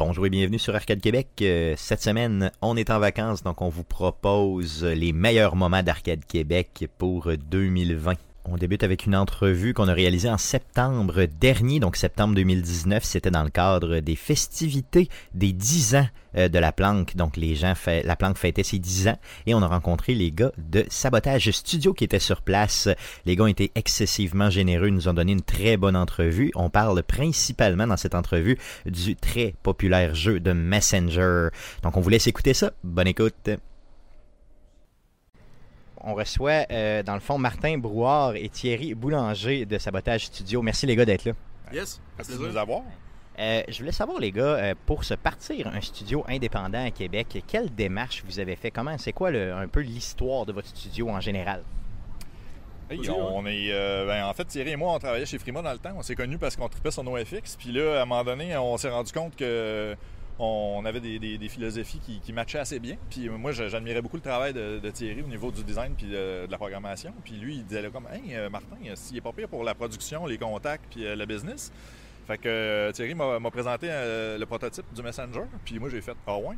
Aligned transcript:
Bonjour 0.00 0.24
et 0.24 0.30
bienvenue 0.30 0.58
sur 0.58 0.74
Arcade 0.74 1.02
Québec. 1.02 1.28
Euh, 1.42 1.74
cette 1.76 2.00
semaine, 2.00 2.50
on 2.62 2.74
est 2.78 2.88
en 2.88 2.98
vacances, 2.98 3.42
donc 3.42 3.60
on 3.60 3.68
vous 3.68 3.84
propose 3.84 4.82
les 4.82 5.12
meilleurs 5.12 5.56
moments 5.56 5.82
d'Arcade 5.82 6.24
Québec 6.24 6.88
pour 6.96 7.30
2020. 7.36 8.14
On 8.44 8.56
débute 8.56 8.82
avec 8.82 9.04
une 9.06 9.14
entrevue 9.14 9.74
qu'on 9.74 9.88
a 9.88 9.92
réalisée 9.92 10.30
en 10.30 10.38
septembre 10.38 11.26
dernier, 11.40 11.78
donc 11.78 11.96
septembre 11.96 12.34
2019. 12.34 13.04
C'était 13.04 13.30
dans 13.30 13.44
le 13.44 13.50
cadre 13.50 14.00
des 14.00 14.16
festivités 14.16 15.08
des 15.34 15.52
10 15.52 15.96
ans 15.96 16.06
euh, 16.36 16.48
de 16.48 16.58
la 16.58 16.72
planque. 16.72 17.16
Donc 17.16 17.36
les 17.36 17.54
gens, 17.54 17.74
fait, 17.74 18.02
la 18.02 18.16
planque 18.16 18.38
fêtait 18.38 18.62
ses 18.62 18.78
10 18.78 19.08
ans 19.08 19.18
et 19.46 19.54
on 19.54 19.62
a 19.62 19.66
rencontré 19.66 20.14
les 20.14 20.32
gars 20.32 20.52
de 20.58 20.84
Sabotage 20.88 21.50
Studio 21.50 21.92
qui 21.92 22.04
étaient 22.04 22.18
sur 22.18 22.40
place. 22.40 22.88
Les 23.26 23.36
gars 23.36 23.44
ont 23.44 23.48
été 23.48 23.72
excessivement 23.74 24.48
généreux, 24.48 24.88
nous 24.88 25.08
ont 25.08 25.14
donné 25.14 25.32
une 25.32 25.42
très 25.42 25.76
bonne 25.76 25.96
entrevue. 25.96 26.50
On 26.54 26.70
parle 26.70 27.02
principalement 27.02 27.86
dans 27.86 27.98
cette 27.98 28.14
entrevue 28.14 28.58
du 28.86 29.16
très 29.16 29.54
populaire 29.62 30.14
jeu 30.14 30.40
de 30.40 30.52
Messenger. 30.52 31.48
Donc 31.82 31.96
on 31.96 32.00
vous 32.00 32.10
laisse 32.10 32.26
écouter 32.26 32.54
ça. 32.54 32.72
Bonne 32.84 33.08
écoute 33.08 33.50
on 36.02 36.14
reçoit 36.14 36.66
euh, 36.70 37.02
dans 37.02 37.14
le 37.14 37.20
fond 37.20 37.38
Martin 37.38 37.78
Brouard 37.78 38.36
et 38.36 38.48
Thierry 38.48 38.94
Boulanger 38.94 39.66
de 39.66 39.78
Sabotage 39.78 40.26
Studio. 40.26 40.62
Merci 40.62 40.86
les 40.86 40.96
gars 40.96 41.04
d'être 41.04 41.24
là. 41.24 41.32
Yes, 41.72 42.00
merci 42.16 42.32
de 42.32 42.38
nous 42.38 42.56
avoir. 42.56 42.82
Euh, 43.38 43.62
je 43.68 43.78
voulais 43.78 43.92
savoir 43.92 44.18
les 44.18 44.32
gars, 44.32 44.42
euh, 44.42 44.74
pour 44.86 45.04
se 45.04 45.14
partir 45.14 45.68
un 45.68 45.80
studio 45.80 46.24
indépendant 46.28 46.84
à 46.84 46.90
Québec, 46.90 47.42
quelle 47.46 47.74
démarche 47.74 48.22
vous 48.26 48.38
avez 48.38 48.56
fait? 48.56 48.70
Comment, 48.70 48.98
c'est 48.98 49.12
quoi 49.12 49.30
un 49.30 49.68
peu 49.68 49.80
l'histoire 49.80 50.44
de 50.46 50.52
votre 50.52 50.68
studio 50.68 51.08
en 51.08 51.20
général? 51.20 51.62
On 52.90 53.46
est, 53.46 53.70
ben, 54.06 54.24
en 54.24 54.34
fait, 54.34 54.44
Thierry 54.46 54.70
et 54.70 54.76
moi, 54.76 54.92
on 54.94 54.98
travaillait 54.98 55.24
chez 55.24 55.38
Frima 55.38 55.62
dans 55.62 55.72
le 55.72 55.78
temps. 55.78 55.92
On 55.96 56.02
s'est 56.02 56.16
connus 56.16 56.38
parce 56.38 56.56
qu'on 56.56 56.68
tripait 56.68 56.90
sur 56.90 57.04
NoFX. 57.04 57.56
Puis 57.56 57.70
là, 57.70 58.00
à 58.00 58.02
un 58.02 58.04
moment 58.04 58.24
donné, 58.24 58.56
on 58.56 58.76
s'est 58.76 58.90
rendu 58.90 59.12
compte 59.12 59.36
que 59.36 59.96
on 60.38 60.84
avait 60.84 61.00
des, 61.00 61.48
philosophies 61.48 62.00
qui, 62.22 62.32
matchaient 62.32 62.58
assez 62.58 62.78
bien. 62.78 62.96
Puis 63.10 63.28
moi, 63.28 63.52
j'admirais 63.52 64.00
beaucoup 64.00 64.16
le 64.16 64.22
travail 64.22 64.52
de, 64.52 64.90
Thierry 64.90 65.22
au 65.22 65.26
niveau 65.26 65.50
du 65.50 65.62
design 65.64 65.94
puis 65.96 66.06
de, 66.06 66.46
la 66.48 66.56
programmation. 66.58 67.12
Puis 67.24 67.34
lui, 67.34 67.56
il 67.56 67.64
disait 67.64 67.82
là, 67.82 67.90
comme 67.90 68.06
Hey, 68.12 68.34
euh, 68.34 68.50
Martin, 68.50 68.76
s'il 68.94 69.16
est 69.16 69.20
pas 69.20 69.32
pire 69.32 69.48
pour 69.48 69.64
la 69.64 69.74
production, 69.74 70.26
les 70.26 70.38
contacts 70.38 70.84
puis 70.90 71.04
euh, 71.04 71.16
le 71.16 71.26
business. 71.26 71.72
Fait 72.26 72.38
que 72.38 72.48
euh, 72.48 72.92
Thierry 72.92 73.14
m'a 73.14 73.50
présenté 73.50 73.88
le 73.88 74.44
prototype 74.44 74.86
du 74.94 75.02
Messenger. 75.02 75.44
Puis 75.64 75.78
moi, 75.78 75.88
j'ai 75.88 76.00
fait 76.00 76.16
Ah 76.26 76.36
ouais 76.36 76.56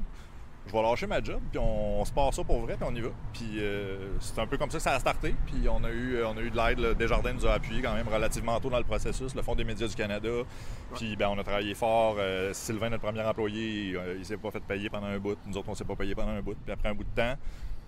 je 0.67 0.73
vais 0.73 0.83
lâcher 0.83 1.07
ma 1.07 1.23
job, 1.23 1.41
puis 1.51 1.59
on, 1.59 2.05
se 2.05 2.13
passe 2.13 2.37
ça 2.37 2.45
pour 2.45 2.61
vrai, 2.61 2.77
puis 2.77 2.87
on 2.89 2.95
y 2.95 3.01
va. 3.01 3.09
Puis 3.33 3.59
euh, 3.59 4.17
c'est 4.21 4.39
un 4.39 4.47
peu 4.47 4.57
comme 4.57 4.71
ça 4.71 4.79
que 4.79 4.83
ça 4.83 4.93
a 4.93 5.01
starté. 5.01 5.35
Puis 5.47 5.69
on 5.69 5.83
a 5.85 5.91
eu, 5.91 6.23
on 6.25 6.37
a 6.37 6.41
eu 6.41 6.51
de 6.51 6.57
l'aide. 6.57 6.97
Desjardins 6.97 7.33
nous 7.33 7.47
a 7.47 7.55
appuyé 7.55 7.83
quand 7.83 7.95
même 7.95 8.09
relativement 8.09 8.59
tôt 8.61 8.71
dans 8.71 8.79
le 8.79 8.85
processus, 8.85 9.35
le 9.35 9.43
Fonds 9.43 9.55
des 9.55 9.65
médias 9.65 9.89
du 9.89 9.95
Canada. 9.95 10.31
Puis 10.95 11.17
ben, 11.17 11.29
on 11.29 11.39
a 11.39 11.43
travaillé 11.43 11.75
fort. 11.75 12.17
Euh, 12.19 12.53
Sylvain, 12.53 12.91
notre 12.91 13.03
premier 13.03 13.23
employé, 13.23 13.95
euh, 13.97 14.17
il, 14.19 14.25
s'est 14.25 14.37
pas 14.37 14.51
fait 14.51 14.63
payer 14.63 14.89
pendant 14.89 15.09
un 15.09 15.19
bout. 15.19 15.37
Nous 15.47 15.57
autres, 15.57 15.69
on 15.69 15.75
s'est 15.75 15.85
pas 15.85 15.97
payé 15.97 16.15
pendant 16.15 16.33
un 16.33 16.43
bout. 16.43 16.57
Puis 16.65 16.73
après 16.73 16.89
un 16.89 16.95
bout 16.95 17.05
de 17.05 17.15
temps, 17.15 17.37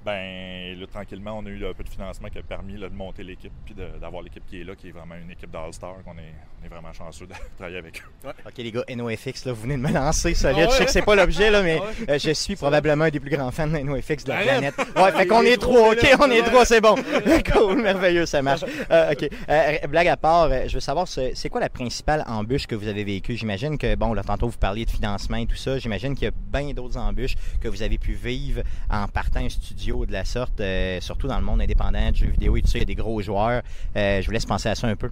ben 0.05 0.79
là, 0.79 0.87
tranquillement, 0.87 1.39
on 1.39 1.47
a 1.47 1.49
eu 1.49 1.67
un 1.67 1.73
peu 1.73 1.83
de 1.83 1.89
financement 1.89 2.29
qui 2.29 2.39
a 2.39 2.43
permis 2.43 2.75
de 2.75 2.89
monter 2.89 3.25
l'équipe 3.25 3.53
puis 3.65 3.75
d'avoir 3.75 4.23
l'équipe 4.23 4.45
qui 4.47 4.61
est 4.61 4.65
là, 4.65 4.75
qui 4.75 4.89
est 4.89 4.91
vraiment 4.91 5.15
une 5.15 5.31
équipe 5.31 5.51
d'All-Star, 5.51 5.97
qu'on 6.05 6.19
est, 6.19 6.35
on 6.61 6.67
est 6.67 6.69
vraiment 6.69 6.93
chanceux 6.93 7.27
de 7.27 7.33
travailler 7.57 7.79
avec 7.79 8.03
eux. 8.03 8.29
OK, 8.29 8.59
les 8.59 8.71
gars, 8.71 8.85
NoFX, 8.95 9.47
là, 9.47 9.53
vous 9.53 9.63
venez 9.63 9.77
de 9.77 9.83
me 9.83 9.91
lancer 9.91 10.35
solide. 10.35 10.69
Je 10.71 10.77
sais 10.77 10.85
que 10.85 10.91
c'est 10.91 11.03
pas 11.03 11.15
l'objet, 11.15 11.51
là, 11.51 11.63
mais 11.63 11.81
euh, 12.09 12.19
je 12.19 12.33
suis 12.33 12.55
probablement 12.55 13.05
un 13.05 13.11
des 13.11 13.21
plus 13.21 13.31
grands 13.31 13.51
fans 13.51 13.67
de 13.67 13.79
NoFX 13.79 14.25
de 14.25 14.29
la 14.29 14.43
planète. 14.43 14.75
Ouais, 14.97 15.13
fait 15.13 15.27
qu'on 15.27 15.43
est 15.43 15.57
trois, 15.57 15.93
OK, 15.93 16.07
on 16.21 16.31
est 16.31 16.43
trois, 16.43 16.65
c'est 16.67 16.81
bon. 16.83 16.95
cool, 17.53 17.83
merveilleux, 17.83 18.27
ça 18.27 18.43
marche. 18.43 18.65
Euh, 18.91 19.13
OK, 19.13 19.29
euh, 19.49 19.87
blague 19.89 20.09
à 20.09 20.17
part, 20.19 20.51
je 20.69 20.75
veux 20.75 20.81
savoir, 20.81 21.09
c'est 21.09 21.49
quoi 21.49 21.61
la 21.61 21.71
principale 21.71 22.25
embûche 22.27 22.67
que 22.67 22.75
vous 22.75 22.89
avez 22.89 23.05
vécue? 23.05 23.37
J'imagine 23.37 23.79
que, 23.79 23.95
bon, 23.95 24.13
là, 24.13 24.23
tantôt, 24.23 24.49
vous 24.49 24.59
parliez 24.59 24.85
de 24.85 24.91
financement 24.91 25.39
et 25.39 25.47
tout 25.47 25.57
ça. 25.57 25.79
J'imagine 25.79 26.15
qu'il 26.15 26.25
y 26.25 26.29
a 26.29 26.33
bien 26.53 26.75
d'autres 26.75 26.99
embûches 26.99 27.37
que 27.61 27.69
vous 27.69 27.83
avez 27.83 27.97
pu 27.97 28.13
vivre 28.13 28.63
en 28.91 29.09
partant 29.09 29.41
un 29.41 29.49
studio 29.49 29.94
de 30.07 30.13
la 30.13 30.25
sorte, 30.25 30.61
euh, 30.61 31.01
surtout 31.01 31.29
dans 31.29 31.39
le 31.39 31.45
monde 31.45 31.61
indépendant 31.63 32.11
de 32.11 32.17
jeux 32.17 32.31
vidéo 32.31 32.57
et 32.57 32.63
tout 32.63 32.69
ça, 32.69 32.79
il 32.79 32.81
y 32.81 32.83
a 32.83 32.87
des 32.87 32.95
gros 32.95 33.21
joueurs. 33.23 33.63
Euh, 33.97 34.21
je 34.21 34.27
vous 34.27 34.33
laisse 34.33 34.47
penser 34.47 34.69
à 34.69 34.75
ça 34.75 34.87
un 34.87 34.97
peu. 34.97 35.11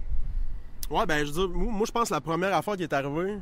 Ouais, 0.89 1.05
ben 1.05 1.25
je 1.25 1.31
veux 1.31 1.47
dire, 1.47 1.49
moi, 1.49 1.85
je 1.87 1.91
pense 1.91 2.09
que 2.09 2.13
la 2.13 2.21
première 2.21 2.55
affaire 2.55 2.75
qui 2.75 2.83
est 2.83 2.93
arrivée, 2.93 3.37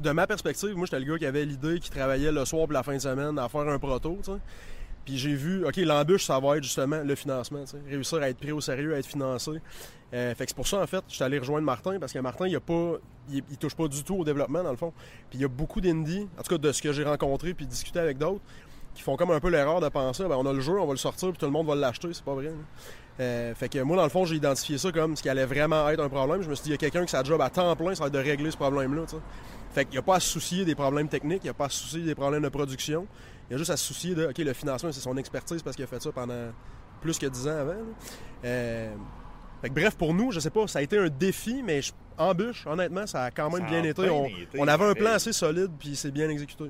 de 0.00 0.10
ma 0.10 0.26
perspective, 0.26 0.74
moi 0.74 0.86
j'étais 0.86 1.00
le 1.00 1.12
gars 1.12 1.18
qui 1.18 1.26
avait 1.26 1.44
l'idée, 1.44 1.78
qui 1.78 1.90
travaillait 1.90 2.32
le 2.32 2.44
soir 2.44 2.64
pour 2.64 2.72
la 2.72 2.82
fin 2.82 2.94
de 2.94 2.98
semaine 2.98 3.38
à 3.38 3.48
faire 3.48 3.68
un 3.68 3.78
proto, 3.78 4.18
Puis 5.04 5.18
j'ai 5.18 5.34
vu, 5.34 5.64
OK, 5.64 5.76
l'embûche, 5.76 6.24
ça 6.24 6.40
va 6.40 6.56
être 6.56 6.64
justement 6.64 7.02
le 7.04 7.14
financement, 7.14 7.64
réussir 7.88 8.18
à 8.18 8.28
être 8.30 8.38
pris 8.38 8.52
au 8.52 8.60
sérieux, 8.60 8.94
à 8.94 8.98
être 8.98 9.06
financé. 9.06 9.52
Euh, 10.14 10.34
fait 10.34 10.44
que 10.44 10.50
c'est 10.50 10.56
pour 10.56 10.66
ça, 10.66 10.80
en 10.80 10.86
fait, 10.86 11.04
je 11.08 11.14
suis 11.14 11.24
allé 11.24 11.38
rejoindre 11.38 11.66
Martin 11.66 11.98
parce 11.98 12.12
que 12.12 12.18
Martin, 12.18 12.48
il, 12.48 12.56
a 12.56 12.60
pas, 12.60 12.94
il, 13.30 13.42
touche 13.58 13.74
pas 13.74 13.88
du 13.88 14.02
tout 14.02 14.16
au 14.16 14.24
développement, 14.24 14.62
dans 14.62 14.70
le 14.70 14.76
fond. 14.76 14.92
Puis 15.28 15.38
il 15.38 15.42
y 15.42 15.44
a 15.44 15.48
beaucoup 15.48 15.80
d'indies, 15.80 16.26
en 16.38 16.42
tout 16.42 16.56
cas 16.56 16.58
de 16.58 16.72
ce 16.72 16.80
que 16.80 16.92
j'ai 16.92 17.04
rencontré 17.04 17.52
puis 17.52 17.66
discuté 17.66 17.98
avec 17.98 18.16
d'autres, 18.16 18.42
qui 18.98 19.04
font 19.04 19.16
comme 19.16 19.30
un 19.30 19.38
peu 19.38 19.48
l'erreur 19.48 19.80
de 19.80 19.88
penser 19.88 20.24
ben, 20.24 20.34
on 20.34 20.44
a 20.44 20.52
le 20.52 20.60
jeu, 20.60 20.72
on 20.72 20.84
va 20.84 20.90
le 20.90 20.98
sortir, 20.98 21.28
puis 21.28 21.38
tout 21.38 21.46
le 21.46 21.52
monde 21.52 21.68
va 21.68 21.76
l'acheter. 21.76 22.08
C'est 22.12 22.24
pas 22.24 22.34
vrai. 22.34 22.50
Euh, 23.20 23.54
fait 23.54 23.68
que 23.68 23.78
moi, 23.78 23.96
dans 23.96 24.02
le 24.02 24.08
fond, 24.08 24.24
j'ai 24.24 24.34
identifié 24.34 24.76
ça 24.76 24.90
comme 24.90 25.14
ce 25.14 25.22
qui 25.22 25.28
allait 25.28 25.46
vraiment 25.46 25.88
être 25.88 26.00
un 26.00 26.08
problème. 26.08 26.42
Je 26.42 26.50
me 26.50 26.54
suis 26.56 26.64
dit, 26.64 26.70
il 26.70 26.72
y 26.72 26.74
a 26.74 26.78
quelqu'un 26.78 27.04
qui 27.04 27.12
sa 27.12 27.22
job 27.22 27.40
à 27.40 27.48
temps 27.48 27.76
plein, 27.76 27.94
ça 27.94 28.02
va 28.02 28.08
être 28.08 28.12
de 28.12 28.18
régler 28.18 28.50
ce 28.50 28.56
problème-là. 28.56 29.02
Fait 29.72 29.84
qu'il 29.84 29.92
n'y 29.92 29.98
a 29.98 30.02
pas 30.02 30.16
à 30.16 30.20
se 30.20 30.28
soucier 30.28 30.64
des 30.64 30.74
problèmes 30.74 31.08
techniques, 31.08 31.42
il 31.44 31.46
n'y 31.46 31.50
a 31.50 31.54
pas 31.54 31.66
à 31.66 31.68
se 31.68 31.78
soucier 31.78 32.02
des 32.02 32.16
problèmes 32.16 32.42
de 32.42 32.48
production. 32.48 33.06
Il 33.48 33.52
y 33.52 33.54
a 33.54 33.58
juste 33.58 33.70
à 33.70 33.76
se 33.76 33.84
soucier 33.84 34.16
de, 34.16 34.26
OK, 34.26 34.38
le 34.38 34.52
financement, 34.52 34.90
c'est 34.90 35.00
son 35.00 35.16
expertise 35.16 35.62
parce 35.62 35.76
qu'il 35.76 35.84
a 35.84 35.88
fait 35.88 36.02
ça 36.02 36.10
pendant 36.10 36.50
plus 37.00 37.18
que 37.18 37.26
10 37.26 37.46
ans 37.46 37.56
avant. 37.56 37.76
Euh, 38.44 38.94
fait 39.62 39.68
que, 39.68 39.74
bref, 39.74 39.94
pour 39.96 40.12
nous, 40.12 40.32
je 40.32 40.40
sais 40.40 40.50
pas, 40.50 40.66
ça 40.66 40.80
a 40.80 40.82
été 40.82 40.98
un 40.98 41.08
défi, 41.08 41.62
mais 41.64 41.82
je, 41.82 41.92
embûche, 42.18 42.66
honnêtement, 42.66 43.06
ça 43.06 43.24
a 43.24 43.30
quand 43.30 43.48
même 43.50 43.66
bien, 43.66 43.84
été. 43.84 44.10
On, 44.10 44.26
on, 44.58 44.68
avait 44.68 44.86
un 44.86 44.94
plan 44.94 45.12
assez 45.12 45.32
solide, 45.32 45.70
puis 45.78 45.94
c'est 45.94 46.10
bien 46.10 46.28
exécuté. 46.28 46.64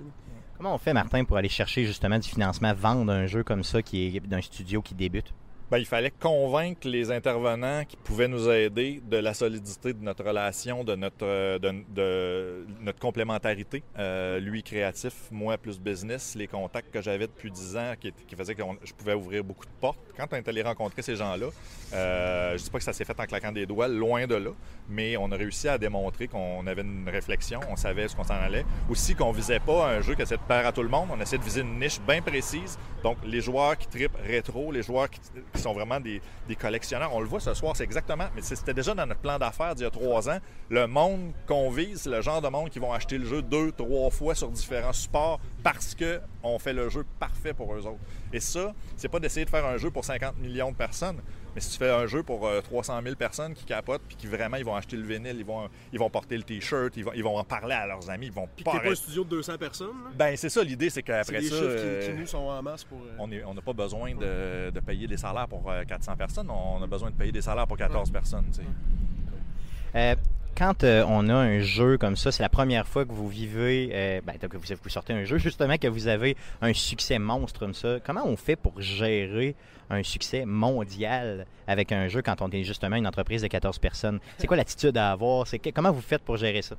Comment 0.59 0.75
on 0.75 0.79
fait, 0.79 0.93
Martin, 0.93 1.25
pour 1.25 1.37
aller 1.37 1.49
chercher 1.49 1.85
justement 1.85 2.19
du 2.19 2.29
financement, 2.29 2.75
vendre 2.75 3.13
un 3.13 3.29
jeu 3.29 3.45
comme 3.45 3.63
ça 3.63 3.81
qui 3.81 4.07
est 4.17 4.21
d'un 4.27 4.43
studio 4.43 4.83
qui 4.83 4.93
débute? 4.93 5.33
Ben, 5.71 5.77
il 5.77 5.85
fallait 5.85 6.11
convaincre 6.11 6.89
les 6.89 7.11
intervenants 7.11 7.85
qui 7.85 7.99
pouvaient 7.99 8.27
nous 8.27 8.49
aider 8.49 9.03
de 9.05 9.19
la 9.19 9.35
solidité 9.35 9.93
de 9.93 10.03
notre 10.03 10.25
relation, 10.25 10.83
de 10.83 10.95
notre, 10.95 11.27
euh, 11.27 11.59
de, 11.59 12.65
notre 12.81 12.99
complémentarité. 12.99 13.83
Euh, 13.99 14.41
lui 14.41 14.63
créatif, 14.63 15.13
moi 15.31 15.59
plus 15.59 15.79
business, 15.79 16.35
les 16.35 16.47
contacts 16.47 16.91
que 16.91 17.03
j'avais 17.03 17.27
depuis 17.27 17.51
10 17.51 17.77
ans 17.77 17.93
qui, 18.01 18.15
qui 18.27 18.35
faisaient 18.35 18.55
que 18.55 18.63
je 18.83 18.95
pouvais 18.95 19.13
ouvrir 19.13 19.45
beaucoup 19.45 19.67
de 19.67 19.71
portes. 19.79 19.99
Quand 20.17 20.27
on 20.33 20.37
est 20.37 20.49
allé 20.49 20.63
rencontrer 20.63 21.03
ces 21.03 21.17
gens-là, 21.17 21.49
euh, 21.93 22.57
je 22.57 22.63
dis 22.63 22.71
pas 22.71 22.79
que 22.79 22.85
ça 22.85 22.95
s'est 22.95 23.05
fait 23.05 23.21
en 23.21 23.27
claquant 23.27 23.53
des 23.53 23.67
doigts, 23.67 23.89
loin 23.89 24.27
de 24.27 24.37
là, 24.37 24.53
mais 24.89 25.19
on 25.19 25.31
a 25.33 25.37
réussi 25.37 25.69
à 25.69 25.77
démontrer 25.77 26.29
qu'on 26.29 26.67
avait 26.67 26.81
une 26.81 27.11
réflexion, 27.11 27.61
on 27.69 27.77
savait 27.77 28.09
ce 28.09 28.17
qu'on 28.17 28.25
s'en 28.25 28.41
allait. 28.41 28.65
Aussi 28.89 29.15
qu'on 29.15 29.33
visait 29.33 29.61
pas 29.61 29.87
un 29.91 30.01
jeu 30.01 30.15
qui 30.15 30.23
essaie 30.23 30.39
de 30.39 30.43
plaire 30.43 30.67
à 30.67 30.73
tout 30.73 30.83
le 30.83 30.89
monde, 30.89 31.09
on 31.13 31.21
essaie 31.21 31.37
de 31.37 31.45
viser 31.45 31.61
une 31.61 31.79
niche 31.79 32.01
bien 32.01 32.23
précise. 32.23 32.79
Donc 33.03 33.19
les 33.23 33.43
joueurs 33.43 33.77
qui 33.77 33.87
tripent 33.87 34.17
rétro, 34.25 34.73
les 34.73 34.83
joueurs 34.83 35.11
qui 35.11 35.21
sont 35.59 35.73
vraiment 35.73 36.01
des, 36.01 36.21
collectionneurs. 36.59 37.15
On 37.15 37.21
le 37.21 37.27
voit 37.27 37.41
ce 37.41 37.55
soir, 37.55 37.77
c'est 37.77 37.85
exactement, 37.85 38.27
mais 38.35 38.43
c'était 38.43 38.75
déjà 38.75 38.95
dans 38.95 39.07
notre 39.07 39.21
plan 39.21 39.39
d'affaires 39.39 39.75
d'il 39.75 39.85
y 39.85 39.87
a 39.87 39.91
trois 39.91 40.29
ans. 40.29 40.39
Le 40.71 40.87
monde 40.87 41.33
qu'on 41.47 41.71
vise, 41.71 42.03
c'est 42.03 42.11
le 42.11 42.21
genre 42.21 42.41
de 42.41 42.49
monde 42.49 42.71
qui 42.71 42.79
vont 42.79 42.93
acheter 42.93 43.19
le 43.19 43.27
jeu 43.27 43.43
deux, 43.43 43.73
trois 43.73 44.11
fois 44.11 44.35
sur 44.35 44.49
différents 44.51 44.93
supports 44.93 45.41
parce 45.63 45.95
qu'on 45.95 46.59
fait 46.59 46.73
le 46.73 46.89
jeu 46.89 47.05
parfait 47.19 47.55
pour 47.55 47.75
eux 47.75 47.87
autres. 47.87 48.01
Et 48.33 48.41
ça, 48.41 48.75
c'est 48.97 49.09
pas 49.09 49.21
d'essayer 49.21 49.45
de 49.45 49.51
faire 49.51 49.67
un 49.67 49.77
jeu 49.77 49.91
pour 49.91 50.05
50 50.05 50.39
millions 50.39 50.71
de 50.71 50.77
personnes, 50.77 51.21
mais 51.59 51.63
si 51.63 51.73
tu 51.73 51.79
fais 51.79 51.91
un 51.91 52.07
jeu 52.07 52.23
pour 52.23 52.49
300 52.65 52.99
euh, 52.99 53.03
000 53.03 53.17
personnes 53.17 53.53
qui 53.53 53.65
capotent 53.65 54.03
puis 54.07 54.17
qui 54.17 54.29
vraiment 54.29 54.59
ils 54.59 54.65
vont 54.65 54.77
acheter 54.77 54.97
le 54.97 55.03
vinyle, 55.03 55.37
ils 55.39 55.45
vont, 55.45 55.69
ils 55.93 55.99
vont 55.99 56.09
porter 56.09 56.37
le 56.37 56.45
t-shirt, 56.45 56.97
ils 56.97 57.05
vont, 57.05 57.11
ils 57.17 57.25
vont 57.25 57.37
en 57.37 57.43
parler 57.43 57.75
à 57.75 57.85
leurs 57.85 58.09
amis, 58.09 58.27
ils 58.27 58.33
vont 58.33 58.49
puis 58.55 58.65
pas. 58.65 58.79
pas 58.79 58.91
un 58.91 58.95
studio 58.95 59.25
de 59.25 59.31
200 59.31 59.59
personnes. 59.59 59.97
Ben 60.17 60.37
c'est 60.37 60.51
ça 60.51 60.63
l'idée, 60.63 60.89
c'est 60.89 61.03
qu'après 61.03 61.43
ça, 61.43 61.55
euh, 61.57 62.07
qui, 62.07 62.17
nous 62.17 62.29
sont 62.29 62.39
en 62.39 62.63
masse 62.63 62.85
pour. 62.85 62.99
Euh, 62.99 63.43
on 63.45 63.55
n'a 63.55 63.61
pas 63.61 63.73
besoin 63.73 64.15
de, 64.15 64.71
de, 64.71 64.81
payer 64.81 65.09
des 65.09 65.17
salaires 65.17 65.49
pour 65.49 65.69
400 65.89 66.17
personnes, 66.17 66.49
on 66.49 66.81
a 66.81 66.87
besoin 66.87 67.11
de 67.11 67.17
payer 67.17 67.33
des 67.33 67.43
salaires 67.43 67.67
pour 67.67 67.77
14 67.77 68.13
personnes. 68.13 68.45
Tu 68.55 68.63
quand 70.59 70.83
euh, 70.83 71.05
on 71.07 71.29
a 71.29 71.35
un 71.35 71.61
jeu 71.61 71.99
comme 71.99 72.17
ça, 72.17 72.33
c'est 72.33 72.43
la 72.43 72.49
première 72.49 72.87
fois 72.89 73.05
que 73.05 73.13
vous 73.13 73.29
vivez, 73.29 73.91
euh, 73.93 74.21
ben, 74.25 74.37
que 74.37 74.57
vous, 74.57 74.89
sortez 74.89 75.13
un 75.13 75.25
jeu, 75.25 75.39
justement, 75.39 75.79
que 75.79 75.87
vous 75.87 76.09
avez 76.09 76.37
un 76.61 76.73
succès 76.73 77.21
monstre 77.21 77.61
comme 77.61 77.75
ça. 77.75 78.01
Comment 78.05 78.27
on 78.27 78.37
fait 78.37 78.57
pour 78.57 78.81
gérer 78.81 79.55
un 79.89 80.03
succès 80.03 80.45
mondial 80.45 81.47
avec 81.69 81.93
un 81.93 82.09
jeu 82.09 82.23
quand 82.23 82.43
on 82.43 82.51
est 82.51 82.65
justement 82.65 82.97
une 82.97 83.07
entreprise 83.07 83.43
de 83.43 83.47
14 83.47 83.79
personnes? 83.79 84.19
C'est 84.37 84.49
quoi 84.49 84.57
l'attitude 84.57 84.97
à 84.97 85.13
avoir? 85.13 85.47
C'est 85.47 85.61
comment 85.61 85.93
vous 85.93 86.01
faites 86.01 86.23
pour 86.23 86.37
gérer 86.37 86.63
ça? 86.63 86.75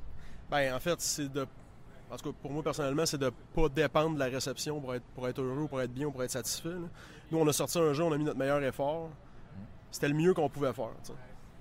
Ben, 0.50 0.74
en 0.74 0.78
fait, 0.78 1.00
c'est 1.00 1.32
de. 1.32 1.46
En 2.10 2.16
tout 2.16 2.30
cas, 2.30 2.36
pour 2.42 2.50
moi, 2.50 2.62
personnellement, 2.62 3.06
c'est 3.06 3.18
de 3.18 3.26
ne 3.26 3.30
pas 3.54 3.68
dépendre 3.68 4.14
de 4.16 4.18
la 4.18 4.26
réception 4.26 4.78
pour 4.78 4.94
être, 4.94 5.04
pour 5.14 5.26
être 5.26 5.40
heureux, 5.40 5.66
pour 5.68 5.80
être 5.80 5.92
bien, 5.92 6.10
pour 6.10 6.22
être 6.22 6.32
satisfait. 6.32 6.68
Nous, 7.30 7.38
on 7.38 7.46
a 7.46 7.52
sorti 7.52 7.78
un 7.78 7.94
jeu, 7.94 8.02
on 8.02 8.12
a 8.12 8.18
mis 8.18 8.24
notre 8.24 8.38
meilleur 8.38 8.62
effort. 8.62 9.08
C'était 9.90 10.08
le 10.08 10.14
mieux 10.14 10.34
qu'on 10.34 10.48
pouvait 10.50 10.72
faire. 10.72 10.90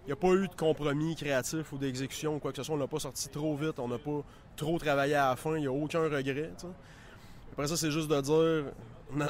N'y 0.10 0.14
a 0.14 0.16
pas 0.16 0.34
eu 0.34 0.48
de 0.48 0.56
compromis 0.56 1.16
créatif 1.16 1.72
ou 1.72 1.78
d'exécution 1.78 2.36
ou 2.36 2.40
quoi 2.40 2.52
que 2.52 2.58
ce 2.58 2.64
soit. 2.64 2.76
On 2.76 2.80
n'a 2.80 2.88
pas 2.88 3.00
sorti 3.00 3.30
trop 3.30 3.56
vite, 3.56 3.80
on 3.80 3.88
n'a 3.88 3.98
pas 3.98 4.24
trop 4.56 4.78
travaillé 4.80 5.16
à 5.16 5.30
la 5.30 5.36
fin, 5.36 5.56
il 5.56 5.62
n'y 5.62 5.68
a 5.68 5.72
aucun 5.72 6.02
regret. 6.02 6.52
Après 7.52 7.68
ça, 7.68 7.78
c'est 7.78 7.92
juste 7.92 8.10
de 8.10 8.22
dire 8.22 8.72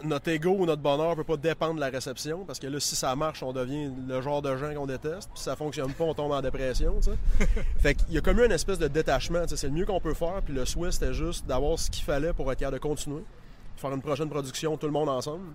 notre 0.04 0.30
ego 0.30 0.52
ou 0.52 0.66
notre 0.66 0.81
bonheur 0.81 1.12
ne 1.12 1.16
peut 1.16 1.24
pas 1.24 1.38
dépendre 1.38 1.76
de 1.76 1.80
la 1.80 1.90
réception 1.90 2.44
parce 2.46 2.60
que 2.60 2.68
là, 2.68 2.80
si 2.80 2.96
ça 2.96 3.16
marche, 3.16 3.44
on 3.44 3.54
devient 3.54 3.90
le 4.08 4.22
genre 4.22 4.42
de 4.42 4.56
gens 4.58 4.74
qu'on 4.74 4.86
déteste. 4.86 5.30
Puis 5.30 5.40
si 5.40 5.44
ça 5.44 5.56
fonctionne 5.56 5.94
pas, 5.94 6.04
on 6.04 6.14
tombe 6.14 6.31
en 6.31 6.42
dépression. 6.42 7.00
fait 7.80 7.96
qu'il 7.96 8.14
y 8.14 8.18
a 8.18 8.22
comme 8.22 8.40
une 8.40 8.52
espèce 8.52 8.78
de 8.78 8.88
détachement. 8.88 9.44
C'est 9.48 9.68
le 9.68 9.74
mieux 9.74 9.86
qu'on 9.86 10.02
peut 10.02 10.14
faire. 10.14 10.42
Puis 10.44 10.54
le 10.54 10.66
souhait, 10.66 10.92
c'était 10.92 11.14
juste 11.14 11.46
d'avoir 11.46 11.80
ce 11.80 11.90
qu'il 11.90 12.04
fallait 12.04 12.34
pour 12.34 12.52
être 12.52 12.60
capable 12.60 12.78
de 12.78 12.81
continuer. 12.81 13.24
Faire 13.78 13.94
une 13.94 14.02
prochaine 14.02 14.30
production, 14.30 14.76
tout 14.76 14.88
le 14.88 14.94
monde 14.94 15.10
ensemble. 15.10 15.46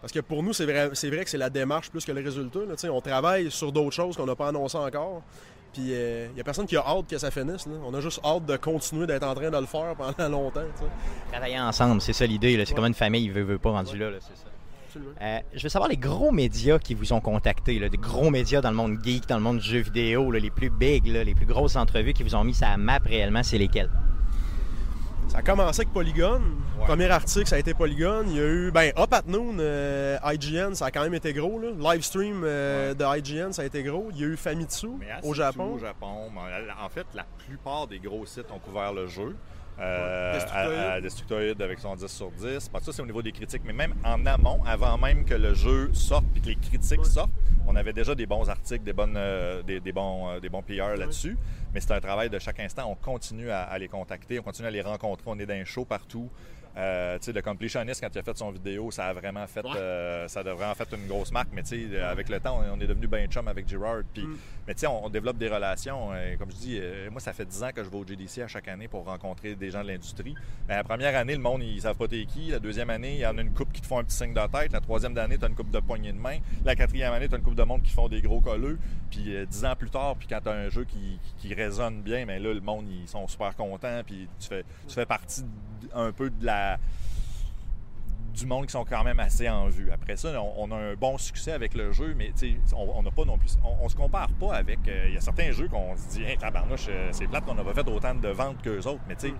Parce 0.00 0.12
que 0.12 0.20
pour 0.20 0.42
nous, 0.42 0.52
c'est 0.52 0.64
vrai, 0.64 0.88
vrai 0.88 1.24
que 1.24 1.30
c'est 1.30 1.38
la 1.38 1.50
démarche 1.50 1.90
plus 1.90 2.04
que 2.04 2.12
le 2.12 2.22
résultat. 2.22 2.60
On 2.90 3.00
travaille 3.00 3.50
sur 3.50 3.70
d'autres 3.70 3.94
choses 3.94 4.16
qu'on 4.16 4.26
n'a 4.26 4.34
pas 4.34 4.48
annoncées 4.48 4.78
encore. 4.78 5.22
Puis 5.72 5.82
il 5.82 5.92
euh, 5.92 6.28
n'y 6.34 6.40
a 6.40 6.44
personne 6.44 6.66
qui 6.66 6.76
a 6.76 6.84
hâte 6.84 7.06
que 7.06 7.18
ça 7.18 7.30
finisse. 7.30 7.66
On 7.86 7.94
a 7.94 8.00
juste 8.00 8.20
hâte 8.24 8.44
de 8.46 8.56
continuer 8.56 9.06
d'être 9.06 9.22
en 9.22 9.34
train 9.34 9.50
de 9.50 9.56
le 9.56 9.66
faire 9.66 9.94
pendant 9.96 10.28
longtemps. 10.38 10.64
Travailler 11.30 11.60
ensemble, 11.60 12.00
c'est 12.00 12.12
ça 12.12 12.26
l'idée. 12.26 12.62
C'est 12.66 12.74
comme 12.74 12.86
une 12.86 12.94
famille, 12.94 13.24
il 13.24 13.32
veut, 13.32 13.42
veut 13.42 13.58
pas 13.58 13.70
rendu 13.70 13.96
là. 13.96 14.10
Euh, 15.20 15.38
je 15.54 15.62
veux 15.62 15.68
savoir 15.68 15.88
les 15.88 15.96
gros 15.96 16.32
médias 16.32 16.80
qui 16.80 16.94
vous 16.94 17.12
ont 17.12 17.20
contacté, 17.20 17.78
des 17.78 17.96
gros 17.96 18.30
médias 18.30 18.60
dans 18.60 18.70
le 18.70 18.76
monde 18.76 18.98
geek, 19.00 19.28
dans 19.28 19.36
le 19.36 19.42
monde 19.42 19.58
du 19.58 19.68
jeu 19.68 19.78
vidéo, 19.78 20.32
les 20.32 20.50
plus 20.50 20.70
big, 20.70 21.06
les 21.06 21.34
plus 21.34 21.46
grosses 21.46 21.76
entrevues 21.76 22.12
qui 22.12 22.24
vous 22.24 22.34
ont 22.34 22.42
mis 22.42 22.54
sa 22.54 22.76
map 22.76 22.98
réellement, 23.04 23.44
c'est 23.44 23.58
lesquelles? 23.58 23.90
Ça 25.30 25.38
a 25.38 25.42
commencé 25.42 25.82
avec 25.82 25.92
Polygon. 25.92 26.40
Premier 26.80 27.08
article, 27.08 27.46
ça 27.46 27.54
a 27.54 27.60
été 27.60 27.72
Polygon. 27.72 28.24
Il 28.26 28.34
y 28.34 28.40
a 28.40 28.48
eu, 28.48 28.72
ben, 28.72 28.92
Up 28.98 29.12
at 29.12 29.22
Noon, 29.28 29.58
euh, 29.60 30.18
IGN, 30.24 30.74
ça 30.74 30.86
a 30.86 30.90
quand 30.90 31.04
même 31.04 31.14
été 31.14 31.32
gros. 31.32 31.60
Là. 31.60 31.68
Livestream 31.92 32.42
euh, 32.42 32.94
de 32.94 33.04
IGN, 33.04 33.52
ça 33.52 33.62
a 33.62 33.64
été 33.64 33.84
gros. 33.84 34.08
Il 34.10 34.20
y 34.20 34.24
a 34.24 34.26
eu 34.26 34.36
Famitsu 34.36 34.88
au 35.22 35.32
Japon. 35.32 35.74
Au 35.74 35.78
Japon. 35.78 36.32
En 36.82 36.88
fait, 36.88 37.06
la 37.14 37.24
plupart 37.46 37.86
des 37.86 38.00
gros 38.00 38.26
sites 38.26 38.50
ont 38.50 38.58
couvert 38.58 38.92
le 38.92 39.06
jeu. 39.06 39.36
Euh, 39.80 41.00
Destructoid. 41.00 41.62
avec 41.62 41.78
son 41.78 41.94
10 41.94 42.06
sur 42.06 42.30
10. 42.30 42.68
Parce 42.68 42.84
ça, 42.84 42.92
c'est 42.92 43.02
au 43.02 43.06
niveau 43.06 43.22
des 43.22 43.32
critiques. 43.32 43.62
Mais 43.64 43.72
même 43.72 43.94
en 44.04 44.26
amont, 44.26 44.60
avant 44.66 44.98
même 44.98 45.24
que 45.24 45.34
le 45.34 45.54
jeu 45.54 45.90
sorte 45.94 46.24
et 46.36 46.40
que 46.40 46.46
les 46.46 46.56
critiques 46.56 47.06
sortent, 47.06 47.30
on 47.66 47.76
avait 47.76 47.92
déjà 47.92 48.14
des 48.14 48.26
bons 48.26 48.48
articles, 48.48 48.84
des, 48.84 48.92
bonnes, 48.92 49.16
euh, 49.16 49.62
des, 49.62 49.92
bons, 49.92 50.28
euh, 50.28 50.40
des 50.40 50.48
bons 50.48 50.62
PR 50.62 50.96
là-dessus. 50.96 51.36
Mais 51.72 51.80
c'est 51.80 51.92
un 51.92 52.00
travail 52.00 52.30
de 52.30 52.38
chaque 52.38 52.60
instant. 52.60 52.90
On 52.90 52.94
continue 52.94 53.50
à, 53.50 53.76
les 53.78 53.88
contacter, 53.88 54.38
on 54.38 54.42
continue 54.42 54.68
à 54.68 54.70
les 54.70 54.82
rencontrer. 54.82 55.24
On 55.26 55.38
est 55.38 55.46
dans 55.46 55.54
un 55.54 55.64
show 55.64 55.84
partout. 55.84 56.28
Euh, 56.76 57.18
le 57.26 57.42
completionist, 57.42 58.00
quand 58.00 58.08
il 58.14 58.18
a 58.18 58.22
fait 58.22 58.36
son 58.36 58.50
vidéo, 58.50 58.90
ça 58.90 59.06
a 59.06 59.12
vraiment 59.12 59.46
fait, 59.46 59.64
euh, 59.64 60.28
ça 60.28 60.40
a 60.40 60.42
vraiment 60.42 60.74
fait 60.74 60.88
une 60.92 61.06
grosse 61.06 61.32
marque. 61.32 61.48
Mais 61.52 61.62
avec 62.02 62.28
le 62.28 62.40
temps, 62.40 62.60
on 62.72 62.80
est 62.80 62.86
devenu 62.86 63.06
bien 63.06 63.26
chum 63.26 63.48
avec 63.48 63.68
Gerard. 63.68 64.02
Puis, 64.12 64.22
mm. 64.22 64.36
Mais 64.66 64.86
on, 64.86 65.06
on, 65.06 65.08
développe 65.08 65.38
des 65.38 65.48
relations. 65.48 66.10
Euh, 66.12 66.36
comme 66.36 66.50
je 66.50 66.56
dis, 66.56 66.78
euh, 66.80 67.10
moi, 67.10 67.20
ça 67.20 67.32
fait 67.32 67.44
10 67.44 67.62
ans 67.64 67.70
que 67.74 67.82
je 67.82 67.88
vais 67.88 67.96
au 67.96 68.06
GDC 68.06 68.42
à 68.42 68.48
chaque 68.48 68.68
année 68.68 68.88
pour 68.88 69.04
rencontrer 69.04 69.54
des 69.54 69.70
gens 69.70 69.82
de 69.82 69.88
l'industrie. 69.88 70.34
la 70.68 70.84
première 70.84 71.16
année, 71.16 71.34
le 71.34 71.40
monde, 71.40 71.62
ils 71.62 71.76
ne 71.76 71.80
savent 71.80 71.96
pas 71.96 72.06
t'es 72.06 72.24
qui. 72.24 72.50
La 72.50 72.58
deuxième 72.58 72.90
année, 72.90 73.14
il 73.14 73.20
y 73.20 73.26
en 73.26 73.36
a 73.36 73.40
une 73.40 73.52
coupe 73.52 73.72
qui 73.72 73.80
te 73.80 73.86
font 73.86 73.98
un 73.98 74.04
petit 74.04 74.16
signe 74.16 74.34
de 74.34 74.46
tête. 74.46 74.72
La 74.72 74.80
troisième 74.80 75.16
année, 75.18 75.38
tu 75.38 75.44
as 75.44 75.48
une 75.48 75.54
coupe 75.54 75.70
de 75.70 75.80
poignée 75.80 76.12
de 76.12 76.18
main. 76.18 76.38
La 76.64 76.76
quatrième 76.76 77.12
année, 77.12 77.28
tu 77.28 77.34
as 77.34 77.38
une 77.38 77.44
coupe 77.44 77.56
de 77.56 77.64
monde 77.64 77.82
qui 77.82 77.92
font 77.92 78.08
des 78.08 78.22
gros 78.22 78.40
colleux. 78.40 78.78
Puis 79.10 79.34
dix 79.48 79.64
ans 79.64 79.74
plus 79.74 79.90
tard, 79.90 80.14
puis 80.16 80.28
quand 80.28 80.40
tu 80.40 80.48
as 80.48 80.52
un 80.52 80.68
jeu 80.68 80.84
qui, 80.84 81.18
qui, 81.38 81.52
résonne 81.52 82.00
bien, 82.02 82.24
mais 82.24 82.38
là, 82.38 82.54
le 82.54 82.60
monde, 82.60 82.86
ils 82.88 83.08
sont 83.08 83.26
super 83.26 83.56
contents. 83.56 84.02
Puis 84.06 84.28
tu 84.38 84.48
fais, 84.48 84.64
tu 84.86 84.94
fais 84.94 85.06
partie 85.06 85.44
un 85.94 86.12
peu 86.12 86.30
de 86.30 86.46
la 86.46 86.59
du 88.40 88.46
monde 88.46 88.66
qui 88.66 88.72
sont 88.72 88.84
quand 88.84 89.04
même 89.04 89.20
assez 89.20 89.48
en 89.48 89.68
vue. 89.68 89.90
Après 89.92 90.16
ça, 90.16 90.40
on, 90.42 90.70
a 90.70 90.76
un 90.76 90.94
bon 90.94 91.18
succès 91.18 91.52
avec 91.52 91.74
le 91.74 91.92
jeu, 91.92 92.14
mais 92.16 92.32
on 92.74 93.02
n'a 93.02 93.10
pas 93.10 93.24
non 93.24 93.38
plus. 93.38 93.56
On, 93.80 93.88
se 93.88 93.96
compare 93.96 94.28
pas 94.28 94.54
avec. 94.54 94.78
Euh, 94.88 95.06
il 95.08 95.14
y 95.14 95.16
a 95.16 95.20
certains 95.20 95.52
jeux 95.52 95.68
qu'on 95.68 95.96
se 95.96 96.08
dit, 96.10 96.22
hey, 96.22 96.38
tabarnouche, 96.38 96.86
euh, 96.88 97.08
c'est 97.12 97.26
plate 97.26 97.44
qu'on 97.44 97.54
n'a 97.54 97.64
pas 97.64 97.74
fait 97.74 97.88
autant 97.88 98.14
de 98.14 98.28
ventes 98.28 98.62
qu'eux 98.62 98.86
autres, 98.86 99.02
mais 99.08 99.16
tu 99.16 99.28
sais 99.28 99.34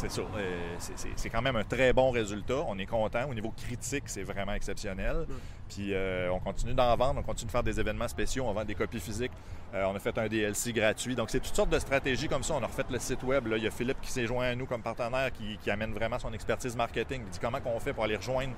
c'est 0.00 0.10
ça. 0.10 0.22
Euh, 0.22 0.76
c'est 1.16 1.28
quand 1.28 1.42
même 1.42 1.56
un 1.56 1.64
très 1.64 1.92
bon 1.92 2.10
résultat. 2.10 2.64
On 2.66 2.78
est 2.78 2.86
content. 2.86 3.28
Au 3.28 3.34
niveau 3.34 3.52
critique, 3.54 4.04
c'est 4.06 4.22
vraiment 4.22 4.54
exceptionnel. 4.54 5.26
Puis 5.68 5.92
euh, 5.92 6.30
on 6.32 6.38
continue 6.38 6.72
d'en 6.72 6.96
vendre, 6.96 7.20
on 7.20 7.22
continue 7.22 7.48
de 7.48 7.52
faire 7.52 7.62
des 7.62 7.78
événements 7.78 8.08
spéciaux, 8.08 8.44
on 8.46 8.52
vend 8.52 8.64
des 8.64 8.74
copies 8.74 8.98
physiques. 8.98 9.32
Euh, 9.74 9.84
on 9.84 9.94
a 9.94 9.98
fait 9.98 10.16
un 10.16 10.26
DLC 10.26 10.72
gratuit. 10.72 11.14
Donc 11.14 11.28
c'est 11.30 11.40
toutes 11.40 11.54
sortes 11.54 11.70
de 11.70 11.78
stratégies 11.78 12.28
comme 12.28 12.42
ça. 12.42 12.54
On 12.54 12.62
a 12.62 12.66
refait 12.66 12.84
le 12.90 12.98
site 12.98 13.22
web. 13.22 13.46
Là. 13.46 13.58
Il 13.58 13.64
y 13.64 13.66
a 13.66 13.70
Philippe 13.70 14.00
qui 14.00 14.10
s'est 14.10 14.26
joint 14.26 14.46
à 14.46 14.54
nous 14.54 14.66
comme 14.66 14.82
partenaire, 14.82 15.30
qui, 15.32 15.70
amène 15.70 15.92
vraiment 15.92 16.18
son 16.18 16.32
expertise 16.32 16.74
marketing. 16.74 17.22
Il 17.26 17.30
dit 17.30 17.38
comment 17.38 17.58
on 17.66 17.78
fait 17.78 17.92
pour 17.92 18.04
aller 18.04 18.16
rejoindre 18.16 18.54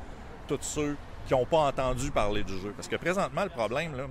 tous 0.47 0.59
ceux 0.61 0.97
qui 1.27 1.35
n'ont 1.35 1.45
pas 1.45 1.59
entendu 1.59 2.11
parler 2.13 2.45
du 2.45 2.57
jeu? 2.61 2.73
Parce 2.77 2.89
que 2.89 2.97
présentement, 2.97 3.43
le 3.43 3.51
problème, 3.51 3.97
là, 3.97 4.05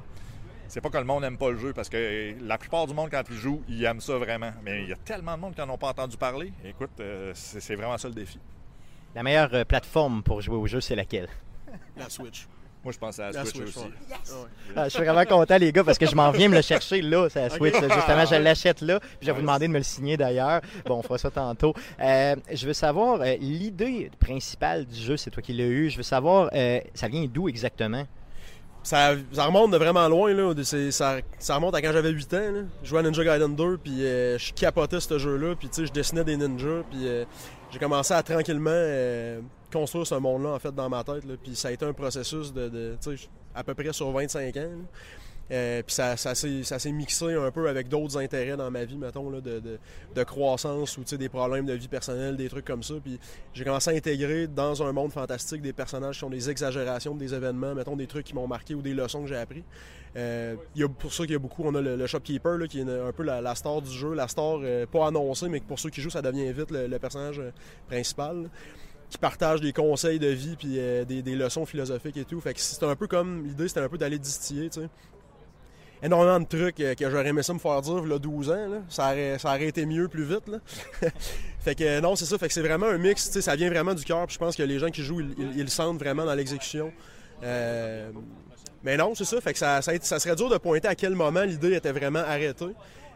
c'est 0.71 0.79
pas 0.79 0.89
que 0.89 0.97
le 0.97 1.03
monde 1.03 1.23
n'aime 1.23 1.37
pas 1.37 1.51
le 1.51 1.57
jeu, 1.57 1.73
parce 1.73 1.89
que 1.89 2.33
la 2.41 2.57
plupart 2.57 2.87
du 2.87 2.93
monde, 2.93 3.09
quand 3.11 3.23
il 3.29 3.35
joue, 3.35 3.61
ils 3.67 3.83
aiment 3.83 3.99
ça 3.99 4.17
vraiment. 4.17 4.51
Mais 4.63 4.83
il 4.83 4.89
y 4.89 4.93
a 4.93 4.95
tellement 4.95 5.35
de 5.35 5.41
monde 5.41 5.53
qui 5.53 5.59
n'en 5.59 5.69
ont 5.69 5.77
pas 5.77 5.89
entendu 5.89 6.15
parler. 6.15 6.53
Écoute, 6.63 6.91
euh, 7.01 7.33
c'est 7.35 7.75
vraiment 7.75 7.97
ça 7.97 8.07
le 8.07 8.13
défi. 8.13 8.39
La 9.13 9.21
meilleure 9.21 9.53
euh, 9.53 9.65
plateforme 9.65 10.23
pour 10.23 10.39
jouer 10.39 10.55
au 10.55 10.67
jeu, 10.67 10.79
c'est 10.79 10.95
laquelle? 10.95 11.27
La 11.97 12.09
Switch. 12.09 12.47
Moi, 12.85 12.93
je 12.93 12.97
pense 12.97 13.19
à 13.19 13.31
la, 13.31 13.45
Switch, 13.45 13.63
aussi. 13.63 13.79
Ah, 14.75 14.85
je 14.85 14.89
suis 14.89 15.03
vraiment 15.03 15.25
content, 15.25 15.57
les 15.57 15.71
gars, 15.71 15.83
parce 15.83 15.99
que 15.99 16.07
je 16.07 16.15
m'en 16.15 16.31
viens 16.31 16.47
me 16.47 16.55
le 16.55 16.63
chercher 16.63 17.01
là, 17.01 17.29
c'est 17.29 17.41
la 17.41 17.49
Switch. 17.51 17.75
Justement, 17.75 18.25
je 18.25 18.41
l'achète 18.41 18.81
là. 18.81 18.99
Puis 18.99 19.19
je 19.21 19.25
vais 19.27 19.33
vous 19.33 19.41
demander 19.41 19.67
de 19.67 19.71
me 19.71 19.77
le 19.77 19.83
signer 19.83 20.17
d'ailleurs. 20.17 20.61
Bon, 20.85 20.95
on 20.95 21.01
fera 21.03 21.19
ça 21.19 21.29
tantôt. 21.29 21.75
Euh, 21.99 22.35
je 22.51 22.65
veux 22.65 22.73
savoir, 22.73 23.19
l'idée 23.39 24.09
principale 24.19 24.85
du 24.85 24.99
jeu, 24.99 25.15
c'est 25.15 25.29
toi 25.29 25.43
qui 25.43 25.53
l'as 25.53 25.65
eu. 25.65 25.91
Je 25.91 25.97
veux 25.97 26.03
savoir, 26.03 26.49
ça 26.95 27.07
vient 27.07 27.25
d'où 27.31 27.49
exactement? 27.49 28.05
Ça, 28.83 29.15
remonte 29.37 29.71
de 29.71 29.77
vraiment 29.77 30.07
loin. 30.07 30.33
Là. 30.33 30.53
Ça, 30.63 31.17
ça, 31.39 31.55
remonte 31.55 31.75
à 31.75 31.81
quand 31.81 31.91
j'avais 31.91 32.09
8 32.09 32.33
ans. 32.33 32.53
Je 32.83 32.89
jouais 32.89 32.99
à 32.99 33.03
Ninja 33.03 33.23
Gaiden 33.23 33.55
2, 33.55 33.77
puis 33.77 34.05
euh, 34.05 34.37
je 34.37 34.53
capotais 34.53 34.99
ce 34.99 35.17
jeu-là. 35.17 35.55
Puis 35.55 35.69
je 35.75 35.91
dessinais 35.91 36.23
des 36.23 36.37
ninjas. 36.37 36.83
Puis 36.89 37.07
euh, 37.07 37.25
j'ai 37.69 37.79
commencé 37.79 38.13
à 38.13 38.23
tranquillement 38.23 38.71
euh, 38.73 39.39
construire 39.71 40.07
ce 40.07 40.15
monde-là 40.15 40.49
en 40.49 40.59
fait 40.59 40.73
dans 40.73 40.89
ma 40.89 41.03
tête. 41.03 41.23
Puis 41.43 41.55
ça 41.55 41.67
a 41.67 41.71
été 41.71 41.85
un 41.85 41.93
processus 41.93 42.51
de, 42.51 42.69
de 42.69 42.97
à 43.53 43.63
peu 43.63 43.73
près 43.73 43.93
sur 43.93 44.09
25 44.11 44.57
ans. 44.57 44.69
Euh, 45.51 45.83
puis 45.85 45.93
ça, 45.93 46.15
s'est 46.15 46.91
mixé 46.91 47.33
un 47.33 47.51
peu 47.51 47.67
avec 47.67 47.89
d'autres 47.89 48.17
intérêts 48.17 48.55
dans 48.55 48.71
ma 48.71 48.85
vie, 48.85 48.97
mettons, 48.97 49.29
de, 49.31 50.23
croissance 50.23 50.97
ou 50.97 51.03
des 51.03 51.29
problèmes 51.29 51.65
de 51.65 51.73
vie 51.73 51.89
personnelle, 51.89 52.37
des 52.37 52.47
trucs 52.47 52.65
comme 52.65 52.83
ça. 52.83 52.93
Puis 53.03 53.19
j'ai 53.53 53.65
commencé 53.65 53.89
à 53.89 53.93
intégrer 53.93 54.47
dans 54.47 54.81
un 54.83 54.91
monde 54.93 55.11
fantastique 55.11 55.61
des 55.61 55.73
personnages 55.73 56.15
qui 56.15 56.19
sont 56.21 56.29
des 56.29 56.49
exagérations 56.49 57.15
des 57.15 57.33
événements, 57.33 57.75
mettons 57.75 57.95
des 57.95 58.07
trucs 58.07 58.25
qui 58.25 58.35
m'ont 58.35 58.47
marqué 58.47 58.75
ou 58.75 58.81
des 58.81 58.93
leçons 58.93 59.23
que 59.23 59.27
j'ai 59.27 59.37
appris. 59.37 59.63
Euh, 60.17 60.55
y 60.75 60.83
a, 60.83 60.89
pour 60.89 61.13
ça 61.13 61.23
qu'il 61.23 61.33
y 61.33 61.35
a 61.35 61.39
beaucoup, 61.39 61.63
on 61.63 61.73
a 61.75 61.81
le, 61.81 62.07
shopkeeper 62.07 62.57
là, 62.57 62.67
qui 62.67 62.79
est 62.79 62.89
un 62.89 63.11
peu 63.11 63.23
la, 63.23 63.55
star 63.55 63.81
du 63.81 63.91
jeu, 63.91 64.13
la 64.13 64.27
star 64.27 64.59
euh, 64.61 64.85
pas 64.85 65.07
annoncée, 65.07 65.47
mais 65.49 65.61
pour 65.61 65.79
ceux 65.79 65.89
qui 65.89 66.01
jouent, 66.01 66.09
ça 66.09 66.21
devient 66.21 66.51
vite 66.51 66.71
le, 66.71 66.97
personnage 66.97 67.39
euh, 67.39 67.51
principal. 67.87 68.49
qui 69.09 69.17
partage 69.17 69.61
des 69.61 69.73
conseils 69.73 70.19
de 70.19 70.27
vie 70.27 70.55
puis 70.55 70.75
des, 71.05 71.21
des, 71.21 71.35
leçons 71.35 71.65
philosophiques 71.65 72.17
et 72.17 72.25
tout. 72.25 72.39
Fait 72.39 72.53
que 72.53 72.59
c'est 72.59 72.83
un 72.83 72.95
peu 72.95 73.07
comme 73.07 73.45
l'idée, 73.45 73.67
c'était 73.67 73.81
un 73.81 73.89
peu 73.89 73.97
d'aller 73.97 74.19
distiller, 74.19 74.69
tu 74.69 74.81
sais 74.81 74.89
énormément 76.03 76.39
de 76.39 76.45
trucs 76.45 76.79
euh, 76.79 76.95
que 76.95 77.09
j'aurais 77.09 77.27
aimé 77.27 77.43
ça 77.43 77.53
me 77.53 77.59
faire 77.59 77.81
dire 77.81 78.03
a 78.13 78.19
12 78.19 78.49
ans. 78.49 78.83
Ça, 78.89 79.11
aurait, 79.11 79.37
ça 79.39 79.49
aurait 79.49 79.67
été 79.67 79.85
mieux 79.85 80.07
plus 80.07 80.23
vite. 80.23 80.49
fait 81.59 81.75
que 81.75 81.99
non, 81.99 82.15
c'est 82.15 82.25
ça. 82.25 82.37
Fait 82.37 82.47
que 82.47 82.53
c'est 82.53 82.61
vraiment 82.61 82.87
un 82.87 82.97
mix. 82.97 83.29
Ça 83.39 83.55
vient 83.55 83.69
vraiment 83.69 83.93
du 83.93 84.03
cœur. 84.03 84.25
Je 84.29 84.37
pense 84.37 84.55
que 84.55 84.63
les 84.63 84.79
gens 84.79 84.89
qui 84.89 85.03
jouent, 85.03 85.21
ils, 85.21 85.61
le 85.61 85.67
sentent 85.67 85.99
vraiment 85.99 86.25
dans 86.25 86.35
l'exécution. 86.35 86.91
Euh, 87.43 88.11
mais 88.83 88.97
non, 88.97 89.13
c'est 89.15 89.25
ça. 89.25 89.39
Fait 89.41 89.53
que 89.53 89.59
ça, 89.59 89.81
ça, 89.81 90.19
serait 90.19 90.35
dur 90.35 90.49
de 90.49 90.57
pointer 90.57 90.87
à 90.87 90.95
quel 90.95 91.15
moment 91.15 91.43
l'idée 91.43 91.75
était 91.75 91.91
vraiment 91.91 92.19
arrêtée. 92.19 92.73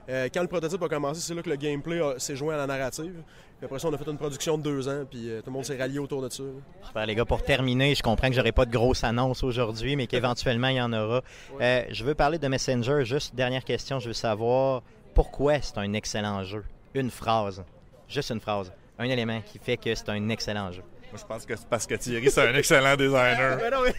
Euh, 0.08 0.30
quand 0.32 0.42
le 0.42 0.48
prototype 0.48 0.82
a 0.84 0.88
commencé, 0.88 1.22
c'est 1.22 1.34
là 1.34 1.42
que 1.42 1.50
le 1.50 1.56
gameplay 1.56 2.00
s'est 2.20 2.36
joint 2.36 2.54
à 2.54 2.58
la 2.58 2.68
narrative. 2.68 3.24
Puis 3.58 3.66
après 3.66 3.80
ça, 3.80 3.88
on 3.88 3.94
a 3.94 3.98
fait 3.98 4.10
une 4.10 4.18
production 4.18 4.58
de 4.58 4.64
deux 4.64 4.90
ans, 4.90 5.06
puis 5.10 5.30
euh, 5.30 5.40
tout 5.40 5.48
le 5.48 5.54
monde 5.54 5.66
s'est 5.66 5.78
rallié 5.78 6.00
autour 6.00 6.22
de 6.22 6.30
ça. 6.30 6.44
Super, 6.84 7.06
les 7.06 7.16
gars. 7.16 7.26
Pour 7.26 7.42
terminer, 7.44 7.96
je 7.96 8.04
comprends 8.04 8.28
que 8.28 8.34
j'aurai 8.36 8.52
pas 8.52 8.66
de 8.66 8.72
grosse 8.72 9.04
annonce 9.04 9.44
aujourd'hui, 9.44 9.96
mais 9.96 10.08
qu'éventuellement, 10.08 10.68
il 10.68 10.76
y 10.76 10.82
en 10.82 10.92
aura. 10.92 11.22
Euh, 11.62 11.84
je 11.90 12.04
veux 12.04 12.16
parler 12.16 12.38
de 12.38 12.48
Messenger. 12.48 13.06
Juste 13.06 13.34
dernière 13.34 13.64
question, 13.64 14.00
je 14.00 14.08
veux 14.08 14.14
savoir 14.14 14.84
pourquoi 15.14 15.62
c'est 15.62 15.78
un 15.78 15.94
excellent 15.94 16.44
jeu? 16.44 16.64
Une 16.94 17.10
phrase. 17.10 17.64
Juste 18.08 18.32
une 18.32 18.42
phrase. 18.42 18.72
Un 19.00 19.06
élément 19.06 19.42
qui 19.42 19.58
fait 19.58 19.78
que 19.78 19.94
c'est 19.96 20.10
un 20.10 20.30
excellent 20.30 20.72
jeu 20.72 20.84
je 21.18 21.26
pense 21.26 21.46
que 21.46 21.56
c'est 21.56 21.68
parce 21.68 21.86
que 21.86 21.96
Thierry, 21.96 22.30
c'est 22.30 22.48
un 22.48 22.54
excellent 22.56 22.96
designer. 22.96 23.58
mais 23.62 23.70
non, 23.70 23.82
mais... 23.84 23.94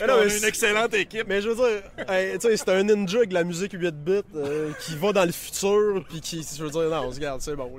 mais 0.06 0.38
une 0.38 0.44
excellente 0.44 0.94
équipe. 0.94 1.26
Mais 1.26 1.40
je 1.40 1.48
veux 1.48 1.56
dire, 1.56 2.56
c'est 2.56 2.68
un 2.68 2.82
ninja 2.82 3.18
avec 3.18 3.30
de 3.30 3.34
la 3.34 3.44
musique 3.44 3.72
8 3.72 3.90
bits 3.94 4.22
euh, 4.34 4.72
qui 4.80 4.96
va 4.96 5.12
dans 5.12 5.24
le 5.24 5.32
futur, 5.32 6.04
puis 6.08 6.20
qui, 6.20 6.46
je 6.56 6.62
veux 6.62 6.70
dire, 6.70 6.90
non, 6.90 7.06
on 7.06 7.12
se 7.12 7.20
garde, 7.20 7.40
c'est 7.40 7.56
bon. 7.56 7.70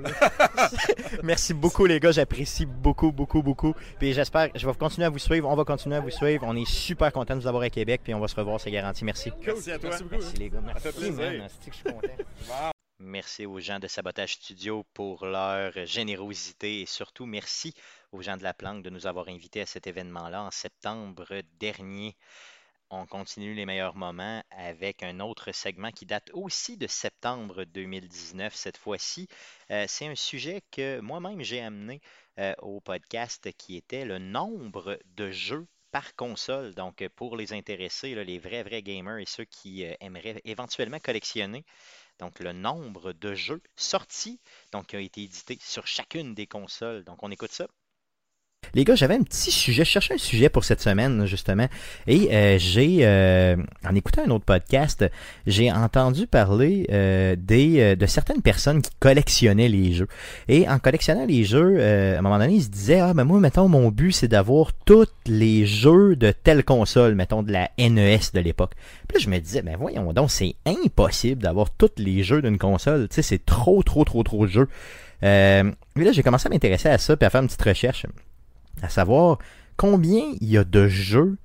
Merci 1.22 1.54
beaucoup, 1.54 1.86
les 1.86 2.00
gars. 2.00 2.12
J'apprécie 2.12 2.66
beaucoup, 2.66 3.12
beaucoup, 3.12 3.42
beaucoup. 3.42 3.74
Puis 3.98 4.12
j'espère, 4.12 4.48
je 4.54 4.66
vais 4.66 4.74
continuer 4.74 5.06
à 5.06 5.10
vous 5.10 5.18
suivre. 5.18 5.48
On 5.48 5.56
va 5.56 5.64
continuer 5.64 5.96
à 5.96 6.00
vous 6.00 6.10
suivre. 6.10 6.44
On 6.46 6.56
est 6.56 6.68
super 6.68 7.12
content 7.12 7.36
de 7.36 7.40
vous 7.40 7.46
avoir 7.46 7.62
à 7.62 7.70
Québec, 7.70 8.00
puis 8.04 8.14
on 8.14 8.20
va 8.20 8.28
se 8.28 8.36
revoir, 8.36 8.60
c'est 8.60 8.70
garanti. 8.70 9.04
Merci. 9.04 9.32
Merci 9.44 9.70
à 9.70 9.78
toi. 9.78 9.90
Merci, 9.90 10.04
beaucoup, 10.04 10.16
Merci 10.16 10.36
les 10.36 10.50
gars. 10.50 10.60
Merci. 10.64 11.62
Merci 13.04 13.46
aux 13.46 13.58
gens 13.58 13.80
de 13.80 13.88
Sabotage 13.88 14.34
Studio 14.34 14.86
pour 14.94 15.26
leur 15.26 15.72
générosité 15.86 16.82
et 16.82 16.86
surtout 16.86 17.26
merci 17.26 17.74
aux 18.12 18.22
gens 18.22 18.36
de 18.36 18.44
la 18.44 18.54
planque 18.54 18.84
de 18.84 18.90
nous 18.90 19.08
avoir 19.08 19.26
invités 19.26 19.60
à 19.60 19.66
cet 19.66 19.88
événement-là 19.88 20.44
en 20.44 20.52
septembre 20.52 21.42
dernier. 21.58 22.14
on 22.90 23.04
continue 23.06 23.54
les 23.54 23.66
meilleurs 23.66 23.96
moments 23.96 24.44
avec 24.52 25.02
un 25.02 25.18
autre 25.18 25.50
segment 25.50 25.90
qui 25.90 26.06
date 26.06 26.30
aussi 26.32 26.76
de 26.76 26.86
septembre 26.86 27.64
2019 27.64 28.54
cette 28.54 28.76
fois-ci. 28.76 29.26
Euh, 29.72 29.84
c'est 29.88 30.06
un 30.06 30.14
sujet 30.14 30.62
que 30.70 31.00
moi-même 31.00 31.42
j'ai 31.42 31.60
amené 31.60 32.00
euh, 32.38 32.54
au 32.62 32.80
podcast 32.80 33.50
qui 33.58 33.76
était 33.76 34.04
le 34.04 34.18
nombre 34.18 35.00
de 35.16 35.32
jeux 35.32 35.66
par 35.92 36.16
console. 36.16 36.74
Donc, 36.74 37.06
pour 37.14 37.36
les 37.36 37.52
intéressés, 37.52 38.14
les 38.24 38.38
vrais, 38.38 38.62
vrais 38.64 38.82
gamers 38.82 39.18
et 39.18 39.26
ceux 39.26 39.44
qui 39.44 39.84
euh, 39.84 39.94
aimeraient 40.00 40.40
éventuellement 40.44 40.98
collectionner, 40.98 41.64
donc 42.22 42.38
le 42.38 42.52
nombre 42.52 43.12
de 43.12 43.34
jeux 43.34 43.60
sortis, 43.74 44.40
donc 44.70 44.86
qui 44.86 44.96
ont 44.96 45.00
été 45.00 45.22
édités 45.24 45.58
sur 45.60 45.88
chacune 45.88 46.36
des 46.36 46.46
consoles. 46.46 47.02
Donc, 47.02 47.20
on 47.24 47.32
écoute 47.32 47.50
ça. 47.50 47.66
Les 48.74 48.84
gars, 48.84 48.94
j'avais 48.94 49.16
un 49.16 49.22
petit 49.22 49.50
sujet, 49.50 49.84
je 49.84 49.90
cherchais 49.90 50.14
un 50.14 50.18
sujet 50.18 50.48
pour 50.48 50.64
cette 50.64 50.80
semaine 50.80 51.26
justement, 51.26 51.68
et 52.06 52.34
euh, 52.34 52.56
j'ai, 52.58 53.00
euh, 53.02 53.56
en 53.86 53.94
écoutant 53.94 54.22
un 54.26 54.30
autre 54.30 54.46
podcast, 54.46 55.04
j'ai 55.46 55.70
entendu 55.70 56.26
parler 56.26 56.86
euh, 56.90 57.36
des, 57.38 57.96
de 57.96 58.06
certaines 58.06 58.40
personnes 58.40 58.80
qui 58.80 58.90
collectionnaient 58.98 59.68
les 59.68 59.92
jeux. 59.92 60.08
Et 60.48 60.66
en 60.70 60.78
collectionnant 60.78 61.26
les 61.26 61.44
jeux, 61.44 61.82
à 61.82 62.18
un 62.18 62.22
moment 62.22 62.38
donné, 62.38 62.54
ils 62.54 62.62
se 62.62 62.70
disaient, 62.70 63.00
ah 63.00 63.12
ben 63.12 63.24
moi, 63.24 63.40
mettons, 63.40 63.68
mon 63.68 63.90
but 63.90 64.12
c'est 64.12 64.28
d'avoir 64.28 64.72
tous 64.72 65.08
les 65.26 65.66
jeux 65.66 66.16
de 66.16 66.30
telle 66.30 66.64
console, 66.64 67.14
mettons 67.14 67.42
de 67.42 67.52
la 67.52 67.70
NES 67.78 68.20
de 68.32 68.40
l'époque. 68.40 68.72
Puis 69.06 69.18
là, 69.18 69.22
je 69.22 69.28
me 69.28 69.38
disais, 69.38 69.60
ben 69.60 69.76
voyons 69.78 70.14
donc, 70.14 70.30
c'est 70.30 70.54
impossible 70.64 71.42
d'avoir 71.42 71.68
tous 71.72 71.90
les 71.98 72.22
jeux 72.22 72.40
d'une 72.40 72.58
console, 72.58 73.08
tu 73.10 73.16
sais, 73.16 73.22
c'est 73.22 73.44
trop, 73.44 73.82
trop, 73.82 74.04
trop, 74.04 74.22
trop 74.22 74.46
de 74.46 74.50
jeux. 74.50 74.68
Euh, 75.24 75.70
mais 75.94 76.04
là, 76.04 76.12
j'ai 76.12 76.22
commencé 76.22 76.46
à 76.46 76.50
m'intéresser 76.50 76.88
à 76.88 76.96
ça, 76.96 77.16
puis 77.18 77.26
à 77.26 77.30
faire 77.30 77.42
une 77.42 77.48
petite 77.48 77.62
recherche 77.62 78.06
à 78.80 78.88
savoir 78.88 79.38
combien 79.76 80.34
il 80.40 80.48
y 80.48 80.58
a 80.58 80.64
de 80.64 80.88
jeux 80.88 81.38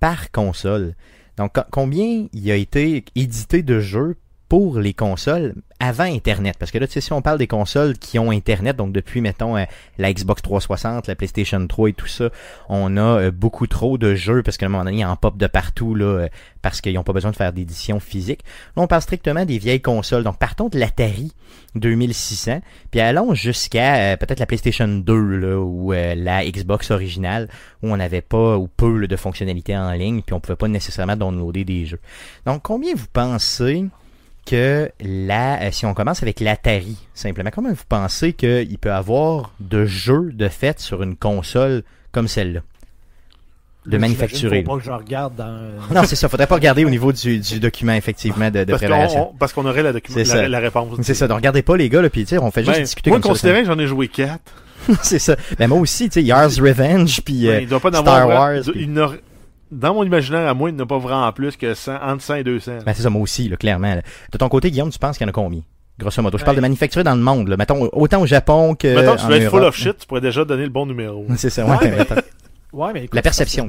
par 0.00 0.30
console. 0.30 0.94
Donc, 1.36 1.56
combien 1.70 2.26
il 2.32 2.50
a 2.50 2.56
été 2.56 3.04
édité 3.14 3.62
de 3.62 3.80
jeux 3.80 4.16
pour 4.52 4.80
les 4.80 4.92
consoles 4.92 5.54
avant 5.80 6.04
Internet. 6.04 6.56
Parce 6.58 6.70
que 6.70 6.76
là, 6.76 6.86
tu 6.86 6.92
sais, 6.92 7.00
si 7.00 7.14
on 7.14 7.22
parle 7.22 7.38
des 7.38 7.46
consoles 7.46 7.96
qui 7.96 8.18
ont 8.18 8.30
Internet, 8.30 8.76
donc 8.76 8.92
depuis, 8.92 9.22
mettons, 9.22 9.56
euh, 9.56 9.64
la 9.96 10.12
Xbox 10.12 10.42
360, 10.42 11.06
la 11.06 11.14
PlayStation 11.14 11.66
3 11.66 11.88
et 11.88 11.92
tout 11.94 12.06
ça, 12.06 12.28
on 12.68 12.98
a 12.98 13.00
euh, 13.00 13.30
beaucoup 13.30 13.66
trop 13.66 13.96
de 13.96 14.14
jeux 14.14 14.42
parce 14.42 14.58
qu'à 14.58 14.66
un 14.66 14.68
moment 14.68 14.84
donné, 14.84 14.98
il 14.98 15.06
en 15.06 15.16
pop 15.16 15.38
de 15.38 15.46
partout, 15.46 15.94
là, 15.94 16.04
euh, 16.04 16.28
parce 16.60 16.82
qu'ils 16.82 16.92
n'ont 16.92 17.02
pas 17.02 17.14
besoin 17.14 17.30
de 17.30 17.36
faire 17.36 17.54
d'édition 17.54 17.98
physique. 17.98 18.40
Là, 18.76 18.82
on 18.82 18.86
parle 18.86 19.00
strictement 19.00 19.46
des 19.46 19.56
vieilles 19.56 19.80
consoles. 19.80 20.22
Donc, 20.22 20.36
partons 20.38 20.68
de 20.68 20.78
l'Atari 20.78 21.32
2600, 21.74 22.60
puis 22.90 23.00
allons 23.00 23.32
jusqu'à 23.32 24.18
peut-être 24.18 24.38
la 24.38 24.44
PlayStation 24.44 24.86
2, 24.86 25.14
là, 25.14 25.58
ou 25.58 25.92
la 25.92 26.44
Xbox 26.44 26.90
originale, 26.90 27.48
où 27.82 27.90
on 27.90 27.96
n'avait 27.96 28.20
pas 28.20 28.58
ou 28.58 28.68
peu 28.68 29.06
de 29.06 29.16
fonctionnalités 29.16 29.78
en 29.78 29.92
ligne, 29.92 30.20
puis 30.20 30.34
on 30.34 30.40
pouvait 30.40 30.56
pas 30.56 30.68
nécessairement 30.68 31.16
downloader 31.16 31.64
des 31.64 31.86
jeux. 31.86 32.00
Donc, 32.44 32.60
combien 32.60 32.94
vous 32.94 33.06
pensez 33.10 33.86
que 34.46 34.90
la, 35.00 35.62
euh, 35.62 35.70
si 35.70 35.86
on 35.86 35.94
commence 35.94 36.22
avec 36.22 36.40
l'Atari, 36.40 36.96
simplement, 37.14 37.50
comment 37.52 37.70
vous 37.70 37.84
pensez 37.88 38.32
qu'il 38.32 38.78
peut 38.78 38.92
avoir 38.92 39.52
de 39.60 39.84
jeux 39.84 40.30
de 40.32 40.48
fait 40.48 40.80
sur 40.80 41.02
une 41.02 41.16
console 41.16 41.82
comme 42.10 42.28
celle-là? 42.28 42.60
De 43.86 43.98
manufacturer. 43.98 44.62
Pas 44.62 44.76
que 44.76 44.84
je 44.84 44.90
regarde 44.92 45.34
dans... 45.34 45.58
Non, 45.94 46.04
c'est 46.04 46.14
ça. 46.14 46.28
Faudrait 46.28 46.46
pas 46.46 46.54
regarder 46.54 46.84
au 46.84 46.90
niveau 46.90 47.12
du, 47.12 47.40
du 47.40 47.58
document, 47.58 47.94
effectivement, 47.94 48.48
de, 48.50 48.60
de 48.60 48.64
parce 48.64 48.78
préparation. 48.78 49.34
parce 49.38 49.52
qu'on 49.52 49.66
aurait 49.66 49.82
la, 49.82 49.92
la, 49.92 50.48
la, 50.48 50.58
réponse. 50.60 50.96
C'est 51.02 51.14
ça. 51.14 51.26
Donc, 51.26 51.38
regardez 51.38 51.62
pas 51.62 51.76
les 51.76 51.88
gars, 51.88 52.00
là, 52.00 52.08
puis 52.08 52.24
on 52.40 52.52
fait 52.52 52.62
juste 52.62 52.76
ben, 52.76 52.84
discuter 52.84 53.10
moi, 53.10 53.20
comme 53.20 53.32
considérant 53.32 53.60
que 53.60 53.66
j'en 53.66 53.78
ai 53.78 53.86
joué 53.88 54.06
4. 54.06 54.40
c'est 55.02 55.18
ça. 55.18 55.36
Ben, 55.58 55.68
moi 55.68 55.78
aussi, 55.78 56.08
tu 56.08 56.14
sais, 56.14 56.22
Yars 56.22 56.50
Revenge, 56.60 57.22
puis 57.22 57.46
ben, 57.46 57.66
euh, 57.72 57.78
Star 57.90 58.28
Wars. 58.28 58.62
Pis 58.72 58.88
dans 59.72 59.94
mon 59.94 60.04
imaginaire, 60.04 60.48
à 60.48 60.54
moi, 60.54 60.70
il 60.70 60.76
n'y 60.76 60.80
en 60.80 60.84
a 60.84 60.86
pas 60.86 60.98
vraiment 60.98 61.32
plus 61.32 61.56
que 61.56 61.74
100, 61.74 61.94
entre 62.02 62.22
100 62.22 62.34
et 62.36 62.44
200. 62.44 62.72
Ben, 62.86 62.92
c'est 62.94 63.02
ça, 63.02 63.10
moi 63.10 63.22
aussi, 63.22 63.48
là, 63.48 63.56
clairement. 63.56 63.96
De 64.30 64.38
ton 64.38 64.48
côté, 64.48 64.70
Guillaume, 64.70 64.90
tu 64.90 64.98
penses 64.98 65.16
qu'il 65.18 65.24
y 65.24 65.28
en 65.28 65.30
a 65.30 65.32
combien? 65.32 65.62
Grosso 65.98 66.22
modo? 66.22 66.38
Je 66.38 66.44
parle 66.44 66.56
de 66.56 66.60
manufacturer 66.60 67.04
dans 67.04 67.14
le 67.14 67.20
monde, 67.22 67.48
là. 67.48 67.56
Mettons, 67.56 67.88
autant 67.92 68.22
au 68.22 68.26
Japon 68.26 68.74
que. 68.74 68.94
Mettons, 68.94 69.16
tu 69.16 69.24
en 69.24 69.28
vas 69.28 69.36
être 69.36 69.42
Europe, 69.44 69.58
full 69.58 69.64
of 69.64 69.76
shit, 69.76 69.98
tu 69.98 70.06
pourrais 70.06 70.20
déjà 70.20 70.44
donner 70.44 70.64
le 70.64 70.70
bon 70.70 70.86
numéro. 70.86 71.26
C'est 71.36 71.50
ça, 71.50 71.64
ouais. 71.66 71.76
Ouais. 71.78 72.06
Ouais, 72.72 72.92
mais 72.94 73.04
écoute, 73.04 73.14
La 73.14 73.22
perception. 73.22 73.68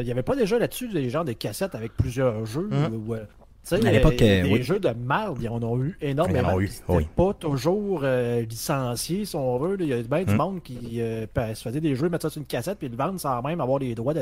Il 0.00 0.04
n'y 0.04 0.12
avait 0.12 0.22
pas 0.22 0.36
déjà 0.36 0.58
là-dessus 0.58 0.88
des 0.88 1.10
genres 1.10 1.24
de 1.24 1.32
cassettes 1.32 1.74
avec 1.74 1.94
plusieurs 1.96 2.46
jeux. 2.46 2.68
Ou, 2.92 3.14
euh, 3.14 3.24
tu 3.62 3.76
sais, 3.76 3.86
À 3.86 3.92
l'époque, 3.92 4.14
les, 4.20 4.40
euh, 4.40 4.42
les 4.44 4.52
oui. 4.54 4.62
jeux 4.62 4.78
de 4.80 4.88
merde, 4.90 5.38
ils 5.40 5.48
en 5.48 5.62
ont 5.62 5.82
eu 5.82 5.96
énormément. 6.00 6.48
Ils 6.50 6.52
en 6.52 6.56
ont 6.56 6.60
eu, 6.60 6.70
oui. 6.88 7.06
pas 7.14 7.34
toujours 7.34 8.00
euh, 8.04 8.42
licencié, 8.42 9.24
si 9.24 9.36
on 9.36 9.58
veut. 9.58 9.76
là. 9.76 9.84
Il 9.84 9.88
y 9.88 9.92
a 9.92 10.02
bien 10.02 10.24
du 10.24 10.30
Hum. 10.32 10.36
monde 10.36 10.62
qui 10.62 11.00
euh, 11.00 11.26
se 11.54 11.62
faisait 11.62 11.80
des 11.80 11.94
jeux, 11.94 12.08
mettre 12.08 12.22
ça 12.22 12.30
sur 12.30 12.40
une 12.40 12.46
cassette, 12.46 12.78
puis 12.78 12.88
le 12.88 12.96
vendre 12.96 13.20
sans 13.20 13.40
même 13.42 13.60
avoir 13.60 13.78
les 13.78 13.94
droits 13.94 14.14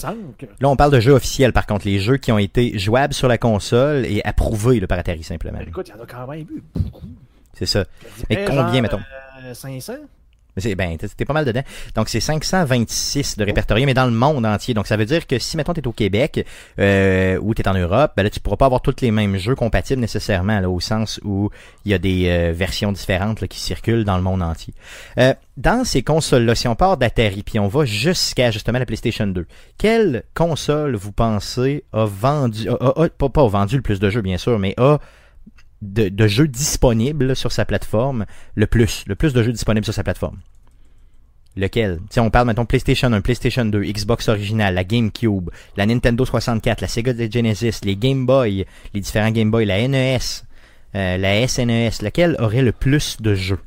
semble 0.00 0.34
que... 0.38 0.46
Là, 0.60 0.68
on 0.68 0.76
parle 0.76 0.92
de 0.92 1.00
jeux 1.00 1.12
officiels, 1.12 1.52
par 1.52 1.66
contre, 1.66 1.86
les 1.86 1.98
jeux 1.98 2.16
qui 2.16 2.32
ont 2.32 2.38
été 2.38 2.78
jouables 2.78 3.14
sur 3.14 3.28
la 3.28 3.38
console 3.38 4.04
et 4.06 4.22
approuvés 4.24 4.80
par 4.86 4.98
Atari, 4.98 5.22
simplement. 5.22 5.60
Écoute, 5.60 5.88
il 5.88 5.96
y 5.96 6.00
en 6.00 6.02
a 6.02 6.06
quand 6.06 6.26
même 6.26 6.40
eu 6.50 6.62
beaucoup. 6.74 7.06
C'est 7.54 7.66
ça. 7.66 7.84
Mais 8.28 8.44
combien, 8.44 8.72
genre, 8.72 8.82
mettons? 8.82 9.00
euh, 9.44 9.54
500? 9.54 9.92
Mais 10.56 10.62
c'est- 10.62 10.74
Ben, 10.74 10.96
t'es 10.98 11.24
pas 11.24 11.32
mal 11.32 11.44
dedans. 11.44 11.62
Donc, 11.94 12.08
c'est 12.08 12.20
526 12.20 13.36
de 13.38 13.44
répertoriés, 13.44 13.86
mais 13.86 13.94
dans 13.94 14.04
le 14.06 14.10
monde 14.12 14.44
entier. 14.46 14.74
Donc, 14.74 14.86
ça 14.86 14.96
veut 14.96 15.04
dire 15.04 15.26
que 15.26 15.38
si, 15.38 15.56
mettons, 15.56 15.72
t'es 15.72 15.86
au 15.86 15.92
Québec 15.92 16.46
euh, 16.78 17.38
ou 17.40 17.54
t'es 17.54 17.66
en 17.68 17.74
Europe, 17.74 18.12
ben 18.16 18.22
là, 18.22 18.30
tu 18.30 18.40
pourras 18.40 18.56
pas 18.56 18.66
avoir 18.66 18.80
tous 18.82 18.96
les 19.00 19.10
mêmes 19.10 19.36
jeux 19.36 19.54
compatibles 19.54 20.00
nécessairement, 20.00 20.60
là, 20.60 20.68
au 20.68 20.80
sens 20.80 21.20
où 21.24 21.50
il 21.84 21.92
y 21.92 21.94
a 21.94 21.98
des 21.98 22.28
euh, 22.28 22.52
versions 22.54 22.92
différentes 22.92 23.46
qui 23.46 23.58
circulent 23.60 24.04
dans 24.04 24.16
le 24.16 24.22
monde 24.22 24.42
entier. 24.42 24.74
Euh, 25.18 25.34
dans 25.56 25.84
ces 25.84 26.02
consoles-là, 26.02 26.54
si 26.54 26.68
on 26.68 26.74
part 26.74 26.96
d'Atari, 26.96 27.42
puis 27.42 27.58
on 27.58 27.68
va 27.68 27.84
jusqu'à, 27.84 28.50
justement, 28.50 28.78
la 28.78 28.86
PlayStation 28.86 29.26
2, 29.26 29.46
quelle 29.78 30.24
console, 30.34 30.96
vous 30.96 31.12
pensez, 31.12 31.84
a 31.92 32.04
vendu, 32.06 32.68
pas, 33.18 33.28
pas 33.28 33.46
vendu 33.46 33.76
le 33.76 33.82
plus 33.82 34.00
de 34.00 34.10
jeux, 34.10 34.22
bien 34.22 34.38
sûr, 34.38 34.58
mais 34.58 34.74
a 34.78 34.98
de, 35.82 36.08
de 36.08 36.26
jeux 36.26 36.48
disponibles 36.48 37.36
sur 37.36 37.52
sa 37.52 37.64
plateforme, 37.66 38.24
le 38.54 38.66
plus, 38.66 39.04
le 39.06 39.14
plus 39.16 39.34
de 39.34 39.42
jeux 39.42 39.52
disponibles 39.52 39.84
sur 39.84 39.92
sa 39.94 40.02
plateforme. 40.04 40.38
Lequel? 41.54 42.00
Si 42.08 42.18
on 42.18 42.30
parle 42.30 42.46
maintenant 42.46 42.64
PlayStation 42.64 43.12
1, 43.12 43.20
PlayStation 43.20 43.64
2, 43.66 43.82
Xbox 43.82 44.28
original, 44.28 44.72
la 44.74 44.84
GameCube, 44.84 45.50
la 45.76 45.84
Nintendo 45.84 46.24
64, 46.24 46.80
la 46.80 46.88
Sega 46.88 47.12
Genesis, 47.30 47.80
les 47.84 47.96
Game 47.96 48.24
Boy, 48.24 48.64
les 48.94 49.00
différents 49.00 49.30
Game 49.30 49.50
Boy, 49.50 49.66
la 49.66 49.86
NES, 49.86 50.18
euh, 50.94 51.18
la 51.18 51.46
SNES, 51.46 52.00
lequel 52.02 52.36
aurait 52.38 52.62
le 52.62 52.72
plus 52.72 53.18
de 53.20 53.34
jeux? 53.34 53.58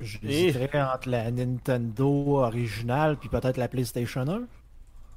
Je 0.00 0.18
dirais 0.18 0.70
entre 0.74 1.08
la 1.08 1.30
Nintendo 1.30 2.38
originale 2.38 3.16
puis 3.16 3.28
peut-être 3.28 3.56
la 3.58 3.68
PlayStation 3.68 4.22
1. 4.22 4.40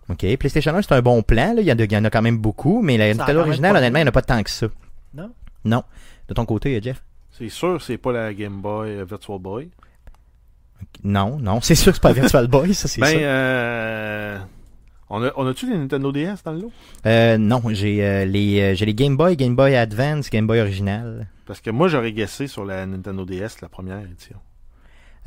Ok, 0.09 0.37
PlayStation 0.37 0.75
1 0.75 0.81
c'est 0.83 0.93
un 0.93 1.01
bon 1.01 1.23
plan, 1.23 1.53
là. 1.55 1.61
Il, 1.61 1.67
y 1.67 1.71
en 1.71 1.77
a, 1.79 1.83
il 1.83 1.91
y 1.91 1.97
en 1.97 2.03
a 2.05 2.09
quand 2.11 2.21
même 2.21 2.37
beaucoup, 2.37 2.81
mais 2.83 2.97
la 2.97 3.11
Ça 3.13 3.17
Nintendo 3.19 3.39
originale, 3.41 3.73
pas 3.73 3.77
honnêtement, 3.79 3.99
il 3.99 4.01
de- 4.01 4.05
n'y 4.05 4.07
en 4.07 4.09
a 4.09 4.11
pas 4.11 4.21
tant 4.21 4.43
que 4.43 4.49
ça. 4.49 4.67
Non? 5.15 5.31
Non. 5.65 5.83
De 6.27 6.33
ton 6.33 6.45
côté, 6.45 6.79
Jeff? 6.81 7.03
C'est 7.31 7.49
sûr, 7.49 7.81
c'est 7.81 7.97
pas 7.97 8.11
la 8.11 8.33
Game 8.33 8.61
Boy 8.61 8.89
euh, 8.97 9.05
Virtual 9.05 9.39
Boy. 9.39 9.69
Non, 11.03 11.37
non, 11.39 11.61
c'est 11.61 11.75
sûr 11.75 11.91
que 11.91 11.95
c'est 11.97 12.01
pas 12.01 12.13
Virtual 12.13 12.47
Boy, 12.47 12.73
ça 12.73 12.87
c'est 12.87 13.01
Ben, 13.01 13.07
ça. 13.07 13.17
euh, 13.19 14.39
on 15.09 15.23
a, 15.23 15.31
on 15.35 15.45
a-tu 15.47 15.69
les 15.69 15.77
Nintendo 15.77 16.11
DS 16.11 16.43
dans 16.43 16.51
le 16.53 16.59
lot? 16.61 16.71
Euh, 17.05 17.37
non, 17.37 17.61
j'ai 17.69 18.03
euh, 18.05 18.25
les 18.25 18.75
j'ai 18.75 18.85
les 18.85 18.93
Game 18.93 19.15
Boy, 19.17 19.35
Game 19.37 19.55
Boy 19.55 19.75
Advance, 19.75 20.29
Game 20.29 20.47
Boy 20.47 20.59
original. 20.59 21.27
Parce 21.45 21.61
que 21.61 21.69
moi, 21.69 21.87
j'aurais 21.87 22.13
guessé 22.13 22.47
sur 22.47 22.65
la 22.65 22.85
Nintendo 22.85 23.25
DS, 23.25 23.61
la 23.61 23.69
première 23.69 23.99
édition. 24.01 24.37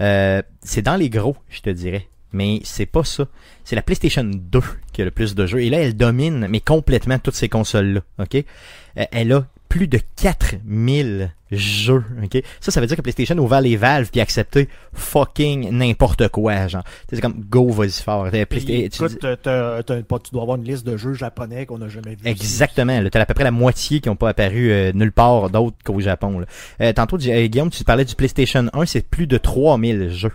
Euh, 0.01 0.43
c'est 0.63 0.83
dans 0.83 0.97
les 0.97 1.11
gros, 1.11 1.37
je 1.49 1.61
te 1.61 1.71
dirais. 1.71 2.09
Mais 2.33 2.61
c'est 2.65 2.87
pas 2.87 3.05
ça. 3.05 3.27
C'est 3.63 3.77
la 3.77 3.83
PlayStation 3.83 4.25
2 4.25 4.61
qui 4.93 5.03
a 5.03 5.05
le 5.05 5.13
plus 5.13 5.37
de 5.37 5.47
jeux. 5.47 5.61
Et 5.63 5.71
là, 5.71 5.79
elle 5.79 5.97
domine, 5.97 6.49
mais 6.49 6.59
complètement 6.61 7.19
toutes 7.21 7.37
ces 7.37 7.49
consoles-là. 7.49 8.01
OK? 8.19 8.35
Euh, 8.35 9.05
elle 9.13 9.33
a 9.33 9.47
plus 9.75 9.89
de 9.89 9.99
4000 10.17 11.33
jeux. 11.51 12.05
OK? 12.23 12.43
Ça, 12.61 12.71
ça 12.71 12.81
veut 12.81 12.87
dire 12.87 12.97
que 12.97 13.03
PlayStation 13.03 13.37
a 13.37 13.41
ouvert 13.41 13.61
les 13.61 13.77
valves 13.77 14.09
puis 14.11 14.21
accepté 14.21 14.69
fucking 14.93 15.71
n'importe 15.71 16.29
quoi. 16.29 16.69
Genre, 16.69 16.83
Tu 16.85 16.91
sais, 16.91 17.17
c'est 17.17 17.21
comme 17.21 17.45
go, 17.49 17.69
vas-y 17.71 17.91
fort. 18.03 18.27
Euh, 18.33 18.45
tu 18.49 18.57
écoute, 18.73 19.19
t'as- 19.21 19.37
t'as- 19.37 19.83
t'as 19.83 20.03
pas- 20.03 20.19
tu 20.21 20.31
dois 20.33 20.43
avoir 20.43 20.59
une 20.59 20.65
liste 20.65 20.87
de 20.87 20.97
jeux 20.97 21.15
japonais 21.15 21.67
qu'on 21.67 21.79
n'a 21.79 21.89
jamais 21.89 22.15
vu. 22.15 22.21
Exactement. 22.25 23.01
Là, 23.01 23.11
t'as 23.11 23.21
à 23.21 23.27
peu 23.27 23.35
près 23.35 23.45
la 23.45 23.51
moitié 23.51 24.01
qui 24.01 24.09
n'ont 24.09 24.17
pas 24.17 24.29
apparu 24.29 24.71
euh, 24.71 24.93
nulle 24.95 25.13
part 25.13 25.51
d'autre 25.51 25.77
qu'au 25.85 25.99
Japon. 26.01 26.39
Là. 26.39 26.47
Euh, 26.81 26.93
tantôt, 26.93 27.17
euh, 27.17 27.47
Guillaume, 27.47 27.71
tu 27.71 27.83
parlais 27.85 28.05
du 28.05 28.15
PlayStation 28.15 28.67
1, 28.73 28.87
c'est 28.87 29.03
plus 29.09 29.27
de 29.27 29.39
3000 29.39 30.11
jeux 30.11 30.33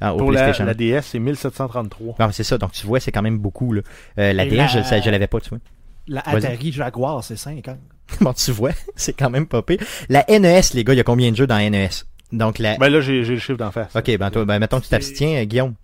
hein, 0.00 0.10
au 0.10 0.16
Pour 0.16 0.32
la, 0.32 0.40
PlayStation 0.42 0.64
1. 0.64 0.66
la 0.66 0.74
DS, 0.74 1.02
c'est 1.06 1.18
1733. 1.20 2.16
Non, 2.18 2.28
c'est 2.32 2.42
ça. 2.44 2.58
Donc, 2.58 2.72
tu 2.72 2.86
vois, 2.86 2.98
c'est 3.00 3.12
quand 3.12 3.22
même 3.22 3.38
beaucoup. 3.38 3.72
Là. 3.72 3.82
Euh, 4.18 4.32
la 4.32 4.44
Et 4.44 4.48
DS, 4.48 4.56
la- 4.56 4.66
je, 4.66 5.04
je 5.04 5.10
l'avais 5.10 5.26
pas, 5.28 5.40
tu 5.40 5.50
vois. 5.50 5.58
La. 6.08 6.20
Atari 6.20 6.72
Jaguar, 6.72 7.22
c'est 7.24 7.36
50. 7.36 7.76
bon, 8.20 8.32
tu 8.32 8.50
vois, 8.52 8.72
c'est 8.96 9.12
quand 9.12 9.30
même 9.30 9.46
pas 9.46 9.62
pire. 9.62 9.78
La 10.08 10.24
NES, 10.28 10.60
les 10.74 10.84
gars, 10.84 10.94
il 10.94 10.96
y 10.96 11.00
a 11.00 11.04
combien 11.04 11.30
de 11.30 11.36
jeux 11.36 11.46
dans 11.46 11.58
NES? 11.58 11.88
Donc, 12.32 12.58
la... 12.58 12.76
Ben 12.76 12.88
là, 12.88 13.00
j'ai 13.00 13.24
j'ai 13.24 13.34
le 13.34 13.40
chiffre 13.40 13.58
d'en 13.58 13.70
face. 13.72 13.94
Ok, 13.94 14.16
ben, 14.16 14.30
toi, 14.30 14.44
ben, 14.44 14.58
mettons 14.58 14.78
que 14.78 14.84
tu 14.84 14.90
t'abstiens, 14.90 15.44
Guillaume. 15.44 15.74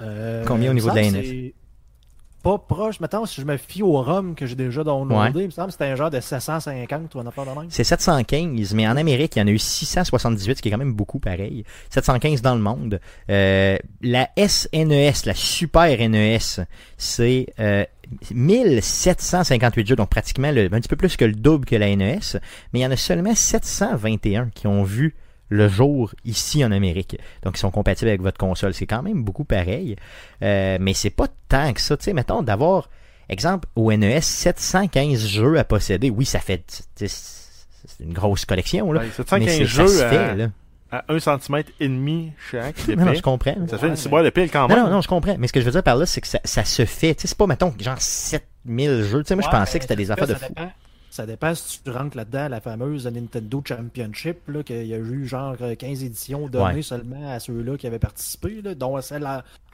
Euh, 0.00 0.44
Combien 0.46 0.70
au 0.70 0.74
niveau 0.74 0.90
de 0.90 0.94
la 0.96 1.02
NS? 1.02 1.12
c'est- 1.24 1.54
pas 2.42 2.58
proche. 2.58 3.00
Mettons, 3.00 3.26
si 3.26 3.40
je 3.40 3.46
me 3.46 3.56
fie 3.56 3.82
au 3.82 4.00
ROM 4.02 4.34
que 4.34 4.46
j'ai 4.46 4.54
déjà 4.54 4.82
downloadé, 4.84 5.40
il 5.40 5.46
me 5.46 5.50
semble 5.50 5.66
que 5.68 5.72
c'était 5.72 5.86
un 5.86 5.96
genre 5.96 6.10
de 6.10 6.20
750 6.20 7.14
ou 7.14 7.20
un 7.20 7.26
affaire 7.26 7.44
de 7.44 7.50
même. 7.50 7.66
C'est 7.70 7.84
715, 7.84 8.74
mais 8.74 8.88
en 8.88 8.96
Amérique, 8.96 9.36
il 9.36 9.40
y 9.40 9.42
en 9.42 9.46
a 9.46 9.50
eu 9.50 9.58
678, 9.58 10.56
ce 10.56 10.62
qui 10.62 10.68
est 10.68 10.70
quand 10.72 10.78
même 10.78 10.92
beaucoup 10.94 11.18
pareil. 11.18 11.64
715 11.90 12.42
dans 12.42 12.54
le 12.54 12.60
monde. 12.60 13.00
Euh, 13.30 13.76
la 14.02 14.28
SNES, 14.36 15.12
la 15.26 15.34
Super 15.34 15.96
NES, 16.08 16.38
c'est 16.96 17.46
euh, 17.60 17.84
1758 18.32 19.86
jeux, 19.86 19.96
donc 19.96 20.08
pratiquement 20.10 20.50
le- 20.50 20.66
un 20.66 20.80
petit 20.80 20.88
peu 20.88 20.96
plus 20.96 21.16
que 21.16 21.24
le 21.24 21.32
double 21.34 21.64
que 21.66 21.76
la 21.76 21.94
NES, 21.94 22.18
mais 22.72 22.80
il 22.80 22.82
y 22.82 22.86
en 22.86 22.90
a 22.90 22.96
seulement 22.96 23.34
721 23.34 24.50
qui 24.54 24.66
ont 24.66 24.82
vu 24.82 25.14
le 25.50 25.68
jour 25.68 26.14
ici 26.24 26.64
en 26.64 26.72
Amérique. 26.72 27.18
Donc, 27.42 27.56
ils 27.58 27.60
sont 27.60 27.70
compatibles 27.70 28.08
avec 28.08 28.22
votre 28.22 28.38
console. 28.38 28.72
C'est 28.72 28.86
quand 28.86 29.02
même 29.02 29.22
beaucoup 29.22 29.44
pareil. 29.44 29.96
Euh, 30.42 30.78
mais 30.80 30.94
c'est 30.94 31.10
pas 31.10 31.26
tant 31.48 31.72
que 31.74 31.80
ça. 31.80 31.96
Tu 31.98 32.04
sais, 32.04 32.12
mettons, 32.14 32.42
d'avoir, 32.42 32.88
exemple, 33.28 33.68
au 33.76 33.92
NES, 33.92 34.20
715 34.22 35.26
jeux 35.26 35.58
à 35.58 35.64
posséder. 35.64 36.08
Oui, 36.08 36.24
ça 36.24 36.38
fait... 36.38 36.64
tu 36.96 37.08
sais, 37.08 37.08
C'est 37.86 38.04
une 38.04 38.12
grosse 38.14 38.44
collection, 38.46 38.92
là. 38.92 39.00
Ben, 39.00 39.06
mais 39.06 39.12
715 39.12 39.56
c'est- 39.56 39.64
jeux 39.66 39.86
ça 39.88 39.98
se 39.98 40.04
à, 40.04 40.08
fait, 40.08 40.34
là. 40.36 40.48
à 40.92 41.04
1 41.08 41.18
cm 41.18 41.62
et 41.80 41.88
demi 41.88 42.32
chaque. 42.50 42.86
Non, 42.96 43.04
non, 43.06 43.14
je 43.14 43.22
comprends. 43.22 43.56
Ça 43.68 43.76
fait 43.78 43.84
Ouais, 43.86 43.90
une 43.90 43.96
ciboire 43.96 44.22
de 44.24 44.30
pile 44.30 44.50
quand 44.50 44.68
Non, 44.68 44.74
même. 44.76 44.84
non, 44.84 44.90
non, 44.90 45.00
je 45.00 45.08
comprends. 45.08 45.34
Mais 45.38 45.48
ce 45.48 45.52
que 45.52 45.60
je 45.60 45.64
veux 45.66 45.72
dire 45.72 45.82
par 45.82 45.96
là, 45.96 46.06
c'est 46.06 46.20
que 46.20 46.28
ça, 46.28 46.38
ça 46.44 46.64
se 46.64 46.84
fait. 46.84 47.14
Tu 47.16 47.22
sais, 47.22 47.28
c'est 47.28 47.38
pas, 47.38 47.46
mettons, 47.46 47.74
genre 47.80 48.00
7000 48.00 49.02
jeux. 49.02 49.22
Tu 49.24 49.28
sais, 49.28 49.34
moi, 49.34 49.42
je 49.44 49.50
pensais 49.50 49.78
que 49.78 49.84
c'était 49.84 49.96
des 49.96 50.10
affaires 50.12 50.28
de 50.28 50.34
fou. 50.34 50.46
dépend. 50.48 50.70
Ça 51.10 51.26
dépend 51.26 51.54
si 51.56 51.82
tu 51.82 51.90
rentres 51.90 52.16
là-dedans, 52.16 52.48
la 52.48 52.60
fameuse 52.60 53.04
Nintendo 53.06 53.60
Championship, 53.66 54.46
là, 54.48 54.62
qu'il 54.62 54.86
y 54.86 54.94
a 54.94 54.98
eu 54.98 55.26
genre 55.26 55.56
15 55.76 56.04
éditions 56.04 56.46
données 56.48 56.74
Ouais. 56.76 56.82
seulement 56.82 57.32
à 57.32 57.40
ceux-là 57.40 57.76
qui 57.76 57.88
avaient 57.88 57.98
participé, 57.98 58.62
là, 58.62 58.74
dont 58.76 59.00
celle 59.00 59.26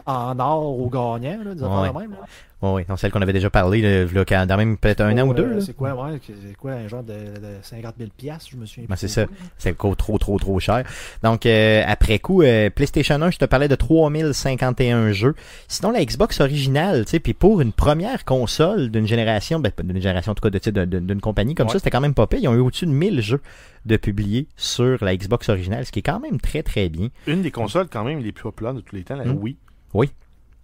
en 0.07 0.39
or 0.39 0.81
aux 0.81 0.89
gagnants, 0.89 1.43
là, 1.45 1.83
Ouais. 1.83 1.93
même. 1.93 2.13
Là. 2.13 2.19
Oui, 2.63 2.71
oui. 2.73 2.83
Non, 2.89 2.97
celle 2.97 3.11
qu'on 3.13 3.21
avait 3.21 3.35
déjà 3.35 3.51
parlé, 3.51 3.83
là, 3.83 4.11
là, 4.11 4.25
quand- 4.25 4.47
dans 4.47 4.57
même 4.57 4.79
peut-être 4.79 5.03
un 5.03 5.13
an 5.19 5.27
ou 5.29 5.33
Euh, 5.33 5.35
deux. 5.35 5.55
là. 5.57 5.61
C'est 5.61 5.75
quoi, 5.77 5.95
ouais, 5.95 6.19
c'est 6.25 6.57
quoi, 6.57 6.73
un 6.73 6.89
genre 6.89 7.03
de, 7.03 7.13
de 7.13 7.57
50 7.61 7.97
000 7.99 8.11
piastres, 8.17 8.49
je 8.51 8.57
me 8.57 8.65
souviens 8.65 8.87
Ben, 8.89 8.97
c'est 8.97 9.09
ça. 9.09 9.27
coûte 9.75 9.99
trop, 9.99 10.17
trop, 10.17 10.39
trop 10.39 10.59
cher. 10.59 10.85
Donc, 11.23 11.45
euh, 11.45 11.83
après 11.87 12.19
coup, 12.19 12.41
euh, 12.43 12.71
PlayStation 12.71 13.21
1, 13.21 13.31
je 13.31 13.37
te 13.37 13.45
parlais 13.45 13.69
de 13.69 13.75
3051 13.75 15.13
jeux. 15.13 15.35
Sinon, 15.69 15.91
la 15.91 16.03
Xbox 16.05 16.41
originale, 16.41 17.05
tu 17.05 17.11
sais, 17.11 17.21
puis 17.21 17.35
pour 17.35 17.61
une 17.61 17.73
première 17.73 18.25
console 18.25 18.91
d'une 18.91 19.07
génération, 19.07 19.61
ben, 19.61 19.71
pas 19.71 19.83
d'une 19.83 20.01
génération, 20.01 20.33
en 20.33 20.35
tout 20.35 20.41
cas, 20.43 20.51
de, 20.51 20.59
tu 20.59 20.65
sais, 20.65 20.73
de- 20.73 20.85
de- 20.87 20.99
d'une 21.01 21.21
compagnie 21.21 21.55
comme 21.55 21.67
Ouais. 21.67 21.73
ça, 21.75 21.79
c'était 21.79 21.91
quand 21.91 22.01
même 22.01 22.15
pas 22.15 22.27
pire. 22.27 22.39
Ils 22.43 22.49
ont 22.49 22.55
eu 22.55 22.61
au-dessus 22.61 22.87
de 22.87 22.91
1000 22.93 23.21
jeux 23.21 23.41
de 23.85 23.97
publiés 23.99 24.49
sur 24.57 25.05
la 25.05 25.15
Xbox 25.17 25.49
originale, 25.51 25.85
ce 25.85 25.93
qui 25.93 25.99
est 25.99 26.03
quand 26.03 26.21
même 26.21 26.41
très, 26.41 26.63
très 26.63 26.89
bien. 26.89 27.09
Une 27.27 27.43
des 27.43 27.51
consoles 27.51 27.89
quand 27.89 28.03
même 28.05 28.21
les 28.21 28.33
plus 28.33 28.45
populaires 28.45 28.75
de 28.75 28.81
tous 28.81 28.97
les 28.97 29.05
temps, 29.05 29.17
la 29.17 29.25
Hmm. 29.27 29.37
Wii. 29.43 29.57
Oui. 29.95 30.11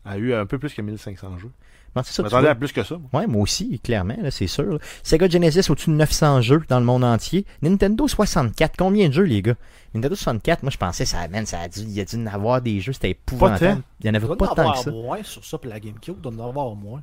A 0.04 0.16
eu 0.18 0.32
un 0.34 0.46
peu 0.46 0.58
plus 0.58 0.72
que 0.74 0.82
1500 0.82 1.38
jeux. 1.38 1.50
Je 1.96 2.02
ça, 2.02 2.14
tu 2.14 2.22
m'attendais 2.22 2.48
à 2.48 2.54
plus 2.54 2.72
que 2.72 2.82
ça. 2.82 2.96
moi. 2.96 3.20
Ouais, 3.20 3.26
moi 3.26 3.42
aussi, 3.42 3.78
clairement, 3.80 4.16
là, 4.22 4.30
c'est 4.30 4.46
sûr. 4.46 4.64
là. 4.64 4.78
Sega 5.02 5.28
Genesis 5.28 5.70
au-dessus 5.70 5.90
de 5.90 5.94
900 5.96 6.40
jeux 6.40 6.62
dans 6.68 6.78
le 6.80 6.86
monde 6.86 7.04
entier. 7.04 7.44
Nintendo 7.60 8.08
64, 8.08 8.74
combien 8.78 9.08
de 9.08 9.12
jeux, 9.12 9.24
les 9.24 9.42
gars? 9.42 9.56
Nintendo 9.94 10.14
64, 10.14 10.62
moi 10.62 10.70
je 10.70 10.78
pensais 10.78 11.04
ça 11.04 11.18
amène, 11.20 11.44
ça 11.44 11.60
a 11.60 11.68
dû, 11.68 11.80
il 11.80 11.90
y 11.92 12.00
a 12.00 12.04
dû 12.06 12.16
en 12.16 12.26
avoir 12.26 12.62
des 12.62 12.80
jeux, 12.80 12.94
c'était 12.94 13.10
épouvantable. 13.10 13.76
tant. 13.76 13.82
Il 14.00 14.06
y 14.06 14.10
en 14.10 14.14
avait 14.14 14.26
pas 14.26 14.32
en 14.32 14.36
tant 14.54 14.62
avoir 14.62 14.74
que 14.78 14.84
ça. 14.84 14.90
moins 14.90 15.22
sur 15.22 15.44
ça 15.44 15.58
pour 15.58 15.68
la 15.70 15.78
GameCube, 15.80 16.14
il 16.16 16.22
doit 16.22 16.32
en 16.32 16.48
avoir 16.48 16.74
moins. 16.74 17.02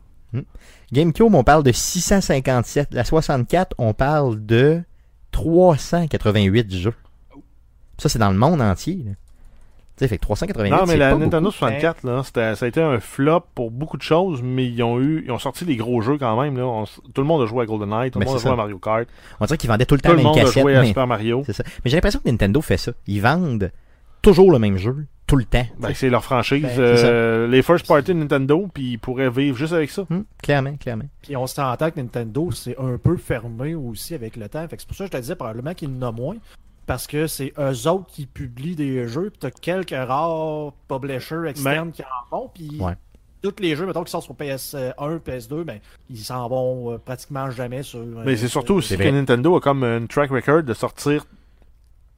GameCube, 0.91 1.34
on 1.36 1.43
parle 1.43 1.63
de 1.63 1.72
657. 1.72 2.89
La 2.91 3.03
64, 3.03 3.75
on 3.77 3.93
parle 3.93 4.43
de 4.46 4.81
388 5.31 6.75
jeux. 6.75 6.93
Ça, 7.98 8.10
c'est 8.10 8.19
dans 8.19 8.31
le 8.31 8.38
monde 8.38 8.62
entier. 8.62 9.03
là. 9.05 9.12
Tu 10.00 10.06
sais, 10.06 10.08
fait 10.08 10.18
que 10.18 10.22
388, 10.22 10.72
Non, 10.72 10.86
mais 10.88 10.96
la 10.96 11.10
pas 11.12 11.18
Nintendo 11.18 11.41
beaucoup. 11.50 11.51
64, 11.58 12.03
là, 12.06 12.22
c'était- 12.24 12.56
ça 12.56 12.65
a 12.65 12.68
été 12.70 12.82
un 12.82 13.00
flop 13.01 13.41
pour 13.53 13.70
beaucoup 13.70 13.98
de 13.98 14.01
choses, 14.01 14.41
mais 14.41 14.65
ils 14.65 14.82
ont 14.82 14.98
eu, 15.00 15.24
ils 15.25 15.32
ont 15.32 15.39
sorti 15.39 15.65
des 15.65 15.75
gros 15.75 16.00
jeux 16.01 16.18
quand 16.18 16.41
même. 16.41 16.58
Là. 16.58 16.65
On 16.65 16.84
s- 16.86 17.01
tout 17.13 17.20
le 17.22 17.27
monde 17.27 17.41
a 17.41 17.46
joué 17.46 17.63
à 17.63 17.65
GoldenEye, 17.65 18.10
tout 18.10 18.18
le 18.20 18.25
monde 18.25 18.36
a 18.36 18.38
joué 18.39 18.48
ça. 18.48 18.53
à 18.53 18.56
Mario 18.56 18.79
Kart, 18.79 19.08
On 19.41 19.46
dirait 19.46 19.58
qu'ils 19.58 19.70
vendaient 19.70 19.86
tout 19.86 19.96
le 19.96 20.01
temps 20.01 20.10
tout 20.12 20.15
la 20.15 20.22
le 20.22 20.24
même 20.29 20.36
monde 20.38 20.48
a 20.48 20.51
joué 20.62 20.75
à 20.75 20.82
mais... 20.82 20.88
Super 20.88 21.06
Mario. 21.06 21.44
C'est 21.46 21.51
ça. 21.53 21.63
Mais 21.84 21.91
j'ai 21.91 21.98
l'impression 21.98 22.20
que 22.24 22.29
Nintendo 22.29 22.62
fait 22.62 22.77
ça. 22.77 22.94
Ils 23.08 23.22
vendent 23.22 23.72
toujours 24.22 24.51
le 24.51 24.60
même 24.60 24.77
jeu, 24.77 25.06
tout 25.27 25.36
le 25.36 25.46
temps. 25.46 25.65
Ben, 25.79 25.91
c'est 25.94 26.10
leur 26.10 26.24
franchise. 26.24 26.63
Ben, 26.63 26.79
euh, 26.79 27.48
les 27.48 27.62
first 27.62 27.86
party 27.88 28.13
de 28.13 28.20
Nintendo, 28.20 28.68
puis 28.74 28.91
ils 28.94 28.98
pourraient 29.00 29.29
vivre 29.29 29.58
juste 29.58 29.74
avec 29.74 29.89
ça. 29.89 30.03
Hum, 30.10 30.24
clairement, 30.41 30.76
clairement. 30.78 31.06
Puis 31.21 31.36
on 31.38 31.45
s'entend 31.47 31.91
que 31.91 32.00
Nintendo, 32.00 32.52
c'est 32.52 32.78
un 32.80 32.97
peu 32.97 33.15
fermé 33.17 33.76
aussi 33.76 34.13
avec 34.15 34.36
le 34.38 34.47
temps. 34.50 34.65
Fait 34.67 34.76
que 34.78 34.82
c'est 34.82 34.88
pour 34.88 34.97
ça 34.97 35.04
que 35.06 35.12
je 35.12 35.17
te 35.17 35.21
disais 35.21 35.36
probablement 35.36 35.73
qu'il 35.73 35.89
en 35.89 36.02
a 36.08 36.12
moins. 36.12 36.36
Parce 36.89 37.06
que 37.06 37.28
c'est 37.28 37.54
eux 37.60 37.88
autres 37.88 38.08
qui 38.08 38.25
publient 38.25 38.75
des 38.75 39.08
jeux, 39.08 39.30
puis 39.30 39.38
t'as 39.39 39.52
quelques 39.52 39.91
rares 39.91 40.73
publishers 40.88 41.47
externes 41.47 41.91
qui 41.91 42.02
en 42.02 42.25
font, 42.30 42.49
puis 42.52 42.78
Ouais. 42.80 42.93
tous 43.43 43.54
les 43.62 43.75
jeux, 43.75 43.86
mettons, 43.86 44.04
qui 44.04 44.10
sortent 44.10 44.25
sur 44.25 44.34
PS1, 44.34 44.93
PS2, 45.19 45.63
ben, 45.63 45.80
ils 46.10 46.17
s'en 46.17 46.49
vont 46.49 46.93
euh, 46.93 46.97
pratiquement 46.97 47.52
jamais 47.52 47.84
sur... 47.84 47.99
euh, 47.99 48.23
Mais 48.25 48.36
c'est 48.38 48.47
surtout 48.47 48.73
aussi 48.73 48.97
que. 48.97 49.04
Nintendo 49.08 49.56
a 49.56 49.62
comme 49.62 49.84
une 49.84 50.08
track 50.08 50.32
record 50.32 50.63
de 50.63 50.73
sortir 50.73 51.25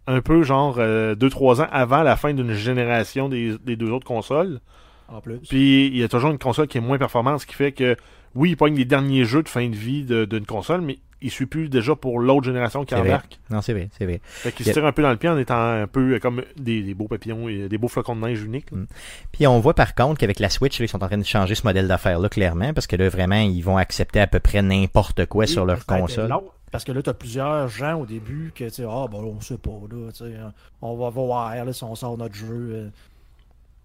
un 0.08 0.22
peu 0.22 0.42
genre 0.44 0.78
2-3 0.80 1.62
ans 1.64 1.68
avant 1.72 2.02
la 2.02 2.16
fin 2.16 2.34
d'une 2.34 2.54
génération 2.54 3.28
des, 3.30 3.58
des 3.60 3.76
deux 3.76 3.90
autres 3.92 4.08
consoles. 4.08 4.62
En 5.10 5.20
plus. 5.20 5.38
Puis 5.40 5.88
il 5.88 5.98
y 5.98 6.04
a 6.04 6.08
toujours 6.08 6.32
une 6.32 6.40
console 6.40 6.68
qui 6.68 6.78
est 6.78 6.82
moins 6.82 6.98
performante, 6.98 7.42
ce 7.42 7.46
qui 7.46 7.56
fait 7.56 7.74
que 7.74 7.98
oui, 8.36 8.52
il 8.52 8.56
pogne 8.56 8.76
les 8.76 8.86
derniers 8.86 9.26
jeux 9.26 9.44
de 9.44 9.50
fin 9.50 9.68
de 9.68 9.76
vie 9.76 10.04
d'une 10.06 10.46
console, 10.46 10.80
mais 10.80 10.98
il 11.22 11.32
suit 11.32 11.46
plus 11.46 11.70
déjà 11.70 11.96
pour 11.96 12.20
l'autre 12.20 12.46
génération 12.46 12.84
qui 12.84 12.96
embarque. 12.96 13.40
Non, 13.50 13.62
c'est 13.62 13.74
vrai, 13.74 13.90
c'est 13.98 14.06
vrai. 14.06 14.20
Fait 14.24 14.52
qu'il 14.52 14.66
Il 14.66 14.70
y 14.70 14.74
se 14.74 14.80
a- 14.80 14.82
tire 14.82 14.86
un 14.86 14.92
peu 14.92 15.02
dans 15.02 15.12
le 15.12 15.18
pied 15.18 15.30
en 15.30 15.38
étant 15.38 15.60
un 15.60 15.88
peu 15.88 16.14
euh, 16.16 16.20
comme 16.20 16.44
des, 16.58 16.82
des 16.82 16.94
beaux 16.94 17.08
papillons 17.08 17.48
et 17.48 17.70
des 17.70 17.78
beaux 17.78 17.88
flocons 17.88 18.16
de 18.16 18.22
neige 18.22 18.42
uniques. 18.44 18.72
Mm. 18.72 18.86
Puis 19.32 19.48
on 19.48 19.60
voit 19.60 19.74
par 19.74 19.96
contre 19.96 20.20
qu'avec 20.20 20.40
la 20.40 20.50
Switch, 20.50 20.80
là, 20.80 20.86
ils 20.86 20.90
sont 20.90 21.04
en 21.04 21.08
train 21.08 21.18
de 21.18 21.24
changer 21.24 21.56
ce 21.56 21.64
modèle 21.66 21.88
d'affaires-là, 21.88 22.30
clairement, 22.30 22.74
parce 22.74 22.88
que 22.88 22.96
là, 22.96 23.10
vraiment, 23.10 23.40
ils 23.40 23.62
vont 23.62 23.78
accepter 23.78 24.20
à 24.20 24.28
peu 24.28 24.40
près 24.40 24.62
n'importe 24.62 25.26
quoi 25.28 25.48
sur 25.48 25.66
leur 25.66 25.86
console. 25.86 26.32
Parce 26.72 26.86
que 26.86 26.94
là, 26.94 27.02
t'as 27.02 27.14
plusieurs 27.14 27.68
gens 27.68 28.00
au 28.00 28.06
début 28.06 28.54
que, 28.56 28.64
tu 28.64 28.70
sais, 28.70 28.84
ah, 28.90 29.06
bon, 29.12 29.36
on 29.38 29.42
sait 29.42 29.58
pas, 29.58 29.72
là, 29.92 30.10
tu 30.14 30.20
sais, 30.20 30.34
on 30.82 30.96
va 30.96 31.10
voir, 31.10 31.54
là, 31.54 31.74
si 31.74 31.84
on 31.84 31.96
sort 31.96 32.18
notre 32.18 32.34
jeu. 32.36 32.92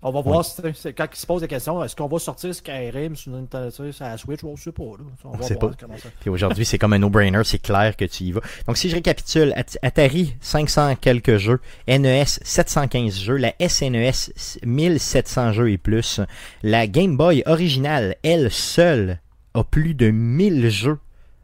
On 0.09 0.13
va 0.13 0.21
voir, 0.21 0.45
si- 0.45 0.63
quand 0.97 1.07
ils 1.13 1.17
se 1.19 1.27
posent 1.27 1.43
la 1.43 1.49
question, 1.49 1.83
est-ce 1.83 1.97
qu'on 1.97 2.07
va 2.07 2.19
sortir 2.19 2.55
Skyrim 2.55 3.17
sur, 3.17 3.33
la 3.33 4.17
Switch, 4.17 4.45
on 4.45 4.57
sait 4.57 4.73
pas, 4.73 4.83
là. 4.85 5.05
On, 5.25 5.31
va 5.37 5.43
sait 5.45 5.55
voir 5.55 5.73
pas. 5.73 5.77
comment 5.81 5.97
ça. 5.97 6.09
Puis 6.21 6.31
aujourd'hui, 6.31 6.65
c'est 6.65 6.79
comme 6.79 6.93
un 6.93 6.99
no-brainer, 6.99 7.43
c'est 7.45 7.59
clair 7.59 7.97
que 7.97 8.05
tu 8.05 8.25
y 8.25 8.33
vas. 8.33 8.41
Donc 8.67 8.77
si 8.77 8.89
je 8.89 8.95
récapitule, 8.95 9.53
At- 9.57 9.77
Atari 9.83 10.35
500 10.41 10.95
quelques 11.01 11.39
jeux, 11.39 11.61
NES 11.89 12.25
715 12.27 13.19
jeux, 13.19 13.37
la 13.37 13.53
SNES 13.61 14.33
1700 14.65 15.53
jeux 15.53 15.71
et 15.71 15.79
plus, 15.79 16.21
la 16.63 16.87
Game 16.87 17.17
Boy 17.17 17.43
originale, 17.47 18.17
elle 18.23 18.51
seule, 18.51 19.21
a 19.55 19.65
plus 19.65 19.95
de 19.95 20.11
1000 20.11 20.71
jeux 20.71 20.99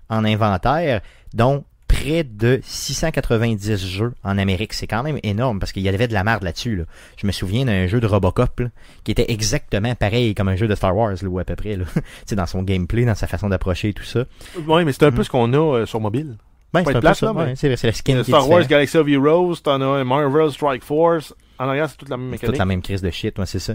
en 0.08 0.24
inventaire, 0.24 1.00
dont 1.34 1.64
près 2.02 2.24
de 2.24 2.60
690 2.64 3.76
jeux 3.86 4.12
en 4.24 4.38
Amérique. 4.38 4.72
C'est 4.72 4.86
quand 4.86 5.02
même 5.02 5.18
énorme 5.22 5.58
parce 5.60 5.72
qu'il 5.72 5.82
y 5.82 5.88
avait 5.88 6.08
de 6.08 6.12
la 6.12 6.24
merde 6.24 6.42
là-dessus. 6.42 6.76
Là. 6.76 6.84
Je 7.16 7.26
me 7.26 7.32
souviens 7.32 7.64
d'un 7.64 7.86
jeu 7.86 8.00
de 8.00 8.06
Robocop 8.06 8.60
là, 8.60 8.66
qui 9.04 9.10
était 9.12 9.30
exactement 9.30 9.94
pareil 9.94 10.34
comme 10.34 10.48
un 10.48 10.56
jeu 10.56 10.68
de 10.68 10.74
Star 10.74 10.96
Wars, 10.96 11.14
là, 11.20 11.28
ou 11.28 11.38
à 11.38 11.44
peu 11.44 11.56
près. 11.56 11.76
Là. 11.76 11.84
Dans 12.32 12.46
son 12.46 12.62
gameplay, 12.62 13.04
dans 13.04 13.14
sa 13.14 13.26
façon 13.26 13.48
d'approcher 13.50 13.90
et 13.90 13.92
tout 13.92 14.04
ça. 14.04 14.24
Ouais, 14.66 14.84
mais 14.84 14.92
c'est 14.92 15.04
un 15.04 15.10
peu 15.12 15.20
Mm. 15.20 15.24
ce 15.24 15.30
qu'on 15.30 15.52
a 15.52 15.56
euh, 15.80 15.86
sur 15.86 16.00
mobile. 16.00 16.36
Ben, 16.72 16.82
c'est 16.86 16.92
peu 16.94 17.06
ouais, 17.06 17.44
mais- 17.46 17.56
c'est 17.76 17.82
la 17.84 17.92
skin 17.92 18.22
Star 18.24 18.48
Wars. 18.48 18.66
Galaxy 18.66 18.96
of 18.96 19.06
Heroes, 19.06 19.56
t'en 19.62 19.80
as 19.82 19.84
un 19.84 20.04
Marvel 20.04 20.50
Strike 20.50 20.82
Force. 20.82 21.34
En 21.62 21.68
arrière, 21.68 21.88
c'est 21.88 21.96
toute 21.96 22.08
la 22.08 22.16
même 22.16 22.28
mécanique. 22.28 22.50
toute 22.50 22.58
la 22.58 22.64
même 22.64 22.82
crise 22.82 23.02
de 23.02 23.10
shit, 23.10 23.38
ouais, 23.38 23.46
c'est 23.46 23.60
ça. 23.60 23.74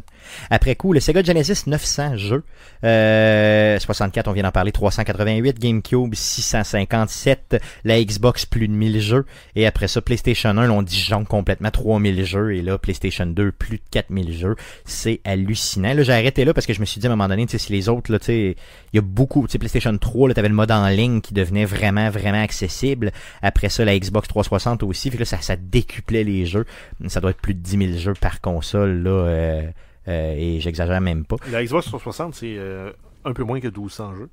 Après 0.50 0.76
coup, 0.76 0.92
le 0.92 1.00
Sega 1.00 1.24
Genesis 1.24 1.70
900 1.70 2.18
jeux, 2.18 2.44
euh, 2.84 3.80
64, 3.80 4.28
on 4.28 4.34
vient 4.34 4.44
d'en 4.44 4.52
parler, 4.52 4.74
388, 4.74 5.58
GameCube 5.58 6.14
657, 6.14 7.64
la 7.86 8.04
Xbox 8.04 8.46
plus 8.46 8.68
de 8.68 8.74
1000 8.74 9.00
jeux, 9.00 9.26
et 9.56 9.66
après 9.66 9.88
ça, 9.88 10.02
PlayStation 10.02 10.50
1, 10.50 10.70
on 10.70 10.82
disjoncte 10.82 11.30
complètement 11.30 11.72
3000 11.72 12.26
jeux, 12.26 12.56
et 12.56 12.62
là, 12.62 12.78
PlayStation 12.78 13.26
2, 13.26 13.54
plus 13.54 13.78
de 13.78 13.84
4000 13.90 14.38
jeux. 14.38 14.58
C'est 14.84 15.22
hallucinant. 15.24 15.94
Là, 15.94 16.04
j'ai 16.04 16.12
arrêté 16.12 16.44
là 16.44 16.54
parce 16.54 16.66
que 16.66 16.74
je 16.74 16.82
me 16.82 16.86
suis 16.86 17.00
dit 17.00 17.08
à 17.08 17.10
un 17.10 17.16
moment 17.16 17.30
donné, 17.30 17.46
tu 17.46 17.54
sais, 17.54 17.58
si 17.58 17.72
les 17.72 17.88
autres, 17.88 18.12
là, 18.12 18.20
tu 18.20 18.26
sais, 18.26 18.58
il 18.92 18.98
y 18.98 19.00
a 19.00 19.02
beaucoup, 19.02 19.48
tu 19.48 19.54
sais, 19.54 19.60
PlayStation 19.60 19.98
3, 19.98 20.28
là, 20.28 20.34
t'avais 20.34 20.50
le 20.50 20.56
mode 20.56 20.72
en 20.72 20.90
ligne 20.90 21.22
qui 21.22 21.34
devenait 21.34 21.64
vraiment, 21.64 22.10
vraiment 22.10 22.44
accessible. 22.44 23.14
Après 23.42 23.70
ça, 23.70 23.86
la 23.86 23.98
Xbox 23.98 24.28
360 24.28 24.84
aussi, 24.84 25.10
fait 25.10 25.16
que 25.16 25.22
là, 25.22 25.26
ça, 25.26 25.40
ça 25.40 25.56
décuplait 25.56 26.26
les 26.26 26.46
jeux. 26.46 26.66
Ça 27.08 27.22
doit 27.22 27.32
être 27.32 27.40
plus 27.40 27.54
de 27.54 27.62
10 27.62 27.77
000 27.78 27.98
jeux 27.98 28.14
par 28.20 28.42
console, 28.42 29.04
là, 29.04 29.10
euh, 29.12 29.62
euh, 30.08 30.34
et 30.38 30.60
j'exagère 30.60 31.00
même 31.02 31.26
pas. 31.26 31.36
La 31.52 31.64
Xbox 31.64 31.86
360, 31.88 32.36
c'est 32.36 32.56
euh, 32.58 32.92
un 33.26 33.34
peu 33.34 33.44
moins 33.44 33.60
que 33.60 33.68
1200 33.68 34.16
jeux. 34.16 34.30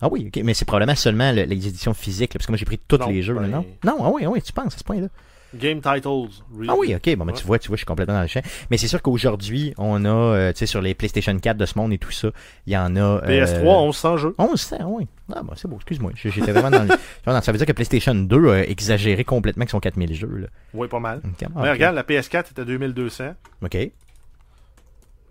Ah 0.00 0.08
oui, 0.10 0.26
ok, 0.28 0.42
mais 0.44 0.54
c'est 0.54 0.64
probablement 0.64 0.94
seulement 0.94 1.32
le- 1.32 1.42
les 1.42 1.66
éditions 1.66 1.92
physiques, 1.92 2.32
là, 2.34 2.38
parce 2.38 2.46
que 2.46 2.52
moi 2.52 2.56
j'ai 2.56 2.64
pris 2.64 2.78
tous 2.78 2.98
les 3.08 3.20
jeux, 3.22 3.34
là, 3.34 3.40
ben- 3.40 3.48
non? 3.48 3.66
Non, 3.84 3.96
ah 4.04 4.10
oui, 4.14 4.22
ah 4.24 4.30
oui, 4.30 4.40
tu 4.40 4.52
penses 4.52 4.74
à 4.74 4.78
ce 4.78 4.84
point-là. 4.84 5.08
Game 5.54 5.80
Titles. 5.80 6.42
Ah 6.68 6.74
oui, 6.76 6.94
ok, 6.94 7.16
bon, 7.16 7.24
ben, 7.24 7.32
Ouais. 7.32 7.38
tu 7.38 7.46
vois, 7.46 7.58
tu 7.58 7.68
vois, 7.68 7.76
je 7.76 7.80
suis 7.80 7.86
complètement 7.86 8.14
dans 8.14 8.22
le 8.22 8.26
champ. 8.26 8.40
Mais 8.70 8.76
c'est 8.76 8.88
sûr 8.88 9.00
qu'aujourd'hui, 9.00 9.72
on 9.78 10.04
a, 10.04 10.08
euh, 10.08 10.52
tu 10.52 10.58
sais, 10.58 10.66
sur 10.66 10.82
les 10.82 10.94
PlayStation 10.94 11.36
4 11.38 11.56
de 11.56 11.64
ce 11.66 11.78
monde 11.78 11.92
et 11.92 11.98
tout 11.98 12.10
ça, 12.10 12.28
il 12.66 12.72
y 12.72 12.76
en 12.76 12.96
a... 12.96 13.00
euh, 13.00 13.20
PS3, 13.26 13.86
1100 13.86 14.16
jeux. 14.18 14.34
1100, 14.38 14.76
oui. 14.88 15.06
Ah, 15.34 15.42
bon, 15.42 15.52
c'est 15.56 15.68
beau, 15.68 15.76
excuse-moi. 15.76 16.12
J'étais 16.16 16.52
vraiment 16.52 16.70
dans 16.70 16.82
le... 16.84 17.40
Ça 17.42 17.52
veut 17.52 17.58
dire 17.58 17.66
que 17.66 17.72
PlayStation 17.72 18.14
2 18.14 18.48
a 18.50 18.64
exagéré 18.66 19.24
complètement 19.24 19.62
avec 19.62 19.70
son 19.70 19.80
4000 19.80 20.14
jeux, 20.14 20.36
là. 20.36 20.46
Oui, 20.74 20.86
pas 20.88 21.00
mal. 21.00 21.20
Ok, 21.24 21.42
ah, 21.44 21.60
Mais 21.62 21.70
regarde, 21.70 21.94
la 21.94 22.02
PS4 22.02 22.50
était 22.50 22.60
à 22.60 22.64
2200. 22.64 23.34
Ok. 23.62 23.76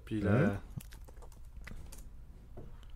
Puis 0.06 0.22
la... 0.22 0.32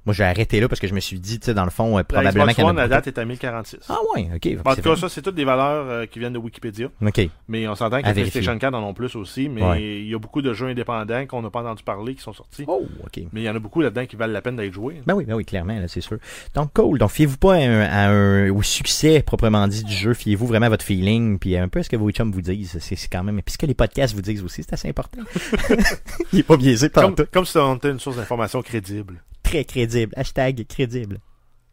Moi, 0.05 0.15
j'ai 0.15 0.23
arrêté 0.23 0.59
là 0.59 0.67
parce 0.67 0.79
que 0.81 0.87
je 0.87 0.95
me 0.95 0.99
suis 0.99 1.19
dit, 1.19 1.39
tu 1.39 1.45
sais, 1.45 1.53
dans 1.53 1.63
le 1.63 1.69
fond, 1.69 1.93
euh, 1.93 1.97
La 1.99 2.03
probablement 2.03 2.45
Xbox 2.47 2.59
One, 2.69 2.87
date 2.87 3.05
est 3.07 3.17
à 3.19 3.23
1046. 3.25 3.77
Ah 3.87 3.97
ouais, 4.15 4.29
ok. 4.35 4.57
en 4.65 4.75
tout 4.75 4.81
cas, 4.81 4.95
ça, 4.95 5.09
c'est 5.09 5.21
toutes 5.21 5.35
des 5.35 5.45
valeurs 5.45 5.85
euh, 5.87 6.05
qui 6.07 6.17
viennent 6.17 6.33
de 6.33 6.39
Wikipédia. 6.39 6.87
Ok. 7.05 7.21
Mais 7.47 7.67
on 7.67 7.75
s'entend 7.75 8.01
que 8.01 8.07
les. 8.07 8.13
PlayStation 8.13 8.57
4 8.57 8.73
en 8.73 8.83
ont 8.83 8.93
plus 8.95 9.15
aussi. 9.15 9.47
Mais 9.47 9.61
Ouais. 9.61 9.83
il 10.01 10.07
y 10.09 10.15
a 10.15 10.17
beaucoup 10.19 10.41
de 10.41 10.53
jeux 10.53 10.67
indépendants 10.67 11.25
qu'on 11.27 11.43
n'a 11.43 11.51
pas 11.51 11.59
entendu 11.61 11.83
parler 11.83 12.15
qui 12.15 12.21
sont 12.23 12.33
sortis. 12.33 12.63
Oh, 12.67 12.83
ok. 13.03 13.25
Mais 13.31 13.41
il 13.41 13.43
y 13.43 13.49
en 13.49 13.55
a 13.55 13.59
beaucoup 13.59 13.81
là-dedans 13.81 14.05
qui 14.07 14.15
valent 14.15 14.33
la 14.33 14.41
peine 14.41 14.55
d'être 14.55 14.73
joués. 14.73 15.01
Ben 15.05 15.13
oui, 15.13 15.25
ben 15.25 15.35
oui, 15.35 15.45
clairement, 15.45 15.77
là, 15.79 15.87
c'est 15.87 16.01
sûr. 16.01 16.17
Donc, 16.55 16.71
cool. 16.73 16.97
Donc, 16.97 17.11
fiez-vous 17.11 17.37
pas 17.37 17.53
à 17.53 17.57
un, 17.59 17.81
à 17.81 18.09
un- 18.09 18.49
au 18.51 18.63
succès 18.63 19.21
proprement 19.21 19.67
dit 19.67 19.83
du 19.83 19.93
jeu. 19.93 20.15
Fiez-vous 20.15 20.47
vraiment 20.47 20.65
à 20.65 20.69
votre 20.69 20.83
feeling, 20.83 21.37
puis 21.37 21.55
un 21.57 21.67
peu 21.67 21.79
à 21.79 21.83
ce 21.83 21.89
que 21.89 21.95
vos 21.95 22.09
chums 22.09 22.31
vous 22.31 22.41
disent. 22.41 22.77
C'est 22.81 22.95
c'est 22.95 23.07
quand 23.07 23.23
même. 23.23 23.39
Puis 23.43 23.53
ce 23.53 23.57
que 23.59 23.67
les 23.67 23.75
podcasts 23.75 24.15
vous 24.15 24.21
disent 24.23 24.43
aussi, 24.43 24.63
c'est 24.63 24.73
assez 24.73 24.89
important. 24.89 25.21
Il 26.33 26.39
est 26.39 26.43
pas 26.43 26.57
biaisé 26.57 26.89
par 26.89 27.03
Comme, 27.03 27.15
tout. 27.15 27.25
comme 27.31 27.45
si 27.45 27.57
on 27.57 27.75
était 27.75 27.91
une 27.91 27.99
source 27.99 28.15
d'information 28.17 28.61
crédible. 28.63 29.21
Très 29.43 29.63
crédible. 29.65 30.13
Hashtag 30.15 30.65
crédible. 30.67 31.19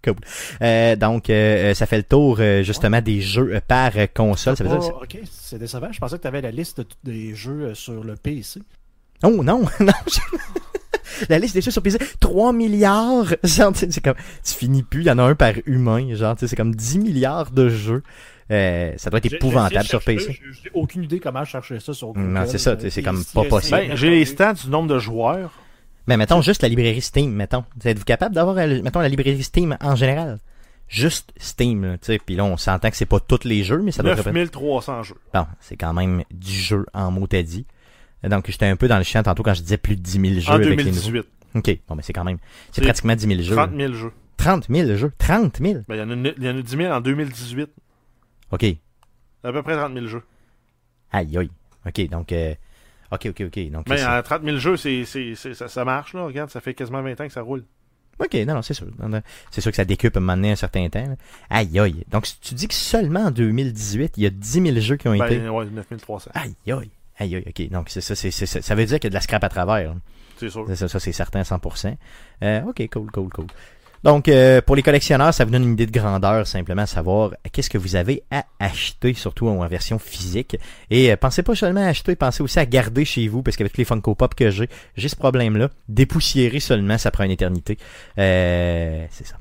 Cool. 0.04 0.14
Euh, 0.62 0.94
donc, 0.96 1.28
euh, 1.28 1.70
euh, 1.70 1.74
ça 1.74 1.86
fait 1.86 1.96
le 1.96 2.02
tour 2.04 2.36
euh, 2.38 2.62
justement 2.62 3.00
des 3.00 3.20
jeux 3.20 3.54
euh, 3.56 3.60
par 3.66 3.90
console. 4.14 4.56
Ça 4.56 4.62
veut 4.64 4.70
dire. 4.78 4.92
Oh, 4.94 5.00
ok, 5.02 5.18
c'est 5.30 5.58
décevant. 5.58 5.88
Je 5.90 5.98
pensais 5.98 6.16
que 6.16 6.22
tu 6.22 6.28
avais 6.28 6.40
la 6.40 6.52
liste 6.52 6.82
des 7.04 7.34
jeux 7.34 7.62
euh, 7.70 7.74
sur 7.74 8.04
le 8.04 8.14
PC. 8.14 8.60
Oh 9.24 9.42
non, 9.42 9.64
non. 9.80 9.92
je- 10.06 10.20
La 11.28 11.38
liste 11.40 11.54
des 11.54 11.60
jeux 11.62 11.72
sur 11.72 11.82
PC, 11.82 11.98
3 12.20 12.52
milliards. 12.52 13.34
Genre, 13.42 13.72
tu 13.72 13.80
sais, 13.80 13.88
c'est 13.90 14.00
comme, 14.00 14.14
tu 14.44 14.54
finis 14.54 14.84
plus, 14.84 15.00
il 15.00 15.06
y 15.06 15.10
en 15.10 15.18
a 15.18 15.22
un 15.24 15.34
par 15.34 15.52
humain. 15.66 16.14
Genre, 16.14 16.36
c'est 16.38 16.54
comme 16.54 16.74
10 16.76 16.98
milliards 17.00 17.50
de 17.50 17.68
jeux. 17.68 18.02
Euh, 18.52 18.92
ça 18.98 19.10
doit 19.10 19.18
être 19.18 19.32
épouvantable 19.32 19.84
sur 19.84 20.00
PC. 20.02 20.38
J'ai 20.62 20.70
aucune 20.74 21.02
idée 21.02 21.18
comment 21.18 21.44
chercher 21.44 21.80
ça 21.80 21.92
sur 21.92 22.08
Google. 22.08 22.20
Non, 22.28 22.44
c'est 22.46 22.58
ça, 22.58 22.76
c'est 22.88 23.02
comme 23.02 23.24
pas 23.34 23.42
Si- 23.42 23.48
possible. 23.48 23.76
Ben, 23.88 23.96
j'ai 23.96 24.10
les 24.10 24.24
stats 24.26 24.52
du 24.54 24.68
nombre 24.70 24.88
de 24.94 24.98
joueurs. 25.00 25.50
Mais 26.08 26.16
mettons 26.16 26.40
juste 26.40 26.62
la 26.62 26.68
librairie 26.68 27.02
Steam, 27.02 27.30
mettons. 27.32 27.64
Êtes-vous 27.84 28.06
capable 28.06 28.34
d'avoir, 28.34 28.56
euh, 28.56 28.80
mettons, 28.82 29.00
la 29.00 29.10
librairie 29.10 29.42
Steam 29.42 29.76
en 29.78 29.94
général? 29.94 30.38
Juste 30.88 31.34
Steam, 31.36 31.98
tu 32.00 32.06
sais. 32.06 32.18
Puis 32.18 32.34
là, 32.34 32.44
on 32.46 32.56
s'entend 32.56 32.88
que 32.88 32.96
c'est 32.96 33.04
pas 33.04 33.20
tous 33.20 33.44
les 33.44 33.62
jeux, 33.62 33.82
mais 33.82 33.92
ça 33.92 34.02
doit 34.02 34.12
être... 34.12 34.24
9300 34.24 35.02
jeux. 35.02 35.16
Bon, 35.34 35.46
c'est 35.60 35.76
quand 35.76 35.92
même 35.92 36.24
du 36.30 36.50
jeu 36.50 36.86
en 36.94 37.10
mot 37.10 37.28
à 37.30 37.42
dit. 37.42 37.66
Donc, 38.22 38.50
j'étais 38.50 38.64
un 38.64 38.76
peu 38.76 38.88
dans 38.88 38.96
le 38.96 39.04
champ 39.04 39.22
tantôt 39.22 39.42
quand 39.42 39.52
je 39.52 39.60
disais 39.60 39.76
plus 39.76 39.96
de 39.96 40.00
10 40.00 40.12
000 40.12 40.24
jeux 40.40 40.50
En 40.50 40.54
avec 40.54 40.82
les 40.82 40.90
nouveaux. 40.90 41.10
2018. 41.10 41.26
OK, 41.56 41.78
bon, 41.86 41.94
mais 41.94 42.02
c'est 42.02 42.14
quand 42.14 42.24
même... 42.24 42.38
C'est 42.72 42.80
pratiquement 42.80 43.14
10 43.14 43.26
000 43.26 43.42
jeux. 43.42 43.54
30 43.54 43.76
000 43.76 43.92
jeux. 43.92 44.12
30 44.38 44.66
000 44.70 44.96
jeux? 44.96 45.12
30 45.18 45.58
000? 45.58 45.80
Ben, 45.88 45.94
il 45.94 45.98
y, 45.98 46.02
en 46.02 46.10
a, 46.10 46.28
y 46.42 46.50
en 46.50 46.58
a 46.58 46.62
10 46.62 46.70
000 46.74 46.90
en 46.90 47.00
2018. 47.02 47.68
OK. 48.52 48.64
À 49.44 49.52
peu 49.52 49.62
près 49.62 49.76
30 49.76 49.92
000 49.92 50.06
jeux. 50.06 50.22
Aïe, 51.12 51.36
aïe. 51.36 51.50
OK, 51.86 52.08
donc... 52.08 52.32
euh, 52.32 52.54
OK, 53.10 53.26
OK, 53.30 53.42
OK. 53.46 53.70
Donc, 53.70 53.88
Mais 53.88 54.00
à 54.02 54.22
30 54.22 54.42
000 54.44 54.56
jeux, 54.58 54.76
c'est, 54.76 55.04
c'est, 55.04 55.34
c'est- 55.34 55.54
ça, 55.54 55.68
ça 55.68 55.84
marche, 55.84 56.14
là. 56.14 56.24
Regarde, 56.24 56.50
ça 56.50 56.60
fait 56.60 56.74
quasiment 56.74 57.02
20 57.02 57.20
ans 57.20 57.26
que 57.26 57.32
ça 57.32 57.42
roule. 57.42 57.64
OK, 58.20 58.34
non, 58.46 58.54
non, 58.54 58.62
c'est 58.62 58.74
sûr. 58.74 58.88
C'est 59.50 59.60
sûr 59.60 59.70
que 59.70 59.76
ça 59.76 59.84
décupe 59.84 60.16
à 60.16 60.18
un 60.18 60.20
moment 60.20 60.34
donné 60.36 60.50
un 60.50 60.56
certain 60.56 60.88
temps. 60.88 61.06
là. 61.06 61.14
Aïe, 61.50 61.78
aïe. 61.78 62.04
Donc, 62.10 62.26
tu 62.40 62.54
dis 62.54 62.66
que 62.66 62.74
seulement 62.74 63.26
en 63.26 63.30
2018, 63.30 64.14
il 64.16 64.24
y 64.24 64.26
a 64.26 64.30
10 64.30 64.50
000 64.62 64.80
jeux 64.80 64.96
qui 64.96 65.06
ont 65.08 65.14
été... 65.14 65.38
Ben, 65.38 65.48
ouais, 65.50 65.66
9300. 65.66 66.32
Aïe, 66.34 66.54
aïe. 66.66 66.90
Aïe, 67.20 67.36
aïe, 67.36 67.44
OK. 67.46 67.70
Donc, 67.70 67.88
c'est 67.90 68.00
ça, 68.00 68.14
c'est, 68.16 68.30
ça 68.32 68.74
veut 68.74 68.84
dire 68.86 68.98
qu'il 68.98 69.06
y 69.06 69.06
a 69.06 69.10
de 69.10 69.14
la 69.14 69.20
scrap 69.20 69.42
à 69.44 69.48
travers. 69.48 69.90
là. 69.94 69.96
C'est 70.36 70.50
sûr. 70.50 70.66
Ça, 70.74 70.88
ça, 70.88 71.00
c'est 71.00 71.12
certain 71.12 71.40
à 71.40 71.44
100%. 71.44 71.96
Euh, 72.42 72.62
OK, 72.62 72.88
cool, 72.92 73.10
cool, 73.10 73.28
cool. 73.30 73.46
Donc, 74.04 74.28
euh, 74.28 74.60
pour 74.60 74.76
les 74.76 74.82
collectionneurs, 74.82 75.34
ça 75.34 75.44
vous 75.44 75.50
donne 75.50 75.64
une 75.64 75.72
idée 75.72 75.86
de 75.86 75.92
grandeur, 75.92 76.46
simplement 76.46 76.86
savoir 76.86 77.32
qu'est-ce 77.52 77.70
que 77.70 77.78
vous 77.78 77.96
avez 77.96 78.22
à 78.30 78.44
acheter, 78.60 79.14
surtout 79.14 79.48
en 79.48 79.66
version 79.66 79.98
physique. 79.98 80.56
Et 80.90 81.12
euh, 81.12 81.16
pensez 81.16 81.42
pas 81.42 81.54
seulement 81.54 81.80
à 81.80 81.88
acheter, 81.88 82.16
pensez 82.16 82.42
aussi 82.42 82.58
à 82.58 82.66
garder 82.66 83.04
chez 83.04 83.26
vous, 83.28 83.42
parce 83.42 83.56
qu'avec 83.56 83.76
les 83.76 83.84
Funko 83.84 84.14
Pop 84.14 84.34
que 84.34 84.50
j'ai, 84.50 84.68
j'ai 84.96 85.08
ce 85.08 85.16
problème-là. 85.16 85.70
Dépoussiérer 85.88 86.60
seulement, 86.60 86.98
ça 86.98 87.10
prend 87.10 87.24
une 87.24 87.30
éternité. 87.32 87.78
Euh, 88.18 89.06
c'est 89.10 89.26
ça. 89.26 89.36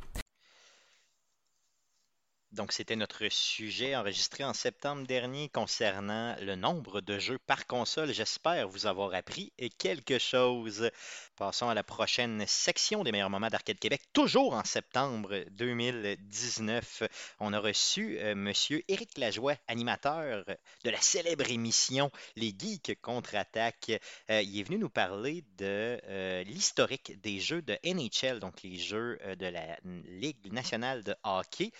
Donc, 2.57 2.71
c'était 2.71 2.95
notre 2.95 3.29
sujet 3.29 3.95
enregistré 3.95 4.43
en 4.43 4.51
septembre 4.51 5.05
dernier 5.05 5.47
concernant 5.47 6.35
le 6.41 6.55
nombre 6.55 7.01
de 7.01 7.19
jeux 7.19 7.37
par 7.37 7.67
console. 7.67 8.11
J'espère 8.11 8.67
vous 8.67 8.87
avoir 8.87 9.13
appris 9.13 9.53
quelque 9.77 10.17
chose. 10.17 10.89
Passons 11.35 11.69
à 11.69 11.75
la 11.75 11.83
prochaine 11.83 12.43
section 12.47 13.03
des 13.03 13.11
meilleurs 13.11 13.29
moments 13.29 13.49
d'Arcade 13.49 13.77
Québec. 13.77 14.01
Toujours 14.11 14.55
en 14.55 14.63
septembre 14.63 15.45
2019, 15.51 17.03
on 17.39 17.53
a 17.53 17.59
reçu 17.59 18.17
euh, 18.17 18.33
Monsieur 18.33 18.83
Éric 18.87 19.19
Lajoie, 19.19 19.53
animateur 19.67 20.43
de 20.83 20.89
la 20.89 20.99
célèbre 20.99 21.51
émission 21.51 22.09
Les 22.37 22.55
Geeks 22.57 22.99
contre-attaque. 23.03 23.91
Euh, 24.31 24.41
il 24.41 24.59
est 24.59 24.63
venu 24.63 24.79
nous 24.79 24.89
parler 24.89 25.43
de 25.59 26.01
euh, 26.07 26.43
l'historique 26.45 27.21
des 27.21 27.39
jeux 27.39 27.61
de 27.61 27.77
NHL, 27.83 28.39
donc 28.39 28.63
les 28.63 28.79
jeux 28.79 29.19
de 29.37 29.45
la 29.45 29.77
Ligue 30.07 30.51
nationale 30.51 31.03
de 31.03 31.15
hockey. 31.23 31.71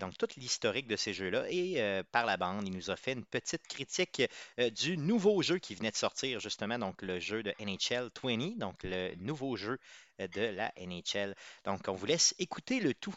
Donc, 0.00 0.18
l'historique 0.36 0.86
de 0.86 0.96
ces 0.96 1.12
jeux-là. 1.12 1.44
Et 1.50 1.80
euh, 1.80 2.02
par 2.12 2.26
la 2.26 2.36
bande, 2.36 2.66
il 2.66 2.74
nous 2.74 2.90
a 2.90 2.96
fait 2.96 3.12
une 3.12 3.24
petite 3.24 3.66
critique 3.66 4.22
euh, 4.58 4.70
du 4.70 4.96
nouveau 4.96 5.42
jeu 5.42 5.58
qui 5.58 5.74
venait 5.74 5.90
de 5.90 5.96
sortir, 5.96 6.40
justement, 6.40 6.78
donc 6.78 7.02
le 7.02 7.18
jeu 7.20 7.42
de 7.42 7.54
NHL 7.60 8.10
20, 8.22 8.58
donc 8.58 8.82
le 8.82 9.14
nouveau 9.16 9.56
jeu 9.56 9.78
euh, 10.20 10.28
de 10.28 10.42
la 10.42 10.72
NHL. 10.78 11.34
Donc, 11.64 11.88
on 11.88 11.94
vous 11.94 12.06
laisse 12.06 12.34
écouter 12.38 12.80
le 12.80 12.94
tout. 12.94 13.14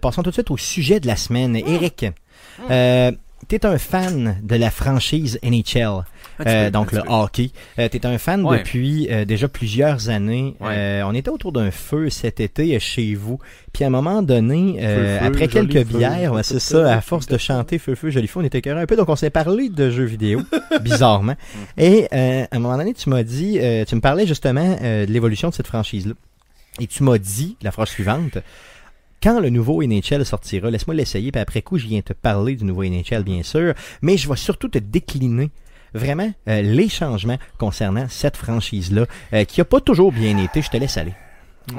Passons 0.00 0.22
tout 0.22 0.30
de 0.30 0.34
suite 0.34 0.50
au 0.52 0.56
sujet 0.56 1.00
de 1.00 1.08
la 1.08 1.16
semaine. 1.16 1.56
Eric, 1.56 2.06
euh, 2.70 3.10
tu 3.48 3.56
es 3.56 3.66
un 3.66 3.78
fan 3.78 4.38
de 4.40 4.54
la 4.54 4.70
franchise 4.70 5.40
NHL, 5.42 6.04
euh, 6.46 6.70
donc 6.70 6.92
le 6.92 7.00
hockey. 7.08 7.50
Euh, 7.80 7.88
tu 7.90 7.96
es 7.96 8.06
un 8.06 8.16
fan 8.16 8.44
Ouais. 8.46 8.58
depuis 8.58 9.08
euh, 9.10 9.24
déjà 9.24 9.48
plusieurs 9.48 10.08
années. 10.08 10.54
Ouais. 10.60 10.68
Euh, 10.76 11.02
on 11.04 11.12
était 11.14 11.30
autour 11.30 11.50
d'un 11.50 11.72
feu 11.72 12.10
cet 12.10 12.38
été 12.38 12.76
euh, 12.76 12.78
chez 12.78 13.16
vous. 13.16 13.40
Puis 13.72 13.82
à 13.82 13.88
un 13.88 13.90
moment 13.90 14.22
donné, 14.22 14.76
euh, 14.80 15.18
Feu, 15.18 15.20
feu, 15.20 15.26
après 15.26 15.48
quelques 15.48 15.84
bières, 15.84 16.32
ouais, 16.32 16.44
c'est 16.44 16.60
ça, 16.60 16.94
à 16.94 17.00
force 17.00 17.26
de 17.26 17.36
chanter 17.36 17.80
feu, 17.80 17.96
feu, 17.96 18.10
joli 18.10 18.28
feu, 18.28 18.38
on 18.38 18.44
était 18.44 18.58
écœurés 18.58 18.82
un 18.82 18.86
peu. 18.86 18.94
Donc 18.94 19.08
on 19.08 19.16
s'est 19.16 19.30
parlé 19.30 19.68
de 19.68 19.90
jeux 19.90 20.04
vidéo, 20.04 20.42
bizarrement. 20.80 21.32
Mm. 21.34 21.58
Et 21.78 22.08
euh, 22.12 22.44
à 22.48 22.56
un 22.56 22.58
moment 22.60 22.78
donné, 22.78 22.94
tu 22.94 23.10
m'as 23.10 23.24
dit, 23.24 23.58
euh, 23.60 23.84
tu 23.84 23.96
me 23.96 24.00
parlais 24.00 24.28
justement 24.28 24.78
euh, 24.80 25.06
de 25.06 25.10
l'évolution 25.12 25.48
de 25.48 25.54
cette 25.54 25.66
franchise-là. 25.66 26.14
Et 26.80 26.86
tu 26.86 27.02
m'as 27.02 27.18
dit 27.18 27.56
la 27.62 27.72
phrase 27.72 27.88
suivante. 27.88 28.38
Quand 29.22 29.40
le 29.40 29.50
nouveau 29.50 29.82
NHL 29.82 30.24
sortira, 30.26 30.70
laisse-moi 30.70 30.94
l'essayer, 30.94 31.30
puis 31.30 31.40
après 31.40 31.62
coup, 31.62 31.78
je 31.78 31.86
viens 31.86 32.00
te 32.02 32.12
parler 32.12 32.56
du 32.56 32.64
nouveau 32.64 32.84
NHL, 32.84 33.22
bien 33.22 33.42
sûr, 33.42 33.74
mais 34.02 34.16
je 34.16 34.28
vais 34.28 34.36
surtout 34.36 34.68
te 34.68 34.78
décliner 34.78 35.50
vraiment 35.94 36.32
euh, 36.48 36.62
les 36.62 36.88
changements 36.88 37.38
concernant 37.58 38.06
cette 38.08 38.36
franchise-là, 38.36 39.06
euh, 39.34 39.44
qui 39.44 39.60
a 39.60 39.64
pas 39.64 39.80
toujours 39.80 40.10
bien 40.10 40.36
été. 40.38 40.62
Je 40.62 40.70
te 40.70 40.76
laisse 40.76 40.96
aller. 40.96 41.12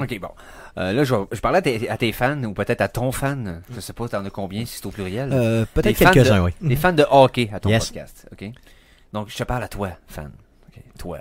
Ok, 0.00 0.18
bon. 0.20 0.30
Euh, 0.78 0.92
là, 0.92 1.04
je, 1.04 1.14
vais- 1.14 1.24
je 1.32 1.40
parlais 1.40 1.58
à 1.58 1.62
tes, 1.62 1.88
à 1.90 1.96
tes 1.98 2.12
fans, 2.12 2.42
ou 2.44 2.54
peut-être 2.54 2.80
à 2.80 2.88
ton 2.88 3.12
fan. 3.12 3.62
Je 3.74 3.80
sais 3.80 3.92
pas, 3.92 4.08
t'en 4.08 4.24
as 4.24 4.30
combien, 4.30 4.64
si 4.64 4.78
c'est 4.78 4.86
au 4.86 4.90
pluriel. 4.90 5.30
Euh, 5.32 5.66
Peut-être 5.74 5.98
quelques-uns, 5.98 6.42
oui. 6.42 6.52
Des 6.62 6.76
fans 6.76 6.92
de 6.92 7.04
hockey 7.10 7.50
à 7.52 7.60
ton 7.60 7.68
Yes. 7.68 7.86
podcast, 7.90 8.26
ok? 8.32 8.50
Donc, 9.12 9.28
je 9.28 9.36
te 9.36 9.42
parle 9.44 9.62
à 9.62 9.68
toi, 9.68 9.90
fan. 10.06 10.32
Ok, 10.68 10.82
Toi, 10.98 11.18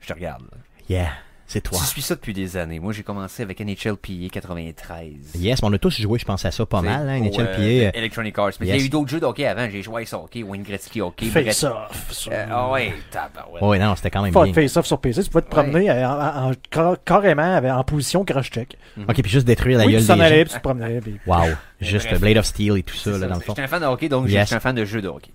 je 0.00 0.06
te 0.08 0.12
regarde. 0.12 0.42
là. 0.42 0.58
Yeah, 0.90 1.08
c'est 1.46 1.60
toi. 1.60 1.78
Tu 1.78 1.84
suis 1.86 2.02
ça 2.02 2.14
depuis 2.14 2.32
des 2.32 2.56
années. 2.56 2.80
Moi, 2.80 2.92
j'ai 2.92 3.02
commencé 3.02 3.42
avec 3.42 3.60
NHL 3.60 3.96
PA 3.96 4.28
93. 4.32 5.12
Yes, 5.36 5.62
mais 5.62 5.68
on 5.68 5.72
a 5.72 5.78
tous 5.78 6.00
joué, 6.00 6.18
je 6.18 6.24
pense 6.24 6.44
à 6.44 6.50
ça 6.50 6.64
pas 6.66 6.80
mal, 6.82 7.08
hein, 7.08 7.20
au, 7.20 7.24
NHL 7.24 7.40
euh, 7.40 7.56
PA. 7.56 7.62
euh, 7.62 7.90
Electronic 8.00 8.38
Arts. 8.38 8.50
Mais 8.60 8.66
il 8.68 8.76
y 8.76 8.80
a 8.80 8.82
eu 8.84 8.88
d'autres 8.88 9.10
jeux 9.10 9.20
de 9.20 9.26
hockey 9.26 9.46
avant. 9.46 9.68
J'ai 9.70 9.82
joué 9.82 10.00
à 10.00 10.02
Ice 10.02 10.12
Hockey, 10.12 10.42
Wayne 10.42 10.62
Gretzky 10.62 11.00
Hockey. 11.00 11.26
Face 11.26 11.62
Brett- 11.64 11.72
off. 11.90 12.12
sur- 12.12 12.32
Euh, 12.32 12.46
Ah 12.50 12.70
ouais, 12.70 12.94
tabarouette. 13.10 13.62
Ouais, 13.62 13.78
non, 13.78 13.94
c'était 13.96 14.10
quand 14.10 14.22
même 14.22 14.32
Fuck, 14.32 14.44
bien. 14.44 14.52
face 14.54 14.76
off 14.76 14.86
sur 14.86 14.98
PC, 15.00 15.22
tu 15.22 15.30
pouvais 15.30 15.42
te 15.42 15.50
promener 15.50 15.90
euh, 15.90 16.08
en, 16.08 16.12
en- 16.12 16.50
en- 16.50 16.52
car- 16.70 16.96
carrément 17.04 17.54
avec- 17.56 17.70
en 17.72 17.84
position 17.84 18.24
crash 18.24 18.50
check. 18.50 18.76
Ok, 19.08 19.20
puis 19.22 19.30
juste 19.30 19.46
détruire 19.46 19.78
la 19.78 19.86
oui, 19.86 19.92
gueule 19.92 20.00
tu 20.00 20.06
des 20.06 20.12
allais, 20.12 20.38
gens. 20.38 20.44
puis 20.44 20.52
tu 20.52 20.56
te 20.58 20.62
promenais. 20.62 21.00
puis- 21.00 21.20
Wow, 21.26 21.42
juste 21.80 22.06
bref. 22.08 22.20
Blade 22.20 22.36
of 22.38 22.46
Steel 22.46 22.78
et 22.78 22.82
tout 22.82 22.94
ça, 22.96 23.10
là, 23.10 23.18
ça, 23.18 23.26
dans 23.28 23.34
le 23.34 23.40
fond. 23.40 23.52
J'étais 23.52 23.62
un 23.62 23.68
fan 23.68 23.82
de 23.82 23.86
hockey, 23.86 24.08
donc 24.08 24.28
Yes. 24.28 24.44
j'étais 24.48 24.54
un 24.56 24.60
fan 24.60 24.74
de 24.74 24.84
jeux 24.84 25.02
de 25.02 25.08
hockey. 25.08 25.30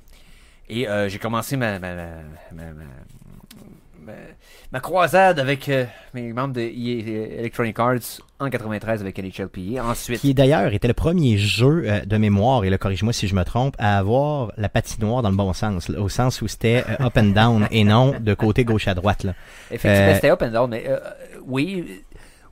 Et 0.69 0.87
euh, 0.87 1.09
j'ai 1.09 1.17
commencé 1.17 1.57
ma, 1.57 1.79
ma, 1.79 1.95
ma, 1.95 1.95
ma, 1.95 2.05
ma- 2.51 2.63
ma- 2.73 2.83
ma 4.71 4.79
croisade 4.79 5.39
avec 5.39 5.67
euh, 5.69 5.85
mes 6.13 6.31
membres 6.33 6.53
de 6.53 6.61
EA 6.61 7.39
Electronic 7.39 7.79
Arts 7.79 8.21
en 8.39 8.49
93 8.49 9.01
avec 9.01 9.17
NHLPA. 9.17 9.83
Ensuite, 9.83 10.21
Qui 10.21 10.33
d'ailleurs 10.33 10.73
était 10.73 10.87
le 10.87 10.93
premier 10.93 11.37
jeu 11.37 11.83
euh, 11.85 12.05
de 12.05 12.17
mémoire, 12.17 12.63
et 12.65 12.69
là, 12.69 12.77
corrige-moi 12.77 13.11
si 13.13 13.27
je 13.27 13.35
me 13.35 13.43
trompe, 13.43 13.75
à 13.79 13.97
avoir 13.97 14.51
la 14.57 14.69
patinoire 14.69 15.21
dans 15.23 15.29
le 15.31 15.35
bon 15.35 15.53
sens, 15.53 15.89
là, 15.89 15.99
au 15.99 16.09
sens 16.09 16.41
où 16.41 16.47
c'était 16.47 16.83
euh, 16.87 17.05
up 17.05 17.17
and 17.17 17.31
down 17.35 17.67
et 17.71 17.83
non 17.83 18.13
de 18.19 18.33
côté 18.33 18.63
gauche 18.63 18.87
à 18.87 18.93
droite, 18.93 19.23
là, 19.23 19.33
effectivement, 19.71 20.11
euh, 20.11 20.15
c'était 20.15 20.29
up 20.29 20.41
and 20.43 20.49
down, 20.51 20.69
mais 20.69 20.83
euh, 20.87 20.97
oui, 21.47 21.83
euh, 21.89 21.93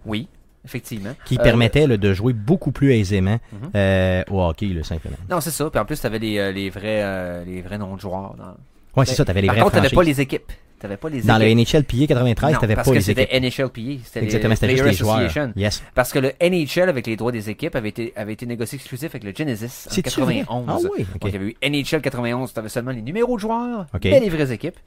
oui, 0.05 0.27
effectivement. 0.65 1.13
qui 1.25 1.37
Euh, 1.37 1.43
permettait 1.43 1.85
là, 1.85 1.97
de 1.97 2.13
jouer 2.13 2.33
beaucoup 2.33 2.71
plus 2.71 2.93
aisément 2.93 3.37
Mhm. 3.51 3.69
euh, 3.75 4.23
au 4.31 4.41
hockey, 4.41 4.67
là, 4.67 4.83
simplement. 4.83 5.17
Non, 5.29 5.39
c'est 5.39 5.51
ça. 5.51 5.69
Puis 5.69 5.79
en 5.79 5.85
plus, 5.85 6.01
t'avais 6.01 6.19
les, 6.19 6.39
euh, 6.39 6.51
les 6.51 6.69
vrais, 6.71 7.01
euh, 7.03 7.45
les 7.45 7.61
vrais 7.61 7.77
noms 7.77 7.95
de 7.95 8.01
joueurs. 8.01 8.33
Dans... 8.37 8.55
Ouais, 8.99 9.05
c'est 9.05 9.13
ça, 9.15 9.23
t'avais 9.23 9.41
les 9.41 9.47
Par 9.47 9.55
vraies 9.55 9.63
contre, 9.65 9.75
t'avais 9.75 9.89
pas 9.95 10.03
les 10.03 10.19
équipes. 10.19 10.51
T'avais 10.79 10.97
pas 10.97 11.09
les 11.09 11.21
Dans 11.21 11.37
le. 11.39 11.45
NHL 11.45 11.83
PA 11.85 12.05
93, 12.07 12.53
Non, 12.53 12.59
t'avais 12.59 12.75
parce 12.75 12.87
pas 12.87 12.91
que 12.93 12.97
les 12.99 13.09
équipes. 13.11 13.27
c'était 13.29 13.39
NHLPA. 13.63 14.03
C'était 14.05 14.23
Exactement, 14.25 14.55
c'était 14.55 14.77
juste 14.77 14.83
les 14.85 14.93
joueurs. 14.93 15.49
Yes. 15.55 15.83
Parce 15.95 16.11
que 16.13 16.19
le 16.19 16.33
NHL, 16.41 16.89
avec 16.89 17.07
les 17.07 17.15
droits 17.15 17.31
des 17.31 17.49
équipes, 17.49 17.75
avait 17.75 17.89
été, 17.89 18.13
avait 18.15 18.33
été 18.33 18.45
négocié 18.45 18.75
exclusif 18.75 19.09
avec 19.09 19.23
le 19.23 19.33
Genesis 19.35 19.87
en 19.89 19.91
C'est-tu 19.91 20.21
vrai? 20.21 20.35
91. 20.45 20.65
Ah 20.67 20.77
oui, 20.95 21.05
ok. 21.15 21.19
Donc, 21.21 21.31
il 21.31 21.33
y 21.33 21.35
avait 21.35 21.45
eu 21.47 21.55
NHL 21.67 22.01
91, 22.01 22.53
tu 22.53 22.59
avais 22.59 22.69
seulement 22.69 22.91
les 22.91 23.01
numéros 23.01 23.35
de 23.37 23.41
joueurs 23.41 23.87
et 24.03 24.19
les 24.19 24.29
vraies 24.29 24.51
équipes. 24.51 24.77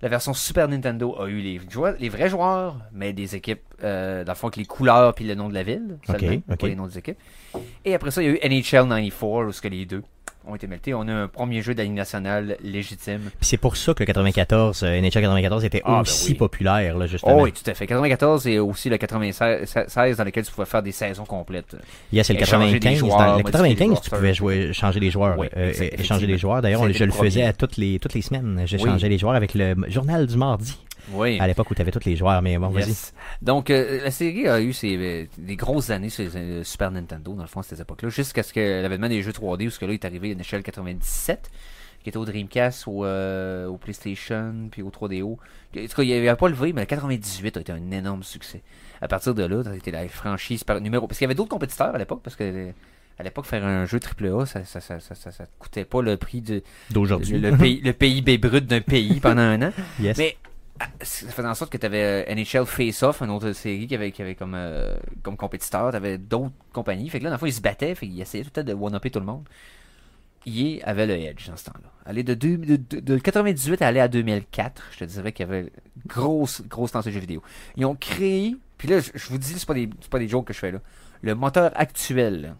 La 0.00 0.08
version 0.08 0.34
Super 0.34 0.66
Nintendo 0.68 1.14
a 1.20 1.28
eu 1.28 1.38
les, 1.40 1.60
joueurs- 1.70 1.94
les 2.00 2.08
vrais 2.08 2.28
joueurs, 2.28 2.76
mais 2.92 3.12
des 3.12 3.36
équipes, 3.36 3.60
euh, 3.84 4.24
dans 4.24 4.32
le 4.32 4.36
fond, 4.36 4.48
avec 4.48 4.56
les 4.56 4.64
couleurs 4.64 5.14
puis 5.14 5.24
le 5.24 5.36
nom 5.36 5.48
de 5.48 5.54
la 5.54 5.62
ville. 5.62 5.96
Ok, 6.08 6.18
seulement, 6.20 6.42
ok. 6.50 6.56
Pas 6.58 6.66
les 6.66 6.74
noms 6.74 6.86
des 6.88 6.98
équipes. 6.98 7.18
Et 7.84 7.94
après 7.94 8.10
ça, 8.10 8.20
il 8.20 8.26
y 8.26 8.28
a 8.30 8.34
eu 8.34 8.38
NHL 8.48 8.62
94, 8.88 9.46
où 9.48 9.52
ce 9.52 9.60
que 9.60 9.68
les 9.68 9.86
deux 9.86 10.02
ont 10.46 10.54
été 10.54 10.66
meltés. 10.66 10.94
On 10.94 11.06
a 11.08 11.12
un 11.12 11.28
premier 11.28 11.62
jeu 11.62 11.72
Ligue 11.72 11.92
nationale 11.92 12.56
légitime. 12.62 13.20
Puis 13.40 13.48
c'est 13.48 13.56
pour 13.56 13.76
ça 13.76 13.94
que 13.94 14.00
le 14.00 14.06
94, 14.06 14.82
euh, 14.82 15.00
NHL 15.00 15.10
94 15.10 15.64
était 15.64 15.82
Ah, 15.84 15.90
ben 15.96 16.00
aussi 16.00 16.32
oui. 16.32 16.34
populaire, 16.36 16.96
là, 16.98 17.06
justement. 17.06 17.38
Oh 17.38 17.44
oui, 17.44 17.52
tout 17.52 17.68
à 17.70 17.74
fait. 17.74 17.86
94 17.86 18.46
et 18.46 18.58
aussi 18.58 18.88
le 18.88 18.98
96 18.98 20.16
dans 20.16 20.24
lequel 20.24 20.44
tu 20.44 20.52
pouvais 20.52 20.66
faire 20.66 20.82
des 20.82 20.92
saisons 20.92 21.24
complètes. 21.24 21.76
Yes, 22.12 22.26
c'est 22.26 22.34
le 22.34 22.40
Échanger 22.42 22.72
des 22.72 22.80
95. 22.80 22.98
joueurs, 22.98 23.18
dans 23.18 23.24
le 23.24 23.42
modifier 23.42 23.52
95, 23.52 23.90
les 23.90 24.00
tu 24.00 24.10
pouvais 24.10 24.34
jouer, 24.34 24.72
changer 24.72 25.00
les 25.00 25.10
joueurs, 25.10 25.38
Oui, 25.38 25.48
euh, 25.56 25.72
échanger 25.98 26.26
les 26.26 26.38
joueurs. 26.38 26.62
D'ailleurs, 26.62 26.90
je 26.92 26.98
le 27.00 27.06
le 27.06 27.12
faisais 27.12 27.42
à 27.44 27.52
toutes 27.52 27.76
les, 27.76 27.98
toutes 27.98 28.14
les 28.14 28.22
semaines. 28.22 28.56
Oui. 28.60 28.66
J'échangeais 28.66 29.08
les 29.08 29.18
joueurs 29.18 29.34
avec 29.34 29.54
le 29.54 29.74
journal 29.88 30.26
du 30.26 30.36
mardi, 30.36 30.76
Oui. 31.12 31.38
à 31.40 31.46
l'époque 31.46 31.70
où 31.70 31.74
tu 31.74 31.82
avais 31.82 31.90
tous 31.90 32.04
les 32.04 32.16
joueurs. 32.16 32.40
Mais 32.42 32.56
bon, 32.58 32.68
vas-y. 32.68 32.94
Donc, 33.42 33.70
euh, 33.70 34.00
la 34.04 34.10
série 34.10 34.48
a 34.48 34.60
eu 34.60 34.72
ses, 34.72 34.96
euh, 34.96 35.24
des 35.38 35.56
grosses 35.56 35.90
années 35.90 36.08
sur 36.10 36.24
les 36.24 36.36
euh, 36.36 36.64
Super 36.64 36.90
Nintendo, 36.90 37.34
dans 37.34 37.42
le 37.42 37.48
fond, 37.48 37.60
à 37.60 37.62
cette 37.64 37.80
époque-là, 37.80 38.08
jusqu'à 38.08 38.42
ce 38.42 38.52
que 38.52 38.82
l'avènement 38.82 39.08
des 39.08 39.22
jeux 39.22 39.32
3D, 39.32 39.66
où 39.66 39.70
ce 39.70 39.78
que 39.78 39.84
là, 39.84 39.92
est 39.92 40.04
arrivé 40.04 40.31
une 40.32 40.40
échelle 40.40 40.62
97, 40.62 41.50
qui 42.02 42.08
était 42.08 42.18
au 42.18 42.24
Dreamcast, 42.24 42.88
au, 42.88 43.04
euh, 43.04 43.66
au 43.66 43.76
PlayStation, 43.76 44.68
puis 44.70 44.82
au 44.82 44.90
3DO. 44.90 45.32
En 45.32 45.36
tout 45.36 45.96
cas, 45.96 46.02
il 46.02 46.06
n'y 46.08 46.14
avait 46.14 46.36
pas 46.36 46.48
levé, 46.48 46.72
mais 46.72 46.82
le 46.82 46.86
98 46.86 47.56
a 47.56 47.60
été 47.60 47.72
un 47.72 47.90
énorme 47.90 48.22
succès. 48.22 48.62
À 49.00 49.08
partir 49.08 49.34
de 49.34 49.44
là, 49.44 49.64
ça 49.64 49.70
a 49.70 49.74
été 49.76 49.90
la 49.90 50.06
franchise 50.08 50.64
par 50.64 50.80
numéro. 50.80 51.06
Parce 51.06 51.18
qu'il 51.18 51.24
y 51.24 51.26
avait 51.26 51.34
d'autres 51.34 51.50
compétiteurs 51.50 51.94
à 51.94 51.98
l'époque, 51.98 52.20
parce 52.22 52.36
que 52.36 52.44
euh, 52.44 52.72
à 53.18 53.22
l'époque, 53.22 53.46
faire 53.46 53.64
un 53.64 53.84
jeu 53.84 54.00
AAA, 54.00 54.46
ça 54.46 54.64
ça, 54.64 54.80
ça, 54.80 54.98
ça, 55.00 55.14
ça, 55.14 55.30
ça 55.30 55.44
coûtait 55.58 55.84
pas 55.84 56.02
le 56.02 56.16
prix 56.16 56.40
de, 56.40 56.62
D'aujourd'hui. 56.90 57.38
le, 57.38 57.50
le 57.50 57.56
pays, 57.56 57.80
le 57.80 57.92
PIB 57.92 58.38
brut 58.38 58.66
d'un 58.66 58.80
pays 58.80 59.20
pendant 59.20 59.42
un 59.42 59.62
an. 59.62 59.72
Yes. 60.00 60.18
Mais 60.18 60.36
ah, 60.80 60.86
ça 61.00 61.28
faisait 61.28 61.46
en 61.48 61.54
sorte 61.54 61.70
que 61.70 61.78
tu 61.78 61.86
avais 61.86 62.26
NHL 62.34 62.66
Face 62.66 63.02
Off, 63.02 63.20
une 63.20 63.30
autre 63.30 63.52
série 63.52 63.86
qui 63.86 63.94
avait, 63.94 64.10
qui 64.10 64.22
avait 64.22 64.34
comme, 64.34 64.54
euh, 64.56 64.96
comme 65.22 65.36
compétiteur. 65.36 65.90
Tu 65.90 65.96
avais 65.96 66.18
d'autres 66.18 66.52
compagnies. 66.72 67.08
Fait 67.08 67.18
que 67.18 67.24
là, 67.24 67.30
dans 67.30 67.36
le 67.36 67.38
fond, 67.38 67.46
ils 67.46 67.52
se 67.52 67.60
battaient. 67.60 67.94
Fait 67.94 68.06
qu'ils 68.06 68.20
essayaient 68.20 68.42
tout 68.44 68.50
le 68.56 68.62
temps 68.62 68.68
de 68.68 68.74
one-upper 68.74 69.10
tout 69.10 69.20
le 69.20 69.26
monde. 69.26 69.44
EA 70.46 70.80
avait 70.84 71.06
le 71.06 71.14
edge 71.14 71.48
dans 71.48 71.56
ce 71.56 71.64
temps-là. 71.66 71.88
Aller 72.04 72.22
de, 72.24 72.34
deux- 72.34 72.56
de, 72.56 72.76
de- 72.76 73.00
de 73.00 73.18
98 73.18 73.80
à 73.82 73.86
aller 73.86 74.00
à 74.00 74.08
2004, 74.08 74.82
je 74.92 74.98
te 74.98 75.04
dirais 75.04 75.32
qu'il 75.32 75.46
y 75.46 75.48
avait 75.48 75.70
grosse, 76.06 76.62
grosse 76.68 76.92
tendance 76.92 77.06
de 77.06 77.12
jeux 77.12 77.20
vidéo. 77.20 77.42
Ils 77.76 77.84
ont 77.84 77.94
créé, 77.94 78.56
puis 78.78 78.88
là, 78.88 78.98
je, 79.00 79.10
je 79.14 79.28
vous 79.28 79.38
dis, 79.38 79.54
c'est 79.56 79.66
pas 79.66 79.74
des, 79.74 79.88
pas 80.10 80.18
des 80.18 80.28
jokes 80.28 80.46
que 80.46 80.52
je 80.52 80.58
fais 80.58 80.72
là. 80.72 80.80
Le 81.22 81.34
moteur 81.36 81.70
actuel 81.76 82.54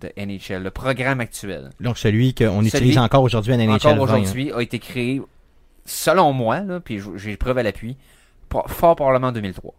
de 0.00 0.10
NHL, 0.16 0.62
le 0.62 0.70
programme 0.70 1.20
actuel, 1.20 1.70
Donc 1.80 1.98
celui 1.98 2.34
qu'on 2.34 2.62
utilise 2.78 2.98
encore 2.98 3.22
aujourd'hui 3.22 3.52
à 3.52 3.56
NHL 3.56 3.70
encore 3.70 3.94
20, 3.94 4.02
aujourd'hui, 4.02 4.52
a 4.52 4.60
été 4.60 4.78
créé, 4.78 5.20
selon 5.84 6.32
moi, 6.32 6.60
là, 6.60 6.80
puis 6.80 7.00
j'ai 7.16 7.36
preuve 7.36 7.58
à 7.58 7.62
l'appui, 7.62 7.96
par- 8.48 8.68
fort 8.70 8.96
probablement 8.96 9.28
en 9.28 9.32
2003. 9.32 9.74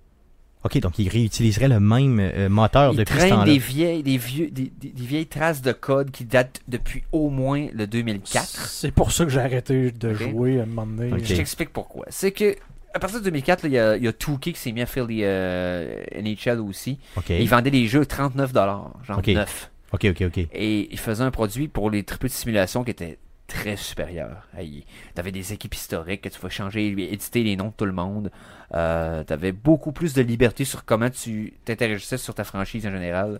Ok, 0.66 0.80
donc 0.80 0.98
il 0.98 1.08
réutiliserait 1.10 1.68
le 1.68 1.80
même 1.80 2.20
euh, 2.20 2.50
moteur 2.50 2.94
Il 2.94 2.98
depuis 2.98 3.14
ce 3.14 3.20
traîne 3.20 3.30
temps-là. 3.30 3.46
des 3.46 3.60
vieilles, 3.60 4.02
des, 4.02 4.18
vieux, 4.18 4.50
des, 4.50 4.72
vieilles 4.96 5.28
traces 5.28 5.62
de 5.62 5.72
code 5.72 6.10
qui 6.10 6.26
datent 6.26 6.60
depuis 6.68 7.04
au 7.12 7.30
moins 7.30 7.68
le 7.72 7.86
2004. 7.86 8.68
C'est 8.68 8.92
pour 8.92 9.12
ça 9.12 9.26
que 9.26 9.30
j'ai 9.30 9.42
arrêté 9.42 9.92
de 9.92 10.14
jouer 10.16 10.60
à 10.60 10.64
un 10.64 10.66
moment 10.66 10.88
donné. 10.88 11.24
Je 11.24 11.36
t'explique 11.36 11.70
pourquoi. 11.70 12.08
C'est 12.10 12.32
que 12.32 12.56
à 12.96 13.00
partir 13.00 13.20
de 13.20 13.26
2004, 13.26 13.64
là, 13.64 13.70
il 13.70 13.74
y 13.74 13.78
a, 13.78 13.98
il 13.98 14.04
y 14.04 14.08
a 14.08 14.12
2K 14.12 14.54
qui 14.54 14.56
s'est 14.56 14.72
mis 14.72 14.82
à 14.82 14.86
faire 14.88 15.06
les 15.06 15.20
euh, 15.24 16.02
NHL 16.20 16.60
aussi. 16.62 16.98
Ok, 17.18 17.30
Et 17.30 17.42
ils 17.42 17.50
vendaient 17.50 17.70
des 17.70 17.88
jeux 17.88 18.04
39$, 18.04 18.54
genre 18.54 19.18
Ok. 19.18 19.28
9. 19.28 19.72
ok, 19.92 20.06
ok, 20.12 20.22
ok. 20.28 20.38
Et 20.52 20.88
ils 20.92 21.00
faisaient 21.00 21.24
un 21.24 21.30
produit 21.32 21.68
pour 21.68 21.92
les 21.92 22.04
triple 22.04 22.28
de 22.28 22.32
simulation 22.32 22.84
qui 22.84 22.92
était 22.92 23.20
très 23.48 23.76
supérieur. 23.76 24.48
Tu 24.58 24.84
avais 25.18 25.32
des 25.32 25.54
équipes 25.54 25.74
historiques 25.76 26.22
que 26.22 26.30
tu 26.30 26.40
pouvais 26.40 26.52
changer, 26.52 26.88
éditer 26.88 27.44
les 27.44 27.56
noms 27.56 27.68
de 27.68 27.74
tout 27.78 27.86
le 27.86 27.92
monde. 27.92 28.32
Euh, 28.74 29.24
tu 29.24 29.32
avais 29.34 29.52
beaucoup 29.52 29.92
plus 29.92 30.14
de 30.14 30.22
liberté 30.22 30.66
sur 30.66 30.84
comment 30.86 31.10
tu 31.10 31.54
t'interagissais 31.66 32.18
sur 32.18 32.34
ta 32.34 32.44
franchise 32.44 32.86
en 32.88 32.92
général. 32.92 33.40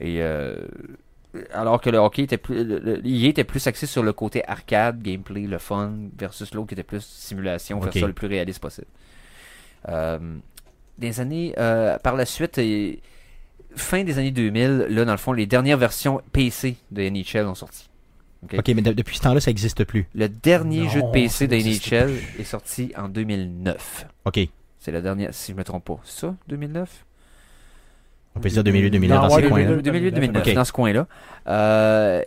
Et 0.00 0.22
euh, 0.22 0.58
alors 1.52 1.80
que 1.80 1.90
le 1.90 1.98
hockey 1.98 2.22
était 2.22 2.36
plus, 2.38 2.62
le, 2.64 2.78
le- 2.78 3.06
EA 3.06 3.28
était 3.28 3.44
plus 3.44 3.66
axé 3.66 3.86
sur 3.86 4.02
le 4.02 4.12
côté 4.12 4.46
arcade, 4.48 5.02
gameplay, 5.02 5.42
le 5.46 5.58
fun, 5.58 5.92
versus 6.18 6.52
l'autre 6.54 6.68
qui 6.68 6.74
était 6.74 6.82
plus 6.82 7.04
simulation, 7.04 7.78
Ok. 7.80 7.94
ça 7.94 8.06
le 8.06 8.12
plus 8.12 8.26
réaliste 8.28 8.60
possible. 8.60 8.86
Euh, 9.88 10.36
des 10.98 11.20
années, 11.20 11.54
par 12.02 12.16
la 12.16 12.24
suite, 12.26 12.58
et- 12.58 13.00
fin 13.76 14.02
des 14.04 14.18
années 14.18 14.30
2000, 14.30 14.86
là, 14.90 15.04
dans 15.04 15.12
le 15.12 15.18
fond, 15.18 15.32
les 15.32 15.46
dernières 15.46 15.78
versions 15.78 16.20
PC 16.32 16.76
de 16.90 17.02
NHL 17.02 17.46
ont 17.46 17.54
sorti. 17.54 17.87
Ok. 18.44 18.54
Ok, 18.58 18.68
mais 18.68 18.82
de- 18.82 18.92
depuis 18.92 19.16
ce 19.16 19.22
temps-là, 19.22 19.40
ça 19.40 19.50
n'existe 19.50 19.84
plus. 19.84 20.06
Le 20.14 20.28
dernier 20.28 20.82
Non, 20.82 20.88
jeu 20.90 21.02
de 21.02 21.10
PC 21.10 21.28
ça 21.28 21.46
de 21.48 21.54
n'existe 21.56 21.92
NHL 21.92 22.10
est 22.38 22.44
sorti 22.44 22.92
en 22.96 23.08
2009. 23.08 24.06
Ok, 24.24 24.40
C'est 24.78 24.92
le 24.92 25.02
dernier, 25.02 25.28
si 25.32 25.52
je 25.52 25.56
me 25.56 25.64
trompe 25.64 25.84
pas. 25.84 25.98
C'est 26.04 26.20
ça, 26.20 26.34
2009 26.48 27.04
on 28.36 28.40
peut 28.40 28.48
dire 28.50 28.62
2008-2009 28.62 29.08
Non, 29.08 29.22
dans 29.28 29.34
ouais, 29.34 29.42
ces 29.42 29.48
coins-là. 29.48 29.76
2009. 29.76 30.12
2008-2009, 30.14 30.48
Ok. 30.48 30.54
dans 30.54 30.64
ce 30.64 30.72
coin-là. 30.72 31.06
Euh, 31.48 32.22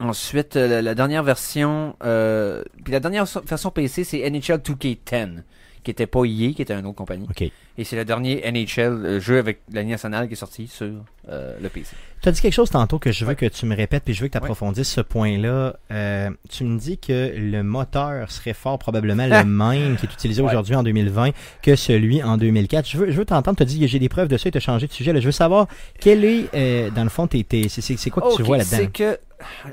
ensuite, 0.00 0.56
euh, 0.56 0.68
la, 0.68 0.82
la 0.82 0.94
dernière 0.94 1.22
version, 1.22 1.96
euh, 2.04 2.62
puis 2.84 2.92
la 2.92 3.00
dernière 3.00 3.26
so- 3.26 3.40
version 3.42 3.70
PC, 3.70 4.04
c'est 4.04 4.18
NHL 4.28 4.58
2K10, 4.58 5.42
qui 5.86 5.92
était 5.92 6.08
pas 6.08 6.24
EA, 6.24 6.52
qui 6.52 6.62
était 6.62 6.74
une 6.74 6.84
autre 6.84 6.96
compagnie. 6.96 7.28
Ok. 7.30 7.48
Et 7.78 7.84
c'est 7.84 7.94
le 7.94 8.04
dernier 8.04 8.42
NHL 8.50 8.80
euh, 9.04 9.20
jeu 9.20 9.38
avec 9.38 9.60
la 9.72 9.82
ligne 9.82 9.92
nationale 9.92 10.26
qui 10.26 10.32
est 10.32 10.36
sorti 10.36 10.66
sur 10.66 10.90
euh, 11.28 11.56
le 11.62 11.68
PC. 11.68 11.94
Tu 12.22 12.28
as 12.28 12.32
dit 12.32 12.40
quelque 12.40 12.52
chose 12.54 12.70
tantôt 12.70 12.98
que 12.98 13.12
je 13.12 13.24
veux 13.24 13.30
Ouais. 13.30 13.36
que 13.36 13.46
tu 13.46 13.66
me 13.66 13.76
répètes, 13.76 14.02
puis 14.04 14.12
je 14.12 14.22
veux 14.22 14.26
que 14.26 14.32
tu 14.32 14.38
approfondisses 14.38 14.90
ce 14.90 15.00
point-là. 15.00 15.76
Euh, 15.92 16.30
tu 16.50 16.64
me 16.64 16.76
dis 16.76 16.98
que 16.98 17.32
le 17.36 17.62
moteur 17.62 18.32
serait 18.32 18.52
fort 18.52 18.80
probablement 18.80 19.26
le 19.28 19.44
même 19.44 19.96
qui 19.96 20.06
est 20.06 20.12
utilisé 20.12 20.42
Ouais. 20.42 20.48
aujourd'hui 20.50 20.74
en 20.74 20.82
2020 20.82 21.30
que 21.62 21.76
celui 21.76 22.20
en 22.24 22.36
2004. 22.36 22.88
Je 22.88 22.98
veux, 22.98 23.10
je 23.12 23.16
veux 23.16 23.24
t'entendre 23.24 23.58
te 23.58 23.64
dire, 23.64 23.86
j'ai 23.86 24.00
des 24.00 24.08
preuves 24.08 24.28
de 24.28 24.36
ça 24.36 24.48
et 24.48 24.52
te 24.52 24.58
changer 24.58 24.88
de 24.88 24.92
sujet. 24.92 25.12
Là. 25.12 25.20
Je 25.20 25.26
veux 25.26 25.30
savoir, 25.32 25.68
quel 26.00 26.24
est, 26.24 26.46
euh, 26.54 26.90
dans 26.90 27.04
le 27.04 27.10
fond, 27.10 27.28
tes, 27.28 27.46
c'est, 27.68 28.10
quoi 28.10 28.24
que 28.28 28.34
tu 28.36 28.42
vois 28.42 28.56
là-dedans? 28.58 28.76
C'est 28.76 28.90
que 28.92 29.18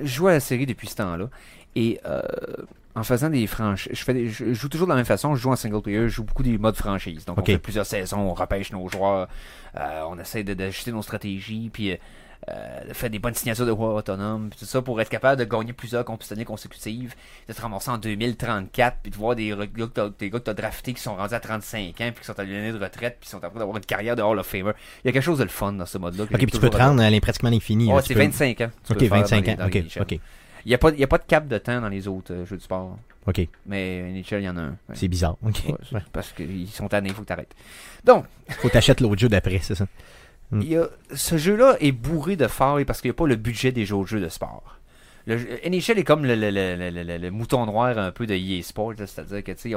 je 0.04 0.24
à 0.26 0.34
la 0.34 0.40
série 0.40 0.68
depuis 0.68 0.88
ce 0.88 0.96
temps-là. 0.98 1.30
Et 1.76 2.00
en 2.96 3.04
faisant 3.04 3.30
des 3.30 3.48
franchises, 3.48 3.92
je, 3.94 4.04
fais 4.04 4.14
des- 4.14 4.30
je 4.30 4.54
joue 4.54 4.70
toujours 4.70 4.88
de 4.88 4.92
la 4.92 4.98
même 4.98 5.06
façon. 5.06 5.36
Je 5.36 5.42
joue 5.42 5.52
en 5.52 5.56
single 5.56 5.82
player, 5.82 6.02
je 6.04 6.08
joue 6.10 6.24
beaucoup 6.24 6.44
des 6.44 6.58
modes 6.58 6.76
franchise. 6.76 7.26
Donc 7.26 7.38
Ok. 7.40 7.46
on 7.48 7.52
fait 7.54 7.58
plusieurs 7.58 7.86
saisons, 7.86 8.20
on 8.20 8.34
repêche 8.34 8.72
nos 8.72 8.88
joueurs, 8.90 9.28
euh, 9.78 10.02
on 10.10 10.20
essaie 10.20 10.44
d'ajuster 10.44 10.92
nos 10.92 11.02
stratégies, 11.02 11.70
puis 11.74 11.92
euh, 12.50 12.88
de 12.90 12.94
faire 12.94 13.10
des 13.10 13.20
bonnes 13.20 13.34
signatures 13.34 13.66
de 13.66 13.72
joueurs 13.72 13.96
autonomes, 13.96 14.50
puis 14.50 14.60
tout 14.60 14.66
ça 14.66 14.82
pour 14.82 15.00
être 15.00 15.08
capable 15.10 15.40
de 15.40 15.46
gagner 15.46 15.72
plusieurs 15.72 16.04
compétitions 16.04 16.44
consécutives, 16.44 17.16
de 17.48 17.54
te 17.54 17.62
ramasser 17.62 17.90
en 17.90 17.98
2034, 17.98 18.98
puis 19.02 19.12
de 19.12 19.16
voir 19.16 19.36
des, 19.36 19.50
gars 19.50 19.88
que 19.88 20.38
t'as- 20.40 20.54
draftés 20.54 20.94
qui 20.94 21.02
sont 21.02 21.16
rendus 21.16 21.34
à 21.34 21.40
35 21.40 21.90
ans, 22.02 22.12
puis 22.12 22.20
qui 22.20 22.26
sont 22.26 22.38
à 22.38 22.44
l'année 22.44 22.74
de 22.74 22.78
retraite, 22.78 23.18
puis 23.20 23.26
qui 23.28 23.30
sont 23.30 23.38
en 23.38 23.50
train 23.50 23.60
d'avoir 23.60 23.78
une 23.78 23.86
carrière 23.86 24.16
de 24.18 24.22
Hall 24.22 24.38
of 24.40 24.46
Famer. 24.46 24.74
Il 25.04 25.08
y 25.08 25.10
a 25.10 25.14
quelque 25.14 25.22
chose 25.24 25.38
de 25.40 25.44
le 25.44 25.50
fun 25.50 25.72
dans 25.74 25.86
ce 25.86 25.98
mode-là. 25.98 26.26
Ok, 26.26 26.36
puis 26.36 26.46
tu 26.48 26.60
peux 26.60 26.70
te 26.70 26.76
rendre 26.78 27.02
à 27.02 27.20
pratiquement 27.22 27.50
l'infini. 27.50 27.88
Tu 27.88 28.08
c'est 28.08 28.14
peux- 28.14 28.20
25 28.20 28.62
ans. 28.62 28.70
tu 28.86 28.92
Ok, 28.92 28.98
peux 29.00 29.04
le 29.06 29.10
faire 29.10 29.20
25 29.20 29.46
dans 29.46 29.52
ans. 29.64 29.68
les- 29.72 29.80
Ok, 29.82 29.86
les 29.96 30.02
ok, 30.02 30.20
Il 30.66 30.70
n'y 30.70 30.76
a, 30.76 30.78
pas- 30.78 30.92
y 30.92 31.04
a 31.04 31.08
pas 31.08 31.18
de 31.18 31.26
cap 31.26 31.48
de 31.48 31.58
temps 31.58 31.82
dans 31.82 31.90
les 31.90 32.08
autres 32.08 32.34
euh, 32.34 32.46
jeux 32.46 32.58
de 32.58 32.62
sport. 32.62 32.98
ok. 33.28 33.48
Mais 33.66 34.02
NHL, 34.14 34.42
il 34.42 34.44
y 34.46 34.50
en 34.50 34.58
a 34.58 34.62
un. 34.62 34.70
Ouais. 34.70 34.96
C'est 34.96 35.08
bizarre. 35.08 35.36
Ok. 35.46 35.62
Ouais. 35.92 36.02
Parce 36.12 36.32
qu'ils 36.32 36.70
sont 36.70 36.88
tannés, 36.88 37.10
il 37.10 37.16
faut 37.16 37.22
que 37.24 37.28
tu 37.28 37.34
arrêtes. 37.34 37.54
Donc, 38.04 38.26
Faut 38.50 38.70
t'acheter 38.70 39.04
l'autre 39.04 39.20
jeu 39.20 39.30
d'après, 39.30 39.60
c'est 39.62 39.76
ça? 39.76 39.86
Mm. 40.52 40.62
il 40.62 40.68
y 40.70 40.78
a- 40.78 40.90
ce 41.16 41.38
jeu-là 41.38 41.78
est 41.80 41.92
bourré 41.92 42.36
de 42.36 42.48
failles 42.48 42.86
parce 42.86 43.02
qu'il 43.02 43.10
n'y 43.10 43.16
a 43.16 43.18
pas 43.18 43.28
le 43.28 43.36
budget 43.38 43.72
des 43.72 43.92
autres 43.92 44.10
jeux 44.10 44.20
de 44.22 44.30
sport. 44.30 44.78
Le 45.26 45.38
NHL 45.68 46.00
est 46.00 46.04
comme 46.04 46.26
le, 46.26 46.36
le- 46.36 47.18
le- 47.18 47.30
mouton 47.32 47.66
noir 47.66 47.98
un 47.98 48.12
peu 48.12 48.28
de 48.28 48.34
EA 48.36 48.62
Sports, 48.62 48.94
c'est-à-dire 48.98 49.42
que 49.44 49.52
tu 49.54 49.70
sais, 49.70 49.76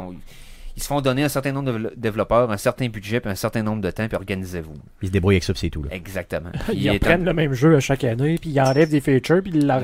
ils 0.77 0.83
se 0.83 0.89
font 0.89 1.01
donner 1.01 1.25
un 1.25 1.29
certain 1.31 1.53
nombre 1.53 1.73
de 1.73 1.93
développeurs, 1.97 2.51
un 2.51 2.57
certain 2.59 2.89
budget, 2.89 3.21
puis 3.21 3.31
un 3.31 3.35
certain 3.35 3.63
nombre 3.63 3.81
de 3.81 3.91
temps, 3.91 4.07
puis 4.09 4.17
organisez-vous. 4.17 4.75
Ils 5.01 5.09
se 5.09 5.13
débrouillent 5.13 5.37
avec 5.37 5.45
ça, 5.45 5.55
puis 5.55 5.61
c'est 5.61 5.71
tout. 5.71 5.83
Là. 5.83 5.89
Exactement. 5.95 6.51
Ils 6.73 6.91
reprennent 6.91 7.25
le 7.25 7.33
même 7.33 7.55
jeu 7.55 7.75
à 7.77 7.81
chaque 7.81 8.05
année, 8.05 8.37
puis 8.39 8.51
ils 8.51 8.61
enlèvent 8.61 8.91
des 8.91 9.01
features, 9.01 9.43
puis 9.43 9.53
ils, 9.55 9.67
leur... 9.67 9.81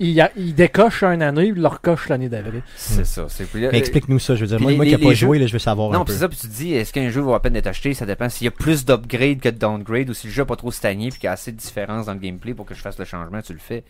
ils, 0.00 0.28
ils 0.36 0.54
décochent 0.54 1.04
une 1.04 1.22
année, 1.22 1.52
puis 1.52 1.60
ils 1.60 1.62
le 1.62 1.68
recochent 1.68 2.08
l'année 2.08 2.28
d'après. 2.28 2.62
C'est 2.76 3.06
ça. 3.06 3.26
Mais 3.54 3.78
explique-nous 3.78 4.18
ça, 4.18 4.34
je 4.34 4.40
veux 4.40 4.46
dire. 4.48 4.56
puis 4.56 4.64
Moi, 4.64 4.70
les- 4.72 4.76
moi 4.76 4.86
qui 4.86 4.96
n'ai 4.96 4.98
pas 5.10 5.14
joué, 5.14 5.38
là, 5.38 5.46
je 5.46 5.52
veux 5.52 5.58
savoir 5.60 5.90
un 5.92 5.98
Non, 5.98 6.04
c'est 6.06 6.14
ça, 6.14 6.28
puis 6.28 6.36
tu 6.36 6.48
te 6.48 6.52
dis, 6.52 6.72
est-ce 6.74 6.92
qu'un 6.92 7.10
jeu 7.10 7.20
vaut 7.20 7.32
la 7.32 7.40
peine 7.40 7.52
d'être 7.52 7.68
acheté 7.68 7.94
Ça 7.94 8.04
dépend 8.04 8.28
s'il 8.28 8.46
y 8.46 8.48
a 8.48 8.50
plus 8.50 8.84
d'upgrade 8.84 9.38
que 9.40 9.48
de 9.48 9.56
downgrade 9.58 10.10
ou 10.10 10.14
si 10.14 10.26
le 10.26 10.32
jeu 10.32 10.42
n'a 10.42 10.46
pas 10.46 10.56
trop 10.56 10.72
stagné 10.72 11.10
puis 11.10 11.20
qu'il 11.20 11.26
y 11.26 11.30
a 11.30 11.32
assez 11.32 11.52
de 11.52 11.56
différence 11.56 12.06
dans 12.06 12.12
le 12.14 12.18
gameplay 12.18 12.54
pour 12.54 12.66
que 12.66 12.74
je 12.74 12.80
fasse 12.80 12.98
le 12.98 13.04
changement, 13.04 13.40
tu 13.40 13.52
le 13.52 13.58
fais. 13.60 13.84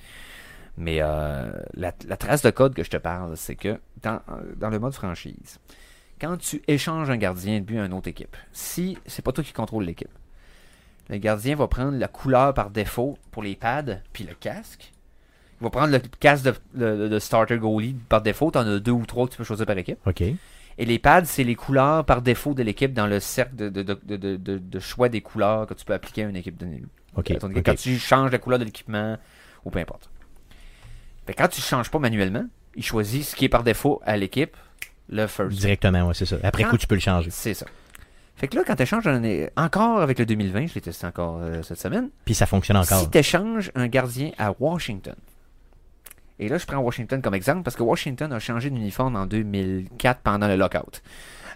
Mais 0.76 0.98
euh, 1.00 1.50
la, 1.74 1.92
la 2.06 2.16
trace 2.16 2.42
de 2.42 2.50
code 2.50 2.74
que 2.74 2.82
je 2.82 2.90
te 2.90 2.96
parle, 2.96 3.36
c'est 3.36 3.54
que 3.54 3.78
dans, 4.02 4.20
dans 4.56 4.70
le 4.70 4.78
mode 4.80 4.92
franchise, 4.92 5.58
quand 6.20 6.36
tu 6.38 6.62
échanges 6.68 7.10
un 7.10 7.16
gardien 7.16 7.60
de 7.60 7.64
but 7.64 7.78
à 7.78 7.86
une 7.86 7.92
autre 7.92 8.08
équipe, 8.08 8.36
si 8.52 8.98
c'est 9.06 9.22
pas 9.22 9.32
toi 9.32 9.44
qui 9.44 9.52
contrôle 9.52 9.84
l'équipe, 9.84 10.08
le 11.10 11.18
gardien 11.18 11.54
va 11.56 11.68
prendre 11.68 11.96
la 11.98 12.08
couleur 12.08 12.54
par 12.54 12.70
défaut 12.70 13.18
pour 13.30 13.42
les 13.42 13.56
pads 13.56 13.98
puis 14.12 14.24
le 14.24 14.34
casque. 14.34 14.92
Il 15.60 15.64
va 15.64 15.70
prendre 15.70 15.92
le 15.92 15.98
casque 16.20 16.44
de, 16.44 16.54
de- 16.74 17.08
de 17.08 17.18
starter 17.18 17.58
goalie 17.58 17.94
par 18.08 18.22
défaut. 18.22 18.50
Tu 18.50 18.58
en 18.58 18.66
as 18.66 18.78
deux 18.80 18.90
ou 18.92 19.04
trois 19.06 19.26
que 19.26 19.32
tu 19.32 19.38
peux 19.38 19.44
choisir 19.44 19.66
par 19.66 19.76
équipe. 19.78 19.98
Ok. 20.06 20.22
Et 20.22 20.84
les 20.84 20.98
pads, 20.98 21.26
c'est 21.26 21.44
les 21.44 21.54
couleurs 21.54 22.04
par 22.04 22.22
défaut 22.22 22.54
de 22.54 22.62
l'équipe 22.62 22.92
dans 22.92 23.06
le 23.06 23.20
cercle 23.20 23.54
de, 23.54 24.78
choix 24.80 25.08
des 25.08 25.20
couleurs 25.20 25.66
que 25.66 25.74
tu 25.74 25.84
peux 25.84 25.92
appliquer 25.92 26.24
à 26.24 26.28
une 26.28 26.36
équipe 26.36 26.56
donnée. 26.56 26.82
Ok. 27.16 27.30
À 27.30 27.36
ton 27.36 27.48
équipe. 27.50 27.58
ok. 27.58 27.64
Quand 27.66 27.76
tu 27.76 27.96
changes 27.98 28.32
la 28.32 28.38
couleur 28.38 28.58
de 28.58 28.64
l'équipement, 28.64 29.16
ou 29.64 29.70
peu 29.70 29.78
importe. 29.78 30.10
Fait 31.26 31.34
quand 31.34 31.48
tu 31.48 31.60
ne 31.60 31.64
changes 31.64 31.90
pas 31.90 31.98
manuellement, 31.98 32.44
il 32.74 32.82
choisit 32.84 33.22
ce 33.24 33.36
qui 33.36 33.44
est 33.44 33.48
par 33.48 33.62
défaut 33.62 34.00
à 34.04 34.16
l'équipe, 34.16 34.56
le 35.08 35.26
first. 35.26 35.58
Directement, 35.58 36.06
ouais, 36.06 36.14
c'est 36.14 36.26
ça. 36.26 36.36
Après 36.42 36.62
Quand- 36.64 36.70
coup, 36.70 36.78
tu 36.78 36.86
peux 36.86 36.94
le 36.94 37.00
changer. 37.00 37.30
C'est 37.30 37.54
ça. 37.54 37.66
Fait 38.36 38.48
que 38.48 38.56
là, 38.56 38.62
quand 38.66 38.74
tu 38.74 38.82
échanges 38.82 39.06
un- 39.06 39.46
encore 39.56 40.00
avec 40.00 40.18
le 40.18 40.26
2020, 40.26 40.66
je 40.66 40.74
l'ai 40.74 40.80
testé 40.80 41.06
encore 41.06 41.38
euh, 41.40 41.62
cette 41.62 41.78
semaine, 41.80 42.08
Puis 42.24 42.34
ça 42.34 42.46
fonctionne 42.46 42.76
encore. 42.76 43.00
si 43.00 43.08
tu 43.10 43.18
échanges 43.18 43.70
un 43.76 43.86
gardien 43.86 44.32
à 44.38 44.52
Washington, 44.58 45.14
et 46.40 46.48
là 46.48 46.58
je 46.58 46.66
prends 46.66 46.78
Washington 46.78 47.22
comme 47.22 47.34
exemple 47.34 47.62
parce 47.62 47.76
que 47.76 47.84
Washington 47.84 48.32
a 48.32 48.40
changé 48.40 48.70
d'uniforme 48.70 49.14
en 49.14 49.26
2004 49.26 50.20
pendant 50.22 50.48
le 50.48 50.56
lockout. 50.56 51.00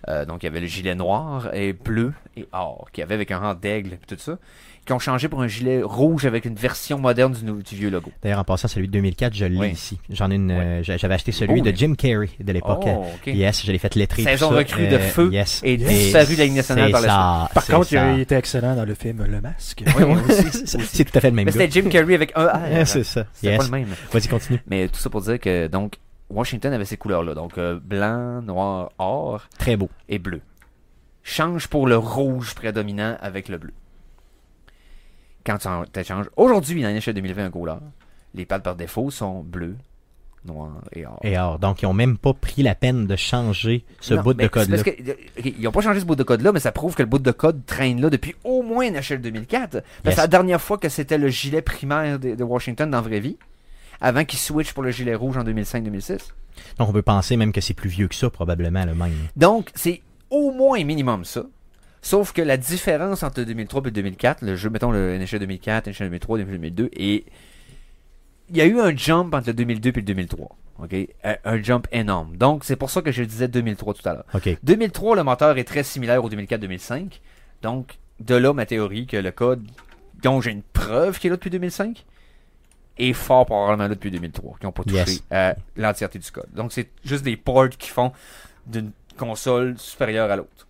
Euh, 0.07 0.25
donc 0.25 0.45
il 0.45 0.47
y 0.47 0.49
avait 0.49 0.61
le 0.61 0.67
gilet 0.69 0.95
noir 0.95 1.53
et 1.53 1.73
bleu 1.73 2.13
et 2.37 2.47
or, 2.53 2.89
qui 2.93 3.03
avait 3.03 3.15
avec 3.15 3.33
un 3.33 3.39
rang 3.41 3.55
d'aigle 3.55 3.95
et 3.95 3.99
tout 4.07 4.17
ça, 4.17 4.39
qui 4.89 4.93
ont 4.95 4.99
changé 4.99 5.29
pour 5.29 5.41
un 5.43 5.47
gilet 5.47 5.83
rouge 5.83 6.25
avec 6.27 6.45
une 6.47 6.55
version 6.57 6.99
moderne 6.99 7.33
du, 7.33 7.77
vieux 7.77 7.91
logo. 7.91 8.11
D'ailleurs, 8.23 8.41
en 8.41 8.45
passant, 8.45 8.67
celui 8.69 8.89
de 8.89 8.93
2004, 8.95 9.35
je 9.35 9.45
l'ai 9.45 9.57
Oui. 9.59 9.69
ici. 9.71 9.99
J'en 10.11 10.31
ai 10.31 10.35
une. 10.35 10.51
Oui. 10.51 10.57
euh, 10.59 10.83
j'a- 10.83 10.97
J'avais 10.97 11.15
acheté 11.15 11.31
celui 11.31 11.61
Oh, 11.61 11.65
de 11.65 11.71
Jim 11.77 11.95
Carrey 11.97 12.31
de 12.41 12.53
l'époque. 12.53 12.83
Oh, 12.87 13.05
ok. 13.15 13.27
Yes, 13.27 13.65
je 13.65 13.71
l'ai 13.71 13.79
fait 13.79 13.95
lettrer. 13.95 14.23
Saison 14.25 14.49
recrue 14.49 14.89
de 14.89 14.97
Euh, 14.97 14.99
feu 14.99 15.31
yes. 15.33 15.61
et 15.63 15.77
disparu 15.77 16.35
de 16.35 16.39
la 16.39 16.45
Ligue 16.47 16.57
nationale 16.57 16.91
par 16.91 17.01
la 17.03 17.07
ça, 17.09 17.51
Par 17.55 17.67
contre, 17.67 17.93
il, 17.93 17.97
ça. 17.97 18.05
a- 18.07 18.13
il 18.15 18.21
était 18.21 18.35
excellent 18.37 18.75
dans 18.75 18.85
le 18.87 18.95
film 18.95 19.25
Le 19.25 19.41
Masque. 19.41 19.85
Oui. 19.87 20.05
C'est 20.29 20.81
c'est 20.81 21.05
tout 21.05 21.17
à 21.19 21.21
fait 21.21 21.31
le 21.31 21.37
même 21.37 21.45
Mais 21.45 21.53
c'était 21.53 21.71
Jim 21.71 21.89
Carrey 21.91 22.15
avec 22.15 22.33
un 22.35 22.47
R. 22.47 22.61
c'est 22.87 23.05
ça. 23.05 23.27
C'était 23.35 23.49
Yes. 23.49 23.59
pas 23.59 23.65
le 23.65 23.71
même. 23.71 23.95
Vas-y, 24.11 24.27
continue. 24.29 24.61
Mais 24.69 24.89
tout 24.89 24.99
ça 24.99 25.11
pour 25.11 25.21
dire 25.21 25.39
que 25.39 25.67
donc 25.67 25.97
Washington 26.31 26.73
avait 26.73 26.87
ces 26.87 26.97
couleurs-là. 26.97 27.35
Donc 27.35 27.59
euh, 27.59 27.79
blanc, 27.83 28.41
noir, 28.43 28.91
or 28.99 29.47
Très 29.59 29.77
beau. 29.77 29.91
et 30.09 30.19
bleu. 30.19 30.41
Change 31.23 31.69
pour 31.69 31.87
le 31.87 31.99
rouge 31.99 32.55
prédominant 32.55 33.17
avec 33.21 33.49
le 33.51 33.59
bleu. 33.59 33.73
Quand 35.49 35.57
tu 35.57 35.91
t'échanges. 35.93 36.27
Aujourd'hui, 36.37 36.83
dans 36.83 36.89
l'échelle 36.89 37.15
2020 37.15 37.47
un 37.47 37.81
les 38.35 38.45
pattes 38.45 38.63
par 38.63 38.77
défaut 38.77 39.11
sont 39.11 39.41
bleu, 39.43 39.77
noir 40.45 40.73
et 40.93 41.07
or. 41.07 41.19
Et 41.23 41.39
or, 41.39 41.59
donc, 41.59 41.81
ils 41.81 41.87
ont 41.87 41.95
même 41.95 42.19
pas 42.19 42.35
pris 42.35 42.63
la 42.63 42.75
peine 42.75 43.07
de 43.07 43.17
changer 43.17 43.87
ce 44.01 44.13
Non, 44.13 44.23
bout 44.23 44.35
de 44.35 44.47
code-là. 44.47 44.77
euh, 44.87 45.15
ils 45.43 45.63
n'ont 45.63 45.73
pas 45.73 45.81
changé 45.81 46.01
ce 46.01 46.05
bout 46.05 46.17
de 46.17 46.23
code-là, 46.23 46.53
mais 46.53 46.61
ça 46.61 46.71
prouve 46.71 46.95
que 46.95 47.03
le 47.03 47.09
bout 47.09 47.19
de 47.19 47.31
code 47.31 47.65
traîne 47.65 47.99
là 48.03 48.11
depuis 48.11 48.37
au 48.45 48.63
moins 48.63 48.91
NHL 48.91 49.23
2004. 49.23 49.71
Parce 49.71 49.83
que 49.83 50.09
Yes. 50.09 50.15
c'est 50.17 50.21
la 50.21 50.27
dernière 50.27 50.61
fois 50.61 50.77
que 50.77 50.91
c'était 50.91 51.17
le 51.17 51.29
gilet 51.29 51.63
primaire 51.63 52.19
de, 52.19 52.35
de 52.35 52.45
Washington 52.45 52.91
dans 52.91 52.99
la 52.99 53.03
vraie 53.09 53.21
vie, 53.21 53.39
avant 54.03 54.27
qu'ils 54.27 54.39
switchent 54.39 54.75
pour 54.75 54.83
le 54.83 54.91
gilet 54.91 55.15
rouge 55.15 55.39
en 55.39 55.45
2005-2006. 55.45 56.19
Donc, 56.79 56.91
on 56.91 56.93
peut 56.93 57.01
penser 57.01 57.39
même 57.39 57.53
que 57.53 57.63
c'est 57.63 57.73
plus 57.73 57.89
vieux 57.89 58.09
que 58.09 58.15
ça, 58.15 58.29
probablement, 58.29 58.85
le 58.85 58.95
même. 58.95 59.13
Donc, 59.37 59.71
c'est 59.75 60.03
au 60.29 60.51
moins 60.53 60.85
minimum 60.85 61.25
ça. 61.25 61.45
Sauf 62.03 62.33
que 62.33 62.43
la 62.43 62.57
différence 62.57 63.23
entre 63.23 63.41
le 63.41 63.47
2003 63.47 63.81
et 63.81 63.85
le 63.87 63.91
2004, 63.91 64.43
le 64.43 64.57
jeu, 64.57 64.71
mettons 64.71 64.91
le 64.93 65.19
NHL 65.19 65.41
2004, 65.41 65.89
NHL 65.89 66.07
2003, 66.07 66.39
NHL 66.39 66.47
2002, 66.53 66.91
et 66.93 67.25
il 68.51 68.57
y 68.57 68.61
a 68.61 68.67
eu 68.67 68.79
un 68.81 68.95
jump 68.97 69.35
entre 69.35 69.49
le 69.49 69.55
2002 69.55 69.89
et 69.91 69.93
le 69.93 70.03
2003. 70.03 70.57
ok? 70.83 70.95
Un, 71.45 71.63
jump 71.63 71.87
énorme. 71.93 72.37
Donc, 72.37 72.65
c'est 72.65 72.77
pour 72.77 72.91
ça 72.91 73.03
que 73.03 73.11
je 73.13 73.23
disais 73.25 73.49
2003 73.49 73.95
tout 73.95 74.09
à 74.09 74.15
l'heure. 74.15 74.25
OK. 74.33 74.49
2003, 74.63 75.17
le 75.17 75.25
moteur 75.25 75.59
est 75.59 75.65
très 75.65 75.83
similaire 75.83 76.25
au 76.25 76.31
2004-2005. 76.31 77.21
Donc, 77.63 77.99
de 78.21 78.35
là 78.37 78.53
ma 78.53 78.65
théorie 78.65 79.07
que 79.07 79.17
le 79.17 79.31
code, 79.33 79.65
dont 80.23 80.41
j'ai 80.41 80.53
une 80.53 80.63
preuve 80.63 81.19
qu'il 81.19 81.29
est 81.29 81.31
là 81.31 81.37
depuis 81.37 81.51
2005, 81.51 82.05
est 82.99 83.13
fort 83.13 83.47
probablement 83.47 83.89
là 83.89 83.95
depuis 83.95 84.11
2003, 84.11 84.57
qui 84.61 84.67
n'ont 84.67 84.73
pas 84.73 84.83
touché 84.85 84.97
Yes. 84.99 85.23
à 85.31 85.55
l'entièreté 85.77 86.19
du 86.19 86.31
code. 86.31 86.49
Donc, 86.55 86.73
c'est 86.73 86.89
juste 87.05 87.25
des 87.25 87.37
ports 87.37 87.69
qui 87.71 87.91
font 87.91 88.13
d'une 88.67 88.93
console 89.17 89.77
supérieure 89.79 90.31
à 90.31 90.37
l'autre. 90.37 90.67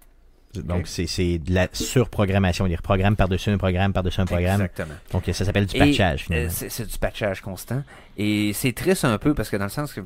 Donc, 0.54 0.87
c'est 0.87 1.06
c'est 1.06 1.38
de 1.38 1.52
la 1.54 1.68
surprogrammation. 1.72 2.66
Ils 2.66 2.74
reprogramment 2.76 3.16
par-dessus 3.16 3.50
un 3.50 3.58
programme, 3.58 3.92
par-dessus 3.92 4.20
un 4.20 4.24
programme. 4.26 4.62
Exactement. 4.62 4.94
Donc, 5.12 5.24
ça 5.32 5.44
s'appelle 5.44 5.66
du 5.66 5.78
patchage, 5.78 6.22
euh, 6.22 6.24
finalement. 6.24 6.50
c'est 6.50 6.87
du 6.90 6.98
patchage 6.98 7.40
constant. 7.42 7.84
Et 8.16 8.52
c'est 8.54 8.72
triste 8.72 9.04
un 9.04 9.18
peu 9.18 9.34
parce 9.34 9.50
que 9.50 9.56
dans 9.56 9.64
le 9.66 9.70
sens 9.70 9.92
que 9.92 10.00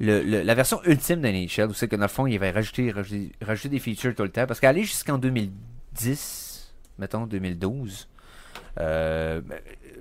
le- 0.00 0.22
le- 0.22 0.42
la 0.42 0.54
version 0.54 0.80
ultime 0.84 1.20
d'NHL, 1.20 1.68
où 1.68 1.74
c'est 1.74 1.88
que 1.88 1.96
dans 1.96 2.02
le 2.02 2.08
fond, 2.08 2.26
il 2.26 2.38
va 2.38 2.50
rajouter, 2.52 2.90
rajouter, 2.92 3.32
rajouter 3.42 3.68
des 3.68 3.78
features 3.80 4.14
tout 4.14 4.22
le 4.22 4.30
temps. 4.30 4.46
Parce 4.46 4.60
qu'aller 4.60 4.84
jusqu'en 4.84 5.18
2010, 5.18 6.72
mettons 6.98 7.26
2012, 7.26 8.08
euh, 8.80 9.40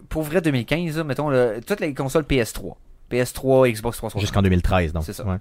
pour 0.10 0.22
vrai 0.24 0.42
2015, 0.42 0.98
là, 0.98 1.04
mettons 1.04 1.32
toutes 1.66 1.80
les 1.80 1.94
consoles 1.94 2.24
PS3, 2.24 2.76
PS3, 3.12 3.70
Xbox 3.72 3.98
360. 3.98 4.22
Jusqu'en 4.22 4.42
2013, 4.42 4.94
donc. 4.94 5.04
C'est 5.04 5.14
ça. 5.14 5.26
Ouais. 5.26 5.38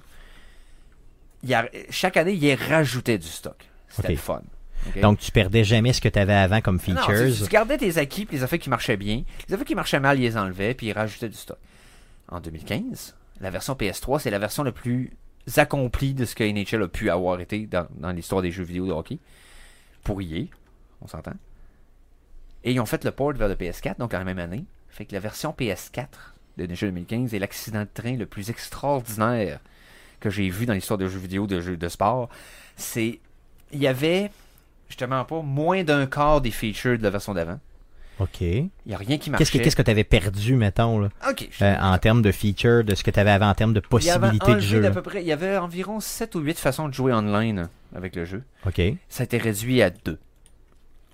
il 1.43 1.49
y 1.51 1.55
a- 1.55 1.69
chaque 1.91 2.17
année, 2.17 2.33
il 2.35 2.55
rajoutait 2.55 3.19
du 3.19 3.27
stock. 3.27 3.57
C'était 3.93 4.13
le 4.13 4.17
fun. 4.17 4.43
Donc, 5.01 5.21
tu 5.21 5.31
perdais 5.31 5.63
jamais 5.63 5.93
ce 5.93 6.01
que 6.01 6.09
tu 6.09 6.19
avais 6.19 6.35
avant 6.35 6.61
comme 6.61 6.77
Non, 6.77 6.81
features. 6.81 7.37
tu, 7.37 7.45
tu 7.45 7.49
gardais 7.49 7.79
tes 7.79 7.99
acquis, 7.99 8.27
puis 8.27 8.37
les 8.37 8.43
affaires 8.43 8.59
qui 8.59 8.69
marchaient 8.71 8.97
bien. 8.97 9.23
Les 9.49 9.55
affaires 9.55 9.67
qui 9.67 9.77
marchaient 9.77 10.01
mal, 10.01 10.19
ils 10.19 10.23
les 10.23 10.37
enlevaient, 10.37 10.75
puis 10.75 10.89
ils 10.89 10.93
rajoutaient 10.93 11.29
du 11.29 11.37
stock. 11.37 11.59
En 12.29 12.41
2015, 12.41 13.15
la 13.41 13.51
version 13.51 13.75
PS3, 13.75 14.19
c'est 14.21 14.31
la 14.31 14.41
version 14.41 14.65
la 14.65 14.73
plus 14.73 15.13
accomplie 15.57 16.15
de 16.15 16.25
ce 16.25 16.35
que 16.35 16.43
NHL 16.43 16.83
a 16.83 16.89
pu 16.89 17.11
avoir 17.11 17.41
été 17.41 17.67
dans, 17.67 17.87
dans 17.97 18.11
l'histoire 18.11 18.43
des 18.43 18.51
jeux 18.51 18.65
vidéo 18.65 18.87
de 18.87 18.93
hockey. 18.93 19.19
Pour 20.03 20.21
y 20.21 20.51
on 21.01 21.07
s'entend. 21.07 21.35
Et 22.65 22.73
ils 22.73 22.81
ont 22.81 22.87
fait 22.87 23.05
le 23.05 23.11
port 23.11 23.33
vers 23.33 23.49
le 23.49 23.55
PS4, 23.57 23.99
donc 23.99 24.15
en 24.15 24.19
la 24.19 24.25
même 24.25 24.39
année. 24.39 24.65
Fait 24.89 25.05
que 25.05 25.13
la 25.13 25.21
version 25.21 25.55
PS4 25.59 26.07
de 26.59 26.67
NHL 26.67 26.93
2015 26.93 27.35
est 27.35 27.39
l'accident 27.39 27.81
de 27.81 27.89
train 27.93 28.17
le 28.17 28.27
plus 28.27 28.51
extraordinaire 28.51 29.61
que 30.21 30.31
j'ai 30.31 30.49
vu 30.49 30.67
dans 30.67 30.75
l'histoire 30.75 30.99
de 30.99 31.09
jeux 31.09 31.19
vidéo, 31.19 31.47
de 31.47 31.61
jeux 31.61 31.77
de 31.77 31.89
sport. 31.89 32.29
C'est. 32.77 33.21
Il 33.73 33.81
y 33.81 33.87
avait, 33.87 34.31
justement 34.89 35.25
pas, 35.25 35.41
moins 35.43 35.83
d'un 35.85 36.07
quart 36.07 36.41
des 36.41 36.51
features 36.51 36.99
de 36.99 37.03
la 37.03 37.11
version 37.11 37.35
d'avant. 37.35 37.59
OK. 38.19 38.41
Il 38.43 38.69
n'y 38.87 38.95
a 38.95 38.99
rien 38.99 39.17
qui 39.19 39.31
marchait. 39.31 39.45
Qu'est-ce 39.45 39.59
que 39.59 39.65
qu'est-ce 39.65 39.75
que 39.77 39.83
tu 39.83 39.91
avais 39.91 40.05
perdu, 40.05 40.55
mettons, 40.55 40.99
là, 41.01 41.09
Ok. 41.29 41.49
je- 41.51 41.65
euh, 41.65 41.75
en 41.81 41.97
termes 41.99 42.23
de 42.23 42.31
features, 42.31 42.85
de 42.85 42.95
ce 42.95 43.03
que 43.03 43.11
tu 43.11 43.19
avais 43.19 43.31
avant 43.31 43.49
en 43.49 43.55
termes 43.55 43.73
de 43.73 43.81
possibilités 43.81 44.55
de 44.55 44.61
jeu? 44.61 44.91
peu 44.93 45.03
près, 45.03 45.23
il 45.23 45.27
y 45.27 45.33
avait 45.33 45.57
environ 45.57 45.99
7 45.99 46.35
ou 46.35 46.41
8 46.41 46.59
façons 46.59 46.89
de 46.89 46.95
jouer 46.95 47.13
online 47.13 47.69
avec 47.97 48.15
le 48.15 48.25
jeu. 48.25 48.43
OK. 48.67 48.79
OK. 48.79 48.97
Ça 49.09 49.23
a 49.23 49.25
été 49.25 49.39
réduit 49.39 49.83
à 49.83 49.91
deux 49.91 50.19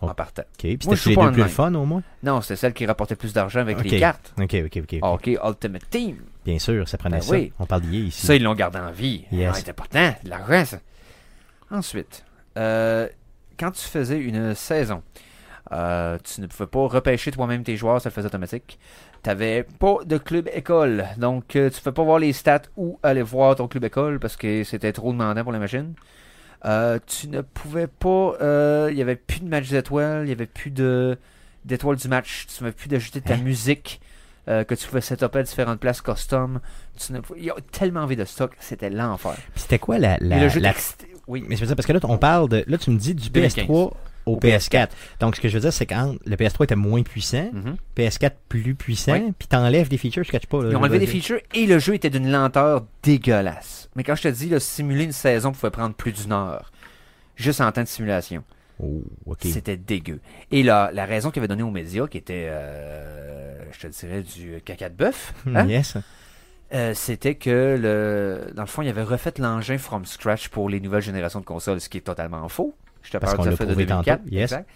Oh. 0.00 0.06
en 0.10 0.14
partant. 0.14 0.42
Puis 0.58 0.78
Moi, 0.86 0.94
je 0.94 1.00
c'était 1.00 1.10
les 1.20 1.26
deux 1.26 1.32
plus 1.32 1.42
le 1.42 1.48
fun, 1.48 1.74
au 1.74 1.84
moins? 1.84 2.02
Non, 2.22 2.40
c'était 2.40 2.54
celle 2.56 2.72
qui 2.72 2.84
rapportait 2.86 3.16
plus 3.16 3.32
d'argent 3.32 3.60
avec 3.60 3.78
Ok. 3.78 3.84
les 3.84 3.98
cartes. 3.98 4.32
OK, 4.40 4.54
OK, 4.66 4.78
OK. 4.82 4.98
Ok, 5.02 5.26
Ultimate 5.44 5.90
Team. 5.90 6.16
Bien 6.44 6.58
sûr, 6.60 6.88
ça 6.88 6.98
prenait 6.98 7.16
Ben 7.18 7.22
ça. 7.22 7.32
oui. 7.32 7.52
On 7.58 7.66
parle 7.66 7.84
ici. 7.92 8.26
Ça, 8.26 8.34
ils 8.36 8.42
l'ont 8.42 8.54
gardé 8.54 8.78
en 8.78 8.90
vie. 8.92 9.24
Yes. 9.32 9.50
Ah, 9.52 9.58
C'est 9.58 9.70
important, 9.70 10.14
de 10.22 10.28
l'argent, 10.30 10.64
ça. 10.64 10.78
Ensuite, 11.70 12.24
euh, 12.58 13.08
quand 13.58 13.70
tu 13.70 13.82
faisais 13.86 14.18
une 14.18 14.54
saison, 14.54 15.02
euh, 15.72 16.18
tu 16.22 16.40
ne 16.40 16.46
pouvais 16.46 16.66
pas 16.66 16.86
repêcher 16.88 17.30
toi-même 17.30 17.62
tes 17.62 17.76
joueurs, 17.76 18.00
ça 18.00 18.08
le 18.08 18.14
faisait 18.14 18.26
automatique. 18.26 18.78
Tu 19.22 19.28
n'avais 19.30 19.64
pas 19.64 19.96
de 20.04 20.16
club 20.18 20.48
école, 20.52 21.04
donc 21.16 21.56
euh, 21.56 21.70
tu 21.70 21.76
ne 21.76 21.80
pouvais 21.80 21.92
pas 21.94 22.04
voir 22.04 22.18
les 22.18 22.32
stats 22.32 22.62
ou 22.76 22.98
aller 23.02 23.22
voir 23.22 23.56
ton 23.56 23.66
club 23.68 23.84
école 23.84 24.18
parce 24.20 24.36
que 24.36 24.62
c'était 24.64 24.92
trop 24.92 25.12
demandant 25.12 25.42
pour 25.42 25.52
la 25.52 25.58
machine. 25.58 25.94
Euh, 26.64 26.98
tu 27.06 27.28
ne 27.28 27.40
pouvais 27.40 27.86
pas. 27.86 28.34
Il 28.90 28.94
n'y 28.94 29.02
avait 29.02 29.16
plus 29.16 29.40
de 29.40 29.48
match 29.48 29.68
d'étoiles, 29.68 30.22
il 30.22 30.26
n'y 30.26 30.32
avait 30.32 30.46
plus 30.46 30.70
de 30.70 31.18
d'étoiles 31.64 31.96
du 31.96 32.08
match. 32.08 32.46
Tu 32.46 32.54
ne 32.54 32.58
pouvais 32.58 32.72
plus 32.72 32.88
d'ajouter 32.88 33.20
ta 33.20 33.34
Hein? 33.34 33.38
musique 33.38 34.00
que 34.46 34.74
tu 34.74 34.86
pouvais 34.86 35.02
setuper 35.02 35.40
à 35.40 35.42
différentes 35.42 35.78
places 35.78 36.00
custom. 36.00 36.60
Tu 36.96 37.12
ne 37.12 37.20
pouvais- 37.20 37.40
Il 37.40 37.44
y 37.46 37.50
a 37.50 37.54
tellement 37.70 38.00
envie 38.00 38.16
de 38.16 38.24
stock, 38.24 38.56
c'était 38.60 38.88
l'enfer. 38.88 39.34
C'était 39.54 39.78
quoi 39.78 39.98
la... 39.98 40.16
la, 40.20 40.36
Mais 40.36 40.40
le 40.40 40.48
jeu 40.48 40.60
la- 40.60 40.72
Oui. 41.28 41.44
Mais 41.46 41.56
c'est 41.56 41.66
ça, 41.66 41.76
parce 41.76 41.86
que 41.86 41.92
là, 41.92 42.00
on 42.04 42.18
parle 42.18 42.48
de... 42.48 42.64
Là, 42.66 42.78
tu 42.78 42.90
me 42.90 42.98
dis 42.98 43.14
du 43.14 43.30
2015. 43.30 43.64
PS3 43.66 43.70
au 43.70 43.92
Au 44.26 44.36
PS4. 44.38 44.88
Donc, 45.20 45.36
ce 45.36 45.40
que 45.40 45.48
je 45.48 45.54
veux 45.54 45.60
dire, 45.60 45.72
c'est 45.72 45.86
quand 45.86 46.14
le 46.26 46.36
PS3 46.36 46.64
était 46.64 46.74
moins 46.76 47.02
puissant, 47.02 47.48
Mhm. 47.52 47.76
PS4 47.96 48.32
plus 48.48 48.74
puissant, 48.74 49.12
Oui. 49.12 49.32
puis 49.38 49.48
t'enlèves 49.48 49.88
des 49.88 49.96
features, 49.98 50.24
je 50.24 50.30
catch 50.32 50.46
pas. 50.46 50.62
là. 50.62 50.70
Ils 50.70 50.76
ont 50.76 50.80
enlevé 50.80 50.98
des 50.98 51.06
features 51.06 51.38
et 51.54 51.66
le 51.66 51.78
jeu 51.78 51.94
était 51.94 52.10
d'une 52.10 52.30
lenteur 52.30 52.84
dégueulasse. 53.02 53.88
Mais 53.96 54.04
quand 54.04 54.14
je 54.16 54.22
te 54.22 54.28
dis, 54.28 54.48
là, 54.48 54.60
simuler 54.60 55.04
une 55.04 55.12
saison 55.12 55.52
pouvait 55.52 55.70
prendre 55.70 55.94
plus 55.94 56.12
d'une 56.12 56.32
heure. 56.32 56.72
Juste 57.36 57.60
en 57.60 57.70
temps 57.72 57.82
de 57.82 57.88
simulation. 57.88 58.42
Oh. 58.80 59.02
C'était 59.40 59.76
dégueu. 59.76 60.20
Et 60.52 60.62
la, 60.62 60.90
la 60.92 61.04
raison 61.04 61.30
qu'il 61.30 61.40
avait 61.40 61.48
donnée 61.48 61.62
aux 61.64 61.70
médias, 61.70 62.06
qui 62.06 62.16
était, 62.18 62.46
euh, 62.48 63.64
je 63.72 63.86
te 63.86 63.86
dirais, 63.88 64.22
du 64.22 64.60
caca 64.64 64.88
de 64.88 64.94
bœuf, 64.94 65.32
hein, 65.52 65.66
Yes. 65.66 65.96
Euh, 66.72 66.92
c'était 66.94 67.34
que, 67.34 67.78
le, 67.80 68.52
dans 68.54 68.62
le 68.62 68.68
fond, 68.68 68.82
il 68.82 68.88
avait 68.88 69.02
refait 69.02 69.32
l'engin 69.38 69.78
from 69.78 70.04
scratch 70.04 70.48
pour 70.48 70.68
les 70.68 70.80
nouvelles 70.80 71.02
générations 71.02 71.40
de 71.40 71.44
consoles, 71.44 71.80
ce 71.80 71.88
qui 71.88 71.98
est 71.98 72.02
totalement 72.02 72.46
faux. 72.48 72.74
Je 73.02 73.10
te 73.10 73.16
Parce 73.16 73.34
parle 73.34 73.48
l'a 73.48 73.56
fait 73.56 73.64
de 73.64 73.70
prouvé 73.70 73.86
2004. 73.86 74.18
tantôt, 74.18 74.34
yes. 74.34 74.52
exact. 74.52 74.70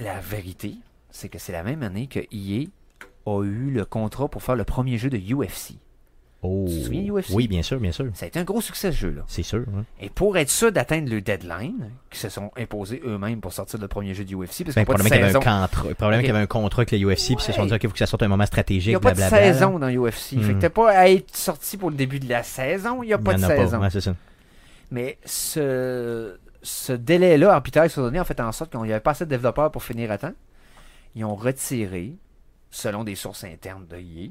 La 0.00 0.18
vérité, 0.18 0.74
c'est 1.10 1.28
que 1.28 1.38
c'est 1.38 1.52
la 1.52 1.62
même 1.62 1.82
année 1.82 2.06
que 2.06 2.20
EA 2.32 2.66
a 3.26 3.44
eu 3.44 3.70
le 3.70 3.84
contrat 3.84 4.28
pour 4.28 4.42
faire 4.42 4.56
le 4.56 4.64
premier 4.64 4.98
jeu 4.98 5.10
de 5.10 5.18
UFC. 5.18 5.74
Oh. 6.42 6.64
Tu 6.68 6.74
te 6.78 6.84
souviens, 6.84 7.02
UFC? 7.12 7.30
Oui, 7.34 7.48
bien 7.48 7.62
sûr, 7.62 7.78
bien 7.78 7.92
sûr. 7.92 8.06
Ça 8.14 8.24
a 8.24 8.28
été 8.28 8.38
un 8.38 8.44
gros 8.44 8.62
succès 8.62 8.90
ce 8.92 8.96
jeu-là. 8.96 9.22
C'est 9.26 9.42
sûr. 9.42 9.64
hein. 9.76 9.84
Et 10.00 10.08
pour 10.08 10.38
être 10.38 10.48
sûr 10.48 10.72
d'atteindre 10.72 11.10
le 11.10 11.20
deadline, 11.20 11.90
qui 12.10 12.18
se 12.18 12.30
sont 12.30 12.50
imposés 12.56 13.02
eux-mêmes 13.04 13.42
pour 13.42 13.52
sortir 13.52 13.78
le 13.78 13.88
premier 13.88 14.14
jeu 14.14 14.24
du 14.24 14.34
UFC, 14.36 14.64
parce 14.64 14.74
qu'il 14.74 14.84
Ben, 14.86 14.94
qu'il 14.94 15.08
y 15.10 15.12
avait 15.18 15.28
un 15.28 15.32
contrat, 15.34 15.68
probablement 15.68 16.08
Ok. 16.14 16.18
qu'il 16.20 16.26
y 16.26 16.30
avait 16.30 16.38
un 16.38 16.46
contrat 16.46 16.80
avec 16.82 16.92
le 16.92 16.98
UFC, 16.98 17.26
puis 17.26 17.36
ils 17.36 17.40
se 17.42 17.52
sont 17.52 17.60
Ouais. 17.62 17.66
dit, 17.68 17.74
OK, 17.74 17.80
il 17.82 17.88
faut 17.88 17.92
que 17.92 17.98
ça 17.98 18.06
sorte 18.06 18.22
à 18.22 18.24
un 18.24 18.28
moment 18.28 18.44
Il 18.44 18.46
stratégique, 18.46 18.88
n'y 18.88 18.94
a 18.94 19.00
pas 19.00 19.12
de 19.12 19.20
saison 19.20 19.78
dans 19.78 19.88
UFC. 19.90 20.36
Fait 20.40 20.52
que 20.52 20.52
Hmm. 20.52 20.58
t'as 20.60 20.70
pas 20.70 20.90
à 20.92 21.08
être 21.08 21.36
sorti 21.36 21.76
pour 21.76 21.90
le 21.90 21.96
début 21.96 22.20
de 22.20 22.28
la 22.30 22.42
saison, 22.42 23.02
il 23.02 23.08
n'y 23.08 23.12
a 23.12 23.18
Il 23.18 23.22
pas 23.22 23.32
y 23.32 23.36
de 23.36 23.40
en 23.40 23.44
a 23.44 23.56
saison. 23.56 23.78
pas. 23.78 23.84
Ouais, 23.84 23.90
c'est 23.90 24.00
ça. 24.00 24.14
Mais 24.90 25.18
ce, 25.26 26.36
ce 26.62 26.92
délai-là, 26.94 27.52
arbitraire 27.52 27.90
sur 27.90 28.02
donné, 28.02 28.18
a 28.18 28.24
fait 28.24 28.40
en 28.40 28.52
sorte 28.52 28.70
qu'il 28.70 28.80
n'y 28.80 28.90
avait 28.92 29.00
pas 29.00 29.10
assez 29.12 29.24
de 29.26 29.30
développeurs 29.30 29.70
pour 29.70 29.82
finir 29.82 30.10
à 30.10 30.18
temps. 30.18 30.32
Ils 31.14 31.24
ont 31.24 31.34
retiré, 31.34 32.14
selon 32.70 33.04
des 33.04 33.14
sources 33.14 33.44
internes 33.44 33.86
de 33.88 33.96
EA, 33.96 34.30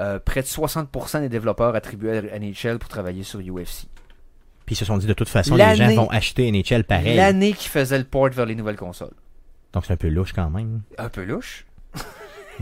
euh, 0.00 0.18
près 0.18 0.42
de 0.42 0.46
60% 0.46 1.20
des 1.20 1.28
développeurs 1.28 1.74
attribués 1.74 2.18
à 2.32 2.38
NHL 2.38 2.78
pour 2.78 2.88
travailler 2.88 3.22
sur 3.22 3.40
UFC. 3.40 3.86
Puis 4.66 4.74
ils 4.74 4.76
se 4.76 4.84
sont 4.84 4.98
dit 4.98 5.06
de 5.06 5.14
toute 5.14 5.28
façon, 5.28 5.56
les 5.56 5.76
gens 5.76 5.94
vont 5.94 6.10
acheter 6.10 6.50
NHL 6.52 6.84
pareil. 6.84 7.16
L'année 7.16 7.52
qui 7.52 7.68
faisait 7.68 7.98
le 7.98 8.04
port 8.04 8.28
vers 8.30 8.46
les 8.46 8.54
nouvelles 8.54 8.76
consoles. 8.76 9.14
Donc 9.72 9.86
c'est 9.86 9.92
un 9.92 9.96
peu 9.96 10.08
louche 10.08 10.32
quand 10.32 10.50
même. 10.50 10.82
Un 10.98 11.08
peu 11.08 11.24
louche. 11.24 11.64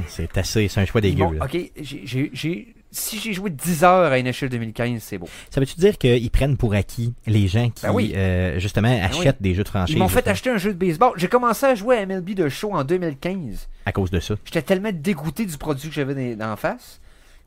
C'est 0.09 0.37
assez, 0.37 0.69
c'est 0.69 0.79
un 0.81 0.85
choix 0.85 1.01
dégueu. 1.01 1.25
là. 1.39 1.47
ok, 1.47 1.59
j'ai- 1.81 2.75
si 2.91 3.19
j'ai 3.19 3.33
joué 3.33 3.51
10 3.51 3.83
heures 3.85 4.13
à 4.13 4.19
NHL 4.23 4.49
2015, 4.51 5.03
c'est 5.03 5.19
beau. 5.19 5.29
Ça 5.51 5.61
veut-tu 5.61 5.77
dire 5.81 5.99
qu'ils 5.99 6.31
prennent 6.31 6.57
pour 6.57 6.75
acquis 6.75 7.15
les 7.27 7.47
gens 7.49 7.69
qui, 7.71 7.83
Ben 7.83 7.93
oui. 7.93 8.13
euh, 8.15 8.59
justement, 8.59 8.89
achètent 8.89 9.41
des 9.43 9.55
jeux 9.55 9.65
de 9.65 9.69
franchise 9.69 9.95
Ils 9.95 9.99
m'ont 9.99 10.09
fait 10.09 10.17
justement, 10.19 10.33
acheter 10.33 10.51
un 10.51 10.57
jeu 10.59 10.73
de 10.75 10.79
baseball. 10.79 11.13
J'ai 11.17 11.29
commencé 11.29 11.67
à 11.67 11.75
jouer 11.75 11.97
à 11.99 12.07
MLB 12.07 12.31
de 12.35 12.49
show 12.49 12.73
en 12.75 12.85
2015. 12.85 13.69
à 13.85 13.93
cause 13.93 14.11
de 14.11 14.21
ça? 14.21 14.35
J'étais 14.45 14.63
tellement 14.63 14.93
dégoûté 14.93 15.45
du 15.47 15.57
produit 15.59 15.89
que 15.89 15.95
j'avais 15.95 16.37
d'en 16.37 16.57
face 16.57 17.01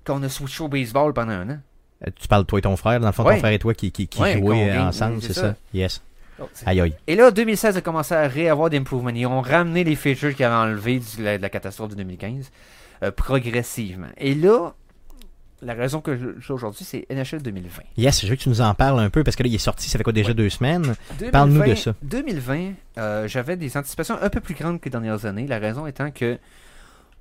qu'on 0.06 0.22
a 0.24 0.30
switché 0.30 0.64
au 0.64 0.68
baseball 0.68 1.14
pendant 1.14 1.32
un 1.34 1.50
an. 1.50 1.58
Euh, 2.08 2.10
Tu 2.16 2.28
parles 2.28 2.44
de 2.44 2.48
toi 2.48 2.60
et 2.60 2.62
ton 2.62 2.76
frère, 2.78 3.00
dans 3.00 3.08
le 3.08 3.14
fond, 3.14 3.24
Ouais. 3.24 3.34
ton 3.36 3.40
frère 3.40 3.52
et 3.54 3.60
toi 3.60 3.74
qui, 3.74 3.92
qui, 3.92 4.08
qui 4.08 4.22
Ouais, 4.22 4.38
jouaient 4.40 4.72
euh, 4.72 4.82
ensemble, 4.84 5.16
oui, 5.18 5.22
c'est 5.22 5.34
ça? 5.34 5.42
ça. 5.42 5.56
Yes. 5.74 6.02
Oh, 6.42 6.48
Aïe 6.66 6.80
aïe. 6.80 6.96
Et 7.08 7.16
là, 7.16 7.32
2016 7.32 7.76
a 7.76 7.82
commencé 7.82 8.14
à 8.16 8.26
réavoir 8.28 8.70
d'improvement. 8.70 9.10
Ils 9.10 9.26
ont 9.26 9.42
ramené 9.42 9.84
les 9.84 9.96
features 9.96 10.34
qu'ils 10.34 10.46
avaient 10.46 10.56
enlevés 10.56 11.00
de 11.18 11.24
la, 11.24 11.38
de 11.38 11.42
la 11.42 11.50
catastrophe 11.50 11.90
de 11.90 11.96
2015 11.96 12.50
euh, 13.04 13.12
progressivement. 13.12 14.08
Et 14.18 14.34
là, 14.36 14.74
la 15.62 15.74
raison 15.74 16.00
que 16.00 16.16
je 16.16 16.42
suis 16.42 16.54
aujourd'hui, 16.54 16.86
c'est 16.86 17.06
NHL 17.10 17.42
2020. 17.42 17.82
Yes, 17.98 18.22
je 18.22 18.28
veux 18.30 18.38
que 18.38 18.42
tu 18.42 18.48
nous 18.48 18.62
en 18.62 18.74
parles 18.74 19.02
un 19.02 19.10
peu 19.10 19.26
parce 19.26 19.36
que 19.36 19.44
là, 19.44 19.50
il 19.50 19.56
est 19.56 19.58
sorti, 19.58 19.90
ça 19.90 19.98
fait 19.98 20.04
quoi 20.06 20.14
déjà 20.14 20.30
Ouais. 20.30 20.34
deux 20.36 20.50
semaines? 20.50 20.96
2020, 21.20 21.32
Parle-nous 21.32 21.64
de 21.66 21.76
ça. 21.76 21.94
2020, 22.04 22.72
euh, 22.98 23.28
j'avais 23.28 23.58
des 23.58 23.76
anticipations 23.76 24.18
un 24.22 24.30
peu 24.30 24.40
plus 24.40 24.54
grandes 24.54 24.80
que 24.80 24.86
les 24.86 24.92
dernières 24.92 25.26
années. 25.26 25.46
La 25.48 25.60
raison 25.60 25.86
étant 25.88 26.10
que 26.12 26.38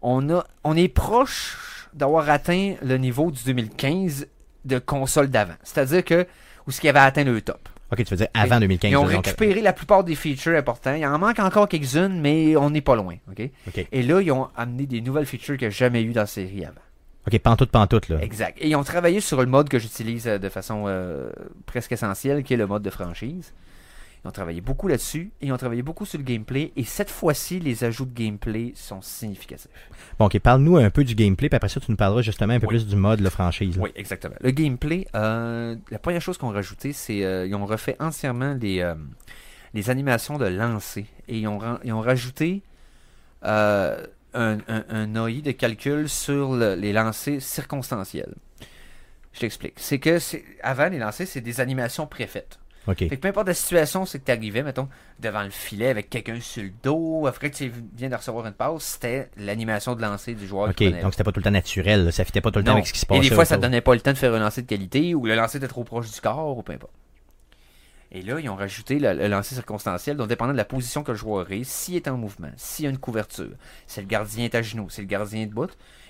on, 0.00 0.30
a, 0.30 0.44
on 0.62 0.76
est 0.76 0.86
proche 0.86 1.56
d'avoir 1.94 2.28
atteint 2.30 2.74
le 2.82 2.98
niveau 2.98 3.30
du 3.30 3.42
2015 3.44 4.26
de 4.64 4.78
console 4.78 5.28
d'avant. 5.28 5.54
C'est-à-dire 5.62 6.04
que 6.04 6.26
où 6.66 6.70
ce 6.70 6.80
qui 6.80 6.88
avait 6.88 6.98
atteint 6.98 7.24
le 7.24 7.40
top. 7.40 7.68
Ok, 7.90 8.04
tu 8.04 8.10
veux 8.10 8.16
dire 8.18 8.28
avant 8.34 8.60
2015. 8.60 8.90
Ils 8.90 8.96
ont 8.96 9.02
donc, 9.04 9.24
récupéré 9.24 9.62
la 9.62 9.72
plupart 9.72 10.04
des 10.04 10.14
features 10.14 10.56
importants. 10.56 10.94
Il 10.94 11.06
en 11.06 11.18
manque 11.18 11.38
encore 11.38 11.68
quelques-unes, 11.68 12.20
mais 12.20 12.54
on 12.56 12.70
n'est 12.70 12.82
pas 12.82 12.94
loin. 12.94 13.14
Ok, 13.30 13.50
Et 13.90 14.02
là, 14.02 14.20
ils 14.20 14.30
ont 14.30 14.48
amené 14.56 14.86
des 14.86 15.00
nouvelles 15.00 15.24
features 15.24 15.56
qu'il 15.56 15.68
n'y 15.68 15.74
a 15.74 15.76
jamais 15.76 16.02
eu 16.02 16.12
dans 16.12 16.22
la 16.22 16.26
série 16.26 16.64
avant. 16.64 16.80
ok, 17.26 17.38
pantoute, 17.38 17.70
pantoute, 17.70 18.08
là. 18.10 18.18
Exact. 18.20 18.58
Et 18.60 18.68
ils 18.68 18.76
ont 18.76 18.84
travaillé 18.84 19.20
sur 19.20 19.40
le 19.40 19.46
mode 19.46 19.70
que 19.70 19.78
j'utilise 19.78 20.28
euh, 20.28 20.38
de 20.38 20.50
façon 20.50 20.84
euh, 20.86 21.30
presque 21.64 21.92
essentielle, 21.92 22.42
qui 22.42 22.52
est 22.52 22.58
le 22.58 22.66
mode 22.66 22.82
de 22.82 22.90
franchise. 22.90 23.54
Ils 24.24 24.28
ont 24.28 24.32
travaillé 24.32 24.60
beaucoup 24.60 24.88
là-dessus. 24.88 25.30
Et 25.40 25.46
ils 25.46 25.52
ont 25.52 25.56
travaillé 25.56 25.82
beaucoup 25.82 26.04
sur 26.04 26.18
le 26.18 26.24
gameplay. 26.24 26.72
Et 26.76 26.84
cette 26.84 27.10
fois-ci, 27.10 27.60
les 27.60 27.84
ajouts 27.84 28.04
de 28.06 28.12
gameplay 28.14 28.72
sont 28.74 29.00
significatifs. 29.00 29.68
Bon, 30.18 30.26
ok, 30.26 30.38
parle-nous 30.40 30.76
un 30.76 30.90
peu 30.90 31.04
du 31.04 31.14
gameplay, 31.14 31.48
puis 31.48 31.56
après 31.56 31.68
ça, 31.68 31.80
tu 31.80 31.90
nous 31.90 31.96
parleras 31.96 32.22
justement 32.22 32.54
un 32.54 32.60
peu 32.60 32.66
Oui. 32.66 32.74
plus 32.76 32.86
du 32.86 32.96
mode, 32.96 33.20
la 33.20 33.30
franchise. 33.30 33.76
là. 33.76 33.82
Oui, 33.84 33.90
exactement. 33.94 34.34
Le 34.40 34.50
gameplay, 34.50 35.06
euh, 35.14 35.76
la 35.90 35.98
première 35.98 36.20
chose 36.20 36.36
qu'on 36.38 36.50
a 36.50 36.54
rajouté, 36.54 36.92
c'est 36.92 37.24
euh, 37.24 37.46
ils 37.46 37.54
ont 37.54 37.64
refait 37.66 37.96
entièrement 38.00 38.54
les, 38.60 38.80
euh, 38.80 38.94
les 39.74 39.88
animations 39.90 40.36
de 40.38 40.46
lancer. 40.46 41.06
Et 41.28 41.38
ils 41.38 41.46
ont, 41.46 41.60
ils 41.84 41.92
ont 41.92 42.00
rajouté 42.00 42.62
euh, 43.44 44.04
un, 44.34 44.58
un, 44.68 44.84
un 44.90 45.26
AI 45.28 45.42
de 45.42 45.52
calcul 45.52 46.08
sur 46.08 46.54
le- 46.54 46.74
les 46.74 46.92
lancers 46.92 47.40
circonstanciels. 47.40 48.34
Je 49.32 49.40
t'explique. 49.40 49.74
C'est 49.76 49.98
que 50.00 50.18
avant, 50.62 50.88
les 50.88 50.98
lancers, 50.98 51.26
c'est 51.28 51.40
des 51.40 51.60
animations 51.60 52.06
préfaites. 52.06 52.58
Ok. 52.86 52.98
Fait 52.98 53.08
que 53.08 53.16
peu 53.16 53.28
importe 53.28 53.48
la 53.48 53.54
situation, 53.54 54.06
c'est 54.06 54.18
que 54.18 54.24
tu 54.24 54.32
arrivais, 54.32 54.62
mettons, 54.62 54.88
devant 55.20 55.42
le 55.42 55.50
filet 55.50 55.88
avec 55.88 56.08
quelqu'un 56.08 56.40
sur 56.40 56.62
le 56.62 56.70
dos, 56.82 57.26
après 57.26 57.50
que 57.50 57.56
tu 57.56 57.70
viens 57.94 58.08
de 58.08 58.14
recevoir 58.14 58.46
une 58.46 58.52
passe, 58.54 58.82
c'était 58.82 59.28
l'animation 59.36 59.94
de 59.94 60.00
lancer 60.00 60.34
du 60.34 60.46
joueur 60.46 60.70
Ok, 60.70 60.82
donc 60.82 61.12
c'était 61.12 61.24
pas 61.24 61.32
tout 61.32 61.40
le 61.40 61.44
temps 61.44 61.50
naturel, 61.50 62.06
là, 62.06 62.12
ça 62.12 62.24
fitait 62.24 62.40
pas 62.40 62.50
tout 62.50 62.60
le 62.60 62.64
temps 62.64 62.72
avec 62.72 62.86
ce 62.86 62.92
qui 62.94 62.98
se 63.00 63.04
Et 63.04 63.08
passait. 63.08 63.28
des 63.28 63.34
fois, 63.34 63.44
ça 63.44 63.56
autour. 63.56 63.62
donnait 63.62 63.80
pas 63.82 63.94
le 63.94 64.00
temps 64.00 64.12
de 64.12 64.16
faire 64.16 64.32
un 64.32 64.38
lancer 64.38 64.62
de 64.62 64.66
qualité 64.66 65.14
ou 65.14 65.26
le 65.26 65.34
lancer 65.34 65.58
était 65.58 65.68
trop 65.68 65.84
proche 65.84 66.10
du 66.10 66.20
corps 66.20 66.56
ou 66.56 66.62
peu 66.62 66.72
importe. 66.72 66.92
Et 68.10 68.22
là, 68.22 68.40
ils 68.40 68.48
ont 68.48 68.56
rajouté 68.56 68.98
le, 68.98 69.12
le 69.12 69.28
lancer 69.28 69.54
circonstanciel, 69.54 70.16
donc 70.16 70.28
dépendant 70.28 70.52
de 70.52 70.56
la 70.56 70.64
position 70.64 71.02
que 71.02 71.12
le 71.12 71.18
joueur 71.18 71.52
est, 71.52 71.64
s'il 71.64 71.94
est 71.96 72.08
en 72.08 72.16
mouvement, 72.16 72.48
s'il 72.56 72.86
y 72.86 72.88
a 72.88 72.90
une 72.90 72.96
couverture, 72.98 73.50
si 73.86 74.00
le 74.00 74.06
gardien 74.06 74.46
est 74.46 74.54
à 74.54 74.62
genoux, 74.62 74.88
si 74.88 75.02
le 75.02 75.06
gardien 75.06 75.42
est 75.42 75.46
debout, 75.46 75.68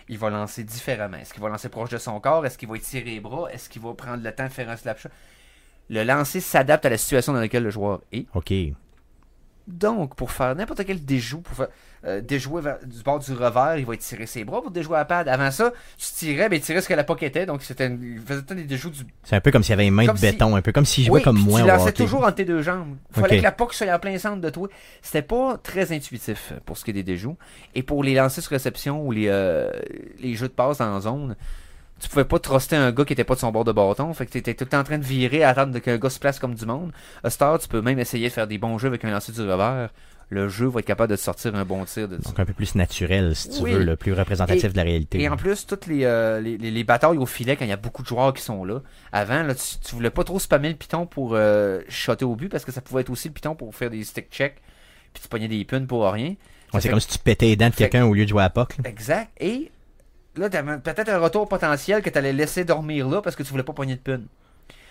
il 0.09 0.17
va 0.17 0.31
lancer 0.31 0.63
différemment. 0.63 1.17
Est-ce 1.17 1.35
qu'il 1.35 1.43
va 1.43 1.49
lancer 1.49 1.69
proche 1.69 1.91
de 1.91 1.99
son 1.99 2.21
corps? 2.21 2.47
Est-ce 2.47 2.57
qu'il 2.57 2.69
va 2.69 2.77
étirer 2.77 3.05
les 3.05 3.21
bras? 3.21 3.51
Est-ce 3.53 3.69
qu'il 3.69 3.83
va 3.83 3.93
prendre 3.95 4.23
le 4.23 4.33
temps 4.33 4.45
de 4.45 4.49
faire 4.51 4.71
un 4.71 4.77
slap 4.77 5.01
shot? 5.01 5.09
Le 5.91 6.05
lancer 6.05 6.41
s'adapte 6.41 6.85
à 6.87 6.91
la 6.91 6.99
situation 6.99 7.33
dans 7.33 7.41
laquelle 7.41 7.63
le 7.65 7.71
joueur 7.71 8.01
est. 8.13 8.27
Ok. 8.35 8.53
Donc, 9.67 10.15
pour 10.15 10.31
faire 10.31 10.55
n'importe 10.57 10.83
quel 10.87 11.05
déjou, 11.05 11.41
pour 11.43 11.55
faire, 11.55 11.69
euh, 12.07 12.23
déjouer 12.23 12.63
vers- 12.63 12.79
du 12.87 13.03
bord 13.03 13.19
du 13.19 13.33
revers, 13.35 13.77
il 13.77 13.85
va 13.85 13.93
étirer 13.95 14.25
ses 14.25 14.43
bras 14.43 14.63
pour 14.63 14.71
déjouer 14.71 14.97
à 14.97 15.05
pad. 15.05 15.29
Avant 15.29 15.51
ça, 15.51 15.73
tu 15.99 16.07
tirais, 16.15 16.49
mais 16.49 16.57
il 16.57 16.63
tirait 16.63 16.81
ce 16.81 16.89
que 16.89 16.95
la 16.95 17.05
poque 17.05 17.23
était, 17.23 17.45
donc 17.45 17.61
c'était 17.63 17.87
une- 17.87 18.03
il 18.17 18.19
faisait 18.19 18.41
des 18.55 18.65
déjoues 18.65 18.89
du. 18.89 19.01
C'est 19.25 19.37
un 19.37 19.43
peu 19.43 19.51
comme 19.51 19.63
s'il 19.63 19.73
y 19.73 19.75
avait 19.75 19.87
une 19.87 19.93
main 19.93 20.07
Comme 20.07 20.15
de 20.15 20.21
si- 20.21 20.31
béton, 20.33 20.57
un 20.57 20.63
peu 20.63 20.73
comme 20.73 20.87
si 20.87 21.03
je 21.03 21.09
jouais 21.09 21.19
Oui, 21.19 21.23
comme 21.23 21.39
moi 21.39 21.61
Tu 21.61 21.67
lançais 21.67 21.93
toujours 21.93 22.23
entre 22.23 22.37
tes 22.37 22.47
deux 22.47 22.63
jambes. 22.63 22.97
Fallait 23.11 23.35
Ok. 23.35 23.39
que 23.41 23.45
la 23.45 23.53
poque 23.53 23.75
soit 23.75 23.93
en 23.95 23.99
plein 23.99 24.17
centre 24.17 24.41
de 24.41 24.49
toi. 24.49 24.69
C'était 25.03 25.21
pas 25.21 25.59
très 25.63 25.93
intuitif 25.93 26.55
pour 26.65 26.79
ce 26.79 26.85
qui 26.85 26.91
est 26.93 26.95
des 26.95 27.03
déjoues. 27.03 27.37
Et 27.75 27.83
pour 27.83 28.03
les 28.03 28.15
lancers 28.15 28.43
sur 28.43 28.53
réception 28.53 29.07
ou 29.07 29.13
les, 29.13 29.27
euh, 29.29 29.71
les 30.19 30.35
jeux 30.35 30.49
de 30.49 30.53
passe 30.55 30.81
en 30.81 30.99
zone, 30.99 31.37
tu 32.01 32.09
pouvais 32.09 32.25
pas 32.25 32.39
truster 32.39 32.77
un 32.77 32.93
gars 32.93 33.05
qui 33.05 33.13
était 33.13 33.25
pas 33.25 33.35
de 33.35 33.41
son 33.41 33.51
bord 33.53 33.65
de 33.65 33.73
bâton. 33.73 34.13
Fait 34.15 34.27
que 34.27 34.31
t'étais 34.33 34.55
tout 34.55 34.65
le 34.65 34.71
temps 34.71 34.81
en 34.81 34.85
train 34.85 34.99
de 34.99 35.05
virer 35.05 35.43
à 35.45 35.51
attendre 35.51 35.79
qu'un 35.81 35.97
gars 35.99 36.11
se 36.11 36.19
place 36.19 36.39
comme 36.39 36.55
du 36.55 36.65
monde. 36.67 36.93
À 37.25 37.31
Star, 37.31 37.59
tu 37.59 37.69
peux 37.69 37.81
même 37.81 37.99
essayer 37.99 38.29
de 38.29 38.33
faire 38.33 38.47
des 38.47 38.59
bons 38.59 38.79
jeux 38.79 38.89
avec 38.89 39.05
un 39.05 39.11
lancer 39.11 39.33
du 39.33 39.41
revers. 39.41 39.91
Le 40.31 40.51
jeu 40.51 40.67
va 40.67 40.81
être 40.81 40.87
capable 40.87 41.11
de 41.11 41.17
sortir 41.17 41.55
un 41.55 41.65
bon 41.65 41.87
tir 41.87 42.07
de. 42.07 42.19
Donc 42.19 42.39
un 42.39 42.45
peu 42.45 42.53
plus 42.53 42.75
naturel, 42.75 43.35
si 43.35 43.49
tu 43.49 43.63
Oui. 43.63 43.73
veux, 43.73 43.83
le 43.83 43.97
plus 43.97 44.13
représentatif 44.13 44.73
de 44.73 44.77
la 44.77 44.83
réalité. 44.83 45.19
Et 45.23 45.29
en 45.31 45.39
plus, 45.39 45.67
toutes 45.67 45.87
les, 45.87 46.05
euh, 46.05 46.39
les, 46.39 46.59
les- 46.59 46.71
les 46.71 46.85
batailles 46.85 47.17
au 47.17 47.25
filet, 47.25 47.57
quand 47.57 47.65
il 47.65 47.69
y 47.71 47.73
a 47.73 47.79
beaucoup 47.79 48.03
de 48.03 48.09
joueurs 48.09 48.35
qui 48.35 48.43
sont 48.43 48.63
là, 48.67 48.81
avant, 49.11 49.43
là, 49.43 49.55
tu, 49.55 49.79
tu 49.83 49.95
voulais 49.95 50.11
pas 50.11 50.25
trop 50.25 50.39
spammer 50.39 50.69
le 50.69 50.75
piton 50.75 51.07
pour 51.07 51.31
euh, 51.33 51.81
shotter 51.89 52.27
au 52.27 52.37
but 52.37 52.51
parce 52.51 52.67
que 52.67 52.73
ça 52.73 52.83
pouvait 52.83 53.01
être 53.01 53.11
aussi 53.11 53.29
le 53.29 53.35
piton 53.35 53.55
pour 53.55 53.75
faire 53.75 53.89
des 53.89 54.05
stick 54.05 54.31
checks, 54.31 54.57
puis 55.15 55.23
tu 55.23 55.29
pognais 55.31 55.49
des 55.49 55.65
puns 55.65 55.87
pour 55.87 56.05
rien. 56.13 56.35
Ouais, 56.75 56.81
c'est 56.83 56.91
comme 56.91 57.01
si 57.01 57.09
tu 57.09 57.19
pétais 57.19 57.47
les 57.47 57.57
dents 57.57 57.71
de 57.71 57.75
quelqu'un 57.75 58.05
au 58.05 58.13
lieu 58.13 58.25
de 58.25 58.29
jouer 58.29 58.43
à 58.43 58.51
POC. 58.51 58.77
Exact. 58.85 59.31
Et 59.41 59.71
là, 60.39 60.49
t'avais 60.49 60.79
peut-être 60.79 61.09
un 61.11 61.19
retour 61.19 61.49
potentiel 61.49 62.03
que 62.03 62.11
tu 62.11 62.19
allais 62.19 62.33
laisser 62.33 62.65
dormir 62.65 63.09
là 63.09 63.21
parce 63.23 63.37
que 63.37 63.43
tu 63.43 63.51
voulais 63.51 63.63
pas 63.63 63.73
pogner 63.73 63.95
de 63.97 64.01
puns. 64.01 64.21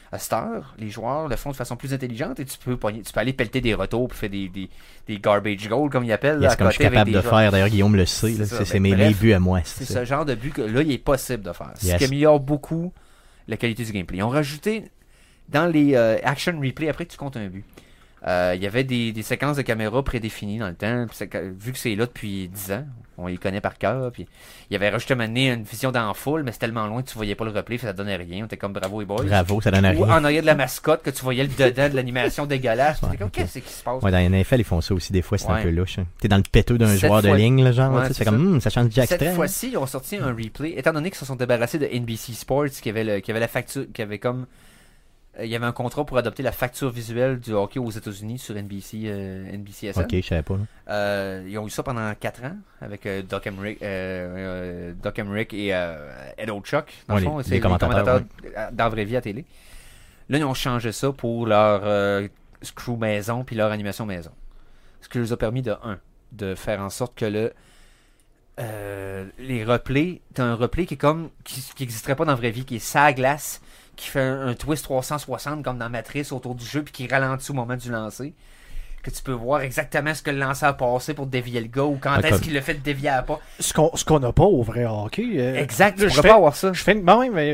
À 0.10 0.20
cette 0.20 0.32
heure, 0.34 0.74
les 0.80 0.90
joueurs 0.90 1.28
le 1.28 1.36
font 1.36 1.52
de 1.52 1.56
façon 1.58 1.76
plus 1.76 1.94
intelligente 1.94 2.40
et 2.40 2.46
tu 2.46 2.58
peux, 2.58 2.78
pogner, 2.78 3.02
tu 3.02 3.12
peux 3.12 3.20
aller 3.20 3.34
pelleter 3.34 3.60
des 3.60 3.74
retours 3.74 4.08
pour 4.08 4.18
faire 4.18 4.30
des, 4.30 4.48
des, 4.48 4.70
des 5.06 5.20
garbage 5.20 5.68
goals, 5.68 5.90
comme 5.90 6.06
ils 6.06 6.14
appellent. 6.14 6.40
là, 6.40 6.50
C'est 6.50 6.54
à 6.54 6.58
comme 6.58 6.68
je 6.68 6.76
suis 6.76 6.84
capable 6.84 7.12
de 7.12 7.20
faire, 7.20 7.52
d'ailleurs 7.52 7.68
Guillaume 7.68 7.96
le 7.96 8.06
sait, 8.06 8.34
C'est 8.46 8.56
là. 8.58 8.66
ben, 8.74 8.82
mes, 8.84 8.96
bref, 8.96 9.20
buts 9.20 9.34
à 9.34 9.40
moi. 9.40 9.60
C'est 9.66 9.84
ce 9.84 10.06
genre 10.06 10.24
de 10.24 10.34
but 10.36 10.54
que 10.54 10.62
là, 10.62 10.82
il 10.82 10.92
est 10.94 10.98
possible 10.98 11.44
de 11.44 11.52
faire. 11.52 11.74
Ce 11.76 11.88
Yes. 11.88 11.98
qui 11.98 12.06
améliore 12.06 12.40
beaucoup 12.40 12.94
la 13.50 13.58
qualité 13.58 13.84
du 13.84 13.92
gameplay. 13.92 14.20
Ils 14.20 14.24
ont 14.24 14.30
rajouté 14.30 14.84
dans 15.50 15.66
les 15.70 15.96
euh, 15.96 16.18
action 16.24 16.58
replay, 16.58 16.88
après 16.88 17.06
que 17.06 17.12
tu 17.12 17.18
comptes 17.18 17.36
un 17.38 17.48
but, 17.48 17.66
euh, 18.26 18.54
il 18.56 18.64
y 18.64 18.68
avait 18.68 18.84
des, 18.84 19.12
des 19.12 19.22
séquences 19.22 19.58
de 19.58 19.62
caméra 19.62 20.02
prédéfinies 20.04 20.58
dans 20.58 20.68
le 20.70 20.76
temps. 20.76 21.06
Vu 21.60 21.72
que 21.72 21.78
c'est 21.78 21.96
là 21.96 22.06
depuis 22.08 22.48
10 22.48 22.72
ans, 22.72 22.86
on 23.20 23.28
les 23.28 23.38
connaît 23.38 23.62
par 23.62 23.78
cœur. 23.78 24.12
Puis 24.12 24.28
il 24.70 24.74
y 24.74 24.76
avait 24.76 24.90
rajouté 24.90 25.14
une 25.14 25.64
vision 25.64 25.92
dans 25.92 26.08
la 26.08 26.14
foule, 26.14 26.44
mais 26.44 26.52
c'est 26.52 26.58
tellement 26.60 26.88
loin 26.88 27.04
que 27.04 27.10
tu 27.10 27.16
voyais 27.16 27.36
pas 27.36 27.46
le 27.46 27.52
replay, 27.52 27.78
ça 27.78 27.94
donnait 27.94 28.16
rien. 28.16 28.44
On 28.44 28.46
était 28.48 28.58
comme 28.58 28.74
bravo 28.74 29.02
et 29.02 29.06
boys. 29.06 29.24
Bravo, 29.24 29.62
ça 29.62 29.70
donne 29.72 29.86
Ou 29.98 30.04
rien. 30.04 30.18
en 30.18 30.24
arrière 30.24 30.42
de 30.42 30.48
la 30.48 30.56
mascotte, 30.56 31.04
que 31.04 31.10
tu 31.12 31.22
voyais 31.24 31.44
le 31.44 31.50
dedans 31.50 31.90
de 31.90 31.96
l'animation 31.96 32.46
dégueulasse. 32.48 33.02
Ouais, 33.04 33.10
T'es 33.12 33.18
comme, 33.18 33.28
ok. 33.28 33.34
qu'est-ce 33.34 33.60
qui 33.60 33.72
se 33.74 33.84
passe? 33.84 34.02
Ouais, 34.02 34.12
dans 34.12 34.18
les 34.18 34.30
NFL, 34.30 34.60
ils 34.60 34.64
font 34.64 34.82
ça 34.82 34.94
aussi 34.96 35.14
des 35.14 35.22
fois, 35.22 35.38
c'est 35.38 35.50
un 35.50 35.62
peu 35.62 35.70
louche. 35.70 36.00
hein. 36.00 36.06
T'es 36.20 36.28
dans 36.28 36.38
le 36.38 36.44
péteux 36.44 36.78
d'un 36.80 36.96
joueur 36.96 37.22
de 37.22 37.30
ligne, 37.34 37.64
là, 37.64 37.72
genre, 37.72 38.04
c'est 38.12 38.26
comme, 38.26 38.36
ça. 38.40 38.42
Hum, 38.48 38.62
ça 38.62 38.70
change 38.72 38.92
Jack 38.92 39.10
Cette 39.10 39.34
fois-ci, 39.36 39.70
ils 39.72 39.78
ont 39.78 39.86
sorti 39.88 40.18
un 40.18 40.34
replay. 40.34 40.74
Étant 40.78 40.94
donné 40.94 41.10
qu'ils 41.12 41.20
se 41.20 41.26
sont 41.26 41.36
débarrassés 41.36 41.78
de 41.80 41.86
NBC 41.86 42.34
Sports, 42.34 42.66
qui 42.82 42.90
avait, 42.90 43.04
le- 43.04 43.20
qui 43.20 43.30
avait 43.32 43.40
la 43.40 43.48
facture, 43.48 43.86
qui 43.94 44.02
avait 44.02 44.20
comme. 44.20 44.48
Euh, 45.40 45.46
Il 45.46 45.50
y 45.52 45.56
avait 45.56 45.66
un 45.66 45.72
contrat 45.72 46.06
pour 46.06 46.18
adopter 46.18 46.44
la 46.44 46.52
facture 46.52 46.90
visuelle 46.90 47.40
du 47.40 47.52
hockey 47.54 47.80
aux 47.80 47.90
États-Unis 47.92 48.40
sur 48.40 48.56
NBC, 48.56 49.02
euh, 49.06 49.52
NBCSN. 49.58 50.02
Ok, 50.02 50.10
je 50.16 50.22
savais 50.22 50.42
pas. 50.44 50.58
Euh, 50.90 51.46
ils 51.48 51.58
ont 51.58 51.68
eu 51.68 51.70
ça 51.70 51.84
pendant 51.84 52.14
4 52.16 52.44
ans 52.46 52.56
avec 52.82 53.06
euh, 53.06 53.22
Doc, 53.22 53.46
Emmerich, 53.48 53.82
euh, 53.82 54.36
euh, 54.38 54.94
Doc 55.02 55.20
Emmerich 55.20 55.54
et 55.54 55.74
euh, 55.74 56.12
Ed 56.38 56.50
Ochuk. 56.50 56.86
Dans 57.08 57.16
Ouais, 57.16 57.22
le 57.22 57.26
fond, 57.28 57.38
les- 57.40 57.44
c'est 57.44 57.52
les 57.52 57.60
commentateurs, 57.60 58.22
euh, 58.46 58.68
dans 58.72 58.84
la 58.86 58.90
vraie 58.90 59.06
vie 59.06 59.18
à 59.18 59.22
télé. 59.22 59.46
Là, 60.30 60.38
ils 60.40 60.44
ont 60.44 60.54
changé 60.54 60.92
ça 60.92 61.12
pour 61.12 61.46
leur 61.46 61.82
euh, 61.84 62.28
screw 62.62 62.98
maison 62.98 63.44
puis 63.44 63.56
leur 63.56 63.72
animation 63.72 64.06
maison. 64.06 64.32
Ce 65.02 65.08
qui 65.10 65.20
leur 65.20 65.32
a 65.32 65.38
permis 65.38 65.62
de, 65.62 65.72
un, 65.84 66.00
de 66.34 66.56
faire 66.56 66.82
en 66.82 66.90
sorte 66.90 67.16
que 67.16 67.26
le 67.26 67.54
euh, 68.60 69.26
les 69.38 69.64
replays, 69.64 70.22
t'as 70.34 70.44
un 70.44 70.56
replay 70.56 70.86
qui 70.88 70.96
est 70.96 70.98
comme 70.98 71.30
qui 71.44 71.64
n'existerait 71.80 72.16
pas 72.16 72.26
dans 72.26 72.32
la 72.32 72.38
vraie 72.38 72.50
vie, 72.52 72.66
qui 72.66 72.78
est 72.78 72.80
sa 72.80 73.14
glace, 73.14 73.62
qui 73.98 74.08
fait 74.08 74.22
un, 74.22 74.54
twist 74.54 74.86
360 74.86 75.64
comme 75.64 75.78
dans 75.78 75.90
Matrice 75.90 76.32
autour 76.32 76.56
du 76.56 76.64
jeu 76.64 76.84
puis 76.84 76.94
qui 76.94 77.08
ralentit 77.08 77.52
au 77.52 77.56
moment 77.56 77.76
du 77.76 77.92
lancer. 77.92 78.34
Que 79.08 79.16
tu 79.16 79.22
peux 79.24 79.32
voir 79.32 79.62
exactement 79.62 80.14
ce 80.14 80.22
que 80.22 80.32
le 80.32 80.38
lanceur 80.40 80.70
a 80.70 80.74
passé 80.78 81.14
pour 81.14 81.26
dévier 81.26 81.62
le 81.62 81.68
gars 81.68 81.84
ou 81.84 81.98
quand 82.00 82.18
est-ce 82.20 82.42
qu'il 82.42 82.54
l'a 82.54 82.62
fait 82.62 82.76
dévier 82.82 83.10
à 83.10 83.22
pas. 83.22 83.40
Ce 83.60 83.74
qu'on 83.74 83.92
ce 83.96 84.06
qu'on 84.06 84.20
n'a 84.20 84.32
pas 84.32 84.44
au 84.44 84.62
vrai 84.62 84.86
hockey. 84.86 85.24
euh, 85.38 85.56
Exact, 85.56 86.08
je 86.08 86.22
pas 86.22 86.36
avoir 86.36 86.56
ça. 86.56 86.72
Je 86.74 86.82
fais, 86.84 86.94
une, 86.94 87.04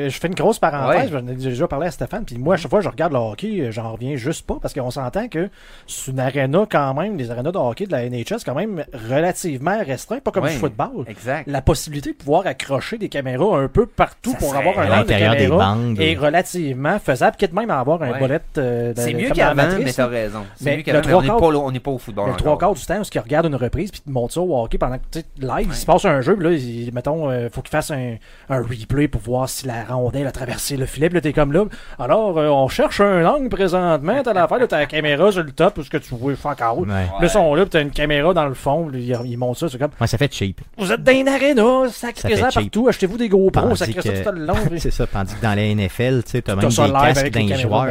je 0.10 0.20
fais 0.20 0.28
une 0.28 0.36
grosse 0.36 0.60
parenthèse, 0.60 1.12
Ouais. 1.12 1.20
j'en 1.22 1.28
ai 1.28 1.36
déjà 1.36 1.68
parlé 1.68 1.88
à 1.88 1.92
Stéphane, 1.92 2.26
puis 2.26 2.38
moi, 2.38 2.56
à 2.56 2.58
chaque 2.58 2.70
fois 2.70 2.80
que 2.80 2.86
je 2.86 2.90
regarde 2.90 3.14
le 3.14 3.20
hockey, 3.20 3.62
euh, 3.62 3.72
j'en 3.72 3.92
reviens 3.94 4.16
juste 4.16 4.46
pas, 4.46 4.58
parce 4.62 4.74
qu'on 4.74 4.92
s'entend 4.92 5.28
que 5.28 5.50
c'est 5.88 6.12
une 6.12 6.20
aréna 6.20 6.66
quand 6.70 6.94
même, 6.94 7.18
les 7.18 7.32
arénas 7.32 7.52
de 7.52 7.58
hockey 7.58 7.86
de 7.86 7.92
la 7.92 8.04
c'est 8.04 8.44
quand 8.46 8.56
même 8.56 8.84
relativement 9.10 9.78
restreint, 9.84 10.20
pas 10.20 10.32
comme 10.32 10.44
Ouais. 10.44 10.54
du 10.54 10.58
football. 10.60 11.06
Exact. 11.08 11.48
La 11.48 11.62
possibilité 11.62 12.12
de 12.12 12.16
pouvoir 12.18 12.46
accrocher 12.48 12.98
des 12.98 13.10
caméras 13.10 13.58
un 13.60 13.68
peu 13.68 13.86
partout 13.86 14.32
Ça 14.32 14.38
pour 14.38 14.56
avoir 14.56 14.78
À 14.80 14.82
un 14.82 14.86
de 14.86 14.92
l'intérieur 14.92 15.34
des 15.34 15.44
caméra 15.48 15.76
bandes. 15.76 16.00
est 16.00 16.16
relativement 16.16 17.00
faisable, 17.00 17.36
quitte 17.38 17.54
même 17.54 17.70
à 17.70 17.80
avoir 17.80 18.02
un 18.04 18.12
Ouais. 18.12 18.20
bolette 18.20 18.44
euh, 18.58 18.94
de- 18.94 19.00
C'est 19.00 19.14
mieux 19.14 19.30
qu'avant, 19.30 19.64
mais 19.80 19.92
t'as 19.94 20.08
raison. 20.08 20.44
C'est 20.56 20.78
mieux 20.78 20.84
qu'avant, 20.84 21.02
on 21.44 21.50
trois 21.50 21.50
n'est 21.50 21.50
quarts- 21.50 21.50
pas, 21.50 21.54
là- 21.54 21.60
on 21.68 21.72
n'est 21.72 21.80
pas 21.80 21.92
au 21.92 21.98
football 21.98 22.30
Le 22.30 22.36
trois 22.36 22.58
quarts 22.58 22.74
du 22.74 22.86
temps, 22.86 23.00
où 23.00 23.04
il 23.14 23.20
regarde 23.20 23.46
une 23.48 23.56
reprise 23.56 23.92
puis 23.92 24.02
te 24.02 24.10
montre 24.10 24.34
ça 24.34 24.42
au 24.42 24.58
hockey 24.64 24.78
pendant 24.78 24.98
que 24.98 25.04
tu 25.12 25.20
sais, 25.20 25.26
live, 25.40 25.68
il 25.70 25.74
se 25.76 25.86
passe 25.86 26.06
un 26.06 26.22
jeu, 26.22 26.36
puis 26.36 26.44
là, 26.46 26.52
il, 26.54 26.94
mettons, 26.94 27.30
euh, 27.30 27.50
faut 27.52 27.62
qu'il 27.62 27.72
fasse 27.72 27.92
un, 27.92 28.16
un 28.50 28.62
replay 28.62 29.08
pour 29.08 29.22
voir 29.22 29.50
si 29.50 29.68
la 29.68 29.84
rondelle 29.84 30.28
a 30.28 30.32
traversé 30.32 30.78
le 30.78 30.86
filet, 30.86 31.08
puis 31.10 31.16
là, 31.16 31.22
t'es 31.22 31.34
comme 31.34 31.52
là. 31.54 31.66
Alors, 32.00 32.38
euh, 32.38 32.48
on 32.50 32.68
cherche 32.68 33.02
un 33.02 33.26
angle 33.26 33.50
présentement, 33.50 34.22
t'as 34.24 34.34
l'affaire, 34.34 34.60
là, 34.60 34.68
t'as 34.68 34.80
la 34.80 34.86
caméra 34.88 35.32
sur 35.32 35.44
le 35.44 35.52
top, 35.52 35.74
parce 35.76 35.90
que 35.90 35.98
tu 35.98 36.16
vois 36.16 36.36
fuck 36.36 36.60
out. 36.62 36.88
Ouais. 36.88 36.94
Là, 36.94 37.10
ils 37.22 37.30
sont 37.30 37.54
là, 37.56 37.64
puis 37.64 37.72
t'as 37.72 37.82
une 37.82 37.92
caméra 37.92 38.34
dans 38.34 38.46
le 38.48 38.54
fond, 38.54 38.90
ils, 38.94 39.18
ils 39.26 39.38
montrent 39.38 39.60
ça, 39.60 39.70
c'est 39.70 39.78
comme, 39.78 39.92
Ouais, 40.00 40.08
ça 40.08 40.18
fait 40.18 40.34
cheap. 40.34 40.62
vous 40.78 40.92
êtes 40.92 41.04
dans 41.04 41.12
une 41.12 41.28
arena, 41.28 41.90
fait 41.90 42.36
ça 42.38 42.50
partout, 42.54 42.88
achetez-vous 42.88 43.18
des 43.18 43.30
GoPros, 43.30 43.52
Tandis 43.68 43.78
sacrez 43.78 44.02
ça 44.02 44.10
que- 44.10 44.30
tout 44.30 44.36
le 44.36 44.46
long. 44.46 44.56
c'est 44.78 44.92
ça, 44.92 45.08
tandis 45.08 45.36
que 45.36 45.42
dans 45.42 45.54
la 45.56 45.64
NFL, 45.76 46.24
tu 46.24 46.32
sais, 46.32 46.42
t'as 46.42 46.56
même 46.56 46.68
des 46.70 46.76
casques 46.76 47.30
d'un 47.32 47.56
joueur, 47.58 47.86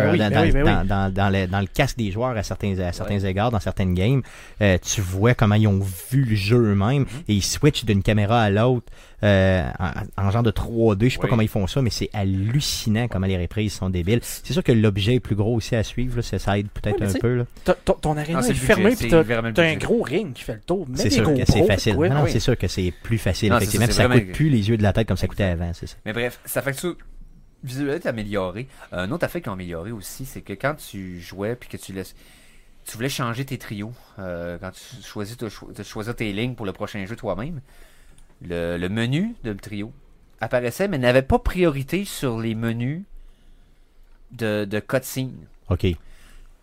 dans 1.50 1.60
le 1.60 1.66
casque 1.66 1.98
des 1.98 2.10
joueurs 2.10 2.36
à 2.36 2.42
certains, 2.42 2.78
à 2.78 2.92
certains 2.92 3.22
égards, 3.32 3.50
dans 3.50 3.58
certaines 3.60 3.94
games, 3.94 4.22
euh, 4.60 4.78
tu 4.80 5.00
vois 5.00 5.34
comment 5.34 5.56
ils 5.56 5.66
ont 5.66 5.80
vu 6.10 6.24
le 6.24 6.36
jeu 6.36 6.56
eux-mêmes 6.58 7.02
Mm-hmm. 7.02 7.24
et 7.28 7.34
ils 7.34 7.42
switchent 7.42 7.84
d'une 7.84 8.02
caméra 8.02 8.40
à 8.42 8.50
l'autre 8.50 8.86
euh, 9.24 9.68
en, 10.16 10.26
en 10.26 10.30
genre 10.30 10.42
de 10.42 10.50
3D. 10.50 11.04
Je 11.04 11.08
sais 11.10 11.16
pas 11.18 11.24
Oui. 11.24 11.30
comment 11.30 11.42
ils 11.42 11.48
font 11.48 11.66
ça, 11.66 11.82
mais 11.82 11.90
c'est 11.90 12.10
hallucinant 12.12 13.08
comment 13.08 13.26
les 13.26 13.36
reprises 13.38 13.72
sont 13.72 13.90
débiles. 13.90 14.20
C'est 14.22 14.52
sûr 14.52 14.62
que 14.62 14.72
l'objet 14.72 15.14
est 15.16 15.20
plus 15.20 15.34
gros 15.36 15.54
aussi 15.56 15.74
à 15.76 15.82
suivre, 15.82 16.16
là, 16.16 16.22
ça, 16.22 16.38
ça 16.38 16.58
aide 16.58 16.68
peut-être 16.68 17.00
Oui, 17.00 17.06
un 17.08 17.18
peu. 17.18 17.36
là. 17.38 17.44
Ton- 17.84 17.94
ton 17.94 18.16
arena 18.16 18.38
Ah, 18.38 18.42
c'est 18.42 18.50
est 18.50 18.52
le 18.54 18.58
budget, 18.60 18.66
fermé, 18.74 18.90
c'est 18.94 19.08
puis 19.08 19.52
t'as 19.54 19.64
un 19.64 19.76
gros 19.76 20.02
ring 20.02 20.32
qui 20.32 20.42
fait 20.44 20.54
le 20.54 20.60
tour. 20.60 20.86
C'est 20.94 21.10
sûr 21.10 21.24
que 21.34 21.44
c'est 21.46 21.66
facile. 21.66 21.94
Non, 21.96 22.26
c'est 22.28 22.40
sûr 22.40 22.56
que 22.58 22.68
c'est 22.68 22.92
plus 23.02 23.18
facile, 23.18 23.50
Non, 23.50 23.58
c'est 23.58 23.64
effectivement. 23.64 23.86
ça, 23.92 24.06
vraiment- 24.08 24.20
coûte 24.24 24.32
plus 24.34 24.48
les 24.50 24.68
yeux 24.68 24.76
de 24.76 24.82
la 24.82 24.92
tête 24.92 25.08
comme 25.08 25.16
ça 25.16 25.26
coûtait 25.26 25.44
avant, 25.44 25.70
c'est 25.72 25.86
ça. 25.86 25.96
Mais 26.04 26.12
bref, 26.12 26.40
ça 26.44 26.60
fait 26.62 26.72
que 26.72 26.80
tu 26.80 26.86
visuellement 27.64 27.98
t'es 28.00 28.08
amélioré. 28.08 28.66
Un 28.90 29.10
autre 29.12 29.24
affaire 29.24 29.40
qui 29.40 29.48
a 29.48 29.52
amélioré 29.52 29.92
aussi, 29.92 30.24
c'est 30.24 30.40
que 30.40 30.52
quand 30.52 30.74
tu 30.74 31.20
jouais 31.20 31.54
puis 31.54 31.68
que 31.68 31.76
tu 31.76 31.92
laisses 31.92 32.14
tu 32.84 32.96
voulais 32.96 33.08
changer 33.08 33.44
tes 33.44 33.58
trios, 33.58 33.92
euh, 34.18 34.58
quand 34.58 34.70
tu 34.72 35.02
choisis 35.02 35.36
cho- 35.48 36.12
tes 36.14 36.32
lignes 36.32 36.54
pour 36.54 36.66
le 36.66 36.72
prochain 36.72 37.04
jeu 37.06 37.16
toi-même, 37.16 37.60
le, 38.44 38.76
le 38.76 38.88
menu 38.88 39.34
de 39.44 39.52
trio 39.52 39.92
apparaissait, 40.40 40.88
mais 40.88 40.98
n'avait 40.98 41.22
pas 41.22 41.38
priorité 41.38 42.04
sur 42.04 42.40
les 42.40 42.54
menus 42.54 43.02
de, 44.32 44.64
de 44.64 44.80
cutscene. 44.80 45.32
OK. 45.70 45.86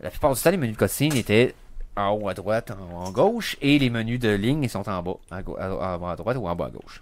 La 0.02 0.10
plupart 0.10 0.34
du 0.34 0.42
temps, 0.42 0.52
les 0.52 0.58
menus 0.58 0.76
de 0.76 0.80
cutscene 0.80 1.16
étaient 1.16 1.56
en 1.96 2.12
haut 2.12 2.28
à 2.30 2.34
droite, 2.34 2.72
en 2.72 3.04
haut 3.04 3.08
à 3.08 3.12
gauche, 3.12 3.58
et 3.62 3.80
les 3.80 3.90
menus 3.90 4.20
de 4.20 4.30
ligne 4.30 4.64
ils 4.64 4.70
sont 4.70 4.88
en 4.90 5.02
bas, 5.04 5.16
en 5.32 5.98
bas 5.98 6.12
à 6.12 6.16
droite 6.16 6.38
ou 6.38 6.48
en 6.48 6.56
bas 6.56 6.66
à 6.66 6.70
gauche. 6.70 7.02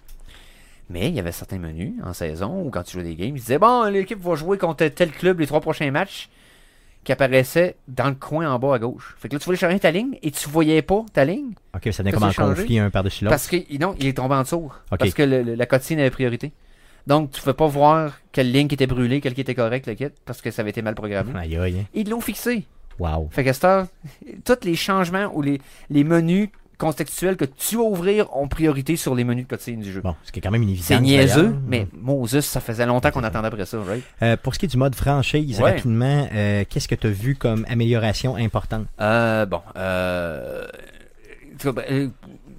Mais 0.90 1.08
il 1.08 1.14
y 1.14 1.20
avait 1.20 1.32
certains 1.32 1.58
menus 1.58 1.92
en 2.02 2.14
saison 2.14 2.62
ou 2.62 2.70
quand 2.70 2.82
tu 2.82 2.92
jouais 2.92 3.02
des 3.02 3.14
games, 3.14 3.36
ils 3.36 3.40
disaient 3.40 3.58
Bon, 3.58 3.84
l'équipe 3.90 4.20
va 4.20 4.34
jouer 4.36 4.56
contre 4.56 4.86
tel 4.88 5.10
club 5.10 5.38
les 5.40 5.46
trois 5.46 5.60
prochains 5.60 5.90
matchs 5.90 6.28
qui 7.04 7.12
apparaissaient 7.12 7.76
dans 7.88 8.08
le 8.08 8.14
coin 8.14 8.50
en 8.52 8.58
bas 8.58 8.74
à 8.74 8.78
gauche. 8.78 9.16
Fait 9.18 9.28
que 9.28 9.34
là, 9.34 9.38
tu 9.38 9.46
voulais 9.46 9.56
changer 9.56 9.78
ta 9.80 9.90
ligne 9.90 10.18
et 10.22 10.30
tu 10.30 10.48
voyais 10.48 10.82
pas 10.82 11.04
ta 11.12 11.24
ligne 11.24 11.52
OK, 11.74 11.88
ça 11.92 12.02
venait 12.02 12.12
comme 12.12 12.22
en 12.24 12.32
conflit 12.32 12.78
un 12.78 12.90
par-dessus 12.90 13.24
l'autre? 13.24 13.32
parce 13.32 13.46
que 13.48 13.56
non, 13.78 13.94
il 13.98 14.06
est 14.06 14.12
tombé 14.16 14.34
en 14.34 14.42
dessous. 14.42 14.70
Parce 14.90 15.14
que 15.14 15.22
le- 15.22 15.42
le- 15.42 15.54
la 15.54 15.66
cutscene 15.66 16.00
avait 16.00 16.10
priorité. 16.10 16.52
Donc, 17.06 17.30
tu 17.30 17.38
ne 17.38 17.40
pouvais 17.40 17.54
pas 17.54 17.66
voir 17.66 18.18
quelle 18.32 18.52
ligne 18.52 18.68
qui 18.68 18.74
était 18.74 18.86
brûlée, 18.86 19.22
quelle 19.22 19.32
qui 19.32 19.40
était 19.40 19.54
correcte, 19.54 19.90
parce 20.26 20.42
que 20.42 20.50
ça 20.50 20.60
avait 20.60 20.70
été 20.70 20.82
mal 20.82 20.94
programmé. 20.94 21.30
Aïe, 21.38 21.56
aïe. 21.56 21.78
hein. 21.80 21.84
Ils 21.94 22.10
l'ont 22.10 22.20
fixé. 22.20 22.64
Wow. 22.98 23.28
Fait 23.30 23.44
que 23.44 23.66
heure, 23.66 23.86
tous 24.44 24.64
les 24.64 24.74
changements 24.74 25.30
ou 25.32 25.40
les, 25.40 25.60
les 25.88 26.04
menus 26.04 26.48
contextuels 26.78 27.36
que 27.36 27.44
tu 27.44 27.76
vas 27.76 27.82
ouvrir 27.82 28.34
ont 28.36 28.48
priorité 28.48 28.96
sur 28.96 29.14
les 29.14 29.24
menus 29.24 29.46
de 29.46 29.54
cutscene 29.54 29.80
du 29.80 29.92
jeu. 29.92 30.00
Bon, 30.00 30.14
ce 30.24 30.32
qui 30.32 30.38
est 30.38 30.42
quand 30.42 30.50
même 30.52 30.62
une 30.62 30.68
évidence. 30.70 30.86
C'est 30.86 31.00
niaiseux, 31.00 31.54
mais 31.66 31.88
Moses, 31.92 32.40
ça 32.40 32.60
faisait 32.60 32.86
longtemps 32.86 33.10
qu'on 33.10 33.24
attendait 33.24 33.48
après 33.48 33.66
ça, 33.66 33.78
right? 33.82 34.02
Euh, 34.22 34.36
pour 34.42 34.54
ce 34.54 34.58
qui 34.60 34.66
est 34.66 34.68
du 34.68 34.76
mode 34.76 34.94
franchise, 34.94 35.60
Ouais. 35.60 35.72
rapidement, 35.72 36.28
euh, 36.32 36.64
qu'est-ce 36.68 36.88
que 36.88 36.94
tu 36.94 37.06
as 37.08 37.10
vu 37.10 37.34
comme 37.34 37.66
amélioration 37.68 38.36
importante? 38.36 38.86
Euh, 39.00 39.44
bon, 39.44 39.60
euh, 39.76 40.66
ben, 41.64 42.12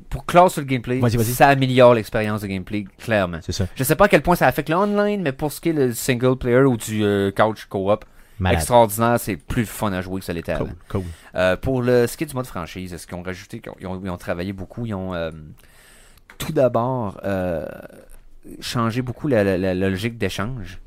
pour 0.10 0.26
clore 0.26 0.52
sur 0.52 0.62
le 0.62 0.68
gameplay, 0.68 1.00
ça 1.24 1.48
améliore 1.48 1.94
l'expérience 1.94 2.42
de 2.42 2.48
gameplay, 2.48 2.86
clairement. 2.98 3.40
C'est 3.42 3.52
ça. 3.52 3.68
Je 3.76 3.84
sais 3.84 3.96
pas 3.96 4.06
à 4.06 4.08
quel 4.10 4.22
point 4.22 4.36
ça 4.36 4.48
affecte 4.48 4.70
le 4.70 4.76
online, 4.76 5.22
mais 5.22 5.32
pour 5.32 5.52
ce 5.52 5.62
qui 5.62 5.70
est 5.70 5.74
le 5.74 5.94
single 5.94 6.36
player 6.36 6.64
ou 6.64 6.76
du 6.78 7.04
couch 7.36 7.66
co-op, 7.70 8.04
Malade. 8.40 8.60
extraordinaire, 8.60 9.20
c'est 9.20 9.36
plus 9.38 9.66
fun 9.66 9.92
à 9.94 10.02
jouer 10.02 10.20
que 10.20 10.26
ça 10.26 10.34
l'était 10.34 10.54
avant. 10.54 10.70
Cool. 10.90 11.04
Euh, 11.36 11.56
pour 11.58 11.82
le 11.82 12.08
ce 12.08 12.16
qui 12.18 12.24
est 12.24 12.28
du 12.28 12.36
mode 12.36 12.46
franchise, 12.48 12.96
ce 12.98 13.06
qu'ils 13.06 13.16
ont 13.18 13.22
rajouté, 13.24 13.62
ils 13.82 13.88
ont, 13.88 14.02
ils 14.04 14.10
ont 14.10 14.18
travaillé 14.18 14.54
beaucoup, 14.54 14.86
ils 14.86 14.94
ont 14.94 15.14
euh, 15.14 15.32
tout 16.38 16.54
d'abord 16.54 17.20
euh, 17.26 17.66
changé 18.62 19.02
beaucoup 19.02 19.28
la, 19.28 19.44
la- 19.44 19.58
la 19.74 19.90
logique 19.90 20.18
d'échange? 20.18 20.80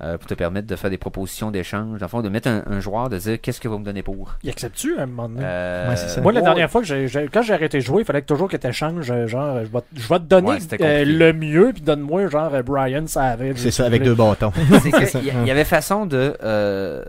Pour 0.00 0.26
te 0.28 0.34
permettre 0.34 0.66
de 0.68 0.76
faire 0.76 0.90
des 0.90 0.96
propositions 0.98 1.50
d'échange, 1.50 1.98
dans 1.98 2.06
le 2.06 2.08
fond, 2.08 2.22
de 2.22 2.28
mettre 2.28 2.46
un, 2.48 2.62
un 2.66 2.78
joueur, 2.80 3.08
de 3.08 3.18
dire 3.18 3.40
qu'est-ce 3.40 3.60
que 3.60 3.66
vous 3.68 3.78
me 3.78 3.84
donnez 3.84 4.02
pour? 4.02 4.36
Il 4.44 4.50
accepte-tu 4.50 4.96
à 4.98 5.02
un 5.02 5.06
moment 5.06 5.28
donné? 5.28 5.40
Euh, 5.44 5.88
Ouais, 5.88 5.96
c'est 5.96 6.08
ça. 6.08 6.20
Moi, 6.20 6.32
la 6.32 6.40
dernière 6.40 6.70
fois 6.70 6.80
que 6.82 6.86
j'ai, 6.86 7.08
j'ai- 7.08 7.28
quand 7.28 7.42
j'ai 7.42 7.52
arrêté 7.54 7.78
de 7.78 7.82
jouer, 7.82 8.02
il 8.02 8.04
fallait 8.04 8.22
toujours 8.22 8.48
que 8.48 8.56
tu 8.56 8.66
échanges, 8.66 9.10
euh, 9.10 9.26
genre, 9.26 9.58
je 9.64 9.68
vais, 9.70 9.80
te- 9.80 9.86
je 10.00 10.08
vais 10.08 10.18
te 10.20 10.24
donner 10.24 10.48
Ouais, 10.50 10.58
euh, 10.80 11.04
le 11.04 11.32
mieux, 11.32 11.70
puis 11.72 11.82
donne-moi, 11.82 12.28
genre, 12.28 12.54
euh, 12.54 12.62
Brian 12.62 13.06
Savage. 13.08 13.56
C'est 13.56 13.70
ça, 13.72 13.86
avec 13.86 14.02
deux 14.04 14.14
bâtons. 14.14 14.50
que 14.52 15.18
il 15.18 15.46
y, 15.46 15.50
avait 15.50 15.64
façon 15.64 16.06
de, 16.06 16.36
euh, 16.44 17.02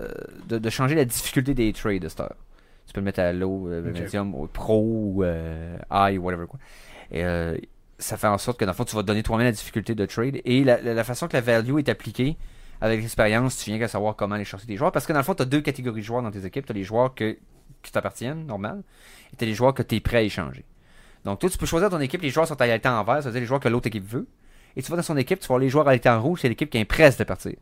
de, 0.48 0.58
de 0.58 0.70
changer 0.70 0.96
la 0.96 1.06
difficulté 1.06 1.54
des 1.54 1.72
trades 1.74 2.02
de 2.02 2.08
cette 2.10 2.22
heure. 2.22 2.36
Tu 2.88 2.94
peux 2.94 3.02
le 3.02 3.06
mettre 3.06 3.20
à 3.20 3.32
low, 3.34 3.68
euh, 3.70 3.84
medium, 3.84 4.34
ou 4.34 4.48
pro, 4.48 4.82
ou 4.82 5.24
euh, 5.24 5.78
high, 5.92 6.18
whatever 6.20 6.48
quoi. 6.48 6.60
Et 7.12 7.24
euh, 7.24 7.56
ça 8.00 8.18
fait 8.18 8.26
en 8.28 8.38
sorte 8.40 8.60
que 8.60 8.66
dans 8.66 8.72
le 8.72 8.76
fond, 8.76 8.84
tu 8.86 8.96
vas 8.96 9.04
te 9.04 9.08
donner 9.08 9.22
toi-même 9.22 9.46
la 9.46 9.52
difficulté 9.52 9.94
de 9.94 10.06
trade. 10.08 10.38
Et 10.44 10.64
la, 10.64 10.82
la- 10.82 10.96
la 10.96 11.04
façon 11.04 11.28
que 11.28 11.34
la 11.34 11.42
value 11.42 11.78
est 11.78 11.88
appliquée 11.90 12.36
avec 12.82 13.02
l'expérience, 13.02 13.58
tu 13.58 13.70
viens 13.70 13.80
qu'à 13.80 13.88
savoir 13.88 14.16
comment 14.16 14.36
aller 14.36 14.46
chercher 14.46 14.66
des 14.66 14.78
joueurs. 14.78 14.92
Parce 14.92 15.06
que 15.06 15.14
dans 15.14 15.20
le 15.20 15.26
fond, 15.26 15.36
tu 15.36 15.42
as 15.42 15.46
deux 15.46 15.62
catégories 15.62 16.02
de 16.02 16.06
joueurs 16.06 16.22
dans 16.22 16.32
tes 16.32 16.46
équipes. 16.46 16.66
Tu 16.66 16.72
as 16.72 16.76
les 16.76 16.84
joueurs 16.84 17.14
que, 17.14 17.38
qui 17.82 17.92
t'appartiennent, 17.92 18.46
normal, 18.46 18.84
et 19.34 19.36
tu 19.36 19.44
as 19.44 19.48
les 19.48 19.54
joueurs 19.54 19.74
que 19.74 19.84
tu 19.84 19.96
es 19.96 20.00
prêt 20.00 20.18
à 20.18 20.22
échanger. 20.22 20.64
Donc 21.26 21.40
toi, 21.40 21.50
tu 21.50 21.58
peux 21.58 21.66
choisir 21.66 21.90
ton 21.90 22.00
équipe, 22.00 22.22
les 22.22 22.30
joueurs 22.30 22.48
sont 22.48 22.60
à 22.62 22.68
l'état 22.68 22.94
en 22.94 23.04
vert, 23.04 23.22
c'est-à-dire 23.22 23.42
les 23.42 23.48
joueurs 23.48 23.60
que 23.60 23.68
l'autre 23.68 23.88
équipe 23.88 24.06
veut. 24.06 24.28
Et 24.76 24.82
tu 24.82 24.90
vas 24.92 24.98
dans 24.98 25.04
son 25.04 25.18
équipe, 25.18 25.40
tu 25.40 25.46
vas 25.46 25.56
voir 25.56 25.60
les 25.60 25.70
joueurs 25.70 25.88
à 25.88 25.94
l'état 25.94 26.18
en 26.18 26.22
rouge, 26.22 26.40
c'est 26.42 26.50
l'équipe 26.50 26.70
qui 26.70 26.78
est 26.78 26.86
presse 26.86 27.18
de 27.18 27.24
partir. 27.24 27.56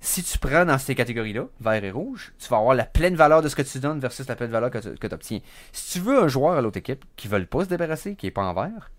Si 0.00 0.22
tu 0.22 0.38
prends 0.38 0.64
dans 0.64 0.78
ces 0.78 0.94
catégories-là, 0.94 1.46
vert 1.60 1.84
et 1.84 1.90
rouge, 1.90 2.32
tu 2.38 2.48
vas 2.48 2.58
avoir 2.58 2.74
la 2.74 2.84
pleine 2.84 3.16
valeur 3.16 3.42
de 3.42 3.48
ce 3.48 3.56
que 3.56 3.62
tu 3.62 3.78
donnes 3.78 3.98
versus 3.98 4.26
la 4.28 4.36
pleine 4.36 4.50
valeur 4.50 4.70
que 4.70 4.78
tu 4.78 5.14
obtiens. 5.14 5.40
Si 5.72 5.98
tu 5.98 6.04
veux 6.04 6.22
un 6.22 6.28
joueur 6.28 6.54
à 6.54 6.60
l'autre 6.60 6.78
équipe 6.78 7.04
qui 7.16 7.28
veut 7.28 7.44
pas 7.44 7.64
se 7.64 7.68
débarrasser, 7.68 8.14
qui 8.14 8.26
est 8.26 8.30
pas 8.30 8.44
en 8.44 8.54
vert, 8.54 8.90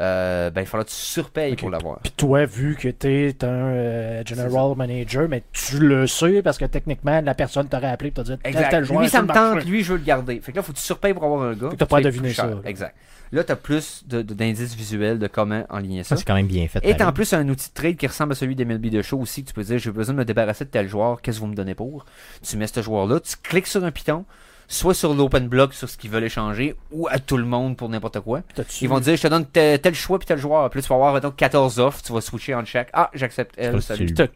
euh, 0.00 0.50
ben 0.50 0.62
il 0.62 0.66
faudra 0.66 0.84
que 0.84 0.90
tu 0.90 0.96
surpayes 0.96 1.54
pour 1.56 1.68
l'avoir. 1.70 1.98
Puis 2.00 2.12
toi, 2.16 2.44
vu 2.46 2.76
que 2.76 2.88
t'es 2.88 3.34
un 3.42 3.46
euh, 3.46 4.22
general 4.24 4.74
manager, 4.76 5.28
mais 5.28 5.42
tu 5.52 5.78
le 5.78 6.06
sais 6.06 6.40
parce 6.42 6.56
que 6.58 6.64
techniquement, 6.64 7.20
la 7.20 7.34
personne 7.34 7.68
t'aurait 7.68 7.90
appelé 7.90 8.08
et 8.08 8.12
t'a 8.12 8.22
dit 8.22 8.32
Exact. 8.44 8.70
tel 8.70 8.84
joueur 8.84 9.02
lui, 9.02 9.08
ça 9.08 9.22
me 9.22 9.28
tente, 9.28 9.64
lui, 9.66 9.82
je 9.82 9.92
veux 9.92 9.98
le 9.98 10.04
garder. 10.04 10.40
Fait 10.40 10.52
que 10.52 10.56
là, 10.56 10.62
faut 10.62 10.72
que 10.72 10.78
tu 10.78 10.84
surpayes 10.84 11.12
pour 11.14 11.24
avoir 11.24 11.42
un 11.42 11.54
gars. 11.54 11.70
T'as 11.76 11.86
pas 11.86 12.00
cher. 12.02 12.34
ça, 12.34 12.46
là. 12.46 12.56
Exact. 12.64 12.94
Là, 13.32 13.42
tu 13.44 13.52
as 13.52 13.56
plus 13.56 14.04
de- 14.06 14.20
de- 14.20 14.34
d'indices 14.34 14.74
visuels 14.74 15.18
de 15.18 15.26
comment 15.26 15.64
enligner 15.70 16.02
ça. 16.02 16.10
Ça, 16.10 16.16
c'est 16.16 16.24
quand 16.26 16.34
même 16.34 16.46
bien 16.46 16.68
fait. 16.68 16.80
Et 16.82 16.92
en 16.92 16.96
pareil. 16.98 17.12
plus 17.14 17.32
un 17.32 17.48
outil 17.48 17.68
de 17.70 17.74
trade 17.74 17.96
qui 17.96 18.06
ressemble 18.06 18.32
à 18.32 18.34
celui 18.34 18.54
des 18.54 18.66
MLB 18.66 18.90
de 18.90 19.00
show 19.00 19.18
aussi, 19.18 19.42
que 19.42 19.48
tu 19.48 19.54
peux 19.54 19.62
dire 19.62 19.78
j'ai 19.78 19.90
besoin 19.90 20.12
de 20.14 20.18
me 20.18 20.24
débarrasser 20.26 20.66
de 20.66 20.70
tel 20.70 20.86
joueur, 20.86 21.22
qu'est-ce 21.22 21.38
que 21.38 21.40
vous 21.42 21.46
me 21.50 21.54
donnez 21.54 21.74
pour? 21.74 22.04
Tu 22.46 22.58
mets 22.58 22.66
ce 22.66 22.82
joueur-là, 22.82 23.20
tu 23.20 23.34
cliques 23.42 23.66
sur 23.66 23.82
un 23.84 23.90
piton, 23.90 24.26
soit 24.72 24.94
sur 24.94 25.12
l'open 25.14 25.48
block 25.48 25.74
sur 25.74 25.88
ce 25.88 25.96
qu'ils 25.98 26.10
veulent 26.10 26.24
échanger, 26.24 26.74
ou 26.90 27.06
à 27.08 27.18
tout 27.18 27.36
le 27.36 27.44
monde 27.44 27.76
pour 27.76 27.88
n'importe 27.88 28.20
quoi. 28.20 28.40
Ils 28.80 28.88
vont 28.88 29.00
dire 29.00 29.16
je 29.16 29.22
te 29.22 29.28
donne 29.28 29.44
tel, 29.46 29.78
tel 29.80 29.94
choix 29.94 30.18
puis 30.18 30.26
tel 30.26 30.38
joueur. 30.38 30.68
Puis 30.70 30.78
là, 30.80 30.82
tu 30.82 30.88
vas 30.88 30.94
avoir 30.94 31.12
mettons, 31.14 31.30
14 31.30 31.78
offres, 31.78 32.00
tu 32.02 32.12
vas 32.12 32.20
switcher 32.20 32.54
en 32.54 32.64
chaque. 32.64 32.88
Ah, 32.92 33.10
j'accepte 33.14 33.54
elle, 33.58 33.78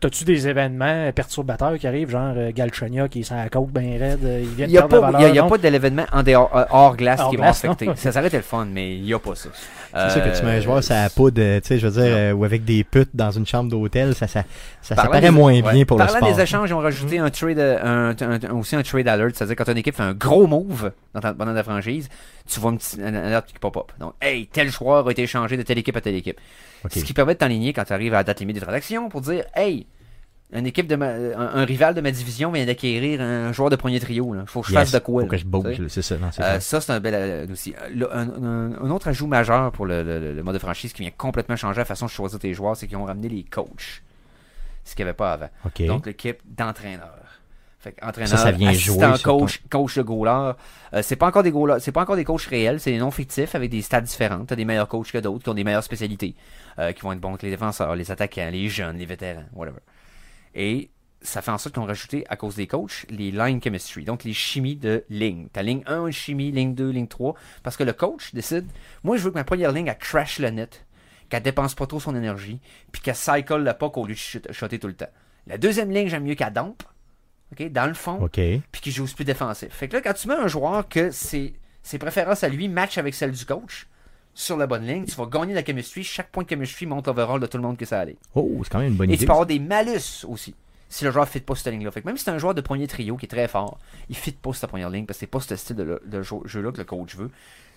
T'as-tu 0.00 0.24
des 0.24 0.48
événements 0.48 1.10
perturbateurs 1.12 1.78
qui 1.78 1.86
arrivent, 1.86 2.10
genre 2.10 2.34
euh, 2.36 2.50
Galchenyuk 2.54 3.10
qui 3.10 3.20
est 3.20 3.22
sur 3.22 3.36
la 3.36 3.48
côte 3.48 3.70
bien 3.70 3.98
raide, 3.98 4.20
euh, 4.24 4.40
il 4.42 4.48
vient 4.48 4.66
de 4.66 4.72
n'y 4.72 4.78
pas, 4.78 5.10
la 5.10 5.28
il 5.28 5.34
y 5.34 5.38
a- 5.38 5.44
pas 5.44 5.58
d'élément 5.58 6.04
en 6.12 6.22
dehors, 6.22 6.50
euh, 6.54 6.64
hors 6.70 6.96
glace 6.96 7.20
Hors 7.20 7.30
qui 7.30 7.36
glace, 7.36 7.64
vont 7.64 7.70
affecter. 7.72 7.90
Ça 7.96 8.12
s'arrête 8.12 8.32
le 8.34 8.42
fun, 8.42 8.66
mais 8.70 8.96
il 8.96 9.02
n'y 9.02 9.14
a 9.14 9.18
pas 9.18 9.34
ça. 9.34 9.48
C'est 9.94 10.10
sûr 10.10 10.22
que 10.22 10.38
tu 10.38 10.44
mets 10.44 10.56
un 10.56 10.60
joueur, 10.60 10.84
ça 10.84 11.04
a 11.04 11.08
poudre, 11.10 11.40
euh, 11.40 11.58
tu 11.60 11.68
sais, 11.68 11.78
je 11.78 11.86
veux 11.86 12.02
dire, 12.02 12.12
euh, 12.14 12.32
ou 12.32 12.44
avec 12.44 12.64
des 12.64 12.84
putes 12.84 13.10
dans 13.14 13.30
une 13.30 13.46
chambre 13.46 13.70
d'hôtel, 13.70 14.14
ça, 14.14 14.26
ça, 14.26 14.42
ça, 14.42 14.46
ça 14.82 14.94
Parlant 14.96 15.10
paraît 15.12 15.22
des- 15.22 15.30
moins 15.30 15.54
ouais. 15.54 15.72
bien 15.72 15.84
pour 15.86 15.96
le 15.98 16.04
Parlant 16.04 16.18
sport. 16.18 16.34
des 16.34 16.42
échanges, 16.42 16.68
ils 16.68 16.74
ont 16.74 16.80
rajouté 16.80 17.18
un 17.18 17.30
trade, 17.30 17.58
euh, 17.58 18.12
un, 18.20 18.22
un- 18.32 18.50
un- 18.50 18.58
aussi 18.58 18.76
un 18.76 18.82
trade 18.82 19.08
alert, 19.08 19.34
c'est-à-dire 19.34 19.56
quand 19.56 19.68
une 19.70 19.78
équipe 19.78 19.96
fait 19.96 20.02
un 20.02 20.12
gros 20.12 20.25
move 20.46 20.92
dans 21.14 21.20
ta, 21.20 21.32
pendant 21.34 21.54
ta 21.54 21.62
franchise, 21.62 22.08
tu 22.46 22.60
vois 22.60 22.70
une 22.72 22.78
petite 22.78 23.00
alerte 23.00 23.46
qui 23.46 23.58
pop-up. 23.58 23.92
Donc, 23.98 24.14
hey, 24.20 24.46
tel 24.46 24.70
joueur 24.70 25.06
a 25.06 25.10
été 25.10 25.22
échangé 25.22 25.56
de 25.56 25.62
telle 25.62 25.78
équipe 25.78 25.96
à 25.96 26.00
telle 26.00 26.14
équipe. 26.16 26.40
Ce 26.90 27.04
qui 27.04 27.12
permet 27.12 27.34
de 27.34 27.38
t'enligner 27.38 27.72
quand 27.72 27.84
tu 27.84 27.92
arrives 27.92 28.14
à 28.14 28.18
la 28.18 28.24
date 28.24 28.40
limite 28.40 28.54
des 28.56 28.62
transactions 28.62 29.08
pour 29.08 29.20
dire, 29.20 29.44
hey, 29.54 29.86
Une 30.52 30.64
équipe 30.64 30.86
de 30.86 30.94
ma- 30.94 31.10
un, 31.10 31.56
un 31.56 31.64
rival 31.64 31.92
de 31.94 32.00
ma 32.00 32.12
division 32.12 32.52
vient 32.52 32.64
d'acquérir 32.64 33.20
un 33.20 33.52
joueur 33.52 33.68
de 33.68 33.74
premier 33.74 33.98
trio. 33.98 34.32
Il 34.32 34.46
faut 34.46 34.60
que 34.60 34.68
je 34.68 34.72
Yes, 34.74 34.80
fasse 34.82 34.92
de 34.92 35.00
quoi. 35.00 35.22
Faut 35.22 35.28
que 35.28 35.36
je 35.36 35.44
bouge, 35.44 35.88
c'est 35.88 36.02
ça. 36.02 36.16
non, 36.18 36.28
Euh, 36.38 36.60
ça. 36.60 36.80
c'est 36.80 36.92
un 36.92 37.00
bel 37.00 37.14
euh, 37.16 37.46
aussi. 37.52 37.74
Euh, 37.74 38.06
un, 38.12 38.28
un- 38.44 38.84
un 38.84 38.90
autre 38.90 39.08
ajout 39.08 39.26
majeur 39.26 39.72
pour 39.72 39.86
le, 39.86 40.04
le- 40.04 40.34
le 40.34 40.42
mode 40.44 40.54
de 40.54 40.60
franchise 40.60 40.92
qui 40.92 41.02
vient 41.02 41.10
complètement 41.10 41.56
changer 41.56 41.78
la 41.78 41.84
façon 41.84 42.06
de 42.06 42.10
choisir 42.12 42.38
tes 42.38 42.54
joueurs, 42.54 42.76
c'est 42.76 42.86
qu'ils 42.86 42.96
ont 42.96 43.06
ramené 43.06 43.28
les 43.28 43.42
coachs. 43.42 44.02
Ce 44.84 44.94
qu'il 44.94 45.04
n'y 45.04 45.08
avait 45.08 45.16
pas 45.16 45.32
avant. 45.32 45.48
Donc, 45.88 46.06
l'équipe 46.06 46.38
d'entraîneurs. 46.44 47.25
Fait 47.86 47.92
que 47.92 48.04
entraîneur, 48.04 48.28
Ça, 48.30 48.36
ça 48.38 48.50
vient 48.50 48.70
assistant 48.70 49.14
jouer 49.14 49.22
coach, 49.22 49.62
coach 49.70 49.96
de 49.96 50.02
goaler. 50.02 50.52
Euh, 50.92 51.02
c'est 51.02 51.14
pas 51.16 51.28
encore 51.28 51.44
des 51.44 51.52
goalers- 51.52 51.78
c'est 51.78 51.92
pas 51.92 52.00
encore 52.02 52.16
des 52.16 52.24
coachs 52.24 52.42
réels, 52.42 52.80
c'est 52.80 52.90
des 52.90 52.98
noms 52.98 53.12
fictifs 53.12 53.54
avec 53.54 53.70
des 53.70 53.80
stats 53.82 54.00
différentes. 54.00 54.48
T'as 54.48 54.56
des 54.56 54.64
meilleurs 54.64 54.88
coachs 54.88 55.12
que 55.12 55.18
d'autres 55.18 55.44
qui 55.44 55.48
ont 55.50 55.54
des 55.54 55.62
meilleures 55.62 55.84
spécialités, 55.84 56.34
euh, 56.80 56.90
qui 56.92 57.02
vont 57.02 57.12
être 57.12 57.20
bons 57.20 57.28
avec 57.30 57.42
les 57.42 57.50
défenseurs, 57.50 57.94
les 57.94 58.10
attaquants, 58.10 58.48
les 58.50 58.68
jeunes, 58.68 58.96
les 58.98 59.06
vétérans, 59.06 59.44
whatever. 59.54 59.78
Et 60.54 60.90
ça 61.22 61.42
fait 61.42 61.50
en 61.50 61.58
sorte 61.58 61.74
qu'on 61.76 61.84
a 61.84 61.86
rajouté, 61.86 62.24
à 62.28 62.36
cause 62.36 62.56
des 62.56 62.66
coachs, 62.66 63.06
les 63.10 63.30
line 63.30 63.60
chemistry, 63.62 64.04
donc 64.04 64.24
les 64.24 64.32
chimies 64.32 64.76
de 64.76 65.04
ligne. 65.08 65.48
Ta 65.52 65.62
ligne 65.62 65.82
1, 65.86 66.06
une 66.06 66.12
chimie, 66.12 66.50
ligne 66.50 66.74
2, 66.74 66.90
ligne 66.90 67.06
3, 67.08 67.34
parce 67.62 67.76
que 67.76 67.84
le 67.84 67.92
coach 67.92 68.34
décide, 68.34 68.66
moi 69.04 69.16
je 69.16 69.22
veux 69.22 69.30
que 69.30 69.34
ma 69.36 69.44
première 69.44 69.72
ligne, 69.72 69.86
elle 69.86 69.98
crash 69.98 70.38
le 70.38 70.50
net, 70.50 70.84
qu'elle 71.28 71.42
dépense 71.42 71.74
pas 71.74 71.86
trop 71.86 72.00
son 72.00 72.14
énergie, 72.14 72.60
puis 72.92 73.00
qu'elle 73.02 73.16
cycle 73.16 73.56
le 73.56 73.72
puck 73.72 73.96
au 73.96 74.06
lieu 74.06 74.14
de 74.14 74.18
shot- 74.18 74.52
shotter 74.52 74.78
tout 74.78 74.88
le 74.88 74.94
temps. 74.94 75.08
La 75.46 75.58
deuxième 75.58 75.90
ligne, 75.90 76.08
j'aime 76.08 76.24
mieux 76.24 76.34
qu'elle 76.34 76.52
dompe, 76.52 76.82
ok, 77.52 77.70
dans 77.70 77.86
le 77.86 77.94
fond, 77.94 78.28
puis 78.28 78.80
qui 78.80 78.90
joue 78.90 79.06
plus 79.06 79.24
défensif. 79.24 79.68
Fait 79.70 79.88
que 79.88 79.96
là, 79.96 80.02
quand 80.02 80.14
tu 80.14 80.28
mets 80.28 80.34
un 80.34 80.48
joueur 80.48 80.88
que 80.88 81.10
ses, 81.10 81.54
ses 81.82 81.98
préférences 81.98 82.44
à 82.44 82.48
lui 82.48 82.68
matchent 82.68 82.98
avec 82.98 83.14
celles 83.14 83.32
du 83.32 83.44
coach, 83.44 83.86
sur 84.36 84.58
la 84.58 84.66
bonne 84.66 84.86
ligne, 84.86 85.06
tu 85.06 85.14
vas 85.14 85.24
gagner 85.24 85.54
la 85.54 85.64
chemistry. 85.64 86.04
Chaque 86.04 86.30
point 86.30 86.44
de 86.44 86.48
chemistry 86.50 86.84
monte 86.84 87.06
l'overall 87.06 87.40
de 87.40 87.46
tout 87.46 87.56
le 87.56 87.62
monde 87.62 87.78
que 87.78 87.86
ça 87.86 88.00
allait. 88.00 88.18
Oh, 88.34 88.60
c'est 88.62 88.70
quand 88.70 88.78
même 88.78 88.92
une 88.92 88.96
bonne 88.96 89.10
Et 89.10 89.14
idée. 89.14 89.20
tu 89.20 89.26
peux 89.26 89.32
avoir 89.32 89.46
des 89.46 89.58
malus 89.58 90.26
aussi. 90.28 90.54
Si 90.90 91.04
le 91.04 91.10
joueur 91.10 91.24
ne 91.24 91.30
fit 91.30 91.40
pas 91.40 91.54
cette 91.54 91.72
ligne-là. 91.72 91.90
Fait 91.90 92.02
que 92.02 92.06
même 92.06 92.18
si 92.18 92.24
c'est 92.24 92.30
un 92.30 92.38
joueur 92.38 92.54
de 92.54 92.60
premier 92.60 92.86
trio 92.86 93.16
qui 93.16 93.24
est 93.24 93.30
très 93.30 93.48
fort, 93.48 93.78
il 94.10 94.12
ne 94.12 94.20
fit 94.20 94.32
pas 94.32 94.52
cette 94.52 94.68
première 94.68 94.90
ligne 94.90 95.06
parce 95.06 95.16
que 95.16 95.20
c'est 95.20 95.26
pas 95.26 95.40
ce 95.40 95.56
style 95.56 95.76
de, 95.76 96.22
jeu-là 96.22 96.70
que 96.70 96.76
le 96.76 96.84
coach 96.84 97.16
veut. 97.16 97.30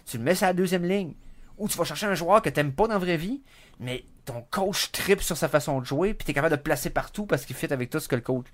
Tu 0.06 0.18
le 0.18 0.24
mets 0.24 0.36
sur 0.36 0.48
la 0.48 0.54
deuxième 0.54 0.84
ligne. 0.84 1.14
Ou 1.58 1.70
tu 1.70 1.78
vas 1.78 1.86
chercher 1.86 2.08
un 2.08 2.16
joueur 2.16 2.42
que 2.42 2.50
t'aimes 2.50 2.74
pas 2.74 2.88
dans 2.88 2.94
la 2.94 3.00
vraie 3.00 3.18
vie, 3.18 3.42
mais 3.80 4.04
ton 4.26 4.46
coach 4.52 4.92
tripe 4.92 5.22
sur 5.22 5.38
sa 5.38 5.48
façon 5.48 5.80
de 5.80 5.86
jouer, 5.86 6.14
puis 6.14 6.26
tu 6.26 6.32
es 6.32 6.34
capable 6.34 6.52
de 6.52 6.58
le 6.58 6.64
placer 6.64 6.90
partout 6.90 7.26
parce 7.26 7.46
qu'il 7.46 7.56
fit 7.56 7.72
avec 7.72 7.90
tout 7.90 8.00
ce 8.00 8.08
que 8.08 8.16
le 8.16 8.22
coach. 8.22 8.46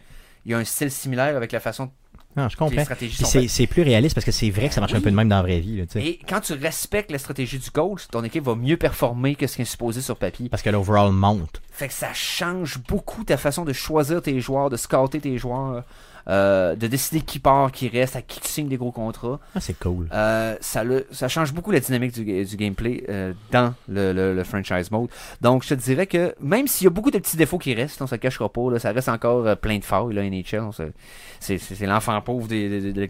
Il 0.45 0.51
y 0.51 0.53
a 0.53 0.57
un 0.57 0.63
style 0.63 0.91
similaire 0.91 1.35
avec 1.35 1.51
la 1.51 1.59
façon 1.59 1.89
Non, 2.35 2.47
je 2.49 2.55
que 2.55 2.63
les 2.65 2.85
comprends. 2.85 3.47
c'est 3.47 3.67
plus 3.67 3.81
réaliste 3.81 4.13
parce 4.15 4.25
que 4.25 4.31
c'est 4.31 4.49
vrai 4.49 4.67
que 4.67 4.73
ça 4.73 4.81
marche 4.81 4.93
un 4.93 5.01
peu 5.01 5.09
de 5.09 5.15
même 5.15 5.29
dans 5.29 5.37
la 5.37 5.41
vraie 5.41 5.59
vie. 5.59 5.77
là. 5.77 5.85
Et 5.95 6.19
quand 6.27 6.41
tu 6.41 6.53
respectes 6.53 7.11
la 7.11 7.17
stratégie 7.17 7.57
du 7.59 7.71
coach, 7.71 8.07
ton 8.11 8.23
équipe 8.23 8.43
va 8.43 8.55
mieux 8.55 8.77
performer 8.77 9.35
que 9.35 9.47
ce 9.47 9.55
qui 9.55 9.61
est 9.63 9.65
supposé 9.65 10.01
sur 10.01 10.17
papier. 10.17 10.49
Parce 10.49 10.61
que 10.61 10.69
l'overall 10.69 11.11
monte. 11.11 11.61
Fait 11.71 11.87
que 11.87 11.93
ça 11.93 12.13
change 12.13 12.77
beaucoup 12.87 13.23
ta 13.23 13.37
façon 13.37 13.65
de 13.65 13.73
choisir 13.73 14.21
tes 14.21 14.39
joueurs, 14.39 14.69
de 14.69 14.77
scouter 14.77 15.19
tes 15.19 15.37
joueurs, 15.37 15.83
euh, 16.27 16.75
de 16.75 16.87
décider 16.87 17.21
qui 17.21 17.39
part, 17.39 17.71
qui 17.71 17.87
reste, 17.87 18.15
à 18.15 18.21
qui 18.21 18.39
tu 18.39 18.47
signes 18.47 18.67
des 18.67 18.77
gros 18.77 18.91
contrats. 18.91 19.39
Ah, 19.55 19.59
c'est 19.59 19.77
cool. 19.77 20.07
Euh, 20.13 20.55
ça, 20.59 20.83
le- 20.83 21.05
ça 21.11 21.27
change 21.27 21.53
beaucoup 21.53 21.71
la 21.71 21.79
dynamique 21.79 22.13
du, 22.13 22.23
ga- 22.25 22.43
du 22.43 22.55
gameplay 22.55 23.03
euh, 23.09 23.33
dans 23.51 23.73
le, 23.87 24.11
le- 24.13 24.33
le 24.33 24.43
franchise 24.43 24.89
mode. 24.91 25.09
Donc, 25.41 25.63
je 25.63 25.69
te 25.69 25.73
dirais 25.75 26.07
que 26.07 26.33
même 26.41 26.67
s'il 26.67 26.85
y 26.85 26.87
a 26.87 26.89
beaucoup 26.91 27.11
de 27.11 27.19
petits 27.19 27.37
défauts 27.37 27.57
qui 27.59 27.73
restent, 27.73 28.01
on 28.01 28.07
se 28.07 28.15
le 28.15 28.19
cachera 28.19 28.49
pas, 28.49 28.71
là, 28.71 28.79
ça 28.79 28.91
reste 28.91 29.09
encore 29.09 29.45
euh, 29.45 29.55
plein 29.55 29.77
de 29.77 29.83
failles, 29.83 30.13
là, 30.13 30.23
NHL. 30.23 30.71
se- 30.73 30.91
C'est 31.39 31.85
l'enfant 31.85 32.19
pauvre 32.21 32.47
des- 32.47 32.91
des- 32.91 33.09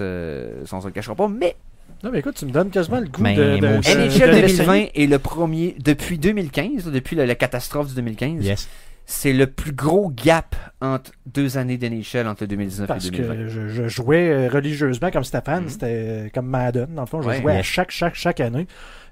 euh, 0.00 0.64
ça, 0.66 0.76
on 0.76 0.80
se 0.80 0.86
le 0.86 0.92
cachera 0.92 1.14
pas. 1.14 1.28
Mais 1.28 1.56
Non, 2.04 2.10
mais 2.10 2.18
écoute, 2.20 2.34
tu 2.36 2.46
me 2.46 2.50
donnes 2.52 2.70
quasiment 2.70 3.00
le 3.00 3.06
goût 3.08 3.22
Mais 3.22 3.34
de, 3.36 3.42
NHL 3.56 4.30
de 4.30 4.40
2020 4.40 4.86
est 4.94 5.06
le 5.06 5.18
premier, 5.18 5.76
depuis 5.78 6.18
2015, 6.18 6.86
là, 6.86 6.92
depuis 6.92 7.16
la, 7.16 7.26
la 7.26 7.34
catastrophe 7.34 7.88
du 7.88 7.94
2015, 7.94 8.44
Yes. 8.44 8.68
C'est 9.12 9.32
le 9.34 9.46
plus 9.46 9.72
gros 9.72 10.10
gap 10.10 10.56
entre 10.80 11.12
deux 11.26 11.58
années 11.58 11.76
d'NHL 11.76 12.26
entre 12.26 12.46
2019 12.46 12.88
Parce 12.88 13.06
et 13.06 13.10
2020. 13.10 13.34
que 13.36 13.48
je, 13.48 13.68
je 13.68 13.88
jouais 13.88 14.28
euh, 14.30 14.48
religieusement 14.48 15.10
comme 15.10 15.22
Stéphane, 15.24 15.64
Mhm. 15.64 15.68
c'était 15.68 15.86
euh, 15.86 16.28
comme 16.34 16.46
Madden. 16.46 16.86
Dans 16.94 17.02
le 17.02 17.06
fond, 17.06 17.20
je 17.22 17.28
Ouais. 17.28 17.40
jouais 17.40 17.56
à 17.58 17.62
chaque, 17.62 17.90
chaque, 17.90 18.14
chaque 18.14 18.40
année. 18.40 18.66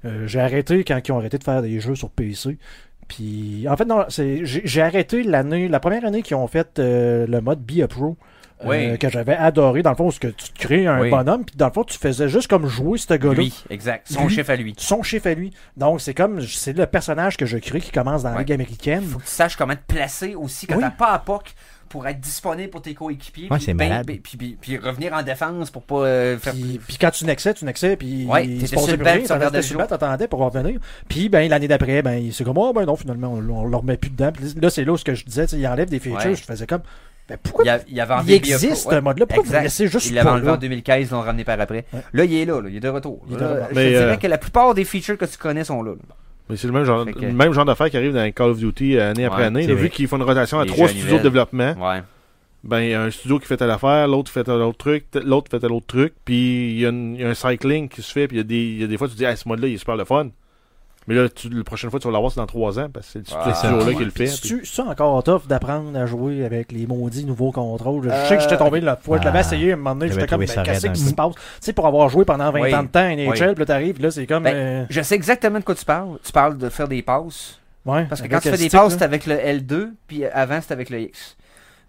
Euh, 0.04 0.26
j'ai 0.26 0.40
arrêté 0.40 0.82
quand 0.84 0.98
ils 1.06 1.12
ont 1.12 1.18
arrêté 1.18 1.36
de 1.38 1.44
faire 1.44 1.60
des 1.62 1.78
jeux 1.80 1.94
sur 1.94 2.08
PC. 2.10 2.56
Puis, 3.08 3.66
en 3.68 3.76
fait, 3.76 3.84
non, 3.84 4.04
j'ai, 4.08 4.42
j'ai 4.44 4.80
arrêté 4.82 5.22
l'année, 5.22 5.68
la 5.68 5.80
première 5.80 6.04
année 6.04 6.22
qu'ils 6.22 6.36
ont 6.36 6.46
fait 6.46 6.78
euh, 6.78 7.26
le 7.26 7.40
mode 7.40 7.60
Be 7.60 7.80
a 7.82 7.88
Pro. 7.88 8.16
Euh, 8.64 8.68
Oui. 8.92 8.98
que 8.98 9.08
j'avais 9.08 9.34
adoré, 9.34 9.82
dans 9.82 9.90
le 9.90 9.96
fond, 9.96 10.06
où 10.08 10.12
ce 10.12 10.20
que 10.20 10.28
tu 10.28 10.46
crées 10.58 10.86
un 10.86 11.00
Oui. 11.00 11.10
bonhomme, 11.10 11.44
puis 11.44 11.56
dans 11.56 11.66
le 11.66 11.72
fond, 11.72 11.84
tu 11.84 11.96
faisais 11.98 12.28
juste 12.28 12.48
comme 12.48 12.66
jouer 12.66 12.98
ce 12.98 13.14
gars-là. 13.14 13.34
Lui, 13.34 13.54
exact. 13.70 14.08
Son 14.10 14.26
Lui. 14.26 14.34
chef 14.34 14.50
à 14.50 14.56
lui. 14.56 14.74
Son 14.78 15.02
chiffre 15.02 15.26
à 15.28 15.34
lui. 15.34 15.52
Donc, 15.76 16.00
c'est 16.00 16.14
comme, 16.14 16.40
c'est 16.42 16.76
le 16.76 16.86
personnage 16.86 17.36
que 17.36 17.46
je 17.46 17.58
crée 17.58 17.80
qui 17.80 17.90
commence 17.90 18.22
dans 18.22 18.32
la. 18.32 18.38
Ligue 18.40 18.52
américaine. 18.52 19.02
faut 19.04 19.18
que 19.18 19.24
tu 19.24 19.30
saches 19.30 19.56
comment 19.56 19.74
te 19.74 19.92
placer 19.92 20.34
aussi 20.34 20.66
quand 20.66 20.76
Oui. 20.76 20.80
t'as 20.82 20.90
pas 20.90 21.12
à 21.12 21.18
POC 21.18 21.54
pour 21.88 22.06
être 22.06 22.20
disponible 22.20 22.70
pour 22.70 22.82
tes 22.82 22.94
coéquipiers. 22.94 23.48
Ouais, 23.50 23.56
puis 23.56 23.64
c'est 23.66 23.74
ben- 23.74 24.02
ben- 24.04 24.20
Puis, 24.20 24.36
puis- 24.36 24.56
puis 24.60 24.78
revenir 24.78 25.12
en 25.12 25.22
défense 25.24 25.70
pour 25.72 25.82
pas 25.82 26.02
euh, 26.04 26.38
faire. 26.38 26.52
Puis, 26.52 26.80
puis 26.86 26.96
quand 26.98 27.10
tu 27.10 27.24
nexais, 27.24 27.52
tu 27.52 27.64
nexais, 27.64 27.96
puis 27.96 28.26
Ouais, 28.26 28.46
il 28.46 28.66
se 28.68 28.74
passait 28.74 28.86
sur 28.86 28.92
le 28.92 28.98
plus 28.98 29.06
rien, 29.10 29.18
tu 29.20 29.26
sur 29.62 29.78
le 29.80 29.86
t'attendais 29.86 30.28
pour 30.28 30.38
revenir. 30.38 30.78
Puis 31.08 31.28
ben, 31.28 31.50
l'année 31.50 31.66
d'après, 31.66 32.00
ben, 32.02 32.30
c'est 32.32 32.44
comme, 32.44 32.58
oh 32.58 32.72
ben 32.72 32.84
non, 32.84 32.94
finalement, 32.94 33.32
on, 33.32 33.38
on 33.50 33.64
le 33.64 33.76
remet 33.76 33.96
plus 33.96 34.10
dedans. 34.10 34.30
Puis 34.32 34.54
là, 34.62 34.70
c'est 34.70 34.84
là 34.84 34.92
où 34.92 34.96
ce 34.96 35.04
que 35.04 35.14
je 35.16 35.24
disais, 35.24 35.46
il 35.52 35.66
enlève 35.66 35.88
des 35.90 35.98
features, 35.98 36.16
Ouais. 36.26 36.34
je 36.36 36.44
faisais 36.44 36.66
comme, 36.66 36.82
ben 37.30 37.38
pourquoi 37.42 37.64
Il, 37.64 37.66
y 37.68 37.70
a- 37.70 37.80
il 37.88 38.00
avait 38.00 38.12
il, 38.14 38.16
enlevé 38.18 38.38
Bia 38.40 38.54
existe 38.56 38.86
ouais. 38.86 39.00
mode-là? 39.00 39.24
Pourquoi 39.26 39.42
vous 39.44 39.48
Exact. 39.50 39.58
le 39.60 39.64
laissez 39.64 39.86
juste 39.88 40.06
Il 40.10 40.14
l'avait 40.14 40.28
enlevé 40.30 40.46
là? 40.48 40.52
en 40.54 40.56
2015, 40.58 41.08
ils 41.08 41.12
l'ont 41.12 41.20
ramené 41.22 41.44
par 41.44 41.58
après. 41.60 41.84
Ouais. 41.92 42.00
Là, 42.12 42.24
il 42.24 42.34
est 42.34 42.44
là, 42.44 42.60
là, 42.60 42.68
il 42.68 42.76
est 42.76 42.80
de 42.80 42.88
retour. 42.88 43.20
Il 43.28 43.36
est 43.36 43.38
Là, 43.40 43.46
de 43.46 43.52
retour. 43.54 43.66
je 43.70 43.74
Mais, 43.76 43.84
te 43.84 43.88
dirais 43.88 44.02
euh, 44.12 44.16
que 44.16 44.26
la 44.26 44.38
plupart 44.38 44.74
des 44.74 44.84
features 44.84 45.16
que 45.16 45.24
tu 45.24 45.38
connais 45.38 45.64
sont 45.64 45.82
là. 45.82 45.92
là. 45.92 46.14
Mais 46.48 46.56
c'est 46.56 46.66
le 46.66 46.72
même 46.72 46.84
genre, 46.84 47.06
que- 47.06 47.18
le 47.18 47.32
même 47.32 47.52
genre 47.52 47.64
d'affaires 47.64 47.88
qui 47.90 47.96
arrive 47.96 48.12
dans 48.12 48.30
Call 48.32 48.50
of 48.50 48.58
Duty 48.58 48.96
euh, 48.96 49.10
année 49.12 49.24
après 49.24 49.42
Ouais, 49.42 49.46
année. 49.46 49.66
là, 49.66 49.74
vu 49.74 49.88
qu'ils 49.88 50.08
font 50.08 50.16
une 50.16 50.24
rotation 50.24 50.58
à 50.58 50.64
Les 50.64 50.70
trois 50.70 50.88
studios 50.88 51.18
de 51.18 51.22
développement, 51.22 51.74
Ouais. 51.78 52.02
ben 52.64 52.80
il 52.80 52.90
y 52.90 52.94
a 52.94 53.02
un 53.02 53.10
studio 53.10 53.38
qui 53.38 53.46
fait 53.46 53.56
telle 53.56 53.70
affaire, 53.70 54.08
l'autre 54.08 54.30
fait 54.32 54.42
tel 54.44 54.54
autre 54.54 54.76
truc, 54.78 55.04
l'autre 55.24 55.48
fait 55.50 55.60
tel 55.60 55.70
autre 55.72 55.86
truc, 55.86 56.12
puis 56.24 56.72
il 56.72 56.80
y, 56.80 56.86
a 56.86 56.90
y 56.90 57.22
un 57.24 57.34
cycling 57.34 57.88
qui 57.88 58.02
se 58.02 58.12
fait, 58.12 58.26
puis 58.26 58.36
il 58.36 58.40
y, 58.40 58.42
a 58.42 58.44
des- 58.44 58.56
il 58.56 58.80
y 58.80 58.84
a 58.84 58.86
des 58.88 58.98
fois 58.98 59.06
tu 59.08 59.14
dis, 59.14 59.24
ah, 59.24 59.36
ce 59.36 59.48
mode-là, 59.48 59.68
il 59.68 59.74
est 59.74 59.78
super 59.78 59.96
le 59.96 60.04
fun. 60.04 60.28
Mais 61.10 61.16
là, 61.16 61.28
tu, 61.28 61.48
la 61.48 61.64
prochaine 61.64 61.90
fois, 61.90 61.98
tu 61.98 62.06
vas 62.06 62.12
l'avoir, 62.12 62.30
c'est 62.30 62.38
dans 62.38 62.46
trois 62.46 62.78
ans, 62.78 62.88
parce 62.88 63.06
que 63.12 63.18
c'est 63.26 63.34
Ah, 63.36 63.52
ce 63.52 63.58
studio-là 63.58 63.84
ouais. 63.84 63.94
qui 63.96 64.04
le 64.04 64.10
fait. 64.10 64.24
Puis 64.26 64.28
puis- 64.28 64.28
C'est-tu 64.28 64.64
ça 64.64 64.84
encore 64.84 65.22
tough 65.24 65.48
d'apprendre 65.48 65.98
à 65.98 66.06
jouer 66.06 66.44
avec 66.44 66.70
les 66.70 66.86
maudits 66.86 67.24
nouveaux 67.24 67.50
contrôles? 67.50 68.04
Je 68.04 68.28
sais 68.28 68.36
que 68.36 68.42
j'étais 68.44 68.56
tombé 68.56 68.80
la 68.80 68.94
fois, 68.94 69.18
je 69.18 69.24
l'avais 69.24 69.38
ah, 69.38 69.40
essayé 69.40 69.72
un 69.72 69.76
moment 69.76 69.96
donné, 69.96 70.12
j'étais 70.12 70.28
comme, 70.28 70.44
ben, 70.44 70.62
qu'est-ce 70.62 70.86
qui 70.86 71.00
se 71.00 71.12
passe? 71.12 71.34
Tu 71.34 71.40
sais, 71.62 71.72
pour 71.72 71.88
avoir 71.88 72.08
joué 72.08 72.24
pendant 72.24 72.52
20 72.52 72.60
Oui. 72.60 72.72
ans 72.74 72.82
de 72.84 72.88
temps 72.88 73.00
à 73.00 73.10
NHL, 73.16 73.28
Oui. 73.28 73.36
puis 73.38 73.54
là, 73.58 73.66
t'arrives, 73.66 74.00
là, 74.00 74.10
c'est 74.12 74.26
comme, 74.26 74.44
Ben, 74.44 74.54
euh, 74.54 74.84
Je 74.88 75.02
sais 75.02 75.16
exactement 75.16 75.58
de 75.58 75.64
quoi 75.64 75.74
tu 75.74 75.84
parles. 75.84 76.16
Tu 76.24 76.30
parles 76.30 76.56
de 76.56 76.68
faire 76.68 76.86
des 76.86 77.02
passes. 77.02 77.58
ouais. 77.86 78.04
Parce 78.04 78.22
que 78.22 78.28
quand 78.28 78.38
tu 78.38 78.48
fais 78.48 78.56
des 78.56 78.68
passes, 78.70 78.92
là. 78.92 78.98
c'est 79.00 79.04
avec 79.04 79.26
le 79.26 79.34
L2, 79.34 79.88
puis 80.06 80.24
avant, 80.26 80.60
c'était 80.60 80.74
avec 80.74 80.90
le 80.90 81.00
X. 81.00 81.36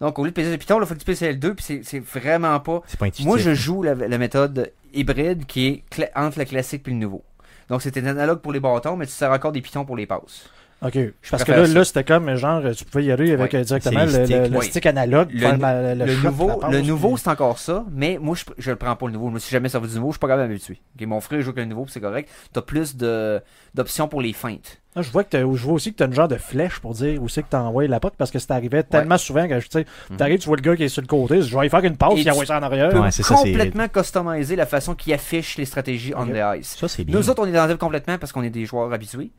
Donc, 0.00 0.18
au 0.18 0.24
lieu 0.24 0.30
de 0.30 0.34
peser 0.34 0.50
le 0.50 0.56
piton, 0.58 0.80
il 0.80 0.86
faut 0.86 0.94
que 0.94 0.98
tu 0.98 1.04
pèses 1.04 1.20
le 1.20 1.28
L2, 1.28 1.54
puis 1.54 1.64
c'est- 1.64 1.82
c'est 1.84 2.00
vraiment 2.00 2.58
pas. 2.58 2.82
C'est 2.88 2.98
pas 2.98 3.06
intuitif. 3.06 3.26
Moi, 3.26 3.38
je 3.38 3.54
joue 3.54 3.84
la, 3.84 3.94
la 3.94 4.18
méthode 4.18 4.72
hybride 4.92 5.46
qui 5.46 5.68
est 5.96 6.10
entre 6.16 6.40
le 6.40 6.44
classique 6.44 6.82
et 6.88 6.90
le 6.90 6.96
nouveau. 6.96 7.22
Donc, 7.68 7.82
c'était 7.82 8.06
analogue 8.06 8.40
pour 8.40 8.52
les 8.52 8.60
bâtons, 8.60 8.96
mais 8.96 9.06
tu 9.06 9.12
sers 9.12 9.30
encore 9.30 9.52
des 9.52 9.62
pitons 9.62 9.84
pour 9.84 9.96
les 9.96 10.06
passes. 10.06 10.48
OK. 10.84 10.98
Parce 11.30 11.44
que 11.44 11.52
là, 11.52 11.66
là 11.66 11.84
c'était 11.84 12.02
comme, 12.04 12.34
genre, 12.36 12.62
tu 12.76 12.84
pouvais 12.84 13.04
y 13.04 13.12
aller 13.12 13.32
avec 13.32 13.52
Oui. 13.52 13.58
euh, 13.60 13.64
directement 13.64 14.04
le, 14.04 14.24
les 14.24 14.40
le- 14.40 14.48
le 14.48 14.58
oui. 14.58 14.66
stick 14.66 14.84
analogue, 14.86 15.30
Le 15.32 15.94
le, 15.94 16.04
Le, 16.06 16.14
shot, 16.16 16.28
nouveau, 16.28 16.60
le 16.70 16.78
puis- 16.78 16.86
nouveau 16.86 17.16
c'est 17.16 17.28
encore 17.30 17.58
ça, 17.58 17.84
mais 17.92 18.18
moi, 18.20 18.34
je, 18.36 18.44
je 18.58 18.70
le 18.70 18.76
prends 18.76 18.96
pas 18.96 19.06
le 19.06 19.12
nouveau. 19.12 19.28
Je 19.28 19.34
me 19.34 19.38
suis 19.38 19.52
jamais 19.52 19.68
servi 19.68 19.88
du 19.88 19.94
nouveau, 19.96 20.08
je 20.08 20.14
suis 20.14 20.18
pas 20.20 20.26
capable 20.28 20.42
de 20.44 20.48
m'habituer. 20.48 20.80
Ok, 21.00 21.06
mon 21.06 21.20
frère 21.20 21.40
joue 21.40 21.50
avec 21.50 21.64
le 21.64 21.70
nouveau, 21.70 21.86
c'est 21.88 22.00
correct. 22.00 22.28
T'as 22.52 22.62
plus 22.62 22.96
de 22.96 23.40
d'options 23.74 24.08
pour 24.08 24.20
les 24.20 24.32
feintes. 24.32 24.78
Ah, 24.94 25.00
je 25.00 25.10
vois 25.10 25.24
que 25.24 25.38
je 25.38 25.44
vois 25.44 25.72
aussi 25.72 25.92
que 25.92 25.96
tu 25.96 26.02
as 26.02 26.06
une 26.06 26.12
genre 26.12 26.28
de 26.28 26.36
flèche 26.36 26.78
pour 26.80 26.92
dire 26.92 27.22
où 27.22 27.28
c'est 27.28 27.42
que 27.42 27.48
tu 27.48 27.56
envoies 27.56 27.86
la 27.88 27.98
pote 28.00 28.12
parce 28.18 28.30
que 28.30 28.38
ça 28.38 28.54
arrivait 28.54 28.82
tellement 28.82 29.16
souvent 29.16 29.48
que 29.48 29.58
tu 29.60 29.66
sais, 29.70 29.86
Mhm. 30.10 30.16
t'arrives, 30.18 30.38
tu 30.40 30.46
vois 30.48 30.56
le 30.56 30.62
gars 30.62 30.76
qui 30.76 30.82
est 30.84 30.88
sur 30.88 31.00
le 31.00 31.06
côté, 31.06 31.40
je 31.40 31.58
vais 31.58 31.66
y 31.66 31.70
faire 31.70 31.82
une 31.84 31.96
passe, 31.96 32.12
il 32.16 32.30
envoie 32.30 32.42
tu 32.42 32.48
ça 32.48 32.58
en 32.58 32.62
arrière. 32.62 32.92
Ouais, 33.00 33.10
c'est 33.10 33.22
complètement 33.22 33.88
customiser 33.88 34.56
la 34.56 34.66
façon 34.66 34.94
qu'il 34.94 35.14
affiche 35.14 35.56
les 35.56 35.64
stratégies 35.64 36.12
on 36.14 36.26
the 36.26 36.58
ice. 36.60 36.76
Ça, 36.78 36.88
c'est 36.88 37.04
bien. 37.04 37.16
Nous 37.16 37.30
autres, 37.30 37.40
on 37.42 37.46
est 37.46 37.52
dans 37.52 37.66
le 37.66 37.76
complètement 37.76 38.18
parce 38.18 38.32
qu'on 38.32 38.42
est 38.42 38.50
des 38.50 38.66
joueurs 38.66 38.92
habitués. 38.92 39.30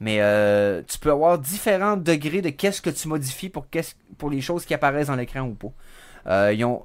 Mais 0.00 0.18
euh, 0.20 0.82
tu 0.88 0.98
peux 0.98 1.10
avoir 1.10 1.38
différents 1.38 1.96
degrés 1.96 2.40
de 2.42 2.48
qu'est-ce 2.50 2.80
que 2.80 2.88
tu 2.90 3.06
modifies 3.06 3.50
pour, 3.50 3.68
qu'est-ce- 3.68 3.94
pour 4.16 4.30
les 4.30 4.40
choses 4.40 4.64
qui 4.64 4.72
apparaissent 4.74 5.08
dans 5.08 5.16
l'écran 5.16 5.40
ou 5.42 5.54
pas. 5.54 5.68
Euh, 6.26 6.52
ils, 6.54 6.64
ont, 6.64 6.82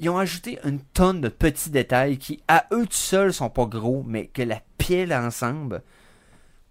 ils 0.00 0.08
ont 0.08 0.18
ajouté 0.18 0.58
une 0.64 0.80
tonne 0.80 1.20
de 1.20 1.28
petits 1.28 1.70
détails 1.70 2.18
qui, 2.18 2.42
à 2.48 2.64
eux 2.72 2.86
tout 2.86 2.92
seuls, 2.92 3.32
sont 3.32 3.50
pas 3.50 3.66
gros, 3.66 4.02
mais 4.06 4.26
que 4.26 4.42
la 4.42 4.60
pile 4.78 5.14
ensemble, 5.14 5.82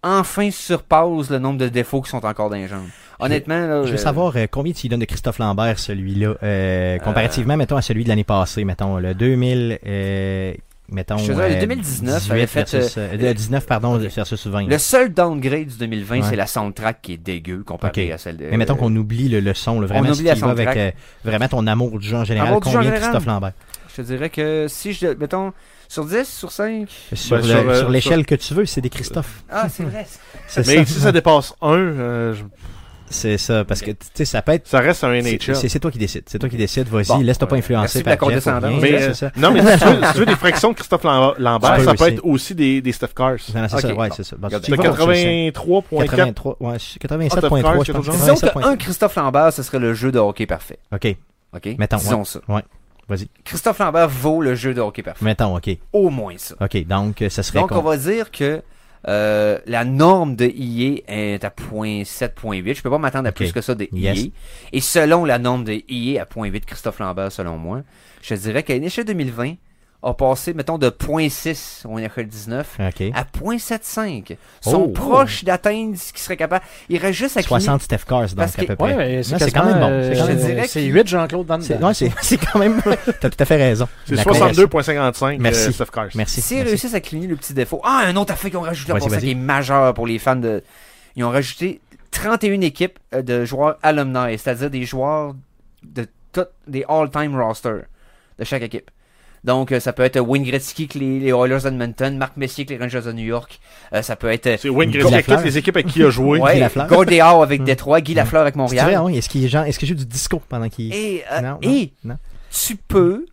enfin 0.02 0.50
surpasse 0.50 1.30
le 1.30 1.38
nombre 1.38 1.58
de 1.58 1.68
défauts 1.68 2.02
qui 2.02 2.10
sont 2.10 2.24
encore 2.24 2.50
dans 2.50 2.56
les 2.56 2.68
jambes. 2.68 2.88
Honnêtement, 3.20 3.66
là, 3.66 3.82
Je 3.84 3.88
veux 3.88 3.94
euh, 3.94 3.96
savoir 3.96 4.36
euh, 4.36 4.46
combien 4.50 4.72
tu 4.72 4.88
donnes 4.88 5.00
de 5.00 5.04
Christophe 5.06 5.38
Lambert, 5.38 5.78
celui-là, 5.78 6.34
euh, 6.42 6.98
comparativement, 6.98 7.56
mettons, 7.56 7.76
à 7.76 7.82
celui 7.82 8.04
de 8.04 8.08
l'année 8.10 8.24
passée, 8.24 8.64
mettons, 8.64 8.98
le 8.98 9.14
2000, 9.14 9.78
euh, 9.86 10.52
mettons... 10.88 11.18
Je 11.18 11.26
te 11.28 11.32
dirais, 11.32 11.48
le 11.50 11.56
euh, 11.56 11.60
2019 11.60 12.18
18 12.22 12.32
avait 12.32 12.46
fait, 12.46 12.70
versus, 12.70 12.94
euh, 12.98 13.16
le 13.16 13.34
19, 13.34 13.66
pardon, 13.66 13.96
versus 13.98 14.46
20. 14.46 14.66
le 14.68 14.78
seul 14.78 15.12
downgrade 15.12 15.66
du 15.68 15.76
2020, 15.78 16.14
Ouais. 16.16 16.22
c'est 16.28 16.36
la 16.36 16.46
soundtrack 16.46 17.00
qui 17.02 17.12
est 17.14 17.16
dégueu 17.16 17.62
comparée 17.64 18.12
à 18.12 18.18
celle 18.18 18.36
de. 18.36 18.46
Mais 18.50 18.56
mettons 18.56 18.76
qu'on 18.76 18.94
oublie 18.94 19.28
le, 19.28 19.40
le 19.40 19.54
son, 19.54 19.80
là, 19.80 19.86
vraiment, 19.86 20.08
On 20.08 20.12
oublie 20.12 20.24
la 20.24 20.34
tu 20.34 20.40
y 20.40 20.42
vas 20.42 20.50
avec 20.50 20.68
euh, 20.76 20.90
vraiment 21.24 21.48
ton 21.48 21.66
amour 21.66 21.98
du 21.98 22.06
jeu 22.08 22.16
en 22.16 22.24
général, 22.24 22.48
Amour 22.48 22.60
combien 22.60 22.78
de 22.80 22.84
général? 22.84 23.02
Christophe 23.02 23.26
Lambert? 23.26 23.52
Je 23.90 24.02
te 24.02 24.02
dirais 24.02 24.28
que 24.30 24.66
si 24.68 24.92
je. 24.92 25.06
Mettons, 25.18 25.52
sur 25.88 26.04
10, 26.04 26.24
sur 26.26 26.50
5. 26.50 26.88
Sur, 27.12 27.36
Ben, 27.36 27.42
sur, 27.44 27.56
euh, 27.56 27.88
l'échelle 27.88 28.26
que 28.26 28.34
tu 28.34 28.52
veux, 28.54 28.66
c'est 28.66 28.80
des 28.80 28.90
Christophe. 28.90 29.44
Ah, 29.48 29.68
c'est 29.68 29.84
vrai. 29.84 30.06
Mais 30.56 30.62
ça. 30.62 30.84
si 30.84 31.00
ça 31.00 31.12
dépasse 31.12 31.54
un, 31.62 31.74
euh, 31.76 32.34
je- 32.34 32.42
C'est 33.14 33.38
ça, 33.38 33.64
parce 33.64 33.80
que 33.80 33.92
tu 33.92 33.96
sais, 34.14 34.24
ça 34.24 34.42
peut 34.42 34.52
être. 34.52 34.66
Ça 34.66 34.80
reste 34.80 35.04
un 35.04 35.12
NHL. 35.12 35.54
C'est 35.54 35.78
toi 35.78 35.90
qui 35.90 35.98
décides. 35.98 36.24
C'est 36.26 36.38
toi 36.38 36.48
qui 36.48 36.56
décides. 36.56 36.88
Vas-y, 36.88 37.06
Bon, 37.06 37.18
laisse-toi 37.18 37.48
pas 37.48 37.56
influencer 37.56 38.02
la 38.02 38.16
par 38.16 38.26
ou 38.26 38.30
condescendance. 38.30 38.82
Mais, 38.82 38.94
euh, 39.02 39.14
ça. 39.14 39.30
non, 39.36 39.50
mais 39.52 39.60
si 39.76 39.78
tu, 39.78 39.84
veux, 39.86 40.04
si 40.06 40.12
tu 40.12 40.18
veux 40.18 40.26
des 40.26 40.34
fractions 40.36 40.70
de 40.70 40.74
Christophe 40.74 41.04
Lam- 41.04 41.34
Lambert, 41.38 41.76
Ça 41.78 41.84
ça, 41.84 41.94
peut 41.94 42.08
être 42.08 42.24
aussi 42.24 42.54
des, 42.54 42.80
des 42.82 42.92
Steph 42.92 43.08
Cars. 43.16 43.36
Non, 43.54 43.66
c'est 43.68 43.80
ça, 43.80 43.94
ouais, 43.94 44.08
c'est 44.16 44.24
ça. 44.24 44.36
Bon, 44.36 44.48
Regardez. 44.48 44.66
tu 44.66 44.70
C'est 44.72 44.76
vas 44.82 44.90
voir, 44.90 45.10
je 45.10 45.14
sais. 45.14 45.52
83.4. 45.54 46.04
83, 46.08 46.56
ouais, 46.60 46.74
Ah, 46.74 46.76
87.3, 46.76 47.84
je 47.86 47.92
quelque 47.92 47.92
pense. 47.92 48.16
Disons 48.16 48.34
87.3. 48.34 48.62
qu'un 48.62 48.76
Christophe 48.76 49.16
Lambert, 49.16 49.52
ce 49.52 49.62
serait 49.62 49.78
le 49.78 49.94
jeu 49.94 50.10
de 50.12 50.18
hockey 50.18 50.46
parfait. 50.46 50.78
OK, 50.92 51.16
OK? 51.54 51.68
Mettons, 51.78 51.96
Disons 51.98 52.18
ouais. 52.18 52.24
ça. 52.24 52.40
Ouais. 52.48 52.62
Vas-y. 53.08 53.28
Christophe 53.44 53.78
Lambert 53.78 54.08
vaut 54.08 54.40
le 54.40 54.54
jeu 54.54 54.72
de 54.74 54.80
hockey 54.80 55.02
parfait. 55.02 55.24
mettons, 55.24 55.56
OK. 55.56 55.70
Au 55.92 56.08
moins 56.10 56.34
ça. 56.38 56.54
OK, 56.60 56.86
donc, 56.86 57.20
euh, 57.22 57.28
ça 57.28 57.42
serait 57.42 57.60
Donc, 57.60 57.70
on 57.72 57.82
va 57.82 57.96
dire 57.96 58.30
que 58.30 58.62
euh, 59.08 59.58
la 59.66 59.84
norme 59.84 60.36
de 60.36 60.46
IA 60.46 61.02
est 61.06 61.44
à 61.44 61.50
0.7.8. 61.50 62.74
Je 62.74 62.82
peux 62.82 62.90
pas 62.90 62.98
m'attendre 62.98 63.28
à 63.28 63.32
plus 63.32 63.52
que 63.52 63.60
ça 63.60 63.74
de 63.74 63.88
Yes. 63.92 64.26
Et 64.72 64.80
selon 64.80 65.24
la 65.24 65.38
norme 65.38 65.64
de 65.64 65.82
IA 65.88 66.22
à 66.22 66.24
0.8, 66.24 66.60
Christophe 66.64 66.98
Lambert, 67.00 67.30
selon 67.30 67.58
moi, 67.58 67.82
je 68.22 68.34
dirais 68.34 68.62
qu'à 68.62 68.76
l'échelle 68.78 69.04
2020, 69.04 69.54
a 70.04 70.14
passé, 70.14 70.52
mettons, 70.54 70.78
de 70.78 70.90
0.6 70.90 71.86
au 71.86 71.98
échelle 71.98 72.26
19 72.28 72.78
OK. 72.78 73.02
à 73.14 73.24
0.75. 73.24 74.36
Sont 74.60 74.82
Oh. 74.84 74.88
proches 74.88 75.44
d'atteindre 75.44 75.96
ce 75.96 76.12
qui 76.12 76.20
serait 76.20 76.36
capable. 76.36 76.64
Il 76.88 76.98
reste 76.98 77.18
juste 77.18 77.36
à 77.36 77.42
cligner. 77.42 77.60
60 77.60 77.82
Steph 77.82 77.98
Cars, 78.06 78.26
donc, 78.34 78.40
à 78.58 78.64
peu 78.64 78.76
près. 78.76 78.94
Ouais, 78.94 78.96
mais 78.96 79.22
c'est 79.22 79.32
Non, 79.32 79.38
c'est 79.38 79.50
quasiment, 79.50 79.62
quand 79.62 79.66
même 79.70 79.80
bon. 79.80 79.88
euh, 79.90 80.10
C'est 80.14 80.20
quand 80.20 80.26
même 80.26 80.38
je 80.38 80.54
bon. 80.60 80.62
C'est 80.68 80.82
8 80.84 81.08
Jean-Claude 81.08 81.46
Van 81.46 81.60
C'est 81.60 81.74
Damme. 81.74 81.84
ouais, 81.84 81.94
c'est- 81.94 82.12
c'est 82.22 82.36
quand 82.36 82.58
même. 82.58 82.80
T'as 83.20 83.30
tout 83.30 83.36
à 83.38 83.44
fait 83.44 83.56
raison. 83.56 83.88
C'est 84.06 84.14
La 84.16 84.22
62.55 84.24 85.38
Merci. 85.38 85.68
euh, 85.68 85.72
Steph 85.72 85.86
Cars. 85.92 86.08
Merci. 86.14 86.40
S'ils 86.42 86.56
merci. 86.58 86.68
réussissent 86.70 86.94
à 86.94 87.00
cligner 87.00 87.26
le 87.26 87.36
petit 87.36 87.54
défaut. 87.54 87.80
Ah, 87.84 88.04
un 88.06 88.16
autre 88.16 88.32
affaire 88.32 88.50
qu'ils 88.50 88.58
ont 88.58 88.62
rajouté 88.62 88.92
Vas-y, 88.92 89.00
passant 89.00 89.10
vas-y. 89.10 89.20
qui 89.20 89.30
est 89.30 89.34
majeur 89.34 89.94
pour 89.94 90.06
les 90.06 90.18
fans 90.18 90.36
de. 90.36 90.62
Ils 91.16 91.24
ont 91.24 91.30
rajouté 91.30 91.80
31 92.10 92.60
équipes 92.60 92.98
euh, 93.14 93.22
de 93.22 93.44
joueurs 93.44 93.76
alumni, 93.82 94.38
c'est-à-dire 94.38 94.70
des 94.70 94.84
joueurs 94.84 95.34
de 95.82 96.06
toutes 96.32 96.48
des 96.66 96.84
all-time 96.88 97.40
rosters 97.40 97.82
de 98.38 98.44
chaque 98.44 98.62
équipe. 98.62 98.90
Donc, 99.44 99.72
euh, 99.72 99.78
ça 99.80 99.92
peut 99.92 100.02
être 100.02 100.18
Wayne 100.20 100.42
Gretzky 100.42 100.82
avec 100.84 100.94
les, 100.94 101.20
les 101.20 101.28
Oilers 101.30 101.58
d'Edmonton, 101.62 102.16
Marc 102.16 102.36
Messier 102.36 102.62
avec 102.66 102.78
les 102.78 102.82
Rangers 102.82 103.02
de 103.06 103.12
New 103.12 103.24
York. 103.24 103.60
Euh, 103.92 104.00
ça 104.02 104.16
peut 104.16 104.28
être 104.30 104.58
C'est 104.58 104.68
Wayne 104.70 104.90
Guy 104.90 104.98
Gretzky 104.98 105.14
avec 105.14 105.26
Lafleur. 105.26 105.38
toutes 105.38 105.46
les 105.52 105.58
équipes 105.58 105.76
avec 105.76 105.86
qui 105.88 105.98
il 105.98 106.06
a 106.06 106.10
joué. 106.10 106.40
ouais, 106.40 106.58
Lafleur. 106.58 106.86
Gordie 106.88 107.20
Howe 107.20 107.42
avec 107.42 107.60
Mm. 107.60 107.64
Détroit, 107.64 108.00
Guy 108.00 108.14
Lafleur 108.14 108.42
avec 108.42 108.56
Montréal. 108.56 109.00
oui. 109.04 109.18
Est-ce 109.18 109.28
qu'il 109.28 109.46
genre, 109.48 109.64
est-ce 109.64 109.78
qu'il 109.78 109.86
joue 109.88 109.94
du 109.94 110.06
disco 110.06 110.40
pendant 110.48 110.68
qu'il. 110.68 110.92
Et, 110.94 111.22
euh, 111.30 111.40
Non, 111.42 111.50
non, 111.50 111.58
et 111.62 111.92
non. 112.04 112.16
tu 112.50 112.74
peux 112.76 113.26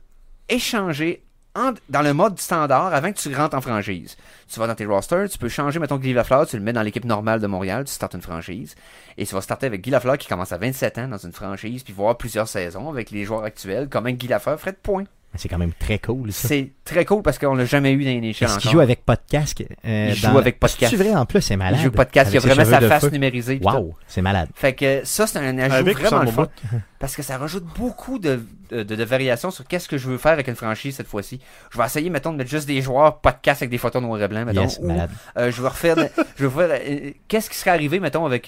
échanger 0.50 1.24
en- 1.56 1.74
dans 1.90 2.02
le 2.02 2.14
mode 2.14 2.40
standard 2.40 2.94
avant 2.94 3.12
que 3.12 3.18
tu 3.18 3.34
rentres 3.36 3.56
en 3.58 3.62
franchise. 3.62 4.16
Tu 4.52 4.60
vas 4.60 4.68
dans 4.68 4.76
tes 4.76 4.86
rosters, 4.86 5.30
tu 5.30 5.38
peux 5.38 5.50
changer, 5.50 5.80
mettons, 5.80 5.98
Guy 5.98 6.14
Lafleur, 6.14 6.48
tu 6.48 6.58
le 6.58 6.64
mets 6.64 6.74
dans 6.74 6.82
l'équipe 6.82 7.06
normale 7.06 7.40
de 7.40 7.48
Montréal, 7.48 7.84
tu 7.86 7.92
startes 7.94 8.14
une 8.14 8.22
franchise. 8.22 8.76
Et 9.18 9.26
tu 9.26 9.34
vas 9.36 9.42
starter 9.42 9.66
avec 9.66 9.82
Guy 9.82 9.90
Lafleur 9.92 10.18
qui 10.18 10.28
commence 10.28 10.52
à 10.52 10.58
27 10.58 10.98
ans 10.98 11.08
dans 11.08 11.18
une 11.18 11.32
franchise, 11.34 11.84
puis 11.84 11.94
voir 11.94 12.18
plusieurs 12.18 12.48
saisons 12.48 12.90
avec 12.90 13.12
les 13.12 13.24
joueurs 13.26 13.44
actuels, 13.44 13.88
comment 13.90 14.10
Guy 14.12 14.28
Lafleur 14.28 14.60
ferait 14.60 14.72
de 14.72 14.78
points. 14.82 15.06
C'est 15.36 15.48
quand 15.48 15.58
même 15.58 15.72
très 15.74 15.98
cool, 15.98 16.32
ça. 16.34 16.48
C'est 16.50 16.72
très 16.84 17.06
cool 17.06 17.22
parce 17.22 17.40
qu'on 17.40 17.56
l'a 17.56 17.64
jamais 17.66 17.94
eu 17.94 18.04
dans 18.04 18.10
les 18.10 18.20
NHL 18.20 18.44
Est-ce 18.44 18.60
qu'il 18.60 18.70
joue 18.72 18.82
avec 18.82 19.06
pas 19.06 19.16
de 19.16 19.22
casque 19.30 19.64
euh, 19.86 20.08
Il 20.10 20.16
joue 20.16 20.28
dans- 20.28 20.38
avec 20.38 20.60
pas 20.60 20.68
de 20.68 20.74
casque. 20.74 20.92
C'est 20.96 21.02
vrai, 21.02 21.16
en 21.16 21.26
plus, 21.26 21.42
c'est 21.42 21.56
malade. 21.56 21.80
Il 21.80 21.84
joue 21.86 21.92
pas 21.92 22.04
de 22.06 22.12
casque, 22.12 22.32
il 22.32 22.36
y 22.36 22.38
a 22.38 22.42
vraiment 22.42 22.66
sa 22.70 22.82
face 22.82 23.04
feu. 23.06 23.10
numérisée. 23.12 23.60
Wow, 23.64 23.96
c'est 24.08 24.22
malade. 24.22 24.50
Fait 24.56 24.74
que 24.74 25.02
ça, 25.06 25.28
c'est 25.28 25.40
un 25.40 25.58
ajout 25.58 25.74
Avec 25.74 25.98
vraiment 26.00 26.24
le 26.24 26.32
fun. 26.32 26.48
Parce 27.00 27.16
que 27.16 27.24
ça 27.24 27.38
rajoute 27.38 27.64
beaucoup 27.80 28.20
de, 28.20 28.44
de, 28.72 28.84
de 28.84 29.04
variations 29.04 29.50
sur 29.52 29.66
qu'est-ce 29.66 29.88
que 29.88 29.98
je 29.98 30.08
veux 30.08 30.18
faire 30.18 30.34
avec 30.34 30.48
une 30.48 30.56
franchise 30.56 30.96
cette 30.98 31.08
fois-ci. 31.08 31.40
Je 31.72 31.78
vais 31.80 31.86
essayer, 31.86 32.10
mettons, 32.10 32.32
de 32.34 32.38
mettre 32.38 32.52
juste 32.52 32.68
des 32.68 32.82
joueurs, 32.82 33.20
pas 33.22 33.32
de 33.32 33.38
casque 33.42 33.62
avec 33.64 33.72
des 33.72 33.78
photos 33.80 34.02
noir 34.04 34.22
et 34.22 34.28
blanc, 34.28 34.46
mettons. 34.46 34.62
Yes, 34.62 34.80
ou, 34.82 34.88
malade. 34.88 35.10
euh, 35.38 35.50
je 35.52 35.62
vais 35.62 35.68
refaire, 35.70 35.96
je 36.36 36.46
vais 36.46 36.68
faire, 36.68 36.80
euh, 36.86 37.12
qu'est-ce 37.28 37.50
qui 37.50 37.56
serait 37.58 37.72
arrivé, 37.72 38.00
mettons, 38.00 38.26
avec 38.26 38.48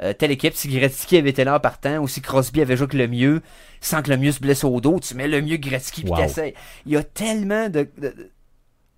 euh, 0.00 0.12
telle 0.12 0.30
équipe, 0.30 0.54
si 0.54 0.68
Gretzky 0.68 1.18
avait 1.18 1.30
été 1.30 1.44
là 1.44 1.56
en 1.56 1.60
partant, 1.60 1.98
ou 1.98 2.08
si 2.08 2.20
Crosby 2.20 2.60
avait 2.62 2.76
joué 2.76 2.84
avec 2.84 2.94
le 2.94 3.08
mieux, 3.08 3.42
sans 3.80 4.02
que 4.02 4.10
le 4.10 4.16
mieux 4.16 4.32
se 4.32 4.40
blesse 4.40 4.64
au 4.64 4.80
dos, 4.80 4.98
tu 5.00 5.14
mets 5.14 5.28
le 5.28 5.42
mieux 5.42 5.56
Gretzky, 5.56 6.02
puis 6.02 6.10
Wow. 6.10 6.18
t'essayes. 6.18 6.54
Il 6.86 6.92
y 6.92 6.96
a 6.96 7.02
tellement 7.04 7.68
de... 7.68 7.88
de- 7.98 8.30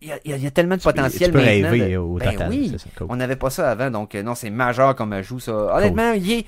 il 0.02 0.08
y, 0.08 0.12
a, 0.12 0.18
il 0.24 0.42
y 0.42 0.46
a- 0.46 0.50
tellement 0.50 0.76
de 0.76 0.82
potentiel 0.82 1.30
Tu 1.30 1.32
peux 1.32 1.38
maintenant. 1.42 1.70
rêver 1.70 1.92
de- 1.92 1.96
au 1.96 2.14
Ben 2.18 2.32
total. 2.32 2.50
oui. 2.50 2.72
ça, 2.78 2.84
cool. 2.98 3.06
On 3.08 3.16
n'avait 3.16 3.36
pas 3.36 3.48
ça 3.48 3.70
avant, 3.70 3.90
donc 3.90 4.14
euh, 4.14 4.22
non, 4.22 4.34
c'est 4.34 4.50
majeur 4.50 4.94
comme 4.94 5.12
ajout, 5.14 5.40
ça. 5.40 5.52
Honnêtement, 5.76 6.12
il 6.12 6.30
est- 6.30 6.46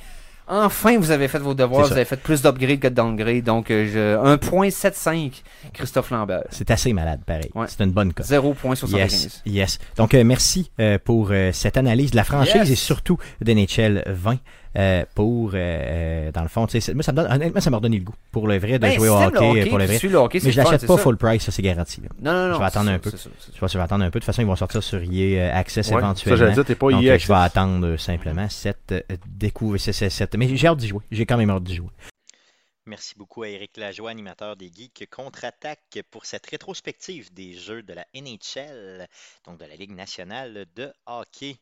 Enfin, 0.49 0.97
vous 0.99 1.11
avez 1.11 1.27
fait 1.29 1.39
vos 1.39 1.55
devoirs, 1.55 1.87
vous 1.87 1.93
avez 1.93 2.05
fait 2.05 2.17
plus 2.17 2.41
d'upgrade 2.43 2.79
que 2.79 2.89
de 2.89 2.95
downgrade, 2.95 3.43
donc 3.43 3.71
euh, 3.71 3.89
je... 3.93 4.37
1.75 4.37 5.43
Christophe 5.73 6.11
Lambert. 6.11 6.45
C'est 6.51 6.71
assez 6.71 6.93
malade, 6.93 7.21
pareil. 7.27 7.51
Ouais. 7.55 7.67
C'est 7.69 7.83
une 7.83 7.91
bonne 7.91 8.13
cote. 8.13 8.27
0.75. 8.27 8.97
Yes, 8.97 9.43
yes. 9.45 9.79
Donc, 9.97 10.15
euh, 10.15 10.23
merci 10.25 10.71
euh, 10.81 10.99
pour 11.03 11.29
euh, 11.31 11.51
cette 11.53 11.77
analyse 11.77 12.13
de 12.13 12.17
la 12.17 12.25
franchise 12.25 12.55
Yes. 12.55 12.71
et 12.71 12.77
surtout 12.77 13.19
de 13.41 13.53
NHL 13.53 14.05
20 14.07 14.39
euh, 14.77 15.05
pour, 15.14 15.51
euh, 15.51 15.57
euh, 15.57 16.33
dans 16.33 16.43
le 16.43 16.49
fond, 16.49 16.66
moi, 16.95 17.03
ça 17.03 17.12
me 17.12 17.16
donne, 17.16 17.33
honnêtement, 17.33 17.61
ça 17.61 17.70
m'a 17.70 17.79
redonné 17.79 17.99
le 17.99 18.05
goût 18.05 18.14
pour 18.31 18.47
le 18.47 18.59
vrai 18.59 18.72
de 18.72 18.79
Ben, 18.79 18.93
jouer 18.93 19.09
au 19.09 19.14
hockey, 19.14 19.39
hockey, 19.39 19.66
pour 19.70 19.79
le 19.79 19.85
tu 19.85 19.89
vrai. 19.89 19.99
suis 19.99 20.09
le 20.09 20.16
hockey, 20.18 20.41
c'est 20.41 20.47
Mais 20.47 20.53
je 20.53 20.57
l'achète 20.61 20.87
pas 20.87 20.97
ça. 20.97 21.03
full 21.03 21.16
price, 21.16 21.43
ça 21.45 21.53
c'est 21.53 21.62
garanti. 21.62 22.01
là. 22.03 22.09
Non, 22.20 22.33
non, 22.33 22.49
non. 22.49 22.55
Je 22.55 22.59
vais 22.59 22.64
attendre 22.66 22.87
c'est 22.87 22.93
un 22.93 22.97
ça, 22.97 23.01
peu. 23.01 23.11
ça, 23.11 23.16
ça. 23.16 23.31
Je 23.55 23.59
pense 23.59 23.68
que 23.68 23.72
je 23.72 23.79
vais 23.79 23.85
attendre 23.85 24.05
un 24.05 24.11
peu. 24.11 24.18
De 24.18 24.24
toute 24.24 24.27
façon, 24.27 24.43
ils 24.43 24.47
vont 24.47 24.57
sortir 24.57 24.83
sur 24.83 25.01
EA 25.03 25.57
Access 25.57 25.87
Ouais, 25.87 25.93
ça, 25.95 25.99
éventuellement. 25.99 26.37
j'allais 26.39 26.53
dire, 26.55 26.64
t'es 26.64 26.74
pas 26.74 26.91
Donc, 26.91 27.03
EA 27.03 27.16
je 27.18 27.27
vais 27.29 27.35
attendre 27.35 27.97
simplement 27.97 28.49
cette 28.51 28.95
découverte. 29.27 29.83
cette- 29.93 30.35
Mais 30.37 30.55
j'ai 30.57 30.66
hâte 30.68 30.79
d'y 30.79 30.89
jouer. 30.89 31.03
J'ai 31.11 31.24
quand 31.27 31.37
même 31.39 31.51
hâte 31.51 31.64
d'y 31.64 31.77
jouer. 31.77 31.89
Merci 32.89 33.14
beaucoup 33.16 33.43
à 33.43 33.49
Éric 33.49 33.79
Lajoie, 33.79 34.11
animateur 34.12 34.55
des 34.55 34.70
Geeks 34.72 35.09
Contre-Attaque, 35.11 36.05
pour 36.12 36.24
cette 36.24 36.47
rétrospective 36.47 37.35
des 37.35 37.53
jeux 37.55 37.83
de 37.83 37.93
la 37.93 38.07
NHL, 38.14 39.09
donc 39.45 39.59
de 39.59 39.64
la 39.64 39.74
Ligue 39.74 39.91
nationale 39.97 40.66
de 40.77 40.93
hockey. 41.07 41.57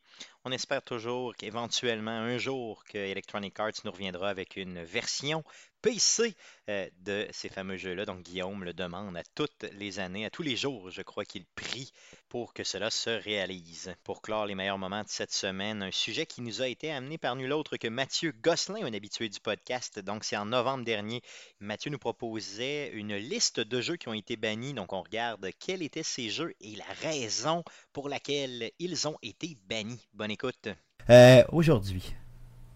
On 0.47 0.53
espère 0.53 0.83
toujours 0.83 1.35
qu'éventuellement, 1.35 2.11
un 2.11 2.37
jour, 2.37 2.85
que 2.85 2.99
Electronic 2.99 3.59
Arts 3.59 3.73
nous 3.85 3.91
reviendra 3.91 4.29
avec 4.29 4.57
une 4.57 4.85
version 4.85 5.43
PC 5.85 6.35
euh, 6.71 6.89
de 7.01 7.27
ces 7.31 7.51
fameux 7.51 7.77
jeux-là. 7.77 8.07
Donc 8.07 8.23
Guillaume 8.23 8.65
le 8.65 8.73
demande 8.73 9.17
à 9.17 9.23
toutes 9.35 9.65
les 9.73 10.01
années, 10.01 10.25
à 10.25 10.31
tous 10.31 10.43
les 10.43 10.57
jours, 10.57 10.91
je 10.91 11.03
crois 11.03 11.27
qu'il 11.27 11.45
prie 11.55 11.93
pour 12.29 12.55
que 12.55 12.65
cela 12.65 12.91
se 12.91 13.11
réalise. 13.11 13.95
Pour 14.03 14.23
clore 14.23 14.47
les 14.47 14.55
meilleurs 14.55 14.79
moments 14.79 15.03
de 15.03 15.09
cette 15.09 15.33
semaine, 15.33 15.83
un 15.83 15.91
sujet 15.91 16.27
qui 16.27 16.41
nous 16.41 16.63
a 16.63 16.69
été 16.69 16.91
amené 16.91 17.19
par 17.19 17.37
nul 17.37 17.53
autre 17.53 17.77
que 17.77 17.89
Mathieu 17.89 18.33
Gosselin, 18.33 18.85
un 18.87 18.95
habitué 18.95 19.29
du 19.29 19.41
podcast. 19.41 19.99
Donc 19.99 20.25
c'est 20.25 20.37
en 20.39 20.47
novembre 20.47 20.85
dernier, 20.85 21.23
Mathieu 21.61 21.91
nous 21.91 21.99
proposait 21.99 22.89
une 22.95 23.17
liste 23.17 23.61
de 23.61 23.81
jeux 23.81 23.97
qui 23.97 24.09
ont 24.09 24.15
été 24.15 24.37
bannis. 24.37 24.73
Donc 24.73 24.95
on 24.95 25.03
regarde 25.03 25.49
quels 25.59 25.83
étaient 25.83 26.03
ces 26.03 26.31
jeux 26.31 26.55
et 26.61 26.77
la 26.77 26.93
raison 27.03 27.63
pour 27.95 28.11
laquelle 28.11 28.71
ils 28.79 29.09
ont 29.09 29.17
été 29.23 29.57
bannis. 29.67 30.07
Bonne 30.13 30.33
écoute. 30.33 30.69
Euh, 31.09 31.43
Aujourd'hui, 31.53 32.15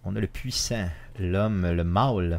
on 0.04 0.16
a 0.16 0.20
le 0.20 0.28
puissant, 0.28 0.88
l'homme, 1.18 1.70
le 1.70 1.84
mâle, 1.84 2.38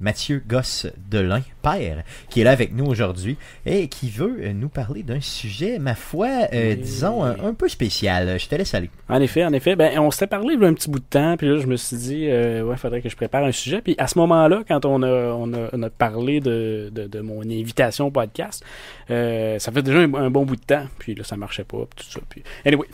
Mathieu 0.00 0.42
Gosse 0.46 0.86
Delin, 1.10 1.42
père, 1.62 2.04
qui 2.30 2.40
est 2.40 2.44
là 2.44 2.52
avec 2.52 2.72
nous 2.72 2.86
aujourd'hui 2.86 3.36
et 3.66 3.88
qui 3.88 4.10
veut 4.10 4.38
euh, 4.40 4.52
nous 4.52 4.68
parler 4.68 5.02
d'un 5.02 5.20
sujet, 5.20 5.78
ma 5.78 5.94
foi, 5.94 6.28
euh, 6.52 6.74
disons, 6.76 7.24
un, 7.24 7.36
un 7.42 7.54
peu 7.54 7.68
spécial. 7.68 8.38
Je 8.38 8.48
te 8.48 8.54
laisse 8.54 8.74
aller. 8.74 8.90
En 9.08 9.20
effet, 9.20 9.44
en 9.44 9.52
effet. 9.52 9.74
Ben, 9.76 9.98
on 9.98 10.10
s'était 10.10 10.28
parlé 10.28 10.54
il 10.54 10.60
y 10.60 10.64
a 10.64 10.68
un 10.68 10.74
petit 10.74 10.88
bout 10.88 11.00
de 11.00 11.04
temps, 11.04 11.36
puis 11.36 11.48
là, 11.48 11.58
je 11.58 11.66
me 11.66 11.76
suis 11.76 11.96
dit, 11.96 12.26
euh, 12.28 12.62
ouais, 12.62 12.76
faudrait 12.76 13.02
que 13.02 13.08
je 13.08 13.16
prépare 13.16 13.44
un 13.44 13.52
sujet. 13.52 13.80
Puis 13.80 13.96
à 13.98 14.06
ce 14.06 14.18
moment-là, 14.18 14.62
quand 14.68 14.84
on 14.84 15.02
a, 15.02 15.08
on 15.08 15.52
a, 15.52 15.68
on 15.72 15.82
a 15.82 15.90
parlé 15.90 16.40
de, 16.40 16.90
de, 16.92 17.06
de 17.06 17.20
mon 17.20 17.42
invitation 17.42 18.06
au 18.06 18.10
podcast, 18.10 18.64
euh, 19.10 19.58
ça 19.58 19.72
fait 19.72 19.82
déjà 19.82 19.98
un, 19.98 20.14
un 20.14 20.30
bon 20.30 20.44
bout 20.44 20.56
de 20.56 20.64
temps, 20.64 20.86
puis 20.98 21.14
là, 21.14 21.24
ça 21.24 21.36
marchait 21.36 21.64
pas, 21.64 21.86
puis 21.94 22.04
tout 22.04 22.12
ça. 22.12 22.20
Puis... 22.28 22.42
Anyway, 22.64 22.86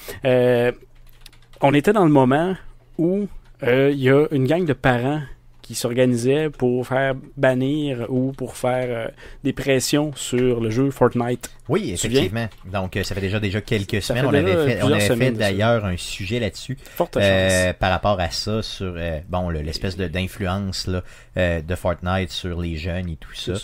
on 1.61 1.75
était 1.75 1.93
dans 1.93 2.05
le 2.05 2.11
moment 2.11 2.57
où 2.99 3.29
il 3.63 4.01
y 4.01 4.11
a 4.11 4.27
une 4.31 4.47
gang 4.47 4.65
de 4.65 4.73
parents 4.73 5.23
qui 5.65 5.75
s'organisaient 5.75 6.51
pour 6.51 6.87
faire 6.87 7.15
bannir 7.39 8.05
ou 8.11 8.33
pour 8.33 8.55
faire 8.57 8.87
euh, 8.89 9.09
des 9.45 9.55
pressions 9.55 10.13
sur 10.15 10.61
le 10.61 10.69
jeu 10.69 10.91
Fortnite. 10.91 11.51
Oui, 11.71 11.93
effectivement. 11.95 12.47
Donc, 12.71 12.95
euh, 12.99 13.03
ça 13.03 13.15
fait 13.15 13.23
déjà 13.23 13.41
déjà 13.41 13.63
quelques 13.63 14.03
semaines. 14.03 14.27
On 14.27 14.35
avait 14.35 14.67
fait, 14.67 14.83
on 14.83 14.93
avait 14.93 15.31
d'ailleurs 15.31 15.87
un 15.87 15.97
sujet 15.97 16.39
là-dessus 16.39 16.77
euh, 17.17 17.67
chance. 17.69 17.75
par 17.81 17.91
rapport 17.91 18.21
à 18.21 18.29
ça 18.31 18.61
sur 18.63 18.93
euh, 18.99 19.21
bon 19.31 19.49
le- 19.49 19.63
l'espèce 19.63 19.97
d'influence 19.97 20.87
là, 20.87 21.03
euh, 21.39 21.63
de 21.63 21.75
Fortnite 21.75 22.31
sur 22.31 22.61
les 22.61 22.77
jeunes 22.77 23.09
et 23.09 23.17
tout 23.17 23.35
ça. 23.35 23.55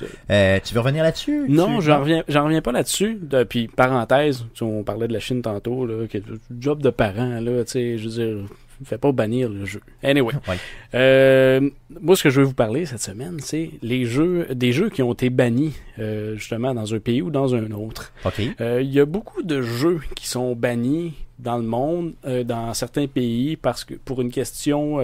Tu 0.64 0.74
veux 0.74 0.80
revenir 0.80 1.02
là-dessus? 1.02 1.44
Non, 1.50 1.80
j'en 1.82 2.00
reviens, 2.00 2.24
j'en 2.28 2.44
reviens 2.44 2.62
pas 2.62 2.72
là-dessus. 2.72 3.18
De- 3.20 3.44
Puis, 3.44 3.68
parenthèse, 3.68 4.46
on 4.62 4.82
parlait 4.82 5.06
de 5.06 5.12
la 5.12 5.20
Chine 5.20 5.42
tantôt, 5.42 5.84
là, 5.84 6.06
qui 6.06 6.16
est 6.16 6.20
un 6.20 6.38
job 6.58 6.80
de 6.82 6.88
parent, 6.90 7.40
là, 7.40 7.62
tu 7.64 7.72
sais, 7.72 7.98
je 7.98 8.04
veux 8.08 8.14
dire, 8.14 8.36
fais 8.84 8.98
pas 8.98 9.12
bannir 9.12 9.48
le 9.48 9.64
jeu. 9.64 9.80
Anyway. 10.02 10.34
Ouais. 10.48 10.56
Euh, 10.94 11.70
moi, 12.00 12.16
ce 12.16 12.22
que 12.22 12.30
je 12.30 12.40
veux 12.40 12.46
vous 12.46 12.54
parler 12.54 12.86
cette 12.86 13.02
semaine, 13.02 13.38
c'est 13.40 13.70
les 13.82 14.04
jeux, 14.04 14.46
des 14.54 14.72
jeux 14.72 14.90
qui 14.90 15.02
ont 15.02 15.12
été 15.12 15.30
bannis, 15.30 15.74
euh, 15.98 16.36
justement, 16.36 16.74
dans 16.74 16.94
un 16.94 16.98
pays 16.98 17.22
ou 17.22 17.30
dans 17.30 17.54
un 17.54 17.70
autre. 17.72 18.12
Ok. 18.24 18.40
Euh, 18.60 18.80
Il 18.82 18.92
y 18.92 19.00
a 19.00 19.04
beaucoup 19.04 19.42
de 19.42 19.62
jeux 19.62 20.00
qui 20.16 20.28
sont 20.28 20.54
bannis 20.54 21.14
dans 21.38 21.56
le 21.56 21.64
monde, 21.64 22.12
euh, 22.26 22.44
dans 22.44 22.72
certains 22.74 23.06
pays, 23.06 23.56
parce 23.56 23.84
que 23.84 23.94
pour 23.94 24.20
une 24.20 24.30
question 24.30 24.98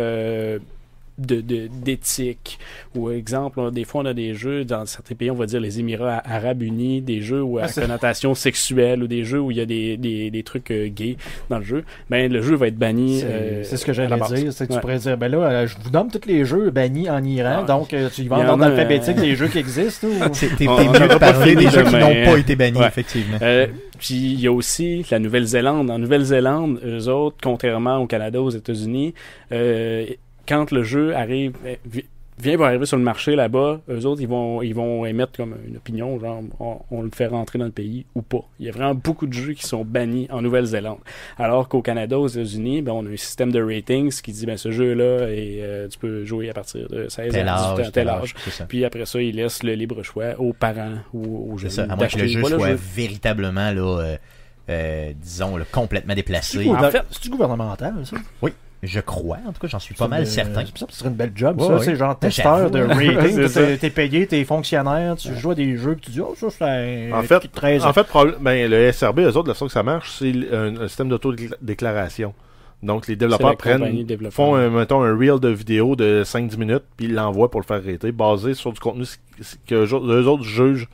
euh, 1.20 1.24
de- 1.26 1.40
de- 1.40 1.68
d'éthique. 1.82 2.58
Ou 2.94 3.10
exemple, 3.10 3.60
là, 3.60 3.70
des 3.70 3.84
fois, 3.84 4.02
on 4.02 4.06
a 4.06 4.14
des 4.14 4.34
jeux 4.34 4.64
dans 4.64 4.86
certains 4.86 5.14
pays, 5.14 5.30
on 5.30 5.34
va 5.34 5.46
dire 5.46 5.60
les 5.60 5.80
Émirats 5.80 6.22
arabes 6.24 6.62
unis, 6.62 7.00
des 7.00 7.20
jeux 7.20 7.42
où 7.42 7.58
à 7.58 7.64
Ah, 7.64 7.80
connotation 7.80 8.34
sexuelle 8.34 9.02
ou 9.02 9.06
des 9.06 9.24
jeux 9.24 9.40
où 9.40 9.50
il 9.50 9.56
y 9.56 9.60
a 9.60 9.66
des, 9.66 9.96
des, 9.96 10.30
des 10.30 10.42
trucs 10.42 10.70
euh, 10.70 10.88
gays 10.88 11.16
dans 11.50 11.58
le 11.58 11.64
jeu. 11.64 11.84
Ben, 12.10 12.30
le 12.32 12.40
jeu 12.42 12.54
va 12.54 12.68
être 12.68 12.76
banni. 12.78 13.20
C'est 13.20 13.26
euh, 13.26 13.64
ce 13.64 13.84
que 13.84 13.92
j'allais 13.92 14.16
dire. 14.16 14.52
C'est 14.52 14.66
que 14.66 14.72
Ouais. 14.72 14.76
tu 14.78 14.80
pourrais 14.80 14.98
dire, 14.98 15.16
ben 15.16 15.28
là, 15.30 15.38
euh, 15.38 15.66
je 15.66 15.76
vous 15.82 15.90
nomme 15.90 16.10
tous 16.10 16.26
les 16.28 16.44
jeux 16.44 16.70
bannis 16.70 17.08
en 17.10 17.22
Iran, 17.22 17.58
Ah. 17.60 17.66
donc 17.66 17.92
euh, 17.94 18.08
tu 18.14 18.22
y 18.22 18.28
vas 18.28 18.36
en 18.52 18.60
a, 18.60 18.68
l'alphabétique 18.68 19.16
euh, 19.18 19.20
des 19.22 19.36
jeux 19.36 19.48
qui 19.48 19.58
existent. 19.58 20.06
ou- 20.06 20.12
C'est 20.32 20.54
t'es 20.56 20.66
mieux 20.66 20.92
de 20.92 21.06
pas 21.06 21.18
parler 21.18 21.54
des 21.54 21.68
jeux 21.70 21.84
qui 21.84 21.94
n'ont 21.94 22.24
pas 22.24 22.36
été 22.38 22.56
bannis, 22.56 22.78
Ouais. 22.78 22.86
effectivement. 22.88 23.38
Euh, 23.42 23.66
puis 23.98 24.14
il 24.14 24.40
y 24.40 24.46
a 24.46 24.52
aussi 24.52 25.04
la 25.10 25.18
Nouvelle-Zélande. 25.18 25.90
En 25.90 25.98
Nouvelle-Zélande, 25.98 26.80
eux 26.84 27.08
autres, 27.08 27.36
contrairement 27.42 27.96
au 27.98 28.06
Canada, 28.06 28.40
aux 28.40 28.50
États-Unis, 28.50 29.14
euh, 29.52 30.04
quand 30.48 30.70
le 30.72 30.82
jeu 30.82 31.14
arrive, 31.14 31.54
vi- 31.90 32.04
vient 32.38 32.56
pour 32.56 32.66
arriver 32.66 32.84
sur 32.84 32.98
le 32.98 33.02
marché 33.02 33.34
là-bas, 33.34 33.80
eux 33.88 34.04
autres, 34.04 34.20
ils 34.20 34.28
vont, 34.28 34.60
ils 34.60 34.74
vont 34.74 35.06
émettre 35.06 35.32
comme 35.38 35.56
une 35.66 35.78
opinion, 35.78 36.20
genre, 36.20 36.42
on, 36.60 36.80
on 36.90 37.00
le 37.02 37.08
fait 37.10 37.28
rentrer 37.28 37.58
dans 37.58 37.64
le 37.64 37.70
pays 37.70 38.04
ou 38.14 38.20
pas. 38.20 38.44
Il 38.60 38.66
y 38.66 38.68
a 38.68 38.72
vraiment 38.72 38.94
beaucoup 38.94 39.26
de 39.26 39.32
jeux 39.32 39.54
qui 39.54 39.66
sont 39.66 39.86
bannis 39.86 40.28
en 40.30 40.42
Nouvelle-Zélande. 40.42 40.98
Alors 41.38 41.66
qu'au 41.68 41.80
Canada, 41.80 42.18
aux 42.18 42.26
États-Unis, 42.28 42.82
ben, 42.82 42.92
on 42.92 43.06
a 43.06 43.08
un 43.08 43.16
système 43.16 43.50
de 43.52 43.62
ratings 43.62 44.12
qui 44.20 44.32
dit, 44.32 44.44
ben, 44.44 44.58
ce 44.58 44.70
jeu-là, 44.70 45.30
et 45.30 45.60
euh, 45.62 45.88
tu 45.88 45.98
peux 45.98 46.26
jouer 46.26 46.50
à 46.50 46.52
partir 46.52 46.86
de 46.90 47.08
16 47.08 47.32
Tel 47.32 47.48
ans, 47.48 47.54
18 47.54 47.64
ans, 47.64 47.78
âge, 47.78 47.92
tel 47.92 48.08
âge. 48.10 48.34
c'est. 48.50 48.68
Puis 48.68 48.84
après 48.84 49.06
ça, 49.06 49.22
ils 49.22 49.34
laissent 49.34 49.62
le 49.62 49.72
libre 49.72 50.02
choix 50.02 50.38
aux 50.38 50.52
parents 50.52 50.96
ou 51.14 51.54
aux 51.54 51.58
C'est 51.58 51.62
jeunes. 51.62 51.70
ça, 51.70 51.82
à 51.84 51.96
moins 51.96 52.06
que 52.06 52.18
le 52.18 52.26
jeu 52.26 52.40
soit 52.44 52.50
le 52.68 52.72
jeu. 52.76 52.80
véritablement, 52.94 53.72
là, 53.72 53.98
euh, 54.02 54.16
euh, 54.68 55.12
disons, 55.22 55.56
là, 55.56 55.64
complètement 55.72 56.14
déplacé. 56.14 56.68
En 56.68 56.90
fait- 56.90 57.02
C'est-tu 57.10 57.30
gouvernemental, 57.30 57.94
ça? 58.04 58.16
Je 58.82 59.00
crois, 59.00 59.38
en 59.48 59.52
tout 59.52 59.60
cas, 59.60 59.68
j'en 59.68 59.78
suis 59.78 59.94
pas 59.94 60.06
mal 60.06 60.26
certain. 60.26 60.62
C'est 60.66 60.78
ça, 60.78 60.86
ce 60.90 60.98
serait 60.98 61.08
une 61.08 61.14
belle 61.16 61.32
job, 61.34 61.60
Ouais, 61.60 61.66
ça. 61.66 61.74
ouais. 61.76 61.84
C'est 61.84 61.96
genre 61.96 62.10
Ouais, 62.10 62.16
testeur 62.28 62.70
de 62.70 62.86
j'avoue. 62.86 63.16
rating. 63.16 63.78
T'es 63.80 63.90
payé, 63.90 64.26
t'es 64.26 64.44
fonctionnaire, 64.44 65.16
tu 65.16 65.34
joues 65.34 65.52
à 65.52 65.54
des 65.54 65.76
jeux, 65.76 65.94
puis 65.94 66.02
tu 66.06 66.10
dis, 66.12 66.20
oh, 66.20 66.34
ça, 66.36 66.48
c'est 66.50 67.10
En 67.12 67.22
fait, 67.22 67.40
13 67.52 67.84
En 67.84 67.92
fait, 67.92 68.06
ben, 68.40 68.70
le 68.70 68.92
SRB, 68.92 69.20
eux 69.20 69.36
autres, 69.36 69.48
la 69.48 69.54
façon 69.54 69.66
que 69.66 69.72
ça 69.72 69.82
marche, 69.82 70.12
c'est 70.18 70.32
un, 70.52 70.76
un 70.82 70.88
système 70.88 71.08
d'autodéclaration. 71.08 72.34
Donc, 72.82 73.06
les 73.08 73.16
développeurs 73.16 73.56
prennent, 73.56 74.04
développeur. 74.04 74.34
font, 74.34 74.54
un, 74.54 74.68
mettons, 74.68 75.02
un 75.02 75.16
reel 75.16 75.40
de 75.40 75.48
vidéo 75.48 75.96
de 75.96 76.22
5-10 76.24 76.58
minutes, 76.58 76.84
puis 76.96 77.06
ils 77.06 77.14
l'envoient 77.14 77.50
pour 77.50 77.60
le 77.60 77.66
faire 77.66 77.82
rater, 77.82 78.12
basé 78.12 78.52
sur 78.52 78.72
du 78.72 78.78
contenu 78.80 79.04
que 79.66 79.74
eux 79.74 80.26
autres 80.28 80.44
jugent 80.44 80.86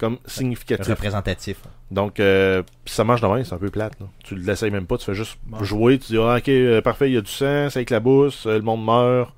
comme 0.00 0.18
significatif. 0.26 0.88
Représentatif. 0.88 1.58
Donc, 1.90 2.18
euh, 2.18 2.62
ça 2.86 3.04
marche 3.04 3.20
de 3.20 3.26
même, 3.26 3.44
c'est 3.44 3.54
un 3.54 3.58
peu 3.58 3.70
plate. 3.70 3.92
Là. 4.00 4.06
Tu 4.24 4.34
l'essayes 4.34 4.70
même 4.70 4.86
pas, 4.86 4.96
tu 4.96 5.04
fais 5.04 5.14
juste 5.14 5.38
Bon. 5.46 5.62
jouer, 5.62 5.98
tu 5.98 6.12
dis, 6.12 6.18
ah, 6.18 6.36
ok, 6.38 6.48
euh, 6.48 6.80
parfait, 6.80 7.10
il 7.10 7.14
y 7.14 7.18
a 7.18 7.20
du 7.20 7.30
sang, 7.30 7.68
ça 7.68 7.80
éclabousse, 7.80 8.46
euh, 8.46 8.56
le 8.56 8.62
monde 8.62 8.84
meurt. 8.84 9.32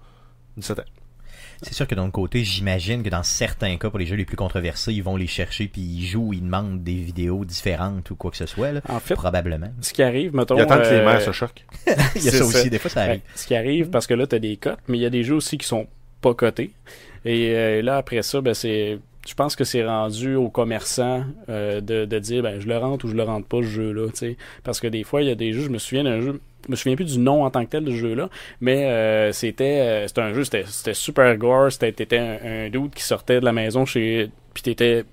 17 0.56 0.78
ans. 0.78 0.82
C'est 1.64 1.74
sûr 1.74 1.86
que 1.86 1.94
d'un 1.94 2.10
côté, 2.10 2.42
j'imagine 2.42 3.02
que 3.04 3.08
dans 3.08 3.22
certains 3.22 3.76
cas, 3.76 3.88
pour 3.88 3.98
les 4.00 4.06
jeux 4.06 4.16
les 4.16 4.24
plus 4.24 4.36
controversés, 4.36 4.92
ils 4.92 5.02
vont 5.02 5.16
les 5.16 5.28
chercher 5.28 5.68
puis 5.68 5.80
ils 5.80 6.04
jouent, 6.04 6.32
ils 6.32 6.42
demandent 6.42 6.82
des 6.82 6.96
vidéos 6.96 7.44
différentes 7.44 8.10
ou 8.10 8.16
quoi 8.16 8.32
que 8.32 8.36
ce 8.36 8.46
soit. 8.46 8.72
Là. 8.72 8.80
En 8.88 8.98
fait, 8.98 9.14
Probablement. 9.14 9.68
ce 9.80 9.92
qui 9.92 10.02
arrive, 10.02 10.34
mettons. 10.34 10.56
Il 10.56 10.62
attend 10.62 10.78
que 10.78 10.82
les 10.82 10.96
euh, 10.96 11.04
mères 11.06 11.20
se 11.22 11.30
choquent. 11.30 11.64
Il 12.16 12.24
y 12.24 12.28
a 12.28 12.32
ça 12.32 12.38
ça. 12.38 12.44
aussi, 12.44 12.68
des 12.68 12.78
fois 12.80 12.90
ça 12.90 13.02
arrive. 13.02 13.20
ce 13.36 13.46
qui 13.46 13.54
arrive, 13.54 13.90
parce 13.90 14.08
que 14.08 14.14
là, 14.14 14.26
tu 14.26 14.34
as 14.34 14.38
des 14.40 14.56
cotes, 14.56 14.80
mais 14.88 14.98
il 14.98 15.02
y 15.02 15.06
a 15.06 15.10
des 15.10 15.22
jeux 15.22 15.36
aussi 15.36 15.56
qui 15.56 15.66
sont 15.66 15.86
pas 16.20 16.34
cotés. 16.34 16.72
Et 17.24 17.50
euh, 17.54 17.80
là, 17.82 17.96
après 17.96 18.22
ça, 18.22 18.40
ben, 18.40 18.54
c'est. 18.54 18.98
Je 19.26 19.34
pense 19.34 19.54
que 19.54 19.64
c'est 19.64 19.84
rendu 19.84 20.34
aux 20.34 20.50
commerçants 20.50 21.24
euh, 21.48 21.80
de, 21.80 22.04
de 22.04 22.18
dire 22.18 22.42
ben 22.42 22.60
je 22.60 22.66
le 22.66 22.76
rentre 22.76 23.04
ou 23.04 23.08
je 23.08 23.14
le 23.14 23.22
rentre 23.22 23.46
pas 23.46 23.58
ce 23.58 23.68
jeu-là. 23.68 24.08
tu 24.10 24.16
sais. 24.16 24.36
Parce 24.64 24.80
que 24.80 24.88
des 24.88 25.04
fois, 25.04 25.22
il 25.22 25.28
y 25.28 25.30
a 25.30 25.36
des 25.36 25.52
jeux, 25.52 25.62
je 25.62 25.68
me 25.68 25.78
souviens 25.78 26.04
d'un 26.04 26.20
jeu, 26.20 26.40
je 26.66 26.70
me 26.70 26.76
souviens 26.76 26.96
plus 26.96 27.12
du 27.12 27.18
nom 27.18 27.44
en 27.44 27.50
tant 27.50 27.64
que 27.64 27.70
tel 27.70 27.84
de 27.84 27.90
ce 27.90 27.96
jeu-là, 27.96 28.28
mais 28.60 28.86
euh, 28.86 29.32
c'était 29.32 29.80
euh, 29.80 30.06
c'était 30.08 30.22
un 30.22 30.32
jeu, 30.32 30.42
c'était 30.44 30.94
super 30.94 31.36
gore, 31.36 31.70
c'était 31.70 32.18
un, 32.18 32.66
un 32.66 32.70
dude 32.70 32.94
qui 32.94 33.04
sortait 33.04 33.38
de 33.40 33.44
la 33.44 33.52
maison 33.52 33.84
chez. 33.84 34.30
Puis 34.54 34.62
t'étais. 34.62 35.04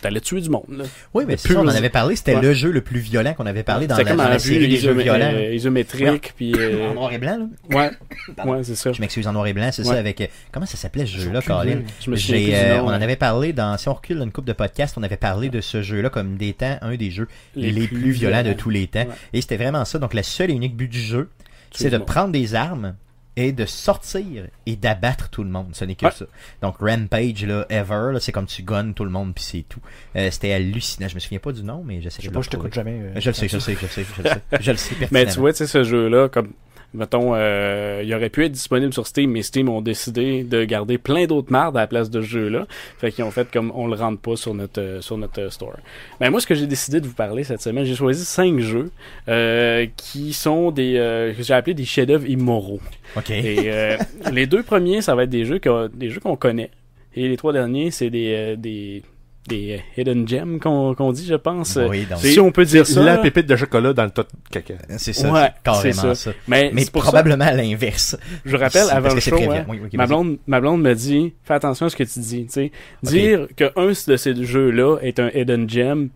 T'allais 0.00 0.20
tuer 0.20 0.40
du 0.40 0.48
monde. 0.48 0.64
Là. 0.70 0.84
Oui, 1.12 1.24
mais 1.26 1.36
c'est 1.36 1.52
ça, 1.52 1.58
on 1.60 1.64
en 1.64 1.68
avait 1.68 1.88
parlé. 1.88 2.14
C'était 2.14 2.36
Ouais. 2.36 2.40
le 2.42 2.52
jeu 2.54 2.70
le 2.70 2.82
plus 2.82 3.00
violent 3.00 3.34
qu'on 3.34 3.46
avait 3.46 3.64
parlé 3.64 3.88
dans 3.88 3.96
la, 3.96 4.04
comme 4.04 4.16
dans 4.16 4.28
la 4.28 4.38
série 4.38 4.68
des 4.68 4.76
jeux 4.76 4.92
violents. 4.92 5.32
euh, 5.34 5.52
isométrique, 5.54 6.34
puis. 6.36 6.52
euh, 6.56 6.90
En 6.90 6.94
noir 6.94 7.12
et 7.12 7.18
blanc, 7.18 7.48
là. 7.70 7.76
ouais, 7.76 8.44
ouais, 8.46 8.62
c'est 8.62 8.76
ça. 8.76 8.92
Je 8.92 9.00
m'excuse, 9.00 9.26
en 9.26 9.32
noir 9.32 9.46
et 9.48 9.52
blanc, 9.52 9.70
c'est 9.72 9.82
Ouais. 9.82 9.94
ça, 9.94 9.98
avec... 9.98 10.20
euh, 10.20 10.26
Comment 10.52 10.66
ça 10.66 10.76
s'appelait 10.76 11.04
ce 11.06 11.18
jeu-là, 11.18 11.42
Colin? 11.42 11.80
Je 12.00 12.10
me 12.12 12.16
souviens 12.16 12.54
euh, 12.54 12.80
on 12.80 12.86
en 12.88 12.90
avait 13.02 13.16
parlé 13.16 13.52
dans, 13.52 13.76
si 13.76 13.88
on 13.88 13.94
recule 13.94 14.18
dans 14.18 14.24
une 14.24 14.30
coupe 14.32 14.44
de 14.46 14.52
podcast, 14.52 14.94
on 14.98 15.02
avait 15.02 15.16
parlé 15.16 15.48
de 15.50 15.60
ce 15.60 15.82
jeu-là 15.82 16.10
comme 16.10 16.36
d'étant 16.36 16.78
un 16.80 16.94
des 16.94 17.10
jeux 17.10 17.26
les, 17.56 17.88
plus, 17.88 18.12
violents 18.12 18.44
de 18.44 18.52
tous 18.52 18.70
les 18.70 18.86
temps. 18.86 19.00
Ouais. 19.00 19.08
Et 19.32 19.40
c'était 19.40 19.56
vraiment 19.56 19.84
ça. 19.84 19.98
Donc, 19.98 20.14
le 20.14 20.22
seul 20.22 20.50
et 20.50 20.54
unique 20.54 20.76
but 20.76 20.88
du 20.88 21.00
jeu, 21.00 21.28
c'est 21.72 21.90
de 21.90 21.98
prendre 21.98 22.30
des 22.30 22.54
armes 22.54 22.94
et 23.40 23.52
de 23.52 23.64
sortir 23.66 24.46
et 24.66 24.76
d'abattre 24.76 25.28
tout 25.30 25.44
le 25.44 25.50
monde. 25.50 25.68
Ce 25.72 25.84
n'est 25.84 25.94
que 25.94 26.06
Ouais. 26.06 26.12
ça. 26.12 26.24
Donc, 26.62 26.76
Rampage, 26.80 27.44
là, 27.44 27.64
ever, 27.68 28.10
là, 28.12 28.18
c'est 28.20 28.32
comme 28.32 28.46
tu 28.46 28.62
gonnes 28.62 28.94
tout 28.94 29.04
le 29.04 29.10
monde 29.10 29.32
puis 29.34 29.44
c'est 29.44 29.64
tout. 29.68 29.80
Euh, 30.16 30.30
c'était 30.30 30.52
hallucinant. 30.52 31.08
Je 31.08 31.14
me 31.14 31.20
souviens 31.20 31.38
pas 31.38 31.52
du 31.52 31.62
nom, 31.62 31.82
mais 31.84 32.00
j'essaie 32.02 32.16
Je 32.20 32.22
sais 32.22 32.28
de 32.30 32.34
pas, 32.34 32.40
je 32.42 32.50
t'écoute 32.50 32.74
jamais. 32.74 32.98
euh, 33.00 33.12
Je 33.20 33.30
le 33.30 33.34
sais, 33.34 33.48
je 33.48 33.54
le 33.56 33.60
sais, 33.60 33.74
je 33.76 33.82
le 33.82 33.88
sais, 33.88 34.04
je 34.16 34.22
le 34.22 34.28
sais. 34.28 34.42
Je 34.60 34.70
le 34.72 34.76
sais 34.76 34.94
Mais 35.12 35.26
tu 35.26 35.38
vois, 35.38 35.52
tu 35.52 35.58
sais, 35.58 35.66
ce 35.66 35.84
jeu-là, 35.84 36.28
comme, 36.28 36.52
mettons, 36.94 37.32
euh, 37.34 38.02
il 38.04 38.14
aurait 38.14 38.30
pu 38.30 38.44
être 38.44 38.52
disponible 38.52 38.92
sur 38.92 39.06
Steam, 39.06 39.30
mais 39.30 39.42
Steam 39.42 39.68
ont 39.68 39.82
décidé 39.82 40.42
de 40.42 40.64
garder 40.64 40.98
plein 40.98 41.26
d'autres 41.26 41.52
mardes 41.52 41.76
à 41.76 41.80
la 41.80 41.86
place 41.86 42.10
de 42.10 42.20
ce 42.20 42.26
jeu-là. 42.26 42.66
Fait 42.98 43.12
qu'ils 43.12 43.24
ont 43.24 43.30
fait 43.30 43.50
comme 43.50 43.72
on 43.74 43.86
le 43.86 43.94
rentre 43.94 44.20
pas 44.20 44.36
sur 44.36 44.54
notre, 44.54 44.80
euh, 44.80 45.00
sur 45.00 45.18
notre 45.18 45.40
euh, 45.40 45.50
store. 45.50 45.76
Ben, 46.20 46.30
moi, 46.30 46.40
ce 46.40 46.46
que 46.46 46.54
j'ai 46.54 46.66
décidé 46.66 47.00
de 47.00 47.06
vous 47.06 47.14
parler 47.14 47.44
cette 47.44 47.60
semaine, 47.60 47.84
j'ai 47.84 47.94
choisi 47.94 48.24
cinq 48.24 48.58
jeux, 48.60 48.90
euh, 49.28 49.86
qui 49.96 50.32
sont 50.32 50.70
des, 50.70 50.94
euh, 50.96 51.34
que 51.34 51.42
j'ai 51.42 51.54
appelé 51.54 51.74
des 51.74 51.84
chefs-d'œuvre 51.84 52.26
immoraux. 52.28 52.80
OK. 53.16 53.30
Et 53.30 53.70
euh, 53.72 53.96
les 54.32 54.46
deux 54.46 54.62
premiers, 54.62 55.02
ça 55.02 55.14
va 55.14 55.24
être 55.24 55.30
des 55.30 55.44
jeux 55.44 55.58
qu'on, 55.58 55.88
des 55.92 56.10
jeux 56.10 56.20
qu'on 56.20 56.36
connaît. 56.36 56.70
Et 57.14 57.28
les 57.28 57.36
trois 57.36 57.52
derniers, 57.52 57.90
c'est 57.90 58.10
des, 58.10 58.32
euh, 58.34 58.56
des, 58.56 59.02
des 59.48 59.80
euh, 59.96 60.00
hidden 60.00 60.28
gems 60.28 60.60
qu'on, 60.60 60.94
qu'on 60.94 61.10
dit, 61.12 61.26
je 61.26 61.34
pense. 61.34 61.76
Oui, 61.88 62.06
donc, 62.08 62.20
si 62.20 62.38
on 62.38 62.52
peut 62.52 62.64
dire 62.64 62.86
ça. 62.86 63.02
La 63.02 63.18
pépite 63.18 63.46
de 63.46 63.56
chocolat 63.56 63.92
dans 63.92 64.04
le 64.04 64.10
tas 64.10 64.22
de 64.22 64.28
caca. 64.50 64.74
c'est 64.98 65.12
ça, 65.12 65.32
Ouais, 65.32 65.48
carrément 65.64 65.94
ça. 65.94 66.14
ça. 66.14 66.30
Mais, 66.46 66.70
Mais 66.72 66.84
ça- 66.84 66.90
probablement 66.92 67.44
à 67.46 67.52
l'inverse. 67.52 68.16
je 68.44 68.56
rappelle 68.56 68.86
avant 68.90 69.08
le 69.08 69.14
que 69.16 69.20
c'est 69.20 69.30
show, 69.30 69.38
hein. 69.50 69.64
Oui, 69.68 69.80
ok, 69.84 69.92
ma, 69.94 70.06
blonde, 70.06 70.38
ma 70.46 70.60
blonde 70.60 70.82
me 70.82 70.94
dit 70.94 71.32
fais 71.44 71.54
attention 71.54 71.86
à 71.86 71.90
ce 71.90 71.96
que 71.96 72.04
tu 72.04 72.20
dis. 72.20 72.46
tu 72.46 72.52
sais. 72.52 72.72
Dire 73.02 73.48
que 73.56 73.72
un 73.76 73.88
de 73.88 74.16
ces 74.16 74.44
jeux-là 74.44 74.98
est 75.02 75.18
un 75.18 75.30
hidden 75.34 75.68
gem, 75.68 76.10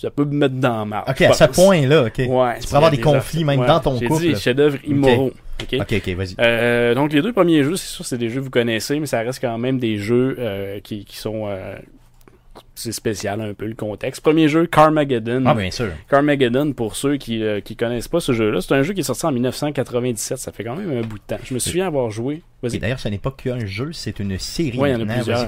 ça 0.00 0.10
peut 0.10 0.24
me 0.26 0.34
mettre 0.34 0.56
dans 0.56 0.80
la 0.80 0.84
marde. 0.84 1.08
OK, 1.08 1.22
à 1.22 1.32
ce 1.32 1.44
point-là, 1.44 2.04
OK. 2.06 2.18
Ouais, 2.18 2.26
tu 2.26 2.28
pourrais 2.66 2.76
avoir 2.76 2.90
des 2.90 2.98
a 2.98 3.02
conflits 3.02 3.18
affaires- 3.42 3.46
même 3.46 3.60
ouais, 3.60 3.66
dans 3.66 3.80
ton 3.80 3.98
j'ai 3.98 4.06
couple. 4.06 4.22
dit 4.22 4.36
chefs-d'œuvre 4.36 4.76
immoraux. 4.86 5.32
ok? 5.62 5.80
OK, 5.80 6.08
vas-y. 6.16 6.34
Euh, 6.38 6.94
donc 6.94 7.12
les 7.14 7.22
deux 7.22 7.32
premiers 7.32 7.62
jeux, 7.64 7.76
c'est 7.76 7.88
sûr, 7.88 8.04
c'est 8.04 8.18
des 8.18 8.28
jeux 8.28 8.40
que 8.40 8.44
vous 8.44 8.50
connaissez, 8.50 9.00
mais 9.00 9.06
ça 9.06 9.20
reste 9.20 9.40
quand 9.40 9.56
même 9.56 9.78
des 9.78 9.96
jeux 9.98 10.36
euh, 10.38 10.80
qui, 10.80 11.04
qui 11.06 11.16
sont 11.16 11.44
euh, 11.46 11.76
it's 12.56 12.65
c'est 12.76 12.92
spécial 12.92 13.40
un 13.40 13.54
peu 13.54 13.66
le 13.66 13.74
contexte. 13.74 14.22
Premier 14.22 14.48
jeu, 14.48 14.66
Carmageddon. 14.66 15.44
Ah, 15.46 15.54
bien 15.54 15.70
sûr. 15.70 15.88
Carmageddon, 16.08 16.72
pour 16.72 16.94
ceux 16.94 17.16
qui 17.16 17.42
euh, 17.42 17.60
qui 17.60 17.74
connaissent 17.74 18.08
pas 18.08 18.20
ce 18.20 18.32
jeu-là, 18.32 18.60
c'est 18.60 18.74
un 18.74 18.82
jeu 18.82 18.92
qui 18.92 19.00
est 19.00 19.04
sorti 19.04 19.26
en 19.26 19.32
1997. 19.32 20.38
Ça 20.38 20.52
fait 20.52 20.64
quand 20.64 20.76
même 20.76 20.90
un 20.90 21.02
bout 21.02 21.18
de 21.18 21.24
temps. 21.26 21.42
Je 21.42 21.54
me 21.54 21.58
souviens 21.58 21.86
avoir 21.86 22.10
joué. 22.10 22.42
Et 22.74 22.78
d'ailleurs, 22.78 22.98
ce 22.98 23.08
n'est 23.08 23.18
pas 23.18 23.30
qu'un 23.30 23.64
jeu, 23.64 23.92
c'est 23.92 24.18
une 24.18 24.38
série. 24.38 24.78
Ouais, 24.78 24.90
il 24.90 24.92
y 24.92 24.96
en 24.96 25.08
a 25.08 25.12
plusieurs. 25.12 25.46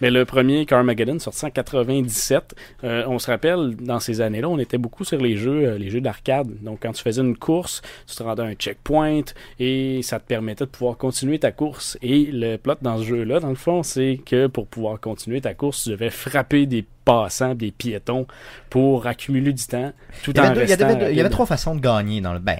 Mais 0.00 0.10
le 0.10 0.24
premier 0.24 0.66
Carmageddon 0.66 1.18
sorti 1.18 1.46
en 1.46 1.50
97. 1.50 2.54
Euh, 2.84 3.04
on 3.06 3.18
se 3.18 3.30
rappelle, 3.30 3.76
dans 3.76 4.00
ces 4.00 4.20
années-là, 4.20 4.48
on 4.48 4.58
était 4.58 4.78
beaucoup 4.78 5.04
sur 5.04 5.20
les 5.20 5.36
jeux, 5.36 5.64
euh, 5.64 5.78
les 5.78 5.90
jeux 5.90 6.00
d'arcade. 6.00 6.48
Donc, 6.62 6.80
quand 6.82 6.92
tu 6.92 7.02
faisais 7.02 7.22
une 7.22 7.36
course, 7.36 7.82
tu 8.06 8.16
te 8.16 8.22
rendais 8.22 8.42
à 8.42 8.46
un 8.46 8.54
checkpoint 8.54 9.22
et 9.58 10.00
ça 10.02 10.18
te 10.18 10.26
permettait 10.26 10.64
de 10.64 10.70
pouvoir 10.70 10.96
continuer 10.96 11.38
ta 11.38 11.52
course. 11.52 11.96
Et 12.02 12.26
le 12.26 12.56
plot 12.56 12.74
dans 12.82 12.98
ce 12.98 13.04
jeu-là, 13.04 13.40
dans 13.40 13.50
le 13.50 13.54
fond, 13.54 13.82
c'est 13.82 14.20
que 14.24 14.46
pour 14.46 14.66
pouvoir 14.66 15.00
continuer 15.00 15.40
ta 15.40 15.54
course, 15.54 15.84
tu 15.84 15.90
devais 15.90 16.10
frapper 16.10 16.66
des 16.68 16.86
passants, 17.04 17.54
des 17.54 17.70
piétons 17.72 18.26
pour 18.70 19.06
accumuler 19.06 19.52
du 19.52 19.64
temps, 19.64 19.92
tout 20.22 20.30
Il 20.32 20.36
y 20.36 20.40
en 20.40 20.44
avait, 20.44 20.54
deux- 20.54 20.62
il 20.64 20.68
y 20.68 20.72
avait 20.72 20.84
deux- 20.96 21.00
il 21.00 21.00
y 21.00 21.04
avait 21.06 21.22
rapide. 21.22 21.32
trois 21.32 21.46
façons 21.46 21.74
de 21.74 21.80
gagner 21.80 22.20
dans 22.20 22.32
le. 22.32 22.38
Ben, 22.38 22.58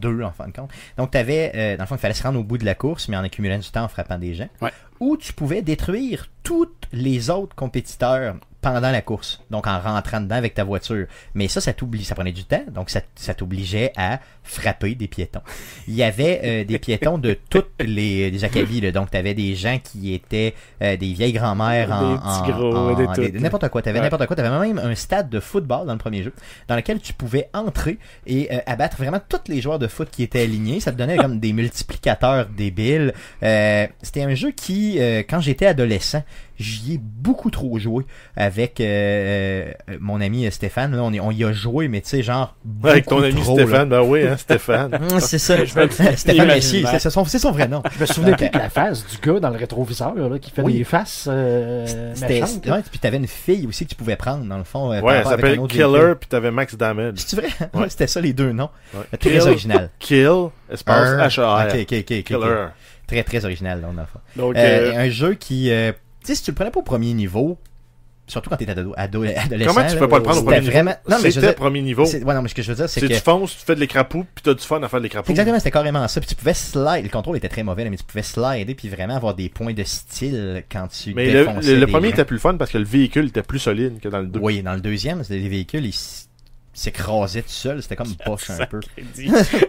deux 0.00 0.22
en 0.22 0.30
fin 0.30 0.46
de 0.48 0.52
compte. 0.52 0.70
Donc, 0.98 1.10
tu 1.12 1.18
avais. 1.18 1.76
dans 1.76 1.84
le 1.84 1.86
fond, 1.86 1.94
il 1.94 1.98
fallait 1.98 2.12
se 2.14 2.22
rendre 2.22 2.38
au 2.38 2.44
bout 2.44 2.58
de 2.58 2.64
la 2.66 2.74
course, 2.74 3.08
mais 3.08 3.16
en 3.16 3.24
accumulant 3.24 3.58
du 3.58 3.70
temps 3.70 3.84
en 3.84 3.88
frappant 3.88 4.18
des 4.18 4.34
gens. 4.34 4.48
Ouais. 4.60 4.70
Ou 5.00 5.16
tu 5.16 5.32
pouvais 5.32 5.62
détruire 5.62 6.28
tous 6.42 6.68
les 6.92 7.30
autres 7.30 7.54
compétiteurs 7.56 8.36
pendant 8.60 8.90
la 8.90 9.00
course. 9.00 9.42
Donc, 9.50 9.66
en 9.66 9.78
rentrant 9.80 10.20
dedans 10.20 10.34
avec 10.36 10.54
ta 10.54 10.64
voiture. 10.64 11.06
Mais 11.34 11.48
ça, 11.48 11.60
ça 11.60 11.72
t'oublie. 11.72 12.04
Ça 12.04 12.14
prenait 12.14 12.32
du 12.32 12.44
temps. 12.44 12.64
Donc, 12.72 12.90
ça, 12.90 13.00
ça 13.14 13.32
t'obligeait 13.34 13.92
à 13.96 14.20
frapper 14.46 14.94
des 14.94 15.08
piétons. 15.08 15.40
Il 15.88 15.94
y 15.94 16.02
avait 16.02 16.40
euh, 16.44 16.64
des 16.64 16.78
piétons 16.78 17.18
de 17.18 17.36
toutes 17.50 17.70
les, 17.80 18.30
les 18.30 18.44
acabits. 18.44 18.80
là. 18.80 18.90
Donc, 18.92 19.10
tu 19.10 19.16
avais 19.16 19.34
des 19.34 19.54
gens 19.54 19.78
qui 19.82 20.14
étaient 20.14 20.54
euh, 20.82 20.96
des 20.96 21.12
vieilles 21.12 21.32
grand-mères 21.32 21.90
en. 21.92 22.16
N'importe 23.40 23.68
quoi. 23.68 23.82
Tu 23.82 23.88
avais 23.88 23.98
Ouais. 23.98 24.04
n'importe 24.04 24.26
quoi. 24.26 24.36
Tu 24.36 24.42
avais 24.42 24.66
même 24.68 24.78
un 24.78 24.94
stade 24.94 25.28
de 25.28 25.40
football 25.40 25.86
dans 25.86 25.92
le 25.92 25.98
premier 25.98 26.22
jeu 26.22 26.32
dans 26.68 26.76
lequel 26.76 27.00
tu 27.00 27.12
pouvais 27.12 27.48
entrer 27.54 27.98
et 28.26 28.48
euh, 28.52 28.58
abattre 28.66 28.96
vraiment 28.98 29.20
tous 29.28 29.48
les 29.50 29.60
joueurs 29.60 29.78
de 29.78 29.86
foot 29.86 30.08
qui 30.10 30.22
étaient 30.22 30.42
alignés. 30.42 30.80
Ça 30.80 30.92
te 30.92 30.96
donnait 30.98 31.16
comme 31.16 31.40
des 31.40 31.52
multiplicateurs 31.52 32.46
débiles. 32.46 33.12
Euh, 33.42 33.86
C'était 34.02 34.22
un 34.22 34.34
jeu 34.34 34.50
qui, 34.52 34.96
euh, 35.00 35.22
quand 35.28 35.40
j'étais 35.40 35.66
adolescent, 35.66 36.22
j'y 36.58 36.94
ai 36.94 36.98
beaucoup 37.00 37.50
trop 37.50 37.78
joué 37.78 38.04
avec 38.36 38.80
euh, 38.80 39.70
euh, 39.90 39.96
mon 40.00 40.20
ami 40.20 40.50
Stéphane. 40.50 40.94
Là, 40.94 41.02
on, 41.02 41.12
y- 41.12 41.20
on 41.20 41.30
y 41.30 41.44
a 41.44 41.52
joué, 41.52 41.88
mais 41.88 42.00
tu 42.00 42.08
sais, 42.10 42.22
genre. 42.22 42.54
Ouais, 42.82 42.90
avec 42.92 43.06
ton 43.06 43.22
ami 43.22 43.40
trop, 43.40 43.58
là. 43.58 43.64
Stéphane, 43.66 43.88
ben 43.88 44.00
oui, 44.02 44.22
hein, 44.26 44.35
Stéphane. 44.40 44.98
C'est 45.20 45.38
ça. 45.38 45.56
Stéphane 46.16 46.46
Messier, 46.46 46.84
c'est 46.98 47.10
son, 47.38 47.50
vrai 47.52 47.68
nom. 47.68 47.82
Je 47.94 48.00
me 48.00 48.06
souvenais 48.06 48.36
plus 48.36 48.48
de 48.48 48.58
la 48.58 48.70
face 48.70 49.04
du 49.06 49.16
gars 49.18 49.40
dans 49.40 49.50
le 49.50 49.56
rétroviseur 49.56 50.14
là, 50.14 50.38
qui 50.38 50.50
fait 50.50 50.62
Oui. 50.62 50.74
des 50.78 50.84
faces 50.84 51.26
euh, 51.30 52.12
C'était, 52.14 52.40
méchantes. 52.40 52.66
ouais, 52.66 52.82
puis 52.90 52.98
t'avais 52.98 53.16
une 53.16 53.26
fille 53.26 53.66
aussi 53.66 53.84
que 53.84 53.90
tu 53.90 53.96
pouvais 53.96 54.16
prendre, 54.16 54.44
dans 54.44 54.58
le 54.58 54.64
fond. 54.64 54.92
euh, 54.92 55.00
Ouais, 55.00 55.22
elle 55.24 55.58
autre 55.60 55.72
Killer, 55.72 56.14
puis 56.18 56.28
t'avais 56.28 56.50
Max 56.50 56.74
Damage. 56.76 57.14
C'est 57.18 57.36
vrai? 57.36 57.48
Ouais. 57.74 57.88
C'était 57.88 58.06
ça 58.06 58.20
les 58.20 58.32
deux 58.32 58.52
noms. 58.52 58.70
Ouais. 58.94 59.00
Très 59.18 59.30
Kill, 59.30 59.40
original. 59.40 59.90
Kill, 59.98 60.48
espace 60.70 61.08
Un- 61.08 61.26
H-A-R. 61.28 61.66
Ok, 61.68 61.74
ok, 61.74 61.80
ok, 61.80 61.92
ok, 61.92 62.16
ok. 62.18 62.24
Killer. 62.24 62.66
Très, 63.06 63.22
très 63.22 63.44
original, 63.44 63.80
là, 63.80 63.86
dans 63.94 64.00
le 64.02 64.06
fond. 64.06 64.18
Donc, 64.34 64.56
Euh, 64.56 64.92
euh, 64.92 64.98
un 64.98 65.08
jeu 65.10 65.34
qui, 65.34 65.70
euh, 65.70 65.92
tu 66.20 66.26
sais, 66.28 66.34
si 66.34 66.42
tu 66.42 66.50
le 66.50 66.54
prenais 66.56 66.70
pas 66.72 66.80
au 66.80 66.84
premier 66.84 67.12
niveau, 67.14 67.56
surtout 68.26 68.50
quand 68.50 68.56
t'es 68.56 68.68
ado, 68.68 68.92
ado, 68.96 69.22
adolescent. 69.24 69.72
Comment 69.74 69.86
tu 69.88 69.96
peux 69.96 70.08
pas 70.08 70.16
le 70.18 70.22
prendre 70.22 70.40
au 70.40 70.44
premier 70.44 70.60
niveau? 70.60 70.72
vraiment... 70.72 70.94
Non, 71.08 71.16
mais 71.22 71.30
je 71.30 71.40
veux 71.40 71.46
C'était 71.46 71.54
premier 71.54 71.82
niveau. 71.82 72.04
ouais, 72.04 72.34
non, 72.34 72.42
mais 72.42 72.48
ce 72.48 72.54
que 72.54 72.62
je 72.62 72.68
veux 72.70 72.76
dire, 72.76 72.88
c'est 72.88 73.00
que... 73.00 73.06
tu 73.06 73.14
fonces, 73.14 73.56
tu 73.58 73.64
fais 73.64 73.74
de 73.74 73.80
l'écrapou, 73.80 74.24
puis 74.34 74.42
t'as 74.42 74.54
du 74.54 74.62
fun 74.64 74.82
à 74.82 74.88
faire 74.88 74.98
de 75.00 75.04
l'écrapou. 75.04 75.30
Exactement, 75.30 75.58
c'était 75.58 75.70
carrément 75.70 76.06
ça. 76.08 76.20
Puis 76.20 76.28
tu 76.28 76.34
pouvais 76.34 76.54
slide. 76.54 77.04
Le 77.04 77.08
contrôle 77.08 77.36
était 77.36 77.48
très 77.48 77.62
mauvais, 77.62 77.84
là, 77.84 77.90
mais 77.90 77.96
tu 77.96 78.04
pouvais 78.04 78.22
slider 78.22 78.74
puis 78.74 78.88
vraiment 78.88 79.16
avoir 79.16 79.34
des 79.34 79.48
points 79.48 79.72
de 79.74 79.82
style 79.84 80.64
quand 80.70 80.88
tu 80.88 81.14
Mais 81.14 81.30
le, 81.30 81.44
le- 81.62 81.76
le 81.80 81.86
premier 81.86 82.08
gens. 82.08 82.14
était 82.14 82.24
plus 82.24 82.38
fun 82.38 82.56
parce 82.56 82.70
que 82.70 82.78
le 82.78 82.84
véhicule 82.84 83.26
était 83.26 83.42
plus 83.42 83.58
solide 83.60 84.00
que 84.00 84.08
dans 84.08 84.20
le 84.20 84.26
2. 84.26 84.40
Oui, 84.40 84.62
dans 84.62 84.74
le 84.74 84.80
deuxième, 84.80 85.22
c'était 85.22 85.38
les 85.38 85.48
véhicules, 85.48 85.84
ils 85.86 85.94
s- 86.76 86.82
s'écrasaient 86.82 87.42
tout 87.42 87.48
seuls. 87.48 87.82
C'était 87.82 87.96
comme 87.96 88.14
poche 88.24 88.50
un 88.50 88.66
peu. 88.66 88.80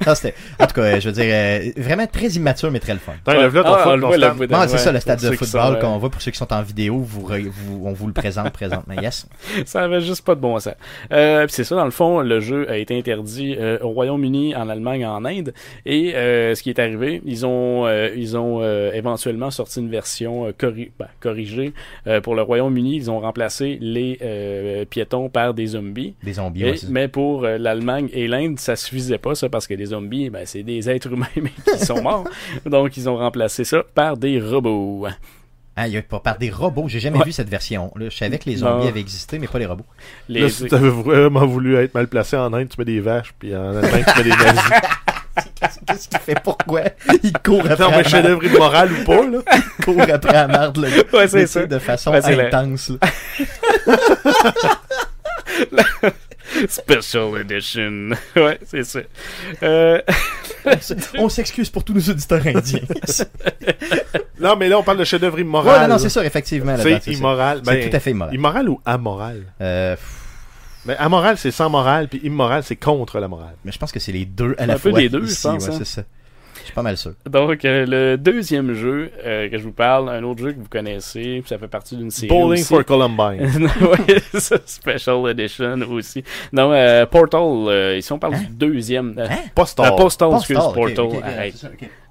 Non, 0.08 0.16
c'était- 0.16 0.34
en 0.60 0.68
tout 0.68 0.74
cas, 0.74 1.00
je 1.00 1.10
veux 1.10 1.16
dire, 1.16 1.26
euh, 1.28 1.72
vraiment 1.78 2.08
très 2.08 2.28
immature, 2.28 2.72
mais 2.72 2.80
très 2.80 2.94
le 2.94 3.00
fun. 3.00 3.14
Attends, 3.26 3.40
lève-là 3.40 3.64
ton 3.64 3.74
Ah, 3.74 3.78
foot, 3.80 3.92
on 3.92 3.96
le 3.96 4.02
ton 4.02 4.08
voit, 4.08 4.18
stand. 4.18 4.40
le- 4.40 4.48
Non, 4.48 4.58
c'est 4.68 4.72
ouais, 4.74 4.78
ça, 4.78 4.92
le 4.92 5.00
stade 5.00 5.20
pour 5.20 5.30
de 5.30 5.34
ceux 5.36 5.38
qui 5.38 5.46
football 5.52 5.74
sont, 5.76 5.80
qu'on 5.82 5.98
voit 5.98 6.10
pour 6.10 6.22
ceux 6.22 6.32
qui 6.32 6.38
sont 6.38 6.54
en 6.54 6.62
vidéo, 6.62 6.98
vous, 7.00 7.28
re- 7.28 7.48
vous- 7.50 7.84
on 7.86 7.94
vous 7.94 8.08
le 8.08 8.14
présente 8.14 8.52
présentement. 8.52 8.94
Yes. 9.02 9.28
ça 9.66 9.84
avait 9.84 10.02
juste 10.02 10.24
pas 10.26 10.36
de 10.36 10.40
bon 10.42 10.60
sens. 10.60 10.74
Euh, 11.12 11.46
puis 11.46 11.54
c'est 11.54 11.64
ça, 11.64 11.76
dans 11.76 11.86
le 11.86 11.92
fond, 11.92 12.22
le 12.22 12.40
jeu 12.40 12.70
a 12.70 12.78
été 12.78 12.98
interdit 12.98 13.56
euh, 13.60 13.78
au 13.82 13.90
Royaume-Uni, 13.90 14.56
en 14.56 14.70
Allemagne, 14.70 15.06
en 15.06 15.24
Inde. 15.26 15.54
Et 15.86 16.16
euh, 16.16 16.56
ce 16.56 16.64
qui 16.64 16.70
est 16.70 16.80
arrivé, 16.80 17.22
ils 17.26 17.46
ont, 17.46 17.86
euh, 17.88 18.10
ils 18.16 18.38
ont 18.38 18.60
euh, 18.62 18.92
éventuellement 18.94 19.52
sorti 19.52 19.80
une 19.80 19.90
version 19.90 20.48
euh, 20.48 20.52
corri- 20.52 20.92
ben, 21.00 21.08
corrigée 21.20 21.74
euh, 22.08 22.22
pour 22.22 22.36
le 22.36 22.42
Royaume-Uni. 22.42 22.96
Ils 22.96 23.12
ont 23.12 23.20
remplacé 23.20 23.78
les 23.82 24.18
euh, 24.22 24.86
piétons 24.86 25.30
par 25.30 25.54
des 25.54 25.68
zombies. 25.68 26.16
Des 26.24 26.34
zombies, 26.34 26.62
Et- 26.62 26.66
ouais, 26.72 26.78
c'est 26.78 26.86
ça. 26.88 26.92
Mais 26.98 27.08
pour 27.08 27.46
euh, 27.46 27.60
l'Allemagne 27.60 28.10
et 28.12 28.28
l'Inde, 28.28 28.58
ça 28.60 28.76
suffisait 28.76 29.20
pas, 29.20 29.36
ça, 29.36 29.50
parce 29.50 29.68
que 29.68 29.76
les 29.76 29.86
zombies, 29.86 30.32
ben, 30.32 30.48
c'est 30.48 30.64
des 30.64 30.90
êtres 30.90 31.12
humains 31.14 31.28
mais 31.36 31.52
qui 31.78 31.86
sont 31.86 32.02
morts. 32.02 32.24
Donc, 32.66 32.98
ils 32.98 33.08
ont 33.08 33.18
remplacé 33.18 33.64
ça 33.66 33.84
par 33.94 34.18
des 34.18 34.42
robots. 34.42 35.06
Ah, 35.76 35.88
il 35.88 35.94
y 35.94 35.98
a 35.98 36.02
pas 36.02 36.20
par 36.20 36.40
des 36.40 36.50
robots. 36.50 36.86
J'ai 36.88 37.00
jamais 37.00 37.20
Ouais. 37.20 37.26
vu 37.26 37.32
cette 37.32 37.50
version. 37.50 37.92
Là, 37.98 38.08
je 38.10 38.18
savais 38.18 38.40
que 38.40 38.50
les 38.50 38.56
zombies 38.56 38.86
Non. 38.86 38.90
avaient 38.90 39.00
existé, 39.00 39.38
mais 39.38 39.46
pas 39.46 39.60
les 39.60 39.68
robots. 39.68 39.86
Les... 40.28 40.40
Là, 40.42 40.50
si 40.50 40.66
t'avais 40.66 40.90
vraiment 40.90 41.46
voulu 41.46 41.76
être 41.76 41.94
mal 41.94 42.08
placé 42.08 42.36
en 42.36 42.52
Inde, 42.52 42.68
tu 42.70 42.78
mets 42.80 42.86
des 42.86 43.00
vaches, 43.00 43.32
puis 43.38 43.56
en 43.56 43.76
Allemagne, 43.76 44.04
tu 44.12 44.18
mets 44.18 44.24
des 44.24 44.30
nazis. 44.32 44.62
Qu'est-ce 45.86 46.10
qu'il 46.10 46.18
fait? 46.20 46.42
Pourquoi? 46.44 46.82
Il 47.24 47.32
court 47.34 47.60
après 47.60 47.74
Attends, 47.74 47.92
la 47.92 47.98
mais 47.98 48.04
chef-d'œuvre 48.06 48.44
immoral 48.44 48.90
ou 48.92 49.04
pas, 49.06 49.24
là? 49.28 49.38
Il 49.80 49.86
court 49.86 50.02
après 50.12 50.34
la 50.34 50.48
marde, 50.48 50.78
le 50.78 50.90
gars. 50.90 51.18
Ouais, 51.20 51.28
c'est 51.28 51.46
ça. 51.46 51.64
De 51.68 51.78
façon 51.78 52.12
Ouais, 52.12 52.22
c'est 52.24 52.36
la- 52.36 52.48
intense. 52.48 52.90
là. 52.90 52.98
Special 56.68 57.38
Edition. 57.42 58.10
ouais, 58.36 58.60
c'est 58.66 58.84
ça. 58.84 59.00
Euh, 59.64 60.02
On 61.18 61.30
s'excuse 61.30 61.70
pour 61.70 61.84
tous 61.84 61.94
nos 61.94 62.02
auditeurs 62.02 62.46
indiens. 62.46 62.82
Non, 64.40 64.56
mais 64.56 64.70
là, 64.70 64.78
on 64.78 64.84
parle 64.84 65.00
de 65.00 65.04
chef-d'œuvre 65.04 65.40
immoral. 65.40 65.82
Ouais, 65.82 65.88
non, 65.88 65.94
non, 65.96 65.98
c'est 66.00 66.10
sûr, 66.10 66.22
effectivement. 66.24 66.76
C'est 66.78 67.02
ça. 67.02 67.12
immoral. 67.12 67.62
C'est 67.66 67.72
Ben, 67.72 67.90
tout 67.90 67.96
à 67.96 68.00
fait 68.00 68.12
immoral. 68.12 68.36
Immoral 68.36 68.70
ou 68.70 68.80
amoral? 68.86 69.44
Euh, 69.62 69.96
pff, 69.96 70.06
Mais 70.86 70.96
amoral, 70.98 71.38
c'est 71.40 71.50
sans 71.50 71.72
morale, 71.72 72.08
puis 72.08 72.20
immoral, 72.24 72.62
c'est 72.64 72.76
contre 72.76 73.20
la 73.20 73.28
morale. 73.28 73.56
mais 73.66 73.72
je 73.72 73.80
pense 73.80 73.92
que 73.92 74.00
c'est 74.00 74.12
les 74.12 74.26
deux 74.26 74.54
à 74.60 74.68
la 74.68 74.76
Un 74.76 74.78
peu 74.80 74.92
fois. 74.92 75.00
des 75.00 75.10
deux, 75.10 75.26
je 75.26 75.32
ici, 75.32 75.42
pense, 75.48 75.64
ouais, 75.68 75.74
hein. 75.74 75.76
c'est 75.80 75.86
ça. 75.88 76.04
Pas 76.78 76.84
mal 76.84 76.96
sûr. 76.96 77.14
donc, 77.28 77.66
euh, 77.66 77.86
le 77.88 78.18
deuxième 78.18 78.74
jeu 78.74 79.10
euh, 79.26 79.50
que 79.50 79.58
je 79.58 79.64
vous 79.64 79.72
parle, 79.72 80.10
un 80.10 80.22
autre 80.22 80.44
jeu 80.44 80.52
que 80.54 80.60
vous 80.60 80.70
connaissez, 80.70 81.42
ça 81.48 81.58
fait 81.58 81.68
partie 81.68 81.96
d'une 81.98 82.12
série 82.12 82.28
Bowling 82.28 82.62
aussi. 82.62 82.66
for 82.66 82.86
Columbine. 82.86 83.42
ouais, 83.82 84.20
ça, 84.40 84.58
Special 84.64 85.28
Edition 85.32 85.80
aussi. 85.90 86.24
Non, 86.54 86.72
euh, 86.74 87.08
Portal, 87.08 87.42
euh, 87.42 87.98
ici 87.98 88.12
on 88.14 88.20
parle 88.20 88.36
Hein? 88.36 88.42
du 88.42 88.54
deuxième. 88.68 89.16
euh, 89.18 89.26
Hein? 89.28 89.38
Postal. 89.56 89.88
euh, 89.92 89.96
Postal, 89.96 90.30
Postal, 90.30 90.54
excuse, 90.56 90.74
Portal. 90.96 91.24
Arrête. 91.24 91.66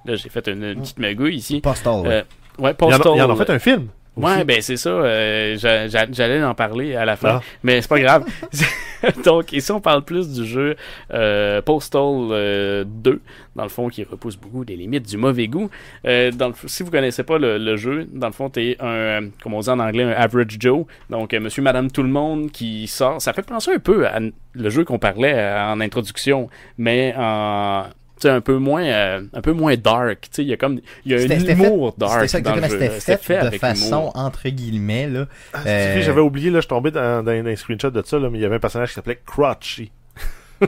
Là, 0.05 0.17
j'ai 0.17 0.29
fait 0.29 0.49
une, 0.49 0.65
une 0.65 0.81
petite 0.81 0.99
magouille 0.99 1.37
ici. 1.37 1.61
Postal, 1.61 2.01
ouais. 2.01 2.09
Euh, 2.09 2.23
ouais, 2.59 2.71
en 2.71 2.75
Postal. 2.75 3.13
il 3.15 3.19
y 3.19 3.23
en 3.23 3.31
a 3.31 3.37
fait 3.37 3.51
un 3.51 3.59
film. 3.61 3.87
Ouais, 4.17 4.45
ben 4.45 4.63
c'est 4.63 4.77
ça. 4.79 4.89
euh, 4.91 5.57
j'a- 5.59 5.89
j'a- 5.89 6.11
J'allais 6.11 6.43
en 6.43 6.55
parler 6.55 6.95
à 6.97 7.05
la 7.05 7.17
fin, 7.17 7.41
Ah. 7.41 7.43
mais 7.63 7.83
c'est 7.83 7.89
pas 7.89 8.01
grave. 8.01 8.25
Donc 9.25 9.53
ici 9.53 9.71
on 9.73 9.81
parle 9.81 10.05
plus 10.05 10.33
du 10.33 10.47
jeu 10.47 10.75
euh, 11.13 11.61
Postal 11.63 12.01
euh, 12.31 12.85
2, 12.87 13.21
dans 13.55 13.63
le 13.63 13.69
fond 13.69 13.89
qui 13.89 14.03
repousse 14.05 14.37
beaucoup 14.37 14.65
des 14.65 14.75
limites 14.75 15.07
du 15.07 15.17
mauvais 15.19 15.49
goût. 15.49 15.69
Euh, 16.07 16.31
dans 16.31 16.49
le, 16.49 16.55
si 16.67 16.83
vous 16.83 16.91
connaissez 16.91 17.23
pas 17.25 17.39
le, 17.39 17.59
le 17.59 17.77
jeu, 17.77 18.07
dans 18.11 18.29
le 18.29 18.33
fond 18.33 18.49
t'es 18.49 18.77
un, 18.81 18.87
euh, 18.87 19.21
comme 19.43 19.53
on 19.55 19.61
dit 19.61 19.69
en 19.69 19.79
anglais, 19.79 20.05
un 20.05 20.11
average 20.13 20.57
Joe. 20.59 20.87
Donc 21.11 21.35
euh, 21.35 21.41
Monsieur, 21.41 21.63
Madame, 21.63 21.91
tout 21.91 22.03
le 22.03 22.09
monde 22.09 22.51
qui 22.51 22.87
sort. 22.87 23.21
Ça 23.21 23.33
fait 23.35 23.43
penser 23.43 23.73
un 23.75 23.79
peu 23.79 24.07
à 24.07 24.19
le 24.55 24.71
jeu 24.71 24.85
qu'on 24.85 24.99
parlait 24.99 25.35
euh, 25.37 25.63
en 25.73 25.81
introduction, 25.81 26.49
mais 26.79 27.15
en 27.19 27.85
sais, 28.23 28.29
un 28.31 28.41
peu 28.41 28.57
moins 28.57 28.85
euh, 28.85 29.23
un 29.33 29.41
peu 29.41 29.53
moins 29.53 29.77
dark 29.77 30.21
tu 30.23 30.29
sais 30.33 30.43
il 30.43 30.49
y 30.49 30.53
a 30.53 30.57
comme 30.57 30.81
il 31.05 31.13
y 31.13 31.15
a 31.15 31.19
C'était- 31.19 31.35
un 31.35 31.39
c'était 31.41 31.53
humour 31.53 31.95
C'était 31.99 32.07
dark 32.07 32.29
ça, 32.29 32.41
dans 32.41 32.55
le 32.57 32.63
jeu 32.69 32.91
C'était 32.99 33.17
fait, 33.17 33.51
de 33.51 33.57
façon, 33.59 33.87
humour. 34.01 34.13
entre 34.17 34.49
guillemets, 34.49 35.07
là. 35.09 35.27
Ah, 35.53 35.59
Euh, 35.67 36.01
J'avais 36.03 36.21
oublié, 36.21 36.51
là, 36.51 36.61
je 36.61 36.69
tombais 36.69 36.91
dans, 36.91 37.23
dans, 37.23 37.43
dans 37.43 37.51
un 37.51 37.57
screenshot 37.57 37.91
de 37.91 38.03
ça, 38.05 38.19
là, 38.19 38.29
mais 38.31 38.39
il 38.39 38.43
y 38.43 38.45
avait 38.45 38.57
un 38.57 38.61
personnage 38.61 38.89
qui 38.89 38.95
s'appelait 38.95 39.21
Crotchy. 39.27 39.91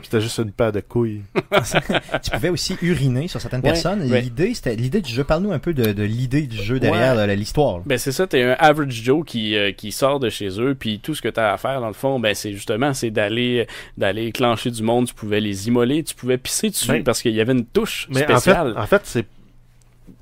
C'était 0.02 0.20
juste 0.20 0.38
une 0.38 0.52
paire 0.52 0.72
de 0.72 0.80
couilles. 0.80 1.22
tu 2.22 2.30
pouvais 2.30 2.48
aussi 2.50 2.76
uriner 2.82 3.28
sur 3.28 3.40
certaines 3.40 3.60
Ouais, 3.60 3.70
personnes. 3.72 4.02
ouais. 4.10 4.20
L'idée, 4.20 4.52
c'était 4.54 4.76
l'idée 4.76 5.00
du 5.00 5.10
jeu. 5.12 5.24
Parle-nous 5.24 5.52
un 5.52 5.58
peu 5.58 5.72
de, 5.74 5.92
de 5.92 6.02
l'idée 6.02 6.42
du 6.42 6.56
jeu 6.56 6.78
derrière 6.78 7.16
Ouais. 7.16 7.22
euh, 7.30 7.34
l'histoire. 7.34 7.80
Ben 7.86 7.96
c'est 7.98 8.12
ça, 8.12 8.26
t'es 8.26 8.42
un 8.42 8.56
average 8.58 9.02
Joe 9.02 9.24
qui, 9.24 9.56
euh, 9.56 9.72
qui 9.72 9.92
sort 9.92 10.20
de 10.20 10.28
chez 10.30 10.60
eux, 10.60 10.74
puis 10.78 11.00
tout 11.00 11.14
ce 11.14 11.22
que 11.22 11.28
t'as 11.28 11.52
à 11.52 11.56
faire 11.56 11.80
dans 11.80 11.86
le 11.88 11.92
fond, 11.94 12.20
ben 12.20 12.34
c'est 12.34 12.52
justement 12.52 12.92
c'est 12.94 13.10
d'aller 13.10 13.66
d'aller 13.96 14.32
clencher 14.32 14.70
du 14.70 14.82
monde. 14.82 15.06
Tu 15.06 15.14
pouvais 15.14 15.40
les 15.40 15.68
immoler, 15.68 16.02
tu 16.04 16.14
pouvais 16.14 16.38
pisser 16.38 16.70
dessus 16.70 16.88
Ben, 16.88 17.02
parce 17.04 17.22
qu'il 17.22 17.32
y 17.34 17.40
avait 17.40 17.52
une 17.52 17.64
touche 17.64 18.06
Mais 18.10 18.24
en 18.24 18.26
fait, 18.28 18.32
spéciale. 18.40 18.74
en 18.76 18.86
fait 18.86 19.02
c'est 19.04 19.26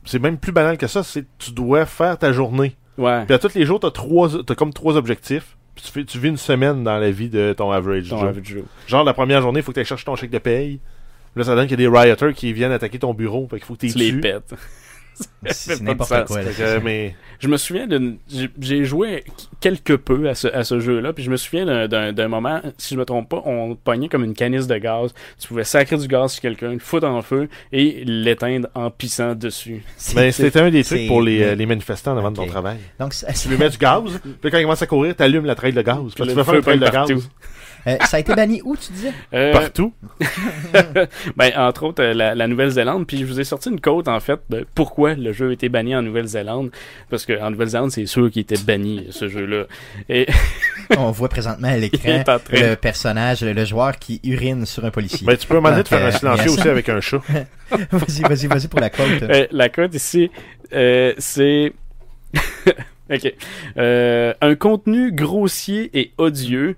c'est 0.05 0.19
même 0.21 0.39
plus 0.39 0.53
banal 0.53 0.79
que 0.79 0.87
ça. 0.87 1.03
C'est 1.03 1.25
tu 1.39 1.51
dois 1.53 1.87
faire 1.87 2.19
ta 2.19 2.33
journée. 2.33 2.77
Ouais. 2.99 3.25
Puis 3.27 3.35
à 3.35 3.39
tous 3.39 3.55
les 3.55 3.65
jours, 3.67 3.81
t'as 3.81 3.91
trois, 3.91 4.31
t'as 4.45 4.55
comme 4.55 4.73
trois 4.73 4.97
objectifs. 4.97 5.56
Tu, 5.77 5.93
fais, 5.93 6.05
tu 6.05 6.19
vis 6.19 6.29
une 6.29 6.37
semaine 6.37 6.83
dans 6.85 6.99
la 6.99 7.11
vie 7.11 7.29
de 7.29 7.55
ton 7.57 7.71
average 7.71 8.09
Ton 8.09 8.19
Joe. 8.19 8.29
average 8.29 8.45
Joe. 8.47 8.63
Genre 8.87 9.05
la 9.05 9.15
première 9.15 9.41
journée, 9.43 9.61
il 9.61 9.63
faut 9.63 9.73
que 9.73 9.81
tu 9.81 9.87
cherches 9.87 10.05
ton 10.05 10.17
chèque 10.17 10.31
de 10.31 10.39
paye. 10.39 10.81
Là, 11.37 11.45
ça 11.45 11.55
donne 11.55 11.67
qu'il 11.67 11.79
y 11.81 11.85
a 11.87 11.91
des 11.91 11.99
rioters 11.99 12.33
qui 12.35 12.53
viennent 12.55 12.73
attaquer 12.73 12.99
ton 12.99 13.13
bureau. 13.13 13.47
Fait 13.51 13.57
qu'il 13.57 13.67
faut 13.67 13.75
que 13.75 13.81
tu 13.81 13.93
Tu 13.93 13.99
les 13.99 14.13
pètes. 14.21 14.55
C'est 15.51 15.81
n'importe 15.81 16.27
quoi. 16.27 16.43
là, 16.43 16.51
que, 16.51 16.79
mais 16.81 17.15
Je 17.39 17.49
me 17.49 17.57
souviens 17.57 17.87
d'une. 17.87 18.19
j'ai- 18.61 18.85
joué 18.85 19.25
quelque 19.61 19.93
peu 19.93 20.29
à 20.29 20.35
ce, 20.35 20.49
à 20.49 20.65
ce 20.65 20.81
jeu-là, 20.81 21.13
puis 21.13 21.23
je 21.25 21.31
me 21.31 21.37
souviens 21.37 21.87
d'un- 21.89 22.29
moment, 22.29 22.61
si 22.79 22.95
je 22.95 22.99
me 22.99 23.05
trompe 23.05 23.29
pas, 23.29 23.43
on 23.45 23.77
pognait 23.77 24.09
comme 24.09 24.25
une 24.25 24.35
canisse 24.35 24.67
de 24.67 24.77
gaz. 24.79 25.15
Tu 25.41 25.49
pouvais 25.49 25.65
sacrer 25.65 25.97
du 25.97 26.09
gaz 26.09 26.33
sur 26.33 26.43
quelqu'un, 26.43 26.73
le 26.73 26.79
foutre 26.79 27.07
en 27.07 27.23
feu 27.23 27.49
et 27.73 28.03
l'éteindre 28.05 28.69
en 28.75 28.91
pissant 28.91 29.35
dessus. 29.35 29.83
Mais 30.17 30.33
c'était 30.33 30.61
un 30.61 30.71
des 30.71 30.83
trucs 30.85 31.07
pour 31.07 31.23
les, 31.23 31.43
euh, 31.43 31.47
mais- 31.51 31.57
les 31.57 31.67
manifestants 31.67 32.17
avant 32.17 32.31
de 32.31 32.37
ton 32.37 32.47
travail. 32.47 32.79
Donc, 32.99 33.15
Tu 33.41 33.49
lui 33.49 33.57
mets 33.57 33.71
du 33.71 33.79
gaz, 33.79 34.03
puis 34.41 34.51
quand 34.51 34.59
il 34.59 34.63
commence 34.63 34.83
à 34.83 34.87
courir, 34.87 35.15
t'allumes 35.15 35.47
la 35.47 35.55
traîne 35.55 35.75
de 35.75 35.83
gaz. 35.83 35.99
Le 36.05 36.11
tu 36.27 36.33
veux 36.33 36.43
faire 36.43 36.63
feu 36.63 36.73
une 36.75 36.81
de 36.81 36.89
gaz 36.89 37.11
euh, 37.89 37.97
ça 38.07 38.17
a 38.17 38.21
été 38.21 38.35
banni 38.35 38.61
où, 38.65 38.77
tu 38.77 38.93
disais? 38.93 39.13
Euh, 39.33 39.53
partout. 39.53 39.93
ben, 41.37 41.53
entre 41.57 41.85
autres, 41.85 42.03
euh, 42.03 42.15
la, 42.15 42.35
la 42.35 42.49
Nouvelle-Zélande. 42.49 43.07
Puis 43.07 43.19
je 43.19 43.25
vous 43.25 43.39
ai 43.39 43.45
sorti 43.45 43.71
une 43.71 43.81
côte, 43.81 44.09
en 44.09 44.19
fait, 44.19 44.41
de 44.51 44.67
pourquoi 44.75 45.06
le 45.15 45.33
jeu 45.33 45.51
a 45.51 45.53
été 45.53 45.69
banni 45.69 45.95
en 45.95 46.03
Nouvelle-Zélande. 46.03 46.71
Parce 47.11 47.27
qu'en 47.27 47.51
Nouvelle-Zélande, 47.51 47.91
c'est 47.91 48.07
sûr 48.07 48.31
qu'il 48.31 48.43
était 48.43 48.59
banni, 48.59 49.07
ce 49.11 49.29
jeu-là. 49.31 49.65
Et 50.09 50.27
On 50.99 51.11
voit 51.11 51.29
présentement 51.29 51.69
à 51.69 51.77
l'écran 51.77 52.23
le 52.53 52.75
personnage, 52.75 53.43
le 53.43 53.65
joueur 53.65 53.99
qui 53.99 54.21
urine 54.25 54.67
sur 54.67 54.85
un 54.85 54.91
policier. 54.91 55.27
Ben, 55.27 55.37
tu 55.37 55.47
peux 55.47 55.55
demander 55.57 55.83
de 55.83 55.89
faire 55.89 56.05
un 56.05 56.09
Euh, 56.09 56.11
silencieux 56.13 56.51
yes. 56.51 56.59
aussi 56.59 56.69
avec 56.69 56.89
un 56.89 57.01
chat. 57.01 57.21
vas-y, 57.91 58.23
vas-y, 58.23 58.47
vas-y 58.47 58.69
pour 58.69 58.81
la 58.81 58.91
quote. 58.91 59.23
Euh, 59.23 59.47
la 59.51 59.69
cote 59.69 59.95
ici, 59.95 60.31
euh, 60.73 61.13
c'est. 61.19 61.73
ok. 63.11 63.33
Euh, 63.77 64.35
un 64.41 64.55
contenu 64.55 65.13
grossier 65.13 65.91
et 65.99 66.13
odieux, 66.19 66.77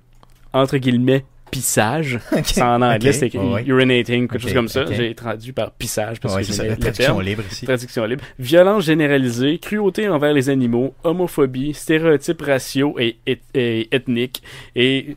entre 0.53 0.79
guillemets, 0.79 1.25
pissage. 1.51 2.19
Ok, 2.33 2.43
C'est 2.47 2.63
en 2.63 2.81
anglais, 2.83 3.11
ok, 3.11 3.15
c'est 3.33 3.37
ouais. 3.39 3.65
urinating, 3.67 4.29
quelque 4.29 4.41
chose 4.43 4.53
comme 4.55 4.69
ça. 4.69 4.85
J'ai 4.93 5.15
traduit 5.15 5.53
par 5.53 5.71
pissage 5.73 6.21
parce 6.21 6.37
que 6.37 6.43
c'est 6.45 6.69
la 6.69 6.77
traduction 6.77 7.05
terme. 7.17 7.23
libre 7.23 7.43
ici. 7.51 7.65
Traduction 7.67 8.05
libre. 8.05 8.25
Violence 8.39 8.85
généralisée, 8.85 9.59
cruauté 9.59 10.09
envers 10.09 10.33
les 10.33 10.49
animaux, 10.51 10.95
homophobie, 11.05 11.75
stéréotypes 11.75 12.43
raciaux 12.43 12.97
et, 12.99 13.17
et- 13.27 13.41
et 13.55 13.89
ethniques. 13.95 14.43
Et 14.77 15.17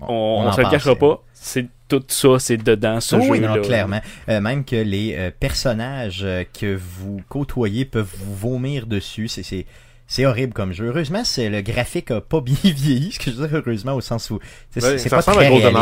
on, 0.00 0.44
on 0.46 0.52
se 0.52 0.60
le 0.60 0.68
cachera 0.70 0.96
pas, 0.96 1.22
c'est 1.32 1.66
tout 1.88 2.02
ça, 2.08 2.38
c'est 2.38 2.56
dedans 2.56 3.00
ce 3.00 3.16
Oh 3.16 3.20
oui, 3.28 3.38
jeu-là. 3.38 3.56
non, 3.56 3.62
clairement. 3.62 4.00
Euh, 4.28 4.40
même 4.40 4.64
que 4.64 4.76
les 4.76 5.14
euh, 5.16 5.30
personnages 5.38 6.22
euh, 6.24 6.42
que 6.58 6.74
vous 6.74 7.20
côtoyez 7.28 7.84
peuvent 7.84 8.10
vous 8.18 8.34
vomir 8.34 8.86
dessus. 8.86 9.28
C'est, 9.28 9.66
c'est, 10.12 10.26
horrible 10.26 10.52
comme 10.52 10.72
jeu. 10.72 10.86
Heureusement, 10.86 11.24
c'est 11.24 11.48
le 11.48 11.60
graphique 11.62 12.10
a 12.10 12.20
pas 12.20 12.40
bien 12.40 12.54
vieilli, 12.64 13.12
ce 13.12 13.18
que 13.18 13.30
je 13.30 13.36
veux 13.36 13.48
dire 13.48 13.62
heureusement 13.64 13.94
au 13.94 14.00
sens 14.00 14.30
où 14.30 14.38
c'est 14.70 14.82
Ouais, 14.82 15.08
pas 15.08 15.22
très 15.22 15.48
réaliste. 15.48 15.72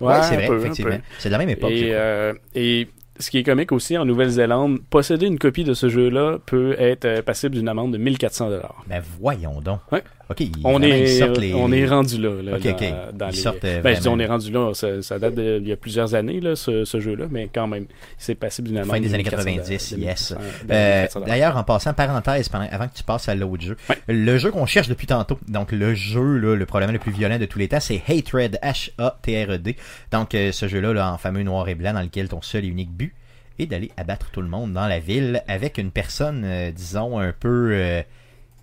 Ouais, 0.00 0.08
Ouais, 0.08 0.22
c'est 0.22 0.34
un 0.34 0.36
vrai, 0.36 0.46
peu, 0.46 0.58
effectivement. 0.58 0.98
C'est 1.18 1.28
de 1.28 1.32
la 1.32 1.38
même 1.38 1.50
époque. 1.50 1.70
Et, 1.70 1.90
euh, 1.92 2.32
et 2.54 2.88
ce 3.18 3.30
qui 3.30 3.38
est 3.38 3.42
comique 3.42 3.72
aussi, 3.72 3.96
en 3.96 4.04
Nouvelle-Zélande, 4.04 4.80
posséder 4.90 5.26
une 5.26 5.38
copie 5.38 5.64
de 5.64 5.74
ce 5.74 5.88
jeu-là 5.88 6.38
peut 6.44 6.76
être 6.78 7.04
euh, 7.04 7.22
passible 7.22 7.54
d'une 7.54 7.68
amende 7.68 7.92
de 7.92 7.98
1400 7.98 8.50
dollars. 8.50 8.84
Ben 8.86 9.02
voyons 9.18 9.60
donc. 9.60 9.80
Ouais. 9.92 10.02
Ok, 10.28 10.40
ils- 10.40 10.52
On 10.64 10.82
ils 10.82 10.90
est, 10.90 11.06
sortent 11.20 11.38
les- 11.38 11.54
on 11.54 11.70
est 11.70 11.86
rendu 11.86 12.18
là. 12.20 12.30
dans, 12.30 12.56
ok. 12.56 12.84
dans 13.14 13.28
Ils 13.28 13.30
les- 13.30 13.36
sortent, 13.36 13.62
ben, 13.62 13.94
je 13.94 14.00
dis 14.00 14.08
on 14.08 14.18
est 14.18 14.26
rendu 14.26 14.50
là, 14.50 14.72
ça, 14.74 15.00
ça 15.00 15.20
date 15.20 15.36
de- 15.36 15.58
il 15.62 15.68
y 15.68 15.72
a 15.72 15.76
plusieurs 15.76 16.16
années, 16.16 16.40
là, 16.40 16.56
ce, 16.56 16.84
ce 16.84 16.98
jeu-là, 16.98 17.26
mais 17.30 17.48
quand 17.54 17.68
même, 17.68 17.86
c'est 18.18 18.34
passible 18.34 18.66
d'une 18.68 18.78
amende. 18.78 18.90
Fin 18.96 19.00
des 19.00 19.08
de 19.08 19.14
années 19.14 19.22
1400 19.22 19.44
90, 19.54 19.68
de 19.68 19.72
yes. 19.72 19.92
1400 20.32 20.34
de 20.68 20.72
Euh, 20.74 21.00
1400 21.02 21.20
D'ailleurs, 21.28 21.56
en 21.56 21.62
passant, 21.62 21.94
parenthèse, 21.94 22.48
pendant, 22.48 22.66
avant 22.72 22.88
que 22.88 22.94
tu 22.96 23.04
passes 23.04 23.28
à 23.28 23.36
l'autre 23.36 23.62
jeu, 23.62 23.76
Ouais. 23.88 23.96
le 24.08 24.36
jeu 24.38 24.50
qu'on 24.50 24.66
cherche 24.66 24.88
depuis 24.88 25.06
tantôt, 25.06 25.38
donc 25.46 25.70
le 25.70 25.94
jeu, 25.94 26.38
là, 26.38 26.56
le 26.56 26.66
problème 26.66 26.90
le 26.90 26.98
plus 26.98 27.12
violent 27.12 27.38
de 27.38 27.44
tous 27.46 27.60
les 27.60 27.68
temps, 27.68 27.78
c'est 27.80 28.02
Hatred, 28.08 28.58
H-A-T-R-E-D. 28.64 29.76
Donc 30.12 30.34
euh, 30.34 30.50
ce 30.52 30.66
jeu-là, 30.68 30.92
là, 30.92 31.12
en 31.12 31.18
fameux 31.18 31.42
noir 31.44 31.68
et 31.68 31.74
blanc, 31.76 31.92
dans 31.92 32.02
lequel 32.02 32.28
ton 32.28 32.42
seul 32.42 32.64
et 32.64 32.68
unique 32.68 32.90
but 32.90 33.14
est 33.58 33.66
d'aller 33.66 33.90
abattre 33.96 34.30
tout 34.32 34.42
le 34.42 34.48
monde 34.48 34.72
dans 34.72 34.86
la 34.86 34.98
ville 34.98 35.42
avec 35.48 35.78
une 35.78 35.90
personne, 35.90 36.42
euh, 36.44 36.70
disons, 36.72 37.18
un 37.18 37.32
peu 37.32 37.72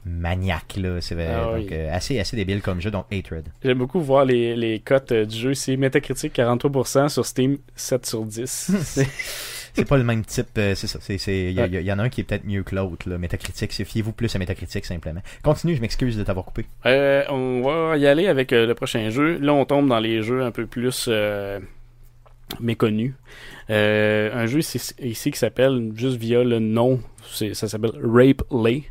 maniaque. 0.05 0.75
Là. 0.77 0.99
C'est 1.01 1.15
Ah 1.27 1.51
oui. 1.55 1.67
euh, 1.71 1.93
assez, 1.95 2.19
assez 2.19 2.35
débile 2.35 2.61
comme 2.61 2.81
jeu, 2.81 2.91
donc 2.91 3.05
Hatred. 3.11 3.45
J'aime 3.63 3.77
beaucoup 3.77 4.01
voir 4.01 4.25
les, 4.25 4.55
les 4.55 4.79
cotes 4.79 5.11
euh, 5.11 5.25
du 5.25 5.35
jeu. 5.37 5.53
C'est 5.53 5.77
Metacritic 5.77 6.35
43%, 6.35 7.09
sur 7.09 7.25
Steam 7.25 7.57
7 7.75 8.05
sur 8.05 8.25
10. 8.25 8.71
C'est- 9.75 9.85
pas 9.85 9.97
le 9.97 10.03
même 10.03 10.23
type, 10.23 10.49
euh, 10.59 10.75
c'est 10.75 10.85
ça. 10.85 10.99
c'est- 11.01 11.17
c'est- 11.17 11.51
Il 11.51 11.59
y, 11.59 11.77
il 11.77 11.81
y 11.81 11.91
en 11.91 11.97
a 11.97 12.03
un 12.03 12.09
qui 12.09 12.21
est 12.21 12.23
peut-être 12.23 12.45
mieux 12.45 12.61
que 12.61 12.75
l'autre. 12.75 13.07
c'est 13.55 13.83
fiez-vous 13.85 14.11
plus 14.11 14.35
à 14.35 14.37
Métacritique 14.37 14.85
simplement. 14.85 15.21
Continue, 15.43 15.75
je 15.75 15.81
m'excuse 15.81 16.15
de 16.15 16.23
t'avoir 16.23 16.45
coupé. 16.45 16.65
On 16.85 17.61
va 17.63 17.97
y 17.97 18.05
aller 18.05 18.27
avec 18.27 18.51
le 18.51 18.71
prochain 18.75 19.09
jeu. 19.09 19.39
Là, 19.39 19.51
on 19.53 19.65
tombe 19.65 19.87
dans 19.89 19.99
les 19.99 20.21
jeux 20.21 20.43
un 20.43 20.51
peu 20.51 20.67
plus 20.67 21.09
méconnus. 22.59 23.13
Un 23.69 24.45
jeu 24.45 24.59
ici, 24.59 24.79
ici 25.01 25.31
qui 25.31 25.39
s'appelle, 25.39 25.91
juste 25.95 26.17
via 26.17 26.43
le 26.43 26.59
nom, 26.59 26.99
ça 27.53 27.67
s'appelle 27.67 27.93
Rape 28.03 28.43
Lay. 28.51 28.83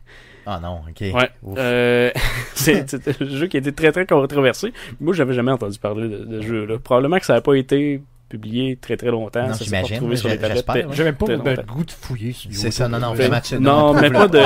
Ah 0.46 0.60
non, 0.60 0.80
ok. 0.88 1.00
Ouais. 1.14 1.30
Euh, 1.56 2.10
c'est 2.54 2.94
un 2.94 3.26
jeu 3.26 3.46
qui 3.46 3.56
a 3.56 3.60
été 3.60 3.72
très 3.72 3.92
très 3.92 4.06
controversé. 4.06 4.72
Moi, 5.00 5.14
j'avais 5.14 5.34
jamais 5.34 5.52
entendu 5.52 5.78
parler 5.78 6.08
de, 6.08 6.24
de 6.24 6.40
ce 6.40 6.46
jeu-là. 6.46 6.78
Probablement 6.78 7.18
que 7.18 7.26
ça 7.26 7.34
n'a 7.34 7.40
pas 7.40 7.54
été 7.54 8.02
publié 8.32 8.76
très 8.80 8.96
très 8.96 9.10
longtemps. 9.10 9.46
Non, 9.46 9.52
ça 9.52 9.64
s'est 9.64 9.70
pas 9.70 9.82
retrouvé 9.86 10.16
sur 10.16 10.28
les 10.30 10.38
tablettes. 10.38 10.64
J'ai 10.92 11.04
même 11.04 11.14
pas 11.14 11.26
Très 11.26 11.36
le 11.36 11.62
goût 11.62 11.84
de 11.84 11.90
fouiller. 11.90 12.32
sur 12.32 12.48
C'est 12.52 12.70
ça, 12.70 12.88
non, 12.88 12.98
non, 12.98 13.12
vraiment. 13.12 13.36
non, 13.60 13.92
mais 13.94 14.10
pas 14.10 14.26
de- 14.26 14.38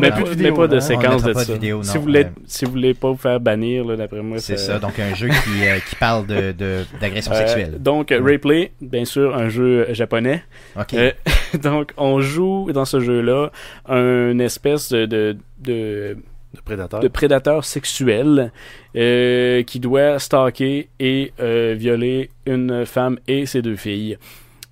mais, 0.00 0.10
met 0.10 0.10
plus- 0.12 0.52
pas 0.54 0.68
de 0.68 0.78
séquence 0.78 1.22
de 1.24 1.32
ça. 1.32 1.44
si, 1.44 1.96
vous 1.96 2.02
voulez, 2.02 2.26
si 2.46 2.64
vous 2.64 2.70
voulez 2.70 2.94
pas 2.94 3.10
vous 3.10 3.16
faire 3.16 3.40
bannir, 3.40 3.84
là, 3.84 3.96
d'après 3.96 4.22
moi, 4.22 4.38
C'est 4.38 4.56
ça, 4.58 4.78
donc 4.78 4.98
un 5.00 5.14
jeu 5.14 5.28
qui, 5.28 5.66
euh, 5.66 5.78
qui 5.88 5.96
parle 5.96 6.26
de, 6.26 6.52
de- 6.52 6.84
d'agression 7.00 7.32
Euh, 7.32 7.36
sexuelle. 7.38 7.76
donc, 7.82 8.14
Rayplay, 8.16 8.70
bien 8.80 9.04
sûr, 9.04 9.34
un 9.36 9.48
jeu 9.48 9.86
japonais. 9.92 10.44
Ok. 10.78 10.94
Euh, 10.94 11.10
donc, 11.62 11.92
on 11.96 12.20
joue 12.20 12.70
dans 12.72 12.84
ce 12.84 13.00
jeu-là 13.00 13.50
un 13.88 14.38
espèce 14.38 14.90
de, 14.92 15.36
de, 15.58 16.16
de, 16.52 16.58
De 16.58 16.62
prédateur. 16.62 17.00
de 17.00 17.08
prédateur 17.08 17.64
sexuel 17.64 18.52
euh, 18.96 19.62
qui 19.62 19.80
doit 19.80 20.18
stalker 20.18 20.88
et 20.98 21.32
euh, 21.40 21.74
violer 21.76 22.30
une 22.46 22.86
femme 22.86 23.18
et 23.28 23.46
ses 23.46 23.62
deux 23.62 23.76
filles. 23.76 24.16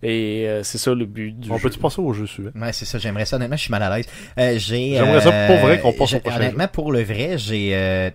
Et 0.03 0.45
euh, 0.49 0.63
c'est 0.63 0.77
ça 0.79 0.93
le 0.95 1.07
but 1.07 1.33
du 1.39 1.51
On 1.51 1.57
jeu. 1.57 1.63
peut-tu 1.63 1.79
passer 1.79 2.01
au 2.01 2.13
jeu 2.13 2.27
suivant? 2.27 2.51
Ouais, 2.55 2.73
c'est 2.73 2.85
ça, 2.85 2.99
j'aimerais 2.99 3.25
ça. 3.25 3.37
Honnêtement, 3.37 3.57
je 3.57 3.63
suis 3.63 3.71
mal 3.71 3.83
à 3.83 3.97
l'aise. 3.97 4.07
Euh, 4.39 4.55
j'ai, 4.59 4.95
J'aimerais 4.97 5.21
ça 5.23 5.47
pour 5.47 5.57
vrai 5.57 5.81
qu'on 5.81 5.93
passe 5.93 6.13
au 6.15 6.21
prochain 6.21 6.37
Honnêtement, 6.37 6.69
pour 6.69 6.93
le 6.93 7.03
vrai, 7.03 7.39
j'ai, 7.39 7.71
euh, 7.75 8.11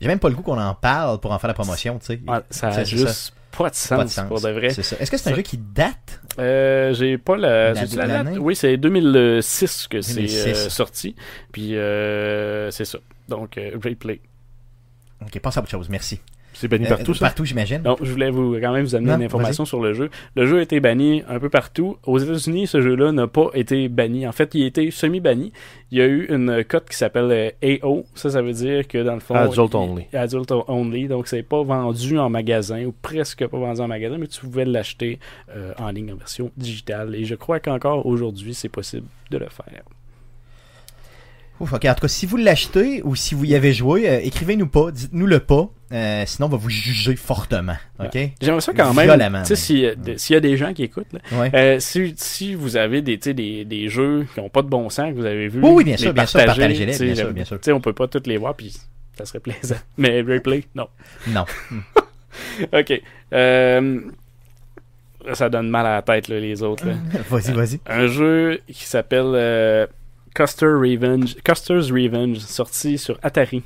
j'ai 0.00 0.08
même 0.08 0.18
pas 0.18 0.28
le 0.28 0.34
goût 0.34 0.42
qu'on 0.42 0.58
en 0.60 0.74
parle 0.74 1.20
pour 1.20 1.30
en 1.30 1.38
faire 1.38 1.48
la 1.48 1.54
promotion, 1.54 1.98
tu 2.00 2.06
sais. 2.06 2.20
Ah, 2.26 2.42
ça 2.50 2.68
a 2.68 2.82
juste 2.84 3.32
pas 3.56 3.70
de 3.70 3.74
sens, 3.74 3.88
Pas 3.88 4.04
de 4.04 4.08
sens. 4.10 4.28
pour 4.28 4.40
de 4.40 4.50
vrai. 4.50 4.70
C'est 4.70 4.82
ça. 4.82 4.96
Est-ce 4.98 5.10
que 5.10 5.16
c'est 5.16 5.30
un 5.30 5.34
jeu 5.34 5.42
qui 5.42 5.58
date? 5.58 6.20
Euh, 6.38 6.92
j'ai 6.94 7.18
pas 7.18 7.36
la, 7.36 7.72
La- 7.72 7.84
date? 7.86 8.34
Oui, 8.38 8.56
c'est 8.56 8.76
2006 8.76 9.88
que 9.88 10.00
c'est 10.00 10.14
2006. 10.14 10.46
euh, 10.46 10.68
sorti. 10.68 11.14
Puis 11.52 11.76
euh, 11.76 12.70
c'est 12.70 12.84
ça. 12.84 12.98
Donc, 13.28 13.58
Replay. 13.82 14.20
Ok, 15.22 15.38
passe 15.40 15.56
à 15.56 15.60
autre 15.60 15.70
chose, 15.70 15.88
merci. 15.88 16.20
C'est 16.54 16.68
banni 16.68 16.86
Euh, 16.86 16.88
partout, 16.88 17.12
ça? 17.14 17.26
Partout, 17.26 17.44
j'imagine. 17.44 17.82
Donc, 17.82 17.98
je 18.02 18.10
voulais 18.10 18.30
vous 18.30 18.54
quand 18.60 18.72
même 18.72 18.84
vous 18.84 18.94
amener 18.94 19.10
Non, 19.10 19.16
une 19.18 19.24
information 19.24 19.64
sur 19.64 19.82
le 19.82 19.92
jeu. 19.92 20.08
Le 20.36 20.46
jeu 20.46 20.58
a 20.58 20.62
été 20.62 20.80
banni 20.80 21.22
un 21.28 21.38
peu 21.38 21.50
partout. 21.50 21.98
Aux 22.06 22.18
États-Unis, 22.18 22.66
ce 22.66 22.80
jeu-là 22.80 23.12
n'a 23.12 23.26
pas 23.26 23.50
été 23.54 23.88
banni. 23.88 24.26
En 24.26 24.32
fait, 24.32 24.54
il 24.54 24.62
a 24.62 24.66
été 24.66 24.90
semi-banni. 24.90 25.52
Il 25.90 25.98
y 25.98 26.00
a 26.00 26.06
eu 26.06 26.26
une 26.30 26.64
cote 26.64 26.88
qui 26.88 26.96
s'appelle 26.96 27.52
euh, 27.62 27.78
AO. 27.82 28.04
Ça, 28.14 28.30
ça 28.30 28.40
veut 28.40 28.52
dire 28.52 28.88
que 28.88 29.02
dans 29.02 29.14
le 29.14 29.20
fond. 29.20 29.34
Adult 29.34 29.72
il- 29.72 29.76
only. 29.76 30.06
Adult 30.12 30.52
only. 30.68 31.08
Donc, 31.08 31.26
c'est 31.28 31.42
pas 31.42 31.62
vendu 31.62 32.18
en 32.18 32.30
magasin 32.30 32.84
ou 32.84 32.92
presque 33.02 33.46
pas 33.46 33.58
vendu 33.58 33.80
en 33.80 33.88
magasin, 33.88 34.16
mais 34.18 34.26
tu 34.28 34.40
pouvais 34.40 34.64
l'acheter 34.64 35.18
euh, 35.54 35.72
en 35.78 35.90
ligne 35.90 36.12
en 36.12 36.16
version 36.16 36.50
digitale. 36.56 37.14
Et 37.14 37.24
je 37.24 37.34
crois 37.34 37.60
qu'encore 37.60 38.06
aujourd'hui, 38.06 38.54
c'est 38.54 38.68
possible 38.68 39.06
de 39.30 39.38
le 39.38 39.48
faire. 39.48 39.82
Ouf, 41.60 41.72
ok, 41.72 41.84
en 41.84 41.94
tout 41.94 42.00
cas, 42.00 42.08
si 42.08 42.26
vous 42.26 42.36
l'achetez 42.36 43.00
ou 43.04 43.14
si 43.14 43.34
vous 43.36 43.44
y 43.44 43.54
avez 43.54 43.72
joué, 43.72 44.08
euh, 44.08 44.18
écrivez-nous 44.22 44.66
pas, 44.66 44.90
dites-nous 44.90 45.26
le 45.26 45.38
pas, 45.38 45.68
euh, 45.92 46.24
sinon 46.26 46.48
on 46.48 46.50
va 46.50 46.56
vous 46.56 46.68
juger 46.68 47.14
fortement, 47.14 47.76
ok? 48.00 48.18
J'aimerais 48.40 48.60
ça 48.60 48.72
quand 48.72 48.92
même. 48.92 49.44
S'il 49.44 49.78
y 49.78 49.86
a 49.86 49.94
de- 49.94 50.16
s'il 50.16 50.34
y 50.34 50.36
a 50.36 50.40
des 50.40 50.56
gens 50.56 50.72
qui 50.74 50.82
écoutent, 50.82 51.12
là, 51.12 51.20
Ouais. 51.32 51.50
Euh, 51.54 51.78
si, 51.78 52.12
si 52.16 52.54
vous 52.56 52.76
avez 52.76 53.02
des, 53.02 53.18
des, 53.18 53.64
des 53.64 53.88
jeux 53.88 54.26
qui 54.34 54.40
n'ont 54.40 54.48
pas 54.48 54.62
de 54.62 54.68
bon 54.68 54.90
sens 54.90 55.10
que 55.10 55.14
vous 55.16 55.24
avez 55.26 55.46
vus, 55.46 55.60
Oui, 55.62 55.70
oui, 55.70 55.84
bien 55.84 55.96
sûr, 55.96 56.12
bien 56.12 56.26
sûr, 56.26 56.44
partagez-les, 56.44 56.86
bien 56.86 57.14
sûr, 57.14 57.30
bien 57.32 57.44
sûr. 57.44 57.58
on 57.68 57.80
peut 57.80 57.92
pas 57.92 58.08
toutes 58.08 58.26
les 58.26 58.36
voir, 58.36 58.54
puis 58.56 58.74
ça 59.16 59.24
serait 59.24 59.38
plaisant. 59.38 59.76
Mais 59.96 60.22
replay, 60.22 60.64
non. 60.74 60.88
Non. 61.28 61.44
Ok. 62.72 63.00
Euh, 63.32 64.00
ça 65.34 65.48
donne 65.48 65.68
mal 65.68 65.86
à 65.86 65.94
la 65.94 66.02
tête, 66.02 66.26
là, 66.26 66.40
les 66.40 66.64
autres. 66.64 66.84
vas-y, 67.30 67.52
vas-y. 67.52 67.80
Un 67.86 68.08
jeu 68.08 68.60
qui 68.66 68.84
s'appelle 68.84 69.34
Custer 70.34 70.66
Revenge, 70.66 71.36
Custer's 71.44 71.90
Revenge, 71.90 72.38
sorti 72.38 72.98
sur 72.98 73.18
Atari 73.22 73.62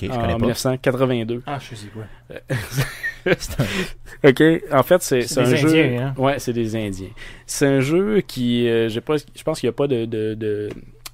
je 0.00 0.06
en 0.10 0.14
connais 0.20 0.32
pas. 0.32 0.38
1982. 0.38 1.42
Ah, 1.46 1.58
je 1.58 1.74
sais 1.74 1.86
quoi. 1.88 2.04
C'est 3.26 3.60
un- 3.60 4.28
Ok, 4.30 4.62
en 4.72 4.82
fait, 4.82 5.02
c'est 5.02 5.38
un 5.38 5.42
des 5.50 5.56
jeu. 5.56 5.68
Indiens, 5.68 6.06
hein? 6.06 6.14
Ouais, 6.16 6.38
c'est 6.38 6.52
des 6.54 6.74
Indiens. 6.76 7.10
C'est 7.44 7.66
un 7.66 7.80
jeu 7.80 8.22
qui, 8.26 8.68
euh, 8.68 8.88
j'ai 8.88 9.00
pas, 9.02 9.16
je 9.18 9.42
pense 9.42 9.60
qu'il 9.60 9.66
n'y 9.68 9.72
a 9.72 9.76
pas 9.76 9.86
de, 9.88 10.06
de, 10.06 10.32
de- 10.34 10.70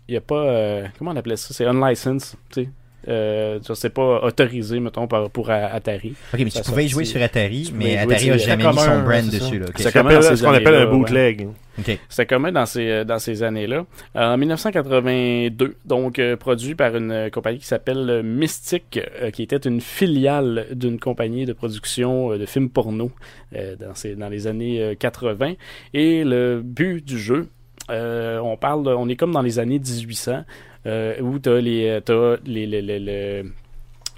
il 0.07 0.17
a 0.17 0.21
pas, 0.21 0.37
euh, 0.45 0.87
comment 0.99 1.11
on 1.11 1.17
appelait 1.17 1.37
ça, 1.37 1.53
c'est 1.53 1.67
unlicensed, 1.67 2.37
tu 2.51 2.63
sais. 2.65 2.69
Euh, 3.09 3.59
ça, 3.63 3.75
c'est 3.75 3.91
pas 3.91 4.21
autorisé, 4.23 4.81
mettons, 4.81 5.07
pour 5.07 5.51
Atari. 5.51 6.15
Ok, 6.35 6.41
mais 6.41 6.51
Ça 6.51 6.61
tu 6.61 6.69
pouvais 6.71 6.85
y 6.85 6.89
jouer 6.89 7.05
sur 7.05 7.23
Atari, 7.23 7.73
mais 7.75 7.97
Atari 7.97 8.31
a 8.31 8.35
dessus. 8.35 8.47
jamais 8.47 8.67
mis 8.67 8.79
son 8.79 9.03
brand 9.03 9.25
c'est 9.31 9.39
ça. 9.39 9.45
dessus. 9.51 9.63
C'est 9.77 9.91
ce 9.91 10.43
qu'on 10.45 10.53
appelle 10.53 10.75
un 10.75 10.85
ouais. 10.87 10.91
bootleg. 10.91 11.49
Ok. 11.79 11.97
C'était 12.09 12.27
commun 12.27 12.51
dans 12.51 12.67
ces, 12.67 13.05
dans 13.05 13.19
ces 13.21 13.43
années-là. 13.45 13.87
En 14.17 14.37
1982, 14.37 15.77
donc 15.85 16.19
euh, 16.19 16.37
produit 16.37 16.75
par 16.75 16.97
une 16.97 17.13
euh, 17.13 17.31
compagnie 17.31 17.59
qui 17.59 17.67
s'appelle 17.67 18.11
euh, 18.11 18.23
Mystic, 18.23 18.99
euh, 19.23 19.31
qui 19.31 19.43
était 19.45 19.57
une 19.59 19.81
filiale 19.81 20.67
d'une 20.73 20.99
compagnie 20.99 21.47
de 21.47 21.53
production 21.53 22.33
euh, 22.33 22.39
de 22.39 22.47
films 22.47 22.69
porno 22.71 23.13
euh, 23.55 23.77
dans, 23.77 23.95
ces, 23.95 24.17
dans 24.17 24.29
les 24.29 24.47
années 24.49 24.83
euh, 24.83 24.95
80. 24.97 25.55
Et 25.95 26.25
le 26.25 26.61
but 26.65 27.05
du 27.05 27.17
jeu, 27.19 27.47
euh, 27.91 28.39
on 28.41 28.57
parle, 28.57 28.83
de- 28.85 28.91
on 28.91 29.09
est 29.09 29.17
comme 29.17 29.33
dans 29.33 29.43
les 29.43 29.59
années 29.61 29.79
1800, 29.79 30.43
euh, 30.87 31.21
où 31.21 31.39
tu 31.39 31.49
as 31.49 31.61
les, 31.61 31.87
euh, 31.89 32.01
t'as 32.01 32.37
les, 32.47 32.67
les, 32.67 32.83
les, 32.83 32.99
les- 32.99 33.43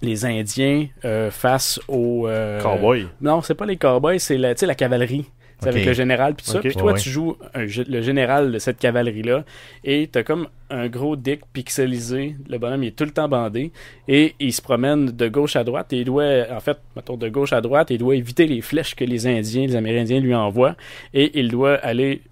les 0.03 0.25
Indiens 0.25 0.87
euh, 1.05 1.31
face 1.31 1.79
aux... 1.87 2.27
euh, 2.27 2.59
Cowboy. 2.63 3.07
non, 3.21 3.43
c'est 3.43 3.55
pas 3.55 3.67
les 3.67 3.77
cowboys, 3.77 4.19
c'est 4.19 4.39
la, 4.39 4.55
cavalerie. 4.75 5.27
C'est 5.63 5.69
avec 5.69 5.85
le 5.85 5.93
général 5.93 6.35
puis 6.35 6.47
tout 6.47 6.53
ça. 6.53 6.61
Puis 6.61 6.73
toi, 6.75 6.93
Ouais. 6.95 6.99
tu 6.99 7.11
joues 7.11 7.37
un 7.53 7.67
le 7.67 8.01
général 8.01 8.51
de 8.51 8.59
cette 8.59 8.79
cavalerie-là 8.79 9.45
et 9.85 10.09
t'as 10.11 10.23
comme 10.23 10.49
un 10.71 10.89
gros 10.89 11.17
dick 11.17 11.43
pixelisé. 11.53 12.35
Le 12.49 12.57
bonhomme, 12.57 12.83
il 12.83 12.87
est 12.87 12.97
tout 12.97 13.05
le 13.05 13.11
temps 13.11 13.29
bandé 13.29 13.73
et 14.09 14.35
il 14.41 14.55
se 14.55 14.63
promène 14.63 15.11
de 15.11 15.29
gauche 15.29 15.57
à 15.57 15.65
droite 15.65 15.93
et 15.93 15.99
il 15.99 16.07
doit, 16.07 16.47
en 16.51 16.61
fait, 16.61 16.79
mettons 16.97 17.19
de 17.19 17.29
gauche 17.29 17.53
à 17.53 17.61
droite, 17.61 17.89
il 17.91 17.99
doit 17.99 18.17
éviter 18.17 18.47
les 18.47 18.63
flèches 18.63 18.95
que 18.95 19.05
les 19.05 19.27
Indiens, 19.27 19.67
les 19.67 19.77
Amérindiens 19.77 20.21
lui 20.21 20.35
envoient 20.35 20.77
et 21.13 21.39
il 21.39 21.49
doit 21.51 21.75
aller 21.75 22.23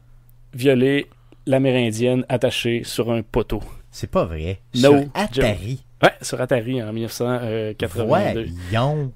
violer 0.54 1.06
l'Amérindienne 1.46 2.24
attachée 2.30 2.80
sur 2.82 3.10
un 3.12 3.20
poteau. 3.20 3.60
C'est 3.90 4.10
pas 4.10 4.24
vrai. 4.24 4.60
No, 4.74 4.98
Sur 5.00 5.08
Atari. 5.14 5.84
Ouais, 6.02 6.12
sur 6.22 6.40
Atari 6.40 6.82
en 6.82 6.92
1982. 6.92 8.46
Voyons 8.70 9.12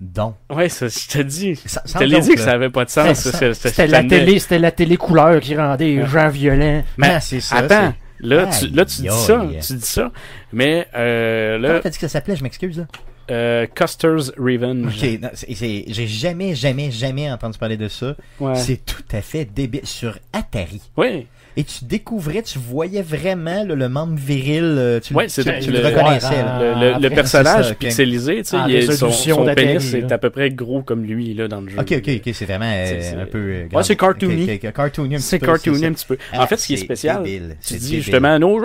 donc. 0.00 0.34
Ouais, 0.50 0.68
ça, 0.68 0.88
je 0.88 1.08
te 1.08 1.22
dis. 1.22 1.54
Je 1.54 1.92
te 1.92 2.04
l'ai 2.04 2.20
dit 2.20 2.34
que 2.34 2.40
ça 2.40 2.52
avait 2.52 2.70
pas 2.70 2.84
de 2.84 2.90
sens. 2.90 3.18
C'était 3.54 3.86
la 3.86 4.04
télé, 4.04 4.38
c'était 4.38 4.58
la 4.58 4.70
télé 4.70 4.96
couleur 4.96 5.40
qui 5.40 5.56
rendait 5.56 5.86
les 5.86 6.02
Ouais. 6.02 6.08
gens 6.08 6.28
violents. 6.28 6.82
Mais 6.98 7.08
Ah, 7.10 7.20
c'est 7.20 7.40
ça. 7.40 7.56
Attends, 7.56 7.94
là, 8.20 8.46
tu, 8.46 8.68
là, 8.68 8.84
tu 8.84 9.02
dis 9.02 9.08
ça, 9.10 9.46
tu 9.66 9.74
dis 9.74 9.80
ça, 9.86 10.10
mais 10.52 10.86
euh, 10.94 11.56
Comment 11.60 11.72
là, 11.74 11.80
t'as 11.80 11.90
dit 11.90 11.96
que 11.98 12.02
ça 12.02 12.08
s'appelait, 12.08 12.36
je 12.36 12.42
m'excuse, 12.42 12.86
euh, 13.30 13.66
Custer's 13.74 14.32
Revenge. 14.38 14.86
Ok, 15.02 15.20
non, 15.20 15.30
c'est- 15.34 15.54
c'est- 15.54 15.84
j'ai 15.88 16.06
jamais, 16.06 16.54
jamais, 16.54 16.90
jamais 16.90 17.30
entendu 17.30 17.56
parler 17.58 17.76
de 17.76 17.88
ça. 17.88 18.16
Ouais. 18.38 18.54
C'est 18.54 18.84
tout 18.84 19.02
à 19.12 19.20
fait 19.22 19.44
débile. 19.46 19.80
Sur 19.86 20.18
Atari. 20.32 20.82
Oui, 20.96 21.26
Et 21.58 21.64
tu 21.64 21.84
découvrais, 21.86 22.42
tu 22.42 22.58
voyais 22.58 23.00
vraiment 23.02 23.64
là, 23.64 23.74
le 23.74 23.88
membre 23.88 24.14
viril, 24.16 24.62
euh, 24.76 25.00
tu, 25.00 25.14
le- 25.14 25.18
Ouais, 25.18 25.28
c'est 25.28 25.42
tu, 25.42 25.48
le- 25.50 25.58
tu 25.60 25.70
le 25.70 25.80
le- 25.80 25.86
reconnaissais. 25.86 26.26
ouais, 26.28 26.42
là. 26.42 26.74
le, 26.98 27.00
le- 27.00 27.06
Ah, 27.06 27.14
personnage 27.14 27.68
ça, 27.68 27.74
pixelisé, 27.74 28.36
tu 28.38 28.44
sais, 28.44 28.56
Ah, 28.60 28.66
il 28.68 28.74
est- 28.76 28.92
son, 28.92 29.10
son 29.10 29.44
pénis 29.54 29.94
est 29.94 30.12
à 30.12 30.18
peu 30.18 30.28
près 30.30 30.50
gros 30.50 30.82
comme 30.82 31.04
lui 31.04 31.32
là 31.34 31.48
dans 31.48 31.60
le 31.62 31.68
jeu. 31.70 31.78
Ok, 31.80 31.92
ok, 31.96 32.08
ok, 32.26 32.30
c'est 32.34 32.44
vraiment 32.44 32.66
euh, 32.70 32.84
C'est- 32.86 33.00
c'est- 33.00 33.16
un 33.16 33.24
peu. 33.26 33.38
euh, 33.38 33.66
Ouais, 33.72 33.82
c'est 33.82 33.96
cartoony. 33.96 34.44
Ok, 34.44 34.50
ok, 34.50 34.60
ok, 34.66 34.72
cartoony 34.74 35.14
un 35.14 35.18
petit 35.18 35.24
C'est 35.26 35.38
peu, 35.38 35.46
cartoony 35.46 35.86
un 35.86 35.92
petit 35.92 36.06
peu. 36.06 36.18
Ah, 36.32 36.42
en 36.42 36.46
fait, 36.46 36.56
ce 36.58 36.66
qui 36.66 36.74
est 36.74 36.76
spécial, 36.76 37.22
débile, 37.22 37.48
tu 37.52 37.56
c'est 37.60 37.76
dis 37.78 37.84
débile. 37.86 38.02
justement, 38.02 38.38
non, 38.38 38.58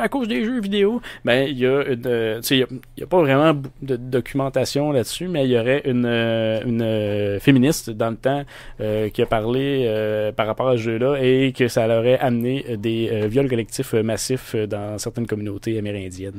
à 0.00 0.08
cause 0.08 0.28
des 0.28 0.44
jeux 0.44 0.60
vidéo, 0.60 1.00
ben, 1.24 1.48
il 1.48 1.58
y 1.58 1.66
a 1.66 1.82
une, 1.88 2.02
euh, 2.06 2.36
tu 2.40 2.46
sais, 2.46 2.56
il 2.56 2.66
y 2.98 3.02
a- 3.02 3.06
pas 3.06 3.20
vraiment 3.20 3.52
de 3.82 3.96
documentation 3.96 4.92
là-dessus, 4.92 5.26
mais 5.28 5.44
il 5.44 5.50
y 5.50 5.58
aurait 5.58 5.82
une, 5.86 6.04
euh, 6.06 6.60
une 6.66 6.82
euh, 6.82 7.38
féministe 7.40 7.90
dans 7.90 8.10
le 8.10 8.16
temps 8.16 8.44
euh, 8.80 9.08
qui 9.08 9.22
a 9.22 9.26
parlé 9.26 9.84
euh, 9.86 10.30
par 10.32 10.46
rapport 10.46 10.68
à 10.68 10.76
ce 10.76 10.82
jeu-là 10.82 11.16
et 11.22 11.52
que 11.56 11.68
ça 11.68 11.86
aurait 11.88 12.18
amené 12.28 12.64
euh, 12.68 12.76
des 12.76 13.08
euh, 13.10 13.26
viols 13.26 13.48
collectifs 13.48 13.94
euh, 13.94 14.02
massifs 14.02 14.54
dans 14.54 14.98
certaines 14.98 15.26
communautés 15.26 15.78
amérindiennes 15.78 16.34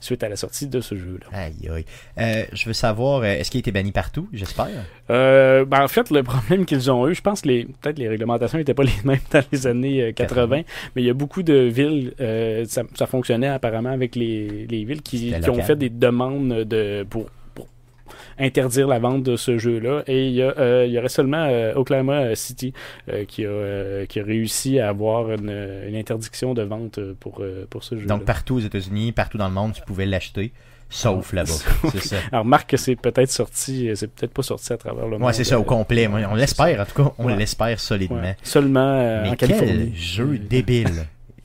suite 0.00 0.22
à 0.22 0.28
la 0.28 0.36
sortie 0.36 0.66
de 0.66 0.80
ce 0.80 0.94
jeu-là. 0.94 1.26
Aïe, 1.32 1.70
aïe. 2.16 2.46
Je 2.52 2.66
veux 2.66 2.72
savoir, 2.72 3.24
est-ce 3.24 3.50
qu'il 3.50 3.58
a 3.58 3.60
été 3.60 3.72
banni 3.72 3.92
partout, 3.92 4.28
j'espère? 4.32 4.68
Ben 5.08 5.82
en 5.82 5.88
fait, 5.88 6.10
le 6.10 6.22
problème 6.22 6.64
qu'ils 6.64 6.90
ont 6.90 7.08
eu, 7.08 7.14
je 7.14 7.22
pense 7.22 7.42
que 7.42 7.48
les 7.48 7.64
peut-être 7.80 7.98
les 7.98 8.08
réglementations 8.08 8.58
n'étaient 8.58 8.74
pas 8.74 8.82
les 8.84 8.92
mêmes 9.04 9.20
dans 9.30 9.42
les 9.52 9.66
années 9.66 10.02
euh, 10.02 10.12
80, 10.12 10.62
mais 10.94 11.02
il 11.02 11.04
y 11.04 11.10
a 11.10 11.14
beaucoup 11.14 11.42
de 11.42 11.54
villes, 11.54 12.14
ça, 12.66 12.82
ça 12.94 13.06
fonctionnait 13.06 13.48
apparemment 13.48 13.90
avec 13.90 14.16
les, 14.16 14.66
les 14.66 14.84
villes 14.84 15.02
qui, 15.02 15.32
ont 15.48 15.62
fait 15.62 15.76
des 15.76 15.90
demandes 15.90 16.64
de 16.64 17.06
pour 17.08 17.26
interdire 18.38 18.86
la 18.88 18.98
vente 18.98 19.22
de 19.22 19.36
ce 19.36 19.58
jeu-là. 19.58 20.02
Et 20.06 20.28
il 20.28 20.34
y, 20.34 20.42
a, 20.42 20.54
euh, 20.58 20.84
il 20.86 20.92
y 20.92 20.98
aurait 20.98 21.08
seulement 21.08 21.44
euh, 21.48 21.72
Oklahoma 21.74 22.34
City 22.34 22.72
euh, 23.08 23.24
qui, 23.24 23.44
a, 23.46 24.06
qui 24.06 24.20
a 24.20 24.24
réussi 24.24 24.78
à 24.78 24.88
avoir 24.88 25.30
une, 25.32 25.50
une 25.88 25.96
interdiction 25.96 26.54
de 26.54 26.62
vente 26.62 27.00
pour, 27.20 27.42
pour 27.68 27.84
ce 27.84 27.96
jeu-là. 27.96 28.06
Donc, 28.08 28.24
partout 28.24 28.56
aux 28.56 28.60
États-Unis, 28.60 29.12
partout 29.12 29.38
dans 29.38 29.48
le 29.48 29.54
monde, 29.54 29.72
tu 29.72 29.82
pouvais 29.82 30.06
l'acheter, 30.06 30.52
sauf 30.88 31.32
là-bas. 31.32 31.50
C'est 31.92 32.02
ça. 32.02 32.16
Alors, 32.32 32.44
remarque 32.44 32.70
que 32.70 32.76
c'est 32.76 32.96
peut-être 32.96 33.30
sorti, 33.30 33.90
c'est 33.94 34.08
peut-être 34.12 34.32
pas 34.32 34.42
sorti 34.42 34.72
à 34.72 34.76
travers 34.76 35.04
le 35.06 35.18
monde. 35.18 35.26
Ouais, 35.26 35.32
c'est 35.32 35.44
ça, 35.44 35.58
au 35.58 35.62
complet. 35.64 36.08
On 36.08 36.34
l'espère, 36.34 36.80
en 36.80 36.84
tout 36.84 37.02
cas, 37.02 37.12
on 37.18 37.26
Ouais. 37.26 37.36
l'espère 37.36 37.78
solidement. 37.78 38.20
ouais. 38.20 38.36
Seulement 38.42 38.80
euh, 38.80 39.22
Mais 39.22 39.28
en 39.30 39.34
quel 39.36 39.50
Californie. 39.50 39.92
jeu 39.94 40.38
débile. 40.38 40.88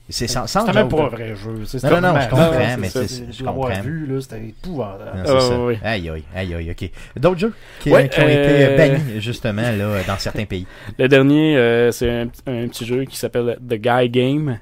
C'est 0.08 0.28
sans, 0.28 0.46
sans 0.46 0.60
C'était 0.60 0.72
même 0.72 0.88
pas 0.88 1.02
un 1.04 1.08
vrai 1.08 1.34
jeu. 1.34 1.50
Non, 1.50 1.64
c'était 1.64 1.90
non, 1.90 2.00
non, 2.00 2.20
je 2.20 2.28
comprends, 2.28 2.50
Ah, 2.54 2.76
mais 2.76 2.88
c'est 2.88 3.32
je 3.32 3.42
comprends. 3.44 3.80
vu, 3.82 4.06
là, 4.06 4.20
c'était 4.20 4.40
épouvantable. 4.40 5.24
Ah. 5.26 5.88
Aïe, 5.90 6.08
aïe, 6.10 6.22
aïe, 6.34 6.54
aïe, 6.54 6.70
ok. 6.70 6.90
D'autres 7.16 7.40
jeux 7.40 7.52
qui, 7.80 7.90
Ouais, 7.90 8.08
qui 8.08 8.20
ont 8.20 8.28
été 8.28 8.38
euh, 8.66 8.76
bannis, 8.76 9.20
justement, 9.20 9.62
là, 9.62 10.02
dans 10.06 10.18
certains 10.18 10.44
pays? 10.44 10.66
Le 10.98 11.08
dernier, 11.08 11.56
euh, 11.56 11.90
c'est 11.90 12.08
un, 12.08 12.26
un 12.46 12.68
petit 12.68 12.86
jeu 12.86 13.04
qui 13.04 13.16
s'appelle 13.16 13.58
The 13.68 13.74
Guy 13.74 14.08
Game. 14.10 14.58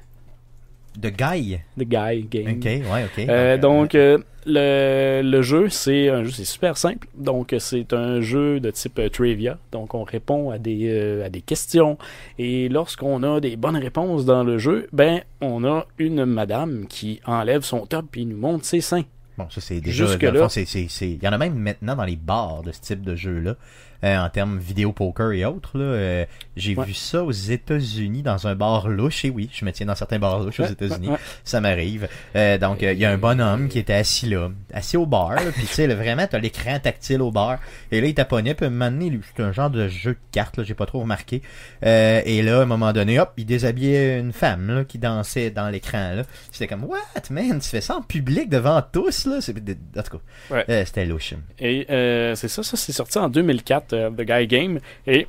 De 0.97 1.09
Guy. 1.09 1.59
The 1.77 1.83
Guy 1.83 2.27
Game. 2.29 2.57
Ok, 2.57 2.63
ouais, 2.65 3.03
ok. 3.05 3.25
Euh, 3.29 3.57
donc, 3.57 3.95
euh, 3.95 4.17
le, 4.45 5.21
le 5.23 5.41
jeu, 5.41 5.69
c'est 5.69 6.09
un 6.09 6.23
jeu, 6.23 6.31
c'est 6.31 6.45
super 6.45 6.77
simple. 6.77 7.07
Donc, 7.17 7.53
c'est 7.59 7.93
un 7.93 8.21
jeu 8.21 8.59
de 8.59 8.69
type 8.71 8.99
euh, 8.99 9.09
trivia. 9.09 9.57
Donc, 9.71 9.93
on 9.93 10.03
répond 10.03 10.51
à 10.51 10.57
des, 10.59 11.21
à 11.23 11.29
des 11.29 11.41
questions. 11.41 11.97
Et 12.37 12.69
lorsqu'on 12.69 13.23
a 13.23 13.39
des 13.39 13.55
bonnes 13.55 13.77
réponses 13.77 14.25
dans 14.25 14.43
le 14.43 14.57
jeu, 14.57 14.87
ben, 14.93 15.21
on 15.41 15.63
a 15.65 15.85
une 15.97 16.25
madame 16.25 16.85
qui 16.87 17.19
enlève 17.25 17.61
son 17.63 17.85
top 17.85 18.15
et 18.17 18.25
nous 18.25 18.37
montre 18.37 18.65
ses 18.65 18.81
seins. 18.81 19.03
Bon, 19.37 19.47
ça, 19.49 19.59
c'est 19.59 19.81
déjà. 19.81 20.05
Jusque 20.05 20.21
dans 20.23 20.31
le 20.31 20.37
là. 20.39 20.43
fond, 20.43 20.49
c'est- 20.49 20.65
c'est- 20.65 20.87
c'est- 20.89 21.09
Il 21.11 21.21
y 21.23 21.27
en 21.27 21.33
a 21.33 21.37
même 21.37 21.55
maintenant 21.55 21.95
dans 21.97 22.05
les 22.05 22.15
bars 22.15 22.63
de 22.63 22.71
ce 22.71 22.79
type 22.79 23.01
de 23.01 23.15
jeu-là, 23.15 23.55
euh, 24.03 24.17
en 24.17 24.29
termes 24.29 24.57
vidéo 24.59 24.91
poker 24.91 25.31
et 25.31 25.45
autres. 25.45 25.77
là. 25.77 25.83
Euh, 25.85 26.25
J'ai 26.57 26.75
Ouais. 26.75 26.85
vu 26.85 26.93
ça 26.93 27.23
aux 27.23 27.31
États-Unis 27.31 28.21
dans 28.21 28.47
un 28.47 28.55
bar 28.55 28.87
louche. 28.87 29.25
Et 29.25 29.29
oui, 29.29 29.49
je 29.53 29.65
me 29.65 29.71
tiens 29.71 29.85
dans 29.87 29.95
certains 29.95 30.19
bars 30.19 30.39
louches 30.39 30.59
aux 30.61 30.65
États-Unis. 30.65 31.07
ouais, 31.07 31.13
ouais. 31.13 31.19
Ça 31.43 31.59
m'arrive. 31.61 32.07
Euh, 32.35 32.57
donc, 32.57 32.81
euh, 32.83 32.93
il 32.93 32.99
y 32.99 33.05
a 33.05 33.11
un 33.11 33.17
bonhomme 33.17 33.67
qui 33.67 33.79
était 33.79 33.93
assis 33.93 34.27
là, 34.27 34.49
assis 34.73 34.95
au 34.97 35.05
bar. 35.05 35.31
là, 35.35 35.51
Puis, 35.53 35.63
tu 35.63 35.73
sais, 35.73 35.87
là, 35.87 35.95
vraiment, 35.95 36.25
t'as 36.27 36.39
l'écran 36.39 36.79
tactile 36.79 37.21
au 37.21 37.31
bar. 37.31 37.59
Et 37.91 37.99
là, 38.01 38.07
il 38.07 38.13
taponnait. 38.13 38.53
Puis, 38.53 38.65
à 38.65 38.69
un 38.69 38.71
moment 38.71 38.89
donné, 38.91 39.09
lui, 39.09 39.19
c'est 39.35 39.43
un 39.43 39.51
genre 39.51 39.69
de 39.69 39.87
jeu 39.87 40.11
de 40.13 40.17
cartes. 40.31 40.57
là, 40.57 40.63
J'ai 40.63 40.73
pas 40.75 40.85
trop 40.85 40.99
remarqué. 41.01 41.41
Euh, 41.85 42.21
et 42.25 42.41
là, 42.41 42.59
à 42.59 42.61
un 42.61 42.65
moment 42.65 42.93
donné, 42.93 43.19
hop, 43.19 43.31
il 43.37 43.45
déshabillait 43.45 44.19
une 44.19 44.31
femme 44.33 44.67
là, 44.67 44.83
qui 44.85 44.97
dansait 44.97 45.51
dans 45.51 45.69
l'écran. 45.69 46.13
là. 46.15 46.23
C'était 46.51 46.67
comme, 46.67 46.85
what, 46.85 46.97
man, 47.31 47.59
tu 47.59 47.69
fais 47.69 47.81
ça 47.81 47.95
en 47.97 48.01
public 48.01 48.49
devant 48.49 48.81
tous, 48.81 49.25
là? 49.25 49.41
C'est, 49.41 49.53
en 49.57 50.01
tout 50.03 50.17
cas, 50.17 50.23
Ouais. 50.55 50.65
euh, 50.69 50.83
c'était 50.85 51.05
louche. 51.05 51.33
Et 51.59 51.85
euh, 51.89 52.35
c'est 52.35 52.47
ça, 52.47 52.63
ça 52.63 52.77
c'est 52.77 52.91
sorti 52.93 53.17
en 53.17 53.29
2004, 53.29 53.84
euh, 53.93 54.09
The 54.09 54.21
Guy 54.21 54.47
Game. 54.47 54.79
Et 55.07 55.27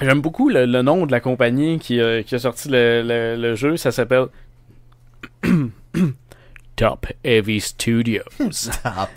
j'aime 0.00 0.20
beaucoup 0.20 0.48
le, 0.48 0.66
nom 0.82 1.06
de 1.06 1.12
la 1.12 1.20
compagnie 1.20 1.78
qui, 1.78 2.00
a- 2.00 2.22
qui 2.22 2.34
a 2.34 2.38
sorti 2.38 2.68
le, 2.68 3.02
le- 3.02 3.36
le 3.40 3.54
jeu. 3.54 3.76
Ça 3.76 3.92
s'appelle 3.92 4.26
Top 6.76 7.06
Heavy 7.24 7.60
Studios. 7.60 8.22
Top. 8.38 9.10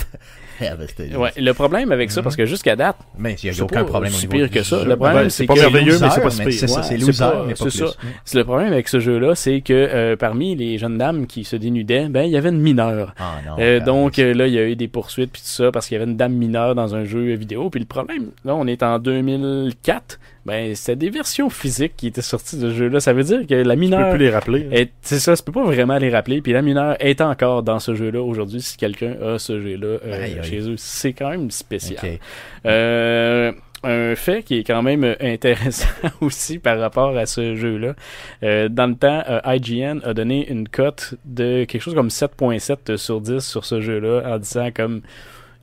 Ouais, 1.18 1.32
le 1.38 1.52
problème 1.54 1.92
avec 1.92 2.12
ça, 2.12 2.22
parce 2.22 2.36
que 2.36 2.46
jusqu'à 2.46 2.76
date, 2.76 2.98
Mais 3.18 3.36
il 3.42 3.46
n'y 3.46 3.50
a 3.50 3.54
C'est 3.54 3.62
aucun 3.62 3.84
pas 3.84 3.90
problème 3.90 4.12
au 4.14 4.18
niveau 4.18 4.32
pire 4.32 4.50
que 4.52 4.64
ça. 4.64 4.80
jeu. 4.80 4.86
Le 4.90 4.96
problème, 4.96 5.24
Ben, 5.24 5.30
c'est 5.30 5.46
pas 5.46 5.54
que 5.56 5.60
merveilleux, 5.60 5.98
mais 6.00 6.10
c'est 6.10 6.22
pas 6.22 6.30
si 6.30 6.38
c'est 6.54 6.68
ça, 6.68 6.76
Ouais, 6.78 6.84
c'est 6.84 6.98
c'est 7.00 7.06
loser, 7.06 7.20
pas- 7.24 7.44
mais 7.48 7.54
pas 7.54 7.56
c'est 7.58 7.64
plus. 7.64 7.72
ça. 7.88 7.94
C'est 8.26 8.38
le 8.38 8.44
problème 8.44 8.74
avec 8.74 8.88
ce 8.88 9.00
jeu-là, 9.00 9.36
c'est 9.36 9.62
que 9.62 9.74
euh, 9.74 10.16
parmi 10.16 10.56
les 10.56 10.78
jeunes 10.78 10.98
dames 10.98 11.28
qui 11.28 11.44
se 11.44 11.56
dénudaient, 11.56 12.08
ben 12.10 12.24
il 12.24 12.32
y 12.32 12.38
avait 12.38 12.50
une 12.50 12.60
mineure. 12.62 13.14
Ah 13.20 13.36
non. 13.46 13.56
Euh, 13.60 13.80
donc 13.80 14.20
euh, 14.20 14.34
là, 14.34 14.48
il 14.48 14.54
y 14.54 14.60
a 14.60 14.66
eu 14.68 14.76
des 14.76 14.88
poursuites 14.88 15.32
puis 15.32 15.42
tout 15.42 15.48
ça 15.48 15.72
parce 15.72 15.88
qu'il 15.88 15.98
y 15.98 16.02
avait 16.02 16.10
une 16.10 16.18
dame 16.18 16.34
mineure 16.34 16.76
dans 16.76 16.96
un 16.96 17.04
jeu 17.06 17.34
vidéo. 17.36 17.70
Puis 17.70 17.80
le 17.80 17.86
problème, 17.86 18.28
là, 18.46 18.56
on 18.56 18.68
est 18.68 18.84
en 18.84 19.00
2004. 19.00 20.20
Ben, 20.46 20.76
c'était 20.76 20.96
des 20.96 21.10
versions 21.10 21.50
physiques 21.50 21.94
qui 21.98 22.08
étaient 22.08 22.22
sorties 22.22 22.58
de 22.58 22.70
ce 22.70 22.76
jeu-là. 22.76 23.00
Ça 23.00 23.14
veut 23.14 23.24
dire 23.24 23.46
que 23.48 23.54
la 23.54 23.64
Tu 23.64 23.70
peux 23.70 23.76
mineure 23.76 24.10
plus 24.12 24.20
les 24.20 24.30
rappeler. 24.30 24.68
est, 24.72 24.92
c'est 25.02 25.20
ça, 25.20 25.36
tu 25.36 25.44
peux 25.44 25.52
pas 25.52 25.64
vraiment 25.64 25.98
les 25.98 26.10
rappeler. 26.10 26.42
Puis 26.42 26.54
la 26.54 26.62
mineure 26.62 26.96
est 27.00 27.22
encore 27.22 27.64
dans 27.64 27.80
ce 27.80 27.96
jeu-là 27.96 28.22
aujourd'hui. 28.22 28.62
Si 28.62 28.78
quelqu'un 28.78 29.16
a 29.22 29.38
ce 29.40 29.62
jeu-là 29.62 30.00
euh, 30.06 30.44
chez 30.44 30.70
eux, 30.70 30.76
c'est 30.78 31.14
quand 31.14 31.30
même 31.30 31.52
spécial. 31.52 32.20
Euh, 32.66 33.52
un 33.84 34.16
fait 34.16 34.44
qui 34.44 34.58
est 34.58 34.64
quand 34.64 34.82
même 34.82 35.16
intéressant 35.22 35.88
aussi 36.22 36.60
par 36.60 36.80
rapport 36.80 37.18
à 37.18 37.26
ce 37.26 37.56
jeu-là. 37.56 37.96
Euh, 38.44 38.70
dans 38.70 38.88
le 38.88 38.96
temps, 38.96 39.24
euh, 39.30 39.40
IGN 39.46 40.00
a 40.04 40.14
donné 40.14 40.50
une 40.50 40.68
cote 40.68 41.16
de 41.26 41.64
quelque 41.64 41.82
chose 41.82 41.96
comme 41.96 42.10
7.7 42.10 42.98
sur 42.98 43.22
10 43.22 43.40
sur 43.40 43.66
ce 43.66 43.80
jeu-là 43.82 44.24
en 44.26 44.38
disant 44.38 44.70
comme 44.74 45.02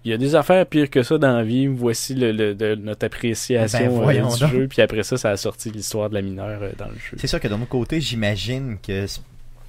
il 0.07 0.11
y 0.11 0.15
a 0.15 0.19
des 0.19 0.35
affaires 0.35 0.65
pires 0.67 0.89
que 0.89 1.03
ça 1.03 1.19
dans 1.19 1.37
la 1.37 1.43
vie. 1.43 1.67
Voici 1.67 2.15
le, 2.15 2.31
le- 2.33 2.55
de 2.55 2.75
notre 2.77 3.05
appréciation 3.07 3.99
Ben, 4.07 4.09
euh, 4.09 4.13
du 4.35 4.41
donc. 4.41 4.51
jeu. 4.51 4.67
Puis 4.69 4.81
après 4.81 5.03
ça, 5.03 5.17
ça 5.17 5.31
a 5.31 5.37
sorti 5.37 5.71
l'histoire 5.71 6.09
de 6.09 6.15
la 6.15 6.23
mineure 6.23 6.61
euh, 6.63 6.71
dans 6.79 6.87
le 6.87 6.95
jeu. 6.95 7.17
C'est 7.19 7.27
sûr 7.27 7.41
que 7.41 7.49
de 7.49 7.55
mon 7.55 7.67
côté, 7.67 8.01
j'imagine 8.01 8.77
que. 8.81 9.07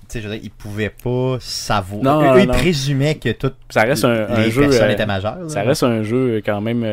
Tu 0.10 0.22
sais, 0.22 0.40
ils 0.42 0.52
pouvaient 0.52 0.94
pas 1.04 1.38
savoir. 1.42 2.02
Non, 2.04 2.22
eux, 2.22 2.26
non, 2.28 2.36
eux, 2.36 2.40
ils 2.42 2.48
non. 2.48 2.54
présumaient 2.54 3.16
que 3.16 3.30
toutes 3.34 3.56
Ça 3.70 3.82
reste 3.82 4.06
un, 4.06 4.28
un 4.30 4.44
les 4.44 4.52
jeu. 4.52 4.64
euh, 4.72 4.90
étaient 4.90 5.06
majeures. 5.06 5.40
là. 5.40 5.50
Ça 5.50 5.64
reste 5.64 5.84
un 5.84 6.02
jeu 6.04 6.42
quand 6.46 6.62
même 6.62 6.84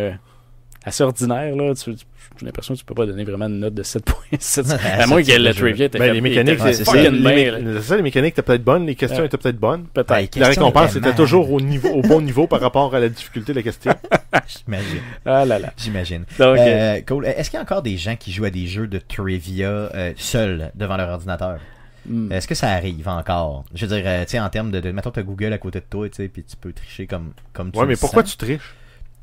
assez 0.85 1.03
ordinaire. 1.03 1.55
Là. 1.57 1.75
Tu- 1.75 1.95
tu- 1.95 2.05
J'ai 2.41 2.47
l'impression 2.47 2.75
que 2.75 2.81
tu 2.81 2.85
peux 2.85 2.95
pas 2.95 3.07
donner 3.07 3.23
vraiment 3.25 3.47
une 3.47 3.61
note 3.61 3.75
de 3.75 3.83
7.7. 3.83 4.73
à 5.01 5.07
moins 5.07 5.23
que 5.23 5.31
jeu. 5.31 5.53
trivia 5.55 5.87
était 5.87 5.99
Ben, 5.99 6.13
les 6.13 6.21
mécaniques, 6.21 6.59
c'est 6.61 6.85
ça. 6.85 6.97
les, 6.97 8.03
mécaniques 8.03 8.33
étaient 8.33 8.43
peut-être 8.43 8.65
bonnes, 8.65 8.87
les 8.87 8.95
questions 8.95 9.25
étaient 9.25 9.37
peut-être 9.37 9.59
bonnes. 9.59 9.85
Peut-être. 9.93 10.09
Ben, 10.35 10.41
La 10.41 10.49
récompense 10.49 10.97
était 10.97 11.15
toujours 11.15 11.53
au, 11.53 11.61
niveau, 11.61 11.89
au 11.91 12.03
bon 12.03 12.21
niveau 12.21 12.47
par 12.47 12.61
rapport 12.61 12.95
à 12.95 13.01
la 13.01 13.09
difficulté 13.09 13.53
de 13.53 13.59
la 13.59 13.63
question. 13.63 13.95
J'imagine. 14.67 15.01
Ah 15.25 15.45
là 15.45 15.59
là. 15.59 15.73
J'imagine. 15.77 16.25
Euh, 16.41 16.57
Euh, 16.59 17.01
cool. 17.07 17.25
Est-ce 17.27 17.51
qu'il 17.51 17.57
y 17.57 17.61
a 17.61 17.63
encore 17.63 17.83
des 17.83 17.97
gens 17.97 18.17
qui 18.17 18.33
jouent 18.33 18.45
à 18.47 18.51
des 18.51 18.67
jeux 18.67 18.87
de 18.87 18.99
trivia 18.99 19.69
euh, 19.69 20.13
seuls 20.17 20.71
devant 20.75 20.97
leur 20.97 21.09
ordinateur? 21.11 21.59
hmm. 22.09 22.33
Est-ce 22.33 22.49
que 22.49 22.55
ça 22.55 22.71
arrive 22.71 23.07
encore? 23.09 23.65
Je 23.75 23.87
veux 23.87 23.97
dire, 24.01 24.05
tu 24.25 24.31
sais, 24.33 24.41
en 24.41 24.49
termes 24.49 24.71
de, 24.71 24.81
de. 24.81 24.91
Mettons, 24.91 25.11
t'as 25.11 25.23
Google 25.23 25.53
à 25.53 25.59
côté 25.59 25.79
de 25.81 25.85
toi, 25.89 26.09
tu 26.09 26.17
sais, 26.17 26.29
puis 26.29 26.43
tu 26.43 26.57
peux 26.57 26.73
tricher 26.73 27.07
comme, 27.07 27.33
comme 27.53 27.71
tu 27.71 27.79
Ouais, 27.79 27.85
le 27.85 27.91
mais 27.91 27.97
pourquoi 27.97 28.23
sens. 28.23 28.33
tu 28.33 28.45
triches? 28.45 28.75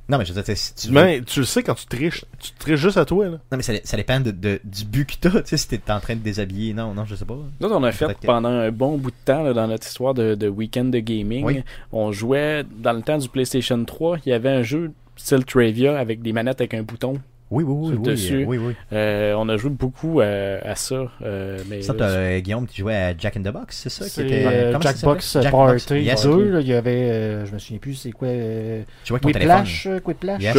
Non, 0.10 0.18
mais 0.18 0.26
je 0.26 0.34
veux 0.34 0.42
dire, 0.42 0.44
tu 0.44 0.52
sais, 0.52 0.56
si 0.56 0.76
tu 0.76 0.88
veux- 0.88 0.94
Mais 0.94 1.22
tu 1.22 1.40
le 1.40 1.46
sais 1.46 1.64
quand 1.64 1.76
tu 1.76 1.86
triches. 1.86 2.26
Tu 2.40 2.52
triches 2.60 2.80
juste 2.80 2.98
à 2.98 3.06
toi, 3.06 3.26
là. 3.26 3.32
Non, 3.52 3.58
mais 3.58 3.62
ça, 3.64 3.74
ça 3.84 3.96
dépend 3.96 4.20
de, 4.20 4.32
de- 4.32 4.60
du 4.64 4.84
but 4.86 5.06
que 5.06 5.14
t'as, 5.30 5.42
tu 5.42 5.48
sais, 5.50 5.58
si 5.58 5.68
t'es 5.68 5.80
en 5.92 6.00
train 6.02 6.16
de 6.16 6.20
déshabiller. 6.22 6.74
Non, 6.74 6.94
non, 6.94 7.06
je 7.06 7.16
sais 7.16 7.24
pas. 7.26 7.38
Nous 7.62 7.70
on 7.70 7.84
a 7.84 7.92
fait 7.92 8.08
pendant 8.28 8.50
un 8.50 8.72
bon 8.72 8.98
bout 8.98 9.12
de 9.12 9.16
temps 9.24 9.44
là, 9.44 9.54
dans 9.54 9.68
notre 9.68 9.88
histoire 9.88 10.14
de, 10.14 10.36
de 10.36 10.48
week-end 10.50 10.86
de 10.86 11.00
gaming. 11.00 11.46
Oui. 11.46 11.64
On 11.94 12.12
jouait 12.12 12.64
dans 12.78 12.94
le 12.94 13.02
temps 13.02 13.18
du 13.18 13.30
PlayStation 13.30 13.84
3. 13.86 14.18
Il 14.26 14.30
y 14.30 14.34
avait 14.34 14.50
un 14.50 14.64
jeu 14.64 14.92
style 15.16 15.46
Trivia 15.46 15.98
avec 15.98 16.22
des 16.22 16.34
manettes 16.34 16.60
avec 16.62 16.74
un 16.74 16.84
bouton 16.84 17.20
Oui, 17.52 17.64
oui, 17.66 17.74
oui, 17.78 17.86
sur 17.88 17.94
le 17.96 18.00
oui, 18.00 18.06
dessus. 18.06 18.46
oui, 18.48 18.58
oui. 18.58 18.74
Euh, 18.94 19.34
on 19.38 19.48
a 19.50 19.58
joué 19.58 19.70
beaucoup 19.70 20.22
à, 20.22 20.26
à 20.26 20.76
ça. 20.76 21.04
euh, 21.22 21.60
mais 21.70 21.82
Ça, 21.82 21.94
euh, 22.00 22.40
Guillaume 22.40 22.66
qui 22.66 22.78
jouait 22.82 22.96
à 22.96 23.18
Jack 23.18 23.36
in 23.38 23.42
the 23.42 23.50
Box, 23.54 23.78
c'est 23.84 23.90
ça? 23.90 24.06
qui 24.06 24.12
C'est 24.12 24.26
était- 24.26 24.46
euh, 24.46 24.80
Jackbox? 24.80 25.34
Jackbox, 25.42 25.86
Party 25.86 26.02
yes. 26.04 26.24
2. 26.24 26.50
là, 26.50 26.62
il 26.62 26.68
y 26.68 26.74
avait, 26.74 27.12
euh, 27.12 27.46
je 27.46 27.54
me 27.54 27.60
souviens 27.60 27.78
plus, 27.80 27.96
c'est 27.96 28.12
quoi 28.12 28.30
euh, 28.30 28.84
Tu. 29.04 29.12
Whiplash, 29.14 29.86
euh, 29.88 30.00
Whiplash? 30.06 30.42
Yes. 30.42 30.56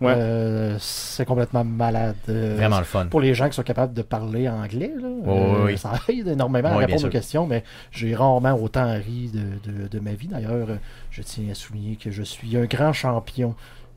Ouais. 0.00 0.14
Euh, 0.16 0.76
c'est 0.78 1.24
complètement 1.24 1.64
malade. 1.64 2.14
euh, 2.28 2.54
Vraiment 2.56 2.78
le 2.78 2.84
fun. 2.84 3.06
Pour 3.06 3.20
les 3.20 3.34
gens 3.34 3.48
qui 3.48 3.54
sont 3.56 3.62
capables 3.62 3.92
de 3.92 4.02
parler 4.02 4.48
anglais, 4.48 4.92
là, 5.00 5.08
euh, 5.26 5.64
oui, 5.66 5.76
ça 5.78 5.92
aide 6.08 6.28
énormément 6.28 6.68
à 6.70 6.76
Oui, 6.78 6.84
répondre 6.84 7.06
aux 7.06 7.10
questions, 7.10 7.46
mais 7.46 7.64
j'ai 7.90 8.14
rarement 8.14 8.54
autant 8.54 8.92
ri 8.94 9.30
de, 9.34 9.70
de- 9.70 9.88
de 9.88 9.98
ma 10.00 10.12
vie. 10.12 10.28
D'ailleurs, 10.28 10.68
euh, 10.70 10.76
je 11.10 11.22
tiens 11.22 11.44
à 11.50 11.54
souligner 11.54 11.96
que 11.96 12.10
je 12.12 12.22
suis 12.22 12.56
un 12.56 12.66
grand 12.66 12.92
champion 12.92 13.54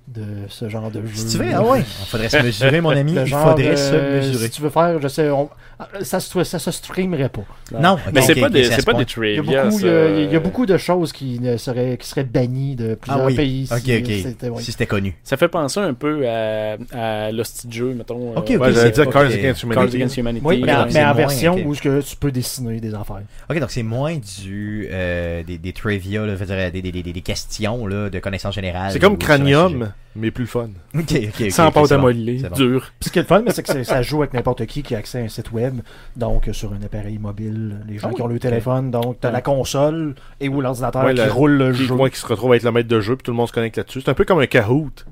de 0.07 0.23
ce 0.49 0.67
genre 0.67 0.91
de 0.91 1.01
jeu. 1.05 1.11
Si 1.15 1.37
tu 1.37 1.43
veux, 1.43 1.49
ah 1.55 1.63
ouais. 1.63 1.79
Il 1.79 2.05
faudrait 2.07 2.29
se 2.29 2.37
mesurer, 2.37 2.81
mon 2.81 2.89
ami. 2.89 3.13
Il 3.25 3.27
faudrait 3.29 3.67
euh, 3.69 4.21
se 4.21 4.27
mesurer. 4.27 4.45
Si 4.45 4.49
tu 4.51 4.61
veux 4.61 4.69
faire, 4.69 5.01
je 5.01 5.07
sais, 5.07 5.29
on- 5.29 5.49
ah, 5.79 5.87
ça, 6.01 6.19
se- 6.19 6.43
ça 6.43 6.59
se 6.59 6.71
streamerait 6.71 7.29
pas. 7.29 7.41
Non, 7.79 7.97
Mais 8.13 8.19
ok, 8.19 8.25
c'est 8.27 8.35
pas, 8.35 8.47
ok, 8.47 8.51
des, 8.53 8.69
pas 8.85 8.93
des 8.93 8.99
Il 8.99 8.99
y, 8.99 9.01
a 9.01 9.05
trivia. 9.05 9.63
beaucoup, 9.63 9.79
il, 9.79 9.85
y 9.85 9.89
ça. 9.89 10.03
a, 10.03 10.07
il 10.09 10.31
y 10.31 10.35
a 10.35 10.39
beaucoup 10.39 10.65
de 10.65 10.77
choses 10.77 11.13
qui, 11.13 11.39
ne 11.39 11.55
seraient, 11.57 11.97
qui 11.97 12.07
seraient 12.07 12.25
bannies 12.25 12.75
de 12.75 12.95
plusieurs 12.95 13.21
Ah 13.23 13.25
oui. 13.27 13.35
pays. 13.35 13.67
Ok, 13.71 13.79
si 13.79 13.95
ok. 13.97 14.05
c'était- 14.23 14.49
ouais. 14.49 14.61
Si 14.61 14.71
c'était 14.71 14.85
connu. 14.87 15.15
Ça 15.23 15.37
fait 15.37 15.47
penser 15.47 15.79
un 15.79 15.93
peu 15.93 16.27
à, 16.27 16.77
à 16.91 17.31
l'hostie 17.31 17.67
de 17.67 17.73
jeu, 17.73 17.93
mettons. 17.93 18.35
Ok, 18.35 18.51
euh, 18.51 18.55
ok, 18.57 18.61
Ouais, 18.61 18.73
j'allais 18.73 18.91
dire. 18.91 19.09
Cards 19.09 19.23
Against 19.23 19.61
Cards 19.61 19.63
Humanity. 19.71 19.95
Against 19.97 20.17
Humanity. 20.17 20.45
Oui, 20.45 20.61
mais, 20.65 20.73
mais 20.85 20.91
c'est 20.91 20.99
en 21.01 21.03
moins, 21.05 21.13
version 21.13 21.53
ok. 21.55 21.61
où 21.65 21.73
que 21.75 22.01
tu 22.01 22.15
peux 22.17 22.31
dessiner 22.31 22.79
des 22.81 22.93
affaires. 22.93 23.21
Ok, 23.49 23.57
donc 23.59 23.71
c'est 23.71 23.83
moins 23.83 24.17
du 24.17 24.87
euh, 24.91 25.43
des, 25.43 25.57
des 25.57 25.73
trivia, 25.73 26.25
là, 26.25 26.35
je 26.35 26.43
veux 26.43 26.45
dire, 26.45 26.71
des, 26.71 26.81
des, 26.81 26.91
des, 26.91 27.13
des 27.13 27.21
questions 27.21 27.87
là, 27.87 28.09
de 28.09 28.19
connaissances 28.19 28.55
générales. 28.55 28.91
C'est 28.91 28.99
comme 28.99 29.17
Cranium, 29.17 29.92
mais 30.15 30.29
plus 30.31 30.45
fun. 30.47 30.69
Ok, 30.95 31.01
ok. 31.39 31.51
Sans 31.51 31.67
ok, 31.67 31.73
pâte 31.73 31.85
c'est 31.87 31.93
à 31.95 31.97
modeler, 31.97 32.41
bon. 32.43 32.55
dur. 32.55 32.91
Puis 32.99 33.07
ce 33.07 33.11
qui 33.11 33.19
est 33.19 33.23
le 33.23 33.27
fun, 33.27 33.41
mais 33.43 33.51
c'est 33.51 33.63
que 33.63 33.83
ça 33.83 34.01
joue 34.01 34.21
avec 34.21 34.33
n'importe 34.33 34.65
qui 34.67 34.83
qui 34.83 34.93
a 34.95 34.99
accès 34.99 35.19
à 35.21 35.23
un 35.23 35.27
site 35.27 35.51
web. 35.51 35.81
Donc, 36.15 36.47
euh, 36.47 36.53
sur 36.53 36.71
un 36.73 36.81
appareil 36.83 37.17
mobile, 37.17 37.77
les 37.87 37.97
gens 37.97 38.09
Ah 38.11 38.13
qui 38.13 38.21
oui, 38.21 38.27
ont 38.27 38.27
le 38.27 38.39
téléphone. 38.39 38.91
Donc, 38.91 39.19
tu 39.19 39.25
as 39.25 39.29
Ouais. 39.29 39.33
la 39.33 39.41
console 39.41 40.15
et 40.39 40.49
ou 40.49 40.61
l'ordinateur 40.61 41.03
Ouais, 41.03 41.13
qui 41.15 41.21
le- 41.25 41.31
roule 41.31 41.51
le 41.57 41.73
jeu. 41.73 41.95
moi 41.95 42.09
qui 42.09 42.17
se 42.19 42.25
retrouve 42.27 42.51
à 42.53 42.55
être 42.57 42.63
le 42.63 42.71
maître 42.71 42.89
de 42.89 42.99
jeu, 43.01 43.15
puis 43.15 43.23
tout 43.23 43.31
le 43.31 43.37
monde 43.37 43.47
se 43.47 43.53
connecte 43.53 43.77
là-dessus. 43.77 44.01
C'est 44.01 44.09
un 44.11 44.13
peu 44.13 44.25
comme 44.25 44.39
un 44.39 44.45
Kahoot. 44.47 45.05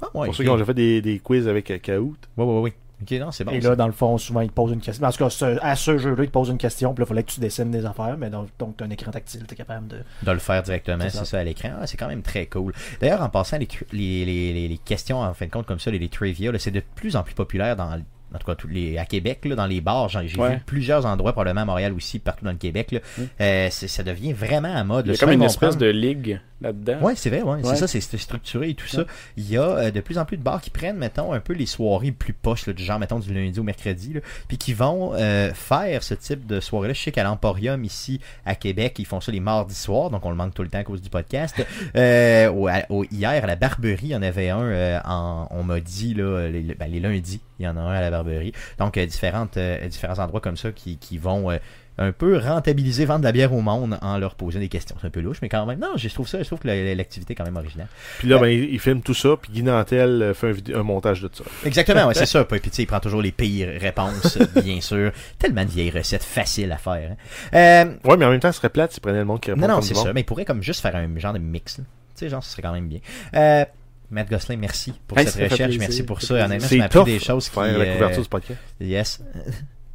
Ah, 0.00 0.06
ouais, 0.14 0.26
Pour 0.26 0.34
ceux 0.36 0.44
qui 0.44 0.50
ont 0.50 0.54
déjà 0.54 0.64
fait 0.66 0.74
des, 0.74 1.02
des 1.02 1.18
quiz 1.18 1.48
avec 1.48 1.70
euh, 1.72 1.78
Kahoot. 1.78 2.16
Oui, 2.36 2.44
oui, 2.46 2.60
oui. 2.62 2.72
Ok, 3.00 3.12
non, 3.12 3.30
c'est 3.30 3.44
bon. 3.44 3.52
et 3.52 3.60
ça. 3.60 3.68
là, 3.70 3.76
dans 3.76 3.86
le 3.86 3.92
fond, 3.92 4.18
souvent, 4.18 4.40
ils 4.40 4.48
te 4.48 4.52
posent 4.54 4.72
une 4.72 4.80
question. 4.80 5.06
En 5.06 5.10
tout 5.12 5.18
cas, 5.18 5.30
ce- 5.30 5.58
à 5.62 5.76
ce 5.76 5.98
jeu-là, 5.98 6.24
ils 6.24 6.26
te 6.26 6.32
posent 6.32 6.48
une 6.48 6.58
question. 6.58 6.92
Puis 6.94 7.02
là, 7.02 7.06
il 7.06 7.08
fallait 7.08 7.22
que 7.22 7.30
tu 7.30 7.40
dessines 7.40 7.70
des 7.70 7.86
affaires. 7.86 8.16
Mais 8.18 8.28
donc, 8.30 8.48
donc 8.58 8.76
tu 8.76 8.82
as 8.84 8.86
un 8.86 8.90
écran 8.90 9.10
tactile. 9.12 9.44
Tu 9.46 9.54
es 9.54 9.56
capable 9.56 9.86
de. 9.88 9.98
de 10.22 10.32
le 10.32 10.38
faire 10.38 10.62
directement, 10.62 11.04
C'est 11.04 11.10
c'est 11.10 11.18
ça. 11.18 11.24
ça. 11.24 11.38
à 11.38 11.44
l'écran. 11.44 11.70
Ah, 11.80 11.86
c'est 11.86 11.96
quand 11.96 12.08
même 12.08 12.22
très 12.22 12.46
cool. 12.46 12.72
D'ailleurs, 13.00 13.22
en 13.22 13.28
passant, 13.28 13.58
les, 13.58 13.66
tr- 13.66 13.84
les, 13.92 14.24
les, 14.24 14.52
les, 14.52 14.68
les 14.68 14.78
questions, 14.78 15.20
en 15.20 15.32
fin 15.34 15.46
de 15.46 15.50
compte, 15.50 15.66
comme 15.66 15.78
ça, 15.78 15.90
les, 15.90 15.98
les 15.98 16.08
trivia, 16.08 16.50
c'est 16.58 16.70
de 16.70 16.82
plus 16.94 17.14
en 17.16 17.22
plus 17.22 17.34
populaire 17.34 17.76
dans 17.76 17.88
en 18.34 18.36
tout 18.38 18.44
cas 18.44 18.54
tous 18.56 18.68
les, 18.68 18.98
à 18.98 19.06
Québec, 19.06 19.46
là, 19.46 19.54
dans 19.54 19.64
les 19.66 19.80
bars. 19.80 20.08
J'ai 20.10 20.18
Ouais. 20.38 20.56
vu 20.56 20.62
plusieurs 20.66 21.06
endroits, 21.06 21.32
probablement 21.32 21.62
à 21.62 21.64
Montréal 21.64 21.94
aussi, 21.94 22.18
partout 22.18 22.44
dans 22.44 22.50
le 22.50 22.58
Québec. 22.58 22.90
Là. 22.92 22.98
Mm. 23.16 23.22
Euh, 23.40 23.68
c'est- 23.70 23.88
ça 23.88 24.02
devient 24.02 24.34
vraiment 24.34 24.74
à 24.74 24.84
mode. 24.84 25.06
Il 25.06 25.08
y 25.08 25.10
a 25.12 25.12
là. 25.14 25.18
comme 25.20 25.32
une 25.32 25.42
espèce 25.44 25.70
prendre- 25.70 25.80
de 25.80 25.86
ligue 25.86 26.38
là-dedans. 26.60 26.98
Ouais, 27.00 27.14
c'est 27.16 27.30
vrai, 27.30 27.42
ouais. 27.42 27.60
C'est 27.64 27.76
ça, 27.76 27.86
c'est 27.86 28.00
structuré 28.00 28.70
et 28.70 28.74
tout 28.74 28.86
ça. 28.86 29.04
Il 29.36 29.48
y 29.48 29.56
a 29.56 29.62
euh, 29.62 29.90
de 29.90 30.00
plus 30.00 30.18
en 30.18 30.24
plus 30.24 30.36
de 30.36 30.42
bars 30.42 30.60
qui 30.60 30.70
prennent, 30.70 30.96
mettons, 30.96 31.32
un 31.32 31.40
peu 31.40 31.52
les 31.52 31.66
soirées 31.66 32.12
plus 32.12 32.32
poches, 32.32 32.66
là, 32.66 32.72
du 32.72 32.82
genre, 32.82 32.98
mettons, 32.98 33.18
du 33.18 33.32
lundi 33.32 33.60
au 33.60 33.62
mercredi, 33.62 34.14
là, 34.14 34.20
puis 34.48 34.58
qui 34.58 34.72
vont 34.72 35.14
euh, 35.14 35.52
faire 35.54 36.02
ce 36.02 36.14
type 36.14 36.46
de 36.46 36.60
soirée-là. 36.60 36.94
Je 36.94 37.00
sais 37.02 37.12
qu'à 37.12 37.22
l'Emporium, 37.24 37.84
ici, 37.84 38.20
à 38.44 38.54
Québec, 38.54 38.96
ils 38.98 39.06
font 39.06 39.20
ça 39.20 39.30
les 39.30 39.40
mardis 39.40 39.74
soirs, 39.74 40.10
donc 40.10 40.24
on 40.24 40.30
le 40.30 40.36
manque 40.36 40.54
tout 40.54 40.62
le 40.62 40.68
temps 40.68 40.78
à 40.78 40.84
cause 40.84 41.00
du 41.02 41.10
podcast. 41.10 41.54
Euh, 41.96 42.50
au- 42.88 43.04
hier, 43.04 43.42
à 43.42 43.46
la 43.46 43.56
Barberie, 43.56 43.98
il 44.02 44.08
y 44.08 44.16
en 44.16 44.22
avait 44.22 44.50
un, 44.50 44.60
euh, 44.62 45.00
en, 45.04 45.48
on 45.50 45.62
m'a 45.62 45.80
dit, 45.80 46.14
là, 46.14 46.48
les, 46.48 46.62
ben, 46.74 46.86
les 46.90 47.00
lundis, 47.00 47.40
il 47.58 47.64
y 47.64 47.68
en 47.68 47.76
a 47.76 47.80
un 47.80 47.92
à 47.92 48.00
la 48.00 48.10
Barberie. 48.10 48.52
Donc, 48.78 48.96
euh, 48.98 49.06
différentes, 49.06 49.56
euh, 49.56 49.86
différents 49.88 50.18
endroits 50.18 50.40
comme 50.40 50.56
ça 50.56 50.70
qui, 50.72 50.96
qui 50.98 51.18
vont... 51.18 51.50
euh, 51.98 52.08
un 52.08 52.12
peu 52.12 52.38
rentabiliser, 52.38 53.04
vendre 53.04 53.20
de 53.20 53.24
la 53.24 53.32
bière 53.32 53.52
au 53.52 53.60
monde 53.60 53.98
en 54.02 54.18
leur 54.18 54.34
posant 54.34 54.58
des 54.60 54.68
questions. 54.68 54.96
C'est 55.00 55.06
un 55.06 55.10
peu 55.10 55.20
louche, 55.20 55.38
mais 55.42 55.48
quand 55.48 55.64
même, 55.66 55.78
non, 55.78 55.92
je 55.96 56.08
trouve 56.08 56.28
ça, 56.28 56.38
je 56.42 56.44
trouve 56.46 56.58
que 56.60 56.66
la- 56.68 56.94
l'activité 56.94 57.32
est 57.32 57.36
quand 57.36 57.44
même 57.44 57.56
originale. 57.56 57.88
Puis 58.18 58.28
là, 58.28 58.38
ben, 58.38 58.48
il, 58.48 58.64
il 58.72 58.78
filme 58.80 59.02
tout 59.02 59.14
ça, 59.14 59.30
puis 59.40 59.52
Guy 59.52 59.62
Nantel 59.62 60.22
euh, 60.22 60.34
fait 60.34 60.54
un, 60.74 60.82
montage 60.82 61.22
de 61.22 61.30
ça. 61.32 61.44
Exactement, 61.64 62.06
ouais, 62.06 62.14
c'est 62.14 62.26
ça. 62.26 62.44
Puis 62.44 62.60
tu 62.60 62.70
sais, 62.72 62.82
il 62.82 62.86
prend 62.86 63.00
toujours 63.00 63.22
les 63.22 63.32
pires 63.32 63.80
réponses, 63.80 64.38
euh, 64.40 64.60
bien 64.62 64.80
sûr. 64.80 65.12
Tellement 65.38 65.64
de 65.64 65.70
vieilles 65.70 65.90
recettes 65.90 66.22
faciles 66.24 66.72
à 66.72 66.78
faire. 66.78 67.12
hein. 67.12 67.16
Euh, 67.54 68.08
Ouais, 68.08 68.16
mais 68.16 68.24
en 68.24 68.30
même 68.30 68.40
temps, 68.40 68.52
ce 68.52 68.58
serait 68.58 68.68
plate 68.70 68.92
s'il 68.92 69.00
prenait 69.00 69.18
le 69.18 69.24
monde 69.24 69.40
qui 69.40 69.50
répond 69.50 69.62
non, 69.62 69.74
non, 69.76 69.80
c'est 69.82 69.94
ça. 69.94 70.12
Mais 70.12 70.20
il 70.20 70.24
pourrait 70.24 70.44
comme 70.44 70.62
juste 70.62 70.80
faire 70.80 70.94
un 70.96 71.08
genre 71.18 71.32
de 71.32 71.38
mix. 71.38 71.78
là. 71.78 71.84
Tu 71.84 72.24
sais, 72.24 72.28
genre, 72.30 72.42
ce 72.44 72.50
serait 72.52 72.62
quand 72.62 72.72
même 72.72 72.88
bien. 72.88 72.98
Euh, 73.34 73.64
Matt 74.10 74.30
Gosselin, 74.30 74.56
merci 74.56 74.94
pour 75.06 75.18
Hey, 75.18 75.26
cette 75.26 75.50
recherche. 75.50 75.76
Merci 75.78 76.02
pour 76.02 76.22
ça 76.22 76.46
Honnêtement, 76.46 76.66
ça 76.66 76.76
m'a 76.76 76.84
appris 76.84 77.04
des 77.04 77.18
choses 77.18 77.48
qui... 77.48 77.54
faire 77.54 77.64
la 77.78 77.84
euh, 77.84 77.92
couverture 77.94 78.22
du 78.22 78.28
podcast. 78.28 78.58
Yes. 78.80 79.20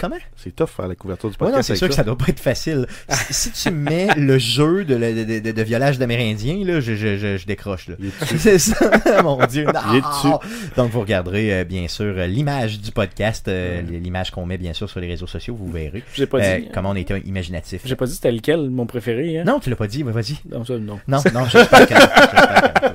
Comment? 0.03 0.17
C'est 0.35 0.53
tough 0.53 0.67
faire 0.67 0.89
la 0.89 0.95
couverture 0.95 1.30
du 1.30 1.35
Ouais, 1.35 1.38
podcast. 1.38 1.55
non, 1.55 1.61
c'est 1.63 1.75
sûr 1.77 1.88
que 1.88 1.93
ça 1.93 2.03
doit 2.03 2.17
pas 2.17 2.25
être 2.27 2.41
facile. 2.41 2.88
si, 3.09 3.34
si 3.34 3.51
tu 3.51 3.71
mets 3.71 4.07
le 4.17 4.38
jeu 4.38 4.84
de, 4.84 4.95
de, 4.95 5.23
de, 5.23 5.39
de- 5.39 5.51
de 5.53 5.61
violage 5.61 5.97
d'Amérindiens, 5.97 6.57
là, 6.65 6.81
je, 6.81 6.93
je, 6.95 7.15
je, 7.15 7.38
je 7.38 7.45
décroche. 7.45 7.88
Là. 7.88 7.95
Il 7.99 8.07
est 8.07 8.19
dessus. 8.21 8.38
C'est 8.38 8.59
ça, 8.59 8.75
mon 9.23 9.38
Dieu. 9.45 9.63
Il 9.63 9.95
est 9.95 10.01
Non. 10.01 10.09
dessus. 10.09 10.73
Donc, 10.75 10.91
vous 10.91 10.99
regarderez, 10.99 11.53
euh, 11.53 11.63
bien 11.63 11.88
sûr, 11.88 12.15
euh, 12.17 12.27
l'image 12.27 12.81
du 12.81 12.91
podcast, 12.91 13.47
euh, 13.47 13.81
l'image 13.81 14.31
qu'on 14.31 14.45
met, 14.45 14.57
bien 14.57 14.73
sûr, 14.73 14.89
sur 14.89 14.99
les 14.99 15.07
réseaux 15.07 15.25
sociaux, 15.27 15.55
vous 15.55 15.71
verrez 15.71 16.03
J'ai 16.13 16.25
pas 16.25 16.39
euh, 16.39 16.59
dit. 16.59 16.67
comment 16.73 16.89
on 16.89 16.95
était 16.95 17.17
imaginatif. 17.21 17.84
J'ai 17.85 17.95
pas 17.95 18.05
dit 18.05 18.13
c'était 18.13 18.31
lequel 18.34 18.69
mon 18.69 18.85
préféré. 18.85 19.39
Hein? 19.39 19.43
Non, 19.45 19.61
tu 19.61 19.69
l'as 19.69 19.77
pas 19.77 19.88
dit, 19.88 20.03
ouais, 20.03 20.11
vas-y. 20.11 20.35
Non, 20.51 20.65
ça, 20.65 20.77
non. 20.77 20.99
Non, 21.07 21.19
non, 21.34 21.45
j'espère 21.45 21.88
que 21.88 21.93
non. 21.93 22.91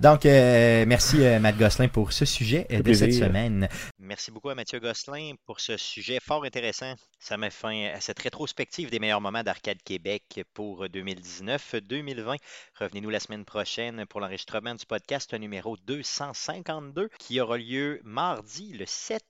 Donc, 0.00 0.26
euh, 0.26 0.84
merci 0.86 1.24
euh, 1.24 1.38
Matt 1.38 1.56
Gosselin 1.56 1.88
pour 1.88 2.12
ce 2.12 2.24
sujet 2.24 2.66
euh, 2.70 2.78
de 2.78 2.82
plaisir. 2.82 3.06
cette 3.06 3.18
semaine. 3.18 3.68
Merci 3.98 4.30
beaucoup 4.30 4.48
à 4.48 4.54
Mathieu 4.54 4.80
Gosselin 4.80 5.34
pour 5.46 5.60
ce 5.60 5.76
sujet 5.76 6.18
fort 6.20 6.44
intéressant. 6.44 6.94
Ça 7.18 7.36
met 7.36 7.50
fin 7.50 7.90
à 7.94 8.00
cette 8.00 8.18
rétrospective 8.18 8.90
des 8.90 8.98
meilleurs 8.98 9.20
moments 9.20 9.42
d'Arcade 9.42 9.82
Québec 9.84 10.42
pour 10.54 10.86
2019-2020. 10.86 12.36
Revenez-nous 12.78 13.10
la 13.10 13.20
semaine 13.20 13.44
prochaine 13.44 14.04
pour 14.06 14.20
l'enregistrement 14.20 14.74
du 14.74 14.86
podcast 14.86 15.34
numéro 15.34 15.76
252 15.76 17.10
qui 17.18 17.40
aura 17.40 17.58
lieu 17.58 18.00
mardi 18.04 18.72
le 18.72 18.86
7 18.86 19.22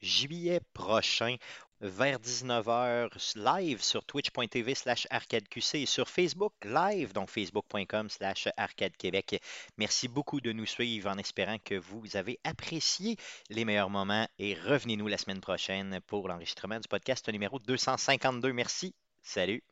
juillet 0.00 0.60
prochain 0.74 1.36
vers 1.82 2.18
19h 2.18 3.10
live 3.36 3.82
sur 3.82 4.04
twitch.tv 4.04 4.74
slash 4.74 5.06
arcadeqc 5.10 5.74
et 5.74 5.86
sur 5.86 6.08
Facebook 6.08 6.52
live, 6.64 7.12
donc 7.12 7.28
facebook.com 7.28 8.08
slash 8.08 8.48
arcadequebec. 8.56 9.42
Merci 9.76 10.08
beaucoup 10.08 10.40
de 10.40 10.52
nous 10.52 10.66
suivre 10.66 11.10
en 11.10 11.18
espérant 11.18 11.58
que 11.62 11.74
vous 11.74 12.16
avez 12.16 12.38
apprécié 12.44 13.16
les 13.50 13.64
meilleurs 13.64 13.90
moments 13.90 14.28
et 14.38 14.54
revenez-nous 14.54 15.08
la 15.08 15.18
semaine 15.18 15.40
prochaine 15.40 16.00
pour 16.06 16.28
l'enregistrement 16.28 16.78
du 16.78 16.88
podcast 16.88 17.28
numéro 17.28 17.58
252. 17.58 18.52
Merci. 18.52 18.94
Salut. 19.22 19.62